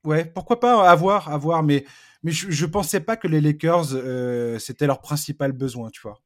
Ouais, 0.03 0.25
pourquoi 0.25 0.59
pas 0.59 0.89
avoir, 0.89 1.29
avoir, 1.29 1.61
mais, 1.61 1.85
mais 2.23 2.31
je, 2.31 2.49
je 2.49 2.65
pensais 2.65 3.01
pas 3.01 3.17
que 3.17 3.27
les 3.27 3.39
Lakers 3.41 4.59
c'était 4.59 4.87
leur 4.87 4.99
principal 5.01 5.51
besoin, 5.51 5.91
tu 5.91 6.01
vois. 6.01 6.19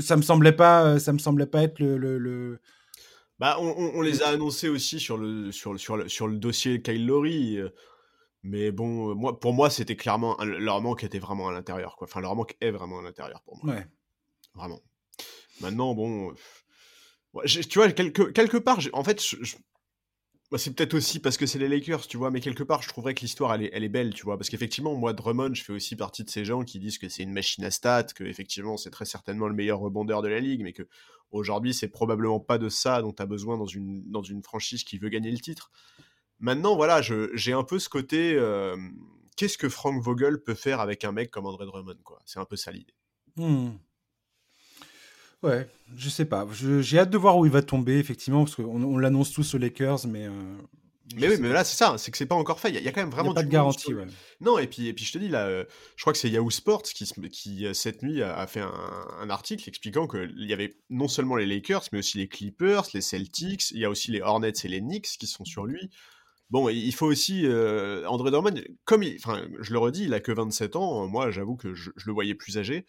Ça 0.00 0.16
me 0.16 0.22
semblait 0.22 0.50
pas, 0.50 0.98
ça 0.98 1.12
me 1.12 1.18
semblait 1.18 1.46
pas 1.46 1.62
être 1.62 1.78
le, 1.78 1.96
le, 1.96 2.18
le- 2.18 2.58
Bah, 3.38 3.56
on, 3.60 3.68
on- 3.68 3.92
on 3.98 4.00
les 4.00 4.22
a 4.22 4.28
annoncés 4.30 4.68
aussi 4.68 4.98
sur 4.98 5.16
le, 5.16 5.52
sur 5.52 5.72
le, 5.72 5.78
sur 5.78 5.96
le, 5.96 6.08
sur 6.08 6.26
le 6.26 6.38
dossier 6.38 6.82
Kyle 6.82 7.06
Lowry. 7.06 7.58
Mais 8.48 8.70
bon, 8.70 9.10
euh, 9.10 9.14
moi, 9.14 9.38
pour 9.40 9.52
moi, 9.52 9.70
c'était 9.70 9.96
clairement. 9.96 10.36
Leur 10.42 10.80
manque 10.80 11.04
était 11.04 11.18
vraiment 11.18 11.48
à 11.48 11.52
l'intérieur. 11.52 11.96
Quoi. 11.96 12.06
Enfin, 12.08 12.20
leur 12.20 12.34
manque 12.36 12.56
est 12.60 12.70
vraiment 12.70 13.00
à 13.00 13.02
l'intérieur 13.02 13.42
pour 13.42 13.62
moi. 13.64 13.74
ouais. 13.74 13.86
Vraiment. 14.54 14.80
Maintenant, 15.60 15.94
bon. 15.94 16.32
ouais, 17.34 17.46
tu 17.46 17.78
vois, 17.78 17.90
quelque, 17.92 18.22
quelque 18.30 18.56
part, 18.56 18.78
en 18.92 19.04
fait, 19.04 19.22
je- 19.22 19.42
je- 19.42 19.56
Bah, 20.52 20.58
c'est 20.58 20.72
peut-être 20.72 20.94
aussi 20.94 21.18
parce 21.18 21.36
que 21.36 21.44
c'est 21.44 21.58
les 21.58 21.66
Lakers, 21.66 22.06
tu 22.06 22.16
vois, 22.16 22.30
mais 22.30 22.40
quelque 22.40 22.62
part, 22.62 22.80
je 22.80 22.88
trouverais 22.88 23.14
que 23.14 23.22
l'histoire, 23.22 23.52
elle 23.54 23.64
est, 23.64 23.70
elle 23.72 23.82
est 23.82 23.88
belle, 23.88 24.14
tu 24.14 24.22
vois, 24.22 24.38
parce 24.38 24.48
qu'effectivement, 24.48 24.94
moi, 24.94 25.12
Drummond, 25.12 25.54
je 25.54 25.64
fais 25.64 25.72
aussi 25.72 25.96
partie 25.96 26.22
de 26.22 26.30
ces 26.30 26.44
gens 26.44 26.62
qui 26.62 26.78
disent 26.78 26.98
que 26.98 27.08
c'est 27.08 27.24
une 27.24 27.32
machine 27.32 27.64
à 27.64 27.72
stats, 27.72 28.04
que 28.14 28.22
effectivement, 28.22 28.76
c'est 28.76 28.90
très 28.90 29.06
certainement 29.06 29.48
le 29.48 29.54
meilleur 29.54 29.80
rebondeur 29.80 30.22
de 30.22 30.28
la 30.28 30.38
ligue, 30.38 30.62
mais 30.62 30.72
que 30.72 30.86
aujourd'hui, 31.32 31.74
c'est 31.74 31.88
probablement 31.88 32.38
pas 32.38 32.58
de 32.58 32.68
ça 32.68 33.02
dont 33.02 33.12
tu 33.12 33.20
as 33.20 33.26
besoin 33.26 33.58
dans 33.58 33.66
une, 33.66 34.08
dans 34.08 34.22
une 34.22 34.40
franchise 34.44 34.84
qui 34.84 34.98
veut 34.98 35.08
gagner 35.08 35.32
le 35.32 35.38
titre. 35.40 35.72
Maintenant, 36.38 36.76
voilà, 36.76 37.00
j'ai 37.02 37.52
un 37.52 37.64
peu 37.64 37.78
ce 37.78 37.88
côté, 37.88 38.34
euh, 38.34 38.76
qu'est-ce 39.36 39.56
que 39.56 39.68
Frank 39.68 40.02
Vogel 40.02 40.38
peut 40.42 40.54
faire 40.54 40.80
avec 40.80 41.04
un 41.04 41.12
mec 41.12 41.30
comme 41.30 41.46
André 41.46 41.64
Drummond, 41.64 41.96
quoi. 42.04 42.18
C'est 42.26 42.38
un 42.38 42.44
peu 42.44 42.56
ça 42.56 42.70
l'idée. 42.72 42.94
Hmm. 43.36 43.70
Ouais, 45.42 45.68
je 45.96 46.08
sais 46.08 46.24
pas. 46.24 46.46
J'ai 46.80 46.98
hâte 46.98 47.10
de 47.10 47.18
voir 47.18 47.38
où 47.38 47.46
il 47.46 47.52
va 47.52 47.62
tomber, 47.62 47.98
effectivement, 47.98 48.44
parce 48.44 48.56
qu'on 48.56 48.82
on, 48.82 48.98
l'annonce 48.98 49.32
tous 49.32 49.54
aux 49.54 49.58
Lakers, 49.58 50.06
mais. 50.06 50.26
Euh, 50.26 50.30
mais 51.14 51.28
oui, 51.28 51.36
mais 51.38 51.50
là, 51.50 51.62
c'est 51.62 51.76
ça, 51.76 51.96
c'est 51.98 52.10
que 52.10 52.18
c'est 52.18 52.26
pas 52.26 52.34
encore 52.34 52.58
fait. 52.58 52.70
Il 52.70 52.82
y, 52.82 52.88
a 52.88 52.92
quand 52.92 53.00
même 53.00 53.10
vraiment. 53.10 53.32
pas 53.32 53.44
de 53.44 53.48
garantie, 53.48 53.94
ouais. 53.94 54.06
Non, 54.40 54.58
et 54.58 54.66
puis, 54.66 54.88
et 54.88 54.92
puis 54.92 55.04
je 55.04 55.12
te 55.12 55.18
dis, 55.18 55.28
là, 55.28 55.46
euh, 55.46 55.64
je 55.94 56.02
crois 56.02 56.12
que 56.12 56.18
c'est 56.18 56.28
Yahoo 56.28 56.50
Sports 56.50 56.82
qui, 56.82 57.04
qui, 57.30 57.66
cette 57.74 58.02
nuit, 58.02 58.22
a 58.22 58.46
fait 58.48 58.60
un, 58.60 58.72
un 59.20 59.30
article 59.30 59.68
expliquant 59.68 60.08
qu'il 60.08 60.34
y 60.36 60.52
avait 60.52 60.74
non 60.90 61.06
seulement 61.06 61.36
les 61.36 61.46
Lakers, 61.46 61.84
mais 61.92 62.00
aussi 62.00 62.18
les 62.18 62.28
Clippers, 62.28 62.82
les 62.92 63.00
Celtics, 63.00 63.70
il 63.70 63.78
y 63.78 63.84
a 63.84 63.90
aussi 63.90 64.10
les 64.10 64.20
Hornets 64.20 64.52
et 64.64 64.68
les 64.68 64.80
Knicks 64.80 65.16
qui 65.18 65.28
sont 65.28 65.44
sur 65.44 65.64
lui. 65.64 65.90
Bon, 66.50 66.68
il 66.68 66.92
faut 66.92 67.06
aussi. 67.06 67.46
André 68.06 68.30
Dorman, 68.30 68.62
comme 68.84 69.02
il. 69.02 69.16
Enfin, 69.16 69.46
je 69.60 69.72
le 69.72 69.78
redis, 69.78 70.04
il 70.04 70.14
a 70.14 70.20
que 70.20 70.32
27 70.32 70.76
ans. 70.76 71.08
Moi, 71.08 71.30
j'avoue 71.30 71.56
que 71.56 71.74
je, 71.74 71.90
je, 71.96 72.06
le 72.06 72.12
voyais 72.12 72.34
plus 72.34 72.56
âgé. 72.58 72.86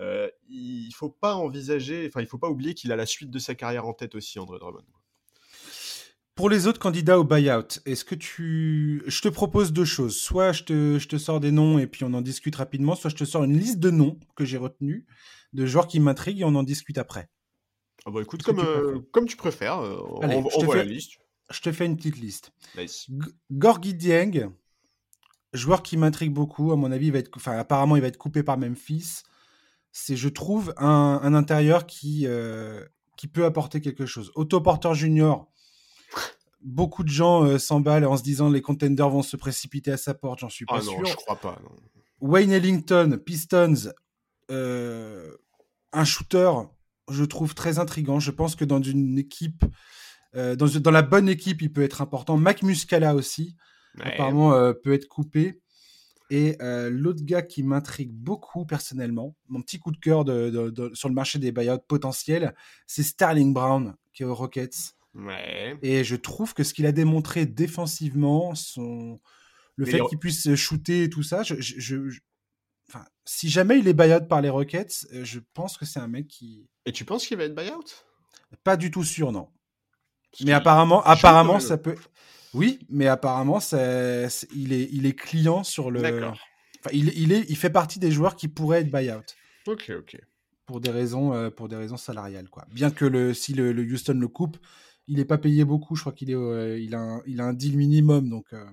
Euh, 0.00 0.28
il 0.48 0.92
faut 0.94 1.08
pas 1.08 1.34
envisager, 1.34 2.06
enfin 2.06 2.20
il 2.20 2.26
faut 2.26 2.38
pas 2.38 2.50
oublier 2.50 2.74
qu'il 2.74 2.92
a 2.92 2.96
la 2.96 3.06
suite 3.06 3.30
de 3.30 3.38
sa 3.38 3.54
carrière 3.54 3.86
en 3.86 3.94
tête 3.94 4.14
aussi, 4.14 4.38
André 4.38 4.58
Drummond. 4.58 4.84
Pour 6.34 6.50
les 6.50 6.66
autres 6.66 6.78
candidats 6.78 7.18
au 7.18 7.24
buyout, 7.24 7.80
est-ce 7.86 8.04
que 8.04 8.14
tu... 8.14 9.02
Je 9.06 9.22
te 9.22 9.28
propose 9.28 9.72
deux 9.72 9.86
choses. 9.86 10.18
Soit 10.18 10.52
je 10.52 10.64
te, 10.64 10.98
je 10.98 11.08
te 11.08 11.16
sors 11.16 11.40
des 11.40 11.50
noms 11.50 11.78
et 11.78 11.86
puis 11.86 12.04
on 12.04 12.12
en 12.12 12.20
discute 12.20 12.56
rapidement, 12.56 12.94
soit 12.94 13.08
je 13.08 13.16
te 13.16 13.24
sors 13.24 13.44
une 13.44 13.58
liste 13.58 13.78
de 13.78 13.90
noms 13.90 14.20
que 14.34 14.44
j'ai 14.44 14.58
retenus, 14.58 15.06
de 15.54 15.64
joueurs 15.64 15.86
qui 15.86 15.98
m'intriguent 15.98 16.40
et 16.40 16.44
on 16.44 16.54
en 16.54 16.62
discute 16.62 16.98
après. 16.98 17.30
Ah 18.04 18.10
bah 18.10 18.20
écoute, 18.20 18.42
comme, 18.42 18.58
tu 18.58 18.66
euh, 18.66 18.98
comme 19.12 19.24
tu 19.24 19.36
préfères, 19.36 19.78
euh, 19.78 19.98
Allez, 20.20 20.36
on, 20.36 20.64
voit 20.64 20.76
la 20.76 20.84
liste. 20.84 21.12
Je 21.50 21.60
te 21.60 21.72
fais 21.72 21.86
une 21.86 21.96
petite 21.96 22.18
liste. 22.18 22.52
Gorgui 23.50 23.94
Dieng, 23.94 24.50
joueur 25.52 25.82
qui 25.82 25.96
m'intrigue 25.96 26.32
beaucoup, 26.32 26.72
à 26.72 26.76
mon 26.76 26.90
avis, 26.90 27.06
il 27.06 27.12
va 27.12 27.18
être, 27.18 27.30
enfin, 27.36 27.56
apparemment 27.56 27.96
il 27.96 28.02
va 28.02 28.08
être 28.08 28.18
coupé 28.18 28.42
par 28.42 28.58
Memphis 28.58 29.22
c'est, 29.98 30.14
je 30.14 30.28
trouve, 30.28 30.74
un, 30.76 31.32
intérieur 31.32 31.86
qui, 31.86 32.26
euh, 32.26 32.84
qui 33.16 33.28
peut 33.28 33.46
apporter 33.46 33.80
quelque 33.80 34.04
chose. 34.04 34.30
Autoporteur 34.34 34.92
junior, 34.92 35.50
beaucoup 36.60 37.02
de 37.02 37.08
gens 37.08 37.44
euh, 37.44 37.58
s'emballent 37.58 38.04
en 38.04 38.18
se 38.18 38.22
disant 38.22 38.50
les 38.50 38.60
contenders 38.60 39.08
vont 39.08 39.22
se 39.22 39.38
précipiter 39.38 39.90
à 39.90 39.96
sa 39.96 40.12
porte, 40.12 40.40
j'en 40.40 40.50
suis 40.50 40.66
pas 40.66 40.80
ah 40.80 40.84
non, 40.84 40.90
sûr. 40.98 41.06
Je 41.06 41.16
crois 41.16 41.36
pas. 41.36 41.58
Wayne 42.20 42.52
Ellington, 42.52 43.18
Pistons, 43.24 43.90
euh, 44.50 45.34
un 45.94 46.04
shooter, 46.04 46.50
je 47.08 47.24
trouve 47.24 47.54
très 47.54 47.78
intrigant. 47.78 48.20
Je 48.20 48.32
pense 48.32 48.54
que 48.54 48.66
dans 48.66 48.82
une 48.82 49.16
équipe, 49.16 49.64
dans, 50.36 50.66
dans, 50.80 50.90
la 50.90 51.02
bonne 51.02 51.28
équipe, 51.28 51.62
il 51.62 51.72
peut 51.72 51.82
être 51.82 52.02
important. 52.02 52.36
Mac 52.36 52.62
Muscala 52.62 53.14
aussi, 53.14 53.56
apparemment, 53.98 54.52
peut 54.82 54.92
être 54.92 55.08
coupé. 55.08 55.60
Et 56.30 56.56
euh, 56.60 56.90
l'autre 56.90 57.22
gars 57.22 57.42
qui 57.42 57.62
m'intrigue 57.62 58.10
beaucoup 58.10 58.66
personnellement, 58.66 59.36
mon 59.48 59.62
petit 59.62 59.78
coup 59.78 59.92
de 59.92 59.96
cœur 59.96 60.24
de, 60.24 60.90
sur 60.94 61.08
le 61.08 61.14
marché 61.14 61.38
des 61.38 61.52
buyouts 61.52 61.78
potentiels, 61.86 62.54
c'est 62.86 63.02
Sterling 63.02 63.54
Brown 63.54 63.94
qui 64.12 64.22
est 64.22 64.26
aux 64.26 64.34
Rockets. 64.34 64.94
Ouais. 65.14 65.78
Et 65.82 66.04
je 66.04 66.16
trouve 66.16 66.52
que 66.52 66.64
ce 66.64 66.74
qu'il 66.74 66.86
a 66.86 66.92
démontré 66.92 67.46
défensivement, 67.46 68.54
son... 68.54 69.20
le 69.76 69.86
fait 69.86 70.00
qu'il 70.08 70.18
puisse 70.18 70.54
shooter 70.54 71.04
et 71.04 71.10
tout 71.10 71.22
ça, 71.22 71.42
je, 71.42 72.10
Enfin, 72.88 73.04
si 73.24 73.48
jamais 73.48 73.80
il 73.80 73.88
est 73.88 73.94
buyout 73.94 74.28
par 74.28 74.40
les 74.40 74.48
Rockets, 74.48 75.08
euh, 75.12 75.24
je 75.24 75.40
pense 75.54 75.76
que 75.76 75.84
c'est 75.84 75.98
un 75.98 76.06
mec 76.06 76.28
qui. 76.28 76.68
Et 76.84 76.92
tu 76.92 77.04
penses 77.04 77.26
qu'il 77.26 77.36
va 77.36 77.42
être 77.42 77.54
buyout? 77.54 77.82
Pas 78.62 78.76
du 78.76 78.92
tout 78.92 79.02
sûr, 79.02 79.32
non. 79.32 79.48
Mais 80.44 80.52
apparemment, 80.52 81.02
apparemment, 81.04 81.60
ça 81.60 81.78
peut. 81.78 81.94
Oui, 82.54 82.78
mais 82.88 83.06
apparemment, 83.06 83.58
il, 83.72 84.72
est, 84.72 84.88
il 84.92 85.06
est 85.06 85.14
client 85.14 85.64
sur 85.64 85.90
le. 85.90 86.00
D'accord. 86.00 86.38
Enfin, 86.80 86.90
il, 86.92 87.12
il, 87.16 87.32
est, 87.32 87.44
il 87.48 87.56
fait 87.56 87.70
partie 87.70 87.98
des 87.98 88.10
joueurs 88.10 88.36
qui 88.36 88.48
pourraient 88.48 88.80
être 88.80 88.90
buyout. 88.90 89.24
Ok, 89.66 89.90
ok. 89.98 90.16
Pour 90.66 90.80
des 90.80 90.90
raisons, 90.90 91.32
euh, 91.32 91.50
pour 91.50 91.68
des 91.68 91.76
raisons 91.76 91.96
salariales, 91.96 92.48
quoi. 92.48 92.64
Bien 92.72 92.90
que 92.90 93.04
le, 93.04 93.34
si 93.34 93.54
le, 93.54 93.72
Houston 93.72 94.14
le 94.14 94.28
coupe, 94.28 94.56
il 95.06 95.16
n'est 95.16 95.24
pas 95.24 95.38
payé 95.38 95.64
beaucoup. 95.64 95.96
Je 95.96 96.00
crois 96.02 96.12
qu'il 96.12 96.30
est, 96.30 96.34
euh, 96.34 96.78
il 96.78 96.94
a, 96.94 96.98
un, 96.98 97.22
il 97.26 97.40
a 97.40 97.44
un 97.44 97.52
deal 97.52 97.76
minimum, 97.76 98.28
donc. 98.28 98.46
Euh. 98.52 98.64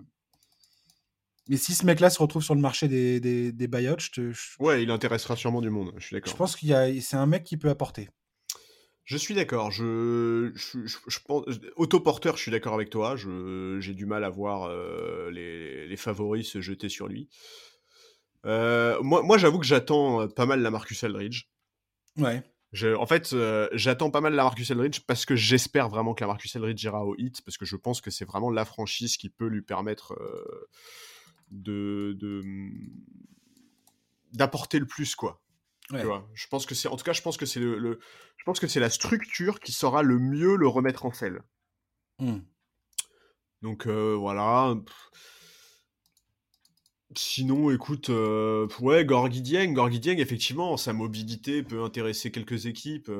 Mais 1.49 1.57
si 1.57 1.73
ce 1.73 1.85
mec-là 1.85 2.09
se 2.09 2.19
retrouve 2.19 2.41
sur 2.41 2.55
le 2.55 2.61
marché 2.61 2.87
des, 2.87 3.19
des, 3.19 3.51
des 3.51 3.67
buyouts, 3.67 3.99
je 3.99 4.11
te. 4.11 4.33
Ouais, 4.59 4.81
il 4.81 4.91
intéressera 4.91 5.35
sûrement 5.35 5.61
du 5.61 5.69
monde. 5.69 5.93
Je 5.97 6.05
suis 6.05 6.15
d'accord. 6.15 6.31
Je 6.31 6.37
pense 6.37 6.55
qu'il 6.55 6.69
y 6.69 6.73
a, 6.73 6.89
c'est 7.01 7.17
un 7.17 7.25
mec 7.25 7.43
qui 7.43 7.57
peut 7.57 7.69
apporter. 7.69 8.09
Je 9.03 9.17
suis 9.17 9.33
d'accord. 9.33 9.71
Je, 9.71 10.51
je, 10.55 11.19
pense, 11.25 11.45
autoporteur, 11.75 12.37
je 12.37 12.41
suis 12.41 12.51
d'accord 12.51 12.73
avec 12.73 12.89
toi. 12.89 13.15
j'ai 13.17 13.93
du 13.93 14.05
mal 14.05 14.23
à 14.23 14.29
voir 14.29 14.63
euh, 14.63 15.29
les, 15.31 15.97
favoris 15.97 16.47
se 16.47 16.61
jeter 16.61 16.89
sur 16.89 17.07
lui. 17.07 17.27
Euh, 18.45 19.01
moi, 19.01 19.21
moi 19.21 19.37
j'avoue 19.37 19.59
que 19.59 19.65
j'attends 19.65 20.21
euh, 20.21 20.27
pas 20.27 20.45
mal 20.45 20.61
la 20.61 20.71
Marcus 20.71 21.03
Eldridge. 21.03 21.45
Ouais. 22.17 22.43
en 22.95 23.05
fait, 23.05 23.35
j'attends 23.73 24.09
pas 24.09 24.21
mal 24.21 24.35
la 24.35 24.43
Marcus 24.43 24.69
Eldridge 24.71 25.01
parce 25.05 25.25
que 25.25 25.35
j'espère 25.35 25.89
vraiment 25.89 26.13
que 26.13 26.23
la 26.23 26.27
Marcus 26.27 26.55
Eldridge 26.55 26.83
ira 26.83 27.05
au 27.05 27.15
hit 27.17 27.41
parce 27.41 27.57
que 27.57 27.65
je 27.65 27.75
pense 27.75 27.99
que 27.99 28.09
c'est 28.09 28.25
vraiment 28.25 28.51
la 28.51 28.63
franchise 28.63 29.17
qui 29.17 29.29
peut 29.29 29.47
lui 29.47 29.61
permettre 29.61 30.17
de 31.51 32.17
d'apporter 34.31 34.79
le 34.79 34.87
plus 34.87 35.15
quoi 35.15 35.41
je 35.91 36.47
pense 36.49 36.65
que 36.65 36.75
c'est, 36.75 36.87
en 36.87 36.95
tout 36.95 37.03
cas, 37.03 37.13
je 37.13 37.21
pense 37.21 37.37
que 37.37 37.45
c'est 37.45 37.59
le, 37.59 37.99
je 38.37 38.43
pense 38.45 38.59
que 38.59 38.67
c'est 38.67 38.79
la 38.79 38.89
structure 38.89 39.59
qui 39.59 39.71
saura 39.71 40.03
le 40.03 40.19
mieux 40.19 40.55
le 40.55 40.67
remettre 40.67 41.05
en 41.05 41.11
selle. 41.11 41.41
Mmh. 42.19 42.39
Donc 43.61 43.87
euh, 43.87 44.15
voilà. 44.15 44.75
Sinon, 47.15 47.71
écoute, 47.71 48.09
euh, 48.09 48.67
ouais, 48.81 49.05
Gorgui 49.05 49.41
Dieng, 49.41 49.75
effectivement, 50.17 50.77
sa 50.77 50.93
mobilité 50.93 51.63
peut 51.63 51.83
intéresser 51.83 52.31
quelques 52.31 52.65
équipes. 52.65 53.11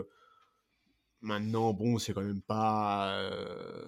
Maintenant, 1.21 1.73
bon, 1.73 1.99
c'est 1.99 2.13
quand 2.13 2.23
même 2.23 2.41
pas. 2.41 3.13
Euh, 3.19 3.87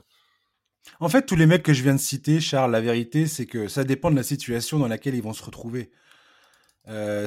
en 0.99 1.09
fait, 1.09 1.25
tous 1.25 1.35
les 1.35 1.47
mecs 1.47 1.63
que 1.63 1.73
je 1.73 1.81
viens 1.81 1.95
de 1.95 1.99
citer, 1.99 2.39
Charles, 2.39 2.71
la 2.71 2.81
vérité, 2.81 3.25
c'est 3.25 3.47
que 3.47 3.67
ça 3.67 3.83
dépend 3.83 4.11
de 4.11 4.15
la 4.15 4.23
situation 4.23 4.79
dans 4.79 4.87
laquelle 4.87 5.15
ils 5.15 5.23
vont 5.23 5.33
se 5.33 5.43
retrouver. 5.43 5.91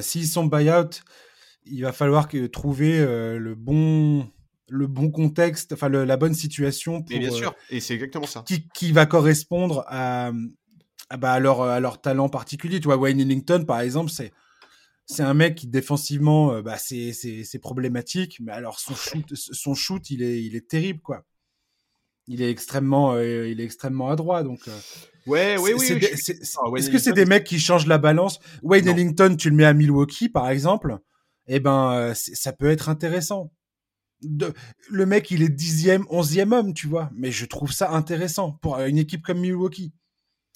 S'ils 0.01 0.27
sont 0.27 0.45
buy-out, 0.45 1.03
il 1.71 1.81
va 1.81 1.91
falloir 1.91 2.27
que, 2.27 2.47
trouver 2.47 2.99
euh, 2.99 3.37
le 3.37 3.55
bon 3.55 4.29
le 4.71 4.87
bon 4.87 5.09
contexte, 5.09 5.73
enfin 5.73 5.89
la 5.89 6.17
bonne 6.17 6.33
situation 6.33 7.01
pour, 7.01 7.17
bien 7.17 7.31
sûr, 7.31 7.55
et 7.69 7.79
c'est 7.79 7.95
exactement 7.95 8.27
ça. 8.27 8.43
Qui, 8.47 8.67
qui 8.73 8.91
va 8.91 9.05
correspondre 9.05 9.83
à, 9.87 10.31
à, 11.09 11.17
bah, 11.17 11.33
à, 11.33 11.39
leur, 11.39 11.61
à 11.61 11.79
leur 11.79 12.01
talent 12.01 12.29
particulier. 12.29 12.79
Tu 12.79 12.85
vois, 12.85 12.97
Wayne 12.97 13.19
Ellington, 13.19 13.63
par 13.65 13.81
exemple, 13.81 14.11
c'est 14.11 14.31
c'est 15.07 15.23
un 15.23 15.33
mec 15.33 15.55
qui 15.55 15.65
défensivement, 15.65 16.53
euh, 16.53 16.61
bah, 16.61 16.77
c'est 16.77 17.59
problématique, 17.59 18.39
mais 18.41 18.51
alors 18.51 18.79
son 18.79 18.93
shoot, 18.93 19.25
son 19.33 19.73
shoot, 19.73 20.07
il 20.11 20.21
est, 20.21 20.43
il 20.43 20.55
est 20.55 20.67
terrible, 20.67 20.99
quoi. 21.01 21.25
Il 22.27 22.43
est 22.43 22.51
extrêmement, 22.51 23.13
euh, 23.13 23.47
il 23.47 23.59
est 23.59 23.63
extrêmement 23.63 24.11
adroit, 24.11 24.43
donc. 24.43 24.69
ouais, 25.25 25.57
oui, 25.57 25.71
oui. 25.75 25.87
Est-ce 25.87 26.91
que 26.91 26.99
c'est 26.99 27.13
des 27.13 27.25
mecs 27.25 27.43
qui 27.43 27.59
changent 27.59 27.87
la 27.87 27.97
balance? 27.97 28.39
Wayne 28.61 28.87
Ellington, 28.87 29.35
tu 29.35 29.49
le 29.49 29.55
mets 29.55 29.65
à 29.65 29.73
Milwaukee, 29.73 30.29
par 30.29 30.47
exemple 30.51 30.99
eh 31.49 31.59
ben, 31.59 31.91
euh, 31.91 32.13
ça 32.13 32.53
peut 32.53 32.69
être 32.69 32.89
intéressant. 32.89 33.51
Le 34.89 35.05
mec, 35.05 35.31
il 35.31 35.41
est 35.41 35.49
dixième, 35.49 36.05
onzième 36.09 36.51
homme, 36.53 36.73
tu 36.73 36.87
vois. 36.87 37.09
Mais 37.13 37.31
je 37.31 37.45
trouve 37.45 37.71
ça 37.71 37.91
intéressant 37.91 38.51
pour 38.61 38.79
une 38.79 38.97
équipe 38.97 39.23
comme 39.23 39.39
Milwaukee. 39.39 39.93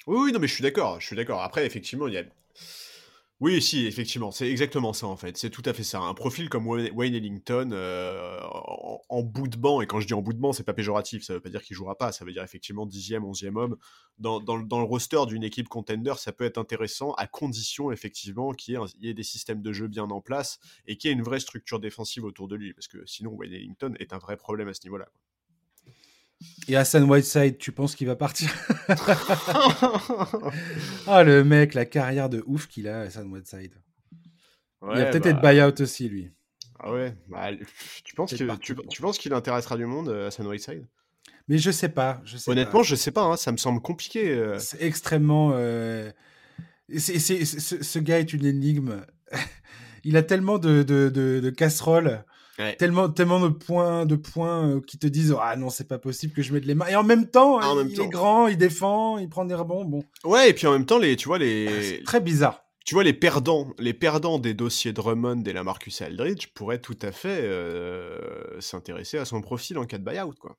Oui, 0.05 0.17
oui, 0.25 0.31
non, 0.31 0.39
mais 0.39 0.47
je 0.47 0.53
suis 0.53 0.63
d'accord. 0.63 0.99
Je 0.99 1.07
suis 1.07 1.15
d'accord. 1.15 1.41
Après, 1.41 1.65
effectivement, 1.65 2.07
il 2.07 2.13
y 2.13 2.17
a 2.17 2.23
oui, 3.43 3.61
si, 3.61 3.85
effectivement, 3.87 4.31
c'est 4.31 4.49
exactement 4.49 4.93
ça 4.93 5.05
en 5.05 5.17
fait. 5.17 5.35
C'est 5.35 5.49
tout 5.49 5.63
à 5.65 5.73
fait 5.73 5.83
ça. 5.83 5.99
Un 5.99 6.13
profil 6.13 6.47
comme 6.47 6.65
Wayne 6.65 7.13
Ellington 7.13 7.71
euh, 7.73 8.39
en, 9.09 9.21
bout 9.21 9.49
de 9.49 9.57
banc, 9.57 9.81
et 9.81 9.85
quand 9.85 9.99
je 9.99 10.07
dis 10.07 10.13
en 10.13 10.21
bout 10.21 10.31
de 10.31 10.39
banc, 10.39 10.53
c'est 10.53 10.63
pas 10.63 10.73
péjoratif, 10.73 11.25
ça 11.25 11.33
veut 11.33 11.41
pas 11.41 11.49
dire 11.49 11.61
qu'il 11.61 11.75
jouera 11.75 11.97
pas, 11.97 12.13
ça 12.13 12.23
veut 12.23 12.31
dire 12.31 12.41
effectivement 12.41 12.85
dixième, 12.85 13.25
onzième 13.25 13.57
homme. 13.57 13.75
Dans, 14.17 14.39
dans, 14.39 14.55
le 14.55 14.85
roster 14.85 15.19
d'une 15.27 15.43
équipe 15.43 15.67
contender, 15.67 16.13
ça 16.15 16.31
peut 16.31 16.45
être 16.45 16.57
intéressant 16.57 17.11
à 17.15 17.27
condition 17.27 17.91
effectivement 17.91 18.53
qu'il 18.53 18.79
y, 19.01 19.09
ait 19.09 19.13
des 19.13 19.23
systèmes 19.23 19.61
de 19.61 19.73
jeu 19.73 19.89
bien 19.89 20.09
en 20.09 20.21
place 20.21 20.61
et 20.87 20.95
qu'il 20.95 21.09
y 21.09 21.11
ait 21.11 21.17
une 21.17 21.23
vraie 21.23 21.41
structure 21.41 21.81
défensive 21.81 22.23
autour 22.23 22.47
de 22.47 22.55
lui, 22.55 22.73
parce 22.73 22.87
que 22.87 23.05
sinon 23.05 23.31
Wayne 23.31 23.51
Ellington 23.51 23.93
est 23.99 24.13
un 24.13 24.19
vrai 24.19 24.37
problème 24.37 24.69
à 24.69 24.73
ce 24.73 24.85
niveau-là. 24.85 25.09
Et 26.67 26.75
Hassan 26.75 27.03
Whiteside, 27.09 27.57
tu 27.57 27.71
penses 27.71 27.95
qu'il 27.95 28.07
va 28.07 28.15
partir? 28.15 28.49
Ah, 31.07 31.23
le 31.23 31.43
mec, 31.43 31.73
la 31.73 31.85
carrière 31.85 32.29
de 32.29 32.43
ouf 32.45 32.67
qu'il 32.67 32.87
a, 32.87 33.01
Hassan 33.01 33.31
Whiteside. 33.31 33.73
il 34.81 34.87
va 34.87 35.05
peut-être 35.05 35.25
être 35.25 35.41
bah 35.41 35.51
buyout 35.53 35.81
aussi, 35.81 36.09
lui. 36.09 36.31
Ah 36.79 36.91
ouais 36.91 37.15
bah, 37.29 37.49
Tu 38.03 38.13
penses 38.15 38.33
qu'il 38.33 38.47
tu, 38.61 39.01
penses 39.01 39.17
qu'il 39.17 39.33
intéressera 39.33 39.77
du 39.77 39.85
monde, 39.85 40.09
euh, 40.09 40.27
Hassan 40.27 40.47
Whiteside? 40.47 40.85
Mais 41.47 41.57
je 41.57 41.71
sais 41.71 41.89
pas. 41.89 42.21
Je 42.25 42.37
sais 42.37 42.49
Honnêtement, 42.51 42.79
pas. 42.79 42.83
je 42.83 42.95
sais 42.95 43.11
pas, 43.11 43.23
hein, 43.23 43.35
ça 43.37 43.51
me 43.51 43.57
semble 43.57 43.81
compliqué. 43.81 44.29
euh. 44.31 44.59
C'est 44.59 44.81
extrêmement. 44.81 45.51
euh, 45.53 46.11
ce 46.89 47.99
gars 47.99 48.19
est 48.19 48.33
une 48.33 48.45
énigme. 48.45 49.01
Il 50.05 50.17
a 50.17 50.23
tellement 50.23 50.57
de, 50.57 50.83
de, 50.83 51.09
de, 51.09 51.39
de 51.41 51.49
casseroles, 51.49 52.25
Ouais. 52.59 52.75
tellement, 52.75 53.09
tellement 53.09 53.39
de 53.39 53.47
points, 53.49 54.05
de 54.05 54.15
points 54.15 54.67
euh, 54.75 54.81
qui 54.81 54.99
te 54.99 55.07
disent 55.07 55.35
Ah 55.41 55.55
non, 55.55 55.69
c'est 55.71 55.87
pas 55.87 55.97
possible 55.97 56.33
que 56.33 56.43
je 56.43 56.53
mette 56.53 56.65
les 56.65 56.75
mains. 56.75 56.85
Et 56.87 56.95
en 56.95 57.03
même 57.03 57.27
temps, 57.27 57.59
En 57.61 57.75
même 57.75 57.87
il 57.89 57.97
temps. 57.97 58.03
est 58.03 58.09
grand, 58.09 58.47
il 58.47 58.57
défend, 58.57 59.17
il 59.17 59.27
prend 59.27 59.45
des 59.45 59.55
rebonds. 59.55 59.85
Bon, 59.85 60.03
Ouais, 60.23 60.49
et 60.51 60.53
puis 60.53 60.67
en 60.67 60.71
même 60.73 60.85
temps, 60.85 60.99
les, 60.99 61.15
tu 61.15 61.27
vois, 61.27 61.39
les, 61.39 61.81
c'est 61.97 62.03
très 62.03 62.21
bizarre. 62.21 62.63
tu 62.85 62.93
vois, 62.93 63.03
les 63.03 63.13
perdants, 63.13 63.73
les 63.79 63.93
perdants 63.95 64.37
des 64.37 64.53
dossiers 64.53 64.93
Drummond 64.93 65.43
et 65.45 65.53
la 65.53 65.63
Marcus 65.63 66.01
Aldridge 66.03 66.47
pourraient 66.53 66.79
tout 66.81 66.97
à 67.01 67.11
fait 67.11 67.39
euh, 67.41 68.61
s'intéresser 68.61 69.17
à 69.17 69.25
son 69.25 69.41
profil 69.41 69.77
en 69.79 69.85
cas 69.85 69.97
de 69.97 70.03
buyout, 70.03 70.33
quoi. 70.39 70.55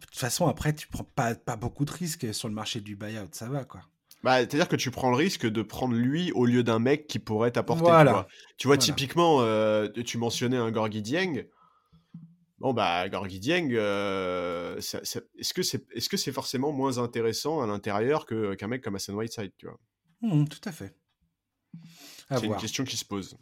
De 0.00 0.06
toute 0.06 0.16
façon, 0.16 0.48
après, 0.48 0.74
tu 0.74 0.88
prends 0.88 1.04
pas, 1.04 1.34
pas 1.36 1.56
beaucoup 1.56 1.84
de 1.84 1.92
risques 1.92 2.34
sur 2.34 2.48
le 2.48 2.54
marché 2.54 2.80
du 2.80 2.96
buyout, 2.96 3.28
ça 3.32 3.48
va 3.48 3.64
quoi. 3.64 3.82
Bah, 4.22 4.38
c'est-à-dire 4.38 4.68
que 4.68 4.76
tu 4.76 4.90
prends 4.90 5.10
le 5.10 5.16
risque 5.16 5.46
de 5.46 5.62
prendre 5.62 5.94
lui 5.94 6.30
au 6.32 6.44
lieu 6.44 6.62
d'un 6.62 6.78
mec 6.78 7.06
qui 7.06 7.18
pourrait 7.18 7.50
t'apporter. 7.52 7.84
tu 7.84 7.88
Voilà. 7.90 8.12
vois. 8.12 8.26
Tu 8.58 8.66
vois, 8.66 8.76
Voilà. 8.76 8.84
typiquement, 8.94 9.40
euh, 9.40 9.88
tu 9.88 10.18
mentionnais 10.18 10.58
un 10.58 10.70
Gorgui 10.70 11.00
Dieng. 11.02 11.46
Bon, 12.58 12.74
bah, 12.74 13.08
Gorgui 13.08 13.40
Dieng, 13.40 13.70
euh, 13.72 14.76
est-ce 14.76 15.54
que 15.54 15.62
c'est 15.62 15.86
est 15.94 16.00
-ce 16.06 16.16
c'est 16.18 16.32
forcément 16.32 16.72
moins 16.72 16.98
intéressant 16.98 17.62
à 17.62 17.66
l'intérieur 17.66 18.26
que- 18.26 18.54
qu'un 18.54 18.66
mec 18.68 18.82
comme 18.84 18.96
Hassan 18.96 19.14
Whiteside, 19.14 19.52
tu 19.56 19.66
vois? 19.66 19.78
Hum, 20.22 20.46
tout 20.46 20.60
à 20.68 20.72
fait. 20.72 20.94
C'est 22.30 22.44
une 22.44 22.56
question 22.56 22.84
qui 22.84 22.96
se 22.98 23.04
pose. 23.06 23.36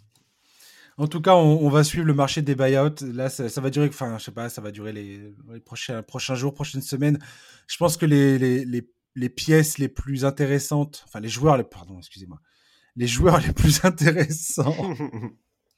En 0.97 1.07
tout 1.09 1.21
cas, 1.21 1.35
on, 1.35 1.65
on 1.65 1.69
va 1.69 1.83
suivre 1.85 2.07
le 2.07 2.15
marché 2.15 2.43
des 2.43 2.55
buyouts. 2.55 2.95
Là, 3.15 3.29
ça, 3.31 3.49
ça 3.49 3.61
va 3.61 3.71
durer, 3.71 3.89
enfin, 3.89 4.19
je 4.19 4.25
sais 4.25 4.33
pas, 4.33 4.49
ça 4.49 4.61
va 4.61 4.71
durer 4.73 4.93
les, 4.93 5.33
les 5.53 5.61
prochains, 5.61 6.03
prochains 6.03 6.35
jours, 6.37 6.55
prochaines 6.55 6.83
semaines. 6.83 7.19
Je 7.69 7.77
pense 7.77 7.97
que 7.97 8.07
les, 8.07 8.39
les, 8.39 8.65
les, 8.65 8.89
les 9.19 9.29
pièces 9.29 9.79
les 9.79 9.89
plus 9.89 10.25
intéressantes, 10.25 11.05
enfin, 11.07 11.21
les 11.21 11.29
joueurs, 11.29 11.57
les, 11.57 11.65
pardon, 11.65 11.99
excusez-moi, 11.99 12.41
les 12.97 13.07
joueurs 13.07 13.41
les 13.47 13.53
plus 13.53 13.85
intéressants 13.85 14.95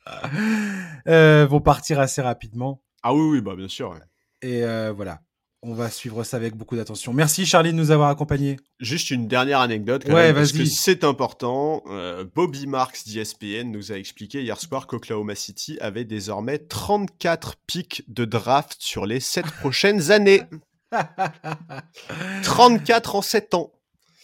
euh, 1.09 1.47
vont 1.47 1.61
partir 1.61 2.01
assez 2.01 2.23
rapidement. 2.23 2.83
ah 3.03 3.15
oui, 3.15 3.23
oui, 3.31 3.41
bah 3.41 3.55
bien 3.57 3.69
sûr. 3.69 3.91
ouais. 3.91 3.99
Et 4.43 4.65
euh, 4.65 4.93
voilà, 4.95 5.21
on 5.63 5.75
va 5.75 5.91
suivre 5.91 6.25
ça 6.25 6.37
avec 6.39 6.55
beaucoup 6.57 6.77
d'attention. 6.77 7.13
Merci 7.13 7.45
Charlie 7.45 7.73
de 7.73 7.77
nous 7.77 7.91
avoir 7.91 8.09
accompagnés. 8.09 8.57
Juste 8.79 9.11
une 9.11 9.29
dernière 9.29 9.61
anecdote, 9.61 10.05
quand 10.07 10.15
Ouais, 10.15 10.29
même, 10.29 10.35
parce 10.37 10.53
que 10.53 10.65
c'est 10.65 11.05
important. 11.05 11.83
Euh, 11.89 12.25
Bobby 12.35 12.67
Marks 12.67 13.07
d'ESPN 13.07 13.71
nous 13.71 13.93
a 13.93 13.97
expliqué 13.97 14.43
hier 14.43 14.59
soir 14.59 14.87
qu'Oklahoma 14.87 15.35
City 15.35 15.79
avait 15.81 16.05
désormais 16.05 16.59
34 16.59 17.57
pics 17.67 18.03
de 18.09 18.25
draft 18.25 18.77
sur 18.81 19.05
les 19.07 19.21
7 19.21 19.45
prochaines 19.47 20.11
années. 20.11 20.43
34 22.43 23.17
en 23.17 23.23
7 23.23 23.55
ans. 23.55 23.73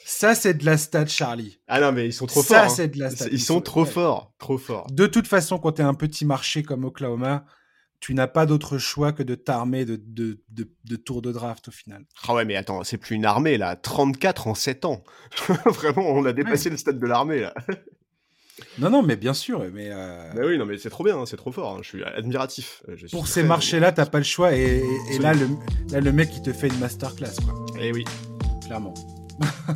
Ça, 0.05 0.35
c'est 0.37 0.55
de 0.55 0.64
la 0.64 0.77
stat, 0.79 1.07
Charlie. 1.07 1.59
Ah 1.67 1.81
non, 1.81 1.91
mais 1.93 2.07
ils 2.07 2.12
sont 2.12 2.27
trop 2.27 2.43
Ça, 2.43 2.61
forts. 2.62 2.64
hein. 2.64 2.75
c'est 2.75 2.89
de 2.89 2.99
la 2.99 3.11
stat. 3.11 3.27
Ils 3.33 3.41
sont 3.43 3.61
trop 3.61 3.85
ouais. 3.85 3.91
forts, 3.91 4.33
trop 4.39 4.57
forts. 4.59 4.87
De 4.93 5.07
toute 5.07 5.27
façon, 5.27 5.59
quand 5.59 5.73
tu 5.73 5.83
es 5.83 5.85
un 5.85 5.95
petit 5.95 6.25
marché 6.25 6.62
comme 6.62 6.85
Oklahoma, 6.85 7.45
tu 7.99 8.14
n'as 8.14 8.29
pas 8.29 8.47
d'autre 8.47 8.79
choix 8.79 9.12
que 9.12 9.25
de 9.25 9.35
t'armer 9.35 9.85
de, 9.85 9.97
de, 9.97 10.41
de, 10.51 10.71
de 10.85 10.97
tours 10.97 11.23
de 11.23 11.33
draft 11.33 11.69
au 11.69 11.71
final. 11.73 12.05
Ah 12.29 12.35
ouais, 12.35 12.45
mais 12.45 12.55
attends, 12.55 12.85
c'est 12.85 12.99
plus 12.99 13.17
une 13.17 13.25
armée 13.25 13.59
là. 13.59 13.75
34 13.75 14.47
en 14.47 14.55
7 14.55 14.85
ans. 14.85 15.03
Vraiment, 15.67 16.03
on 16.11 16.25
a 16.25 16.33
dépassé 16.33 16.71
le 16.71 16.77
stade 16.77 17.01
de 17.01 17.07
l'armée 17.07 17.41
là. 17.41 17.55
Non, 18.79 18.91
non, 18.91 19.03
mais 19.03 19.17
bien 19.17 19.35
sûr. 19.35 19.63
Mais 19.73 19.89
euh, 19.91 20.33
Bah 20.35 20.43
oui, 20.47 20.57
non, 20.59 20.65
mais 20.67 20.79
c'est 20.79 20.91
trop 20.91 21.05
bien, 21.05 21.17
hein, 21.19 21.25
c'est 21.27 21.37
trop 21.37 21.53
fort. 21.53 21.75
hein. 21.77 21.81
Je 21.83 21.89
suis 21.89 22.05
admiratif. 22.05 22.83
Euh, 22.89 22.93
je 22.97 23.07
suis 23.07 23.17
pour 23.17 23.27
ces 23.29 23.43
marchés-là, 23.43 23.93
t'as 23.93 24.07
pas 24.07 24.19
le 24.19 24.25
choix. 24.25 24.55
Et, 24.55 24.83
et- 25.11 25.15
et 25.15 25.19
là, 25.19 25.35
le, 25.35 25.49
là, 25.91 26.01
le 26.01 26.13
mec, 26.13 26.31
il 26.35 26.43
te 26.43 26.53
fait 26.53 26.69
une 26.69 26.79
masterclass, 26.79 27.35
quoi. 27.45 27.55
Eh 27.81 27.93
oui, 27.93 28.05
Clairement. 28.67 28.95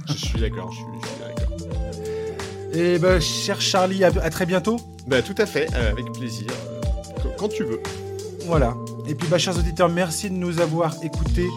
je 0.06 0.12
suis 0.14 0.40
d'accord, 0.40 0.72
je 0.72 0.76
suis, 0.76 0.86
je 1.02 1.06
suis 1.08 1.16
d'accord. 1.20 2.74
Et 2.74 2.98
ben, 2.98 3.20
cher 3.20 3.60
Charlie, 3.60 4.04
à, 4.04 4.08
à 4.08 4.30
très 4.30 4.46
bientôt. 4.46 4.76
Bah 5.06 5.22
tout 5.22 5.34
à 5.38 5.46
fait, 5.46 5.66
euh, 5.74 5.90
avec 5.90 6.10
plaisir. 6.12 6.46
euh, 6.50 6.80
quand- 7.22 7.36
quand 7.36 7.48
tu 7.48 7.64
veux. 7.64 7.80
Voilà. 8.46 8.76
Et 9.08 9.14
puis, 9.14 9.28
bah, 9.28 9.38
chers 9.38 9.58
auditeurs, 9.58 9.88
merci 9.88 10.30
de 10.30 10.34
nous 10.36 10.60
avoir 10.60 10.94
écoutés 11.02 11.48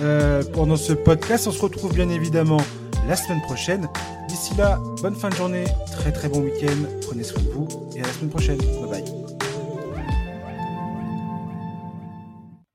euh, 0.00 0.42
pendant 0.52 0.76
ce 0.76 0.92
podcast. 0.92 1.46
On 1.48 1.52
se 1.52 1.60
retrouve 1.60 1.92
bien 1.94 2.08
évidemment 2.08 2.60
la 3.08 3.16
semaine 3.16 3.40
prochaine. 3.42 3.88
D'ici 4.28 4.54
là, 4.56 4.80
bonne 5.02 5.14
fin 5.14 5.28
de 5.28 5.34
journée, 5.34 5.64
très 5.90 6.12
très 6.12 6.28
bon 6.28 6.40
week-end. 6.40 6.88
Prenez 7.06 7.24
soin 7.24 7.42
de 7.42 7.48
vous 7.50 7.68
et 7.94 8.00
à 8.00 8.06
la 8.06 8.12
semaine 8.12 8.30
prochaine. 8.30 8.58
Bye 8.58 9.02
bye. 9.02 9.11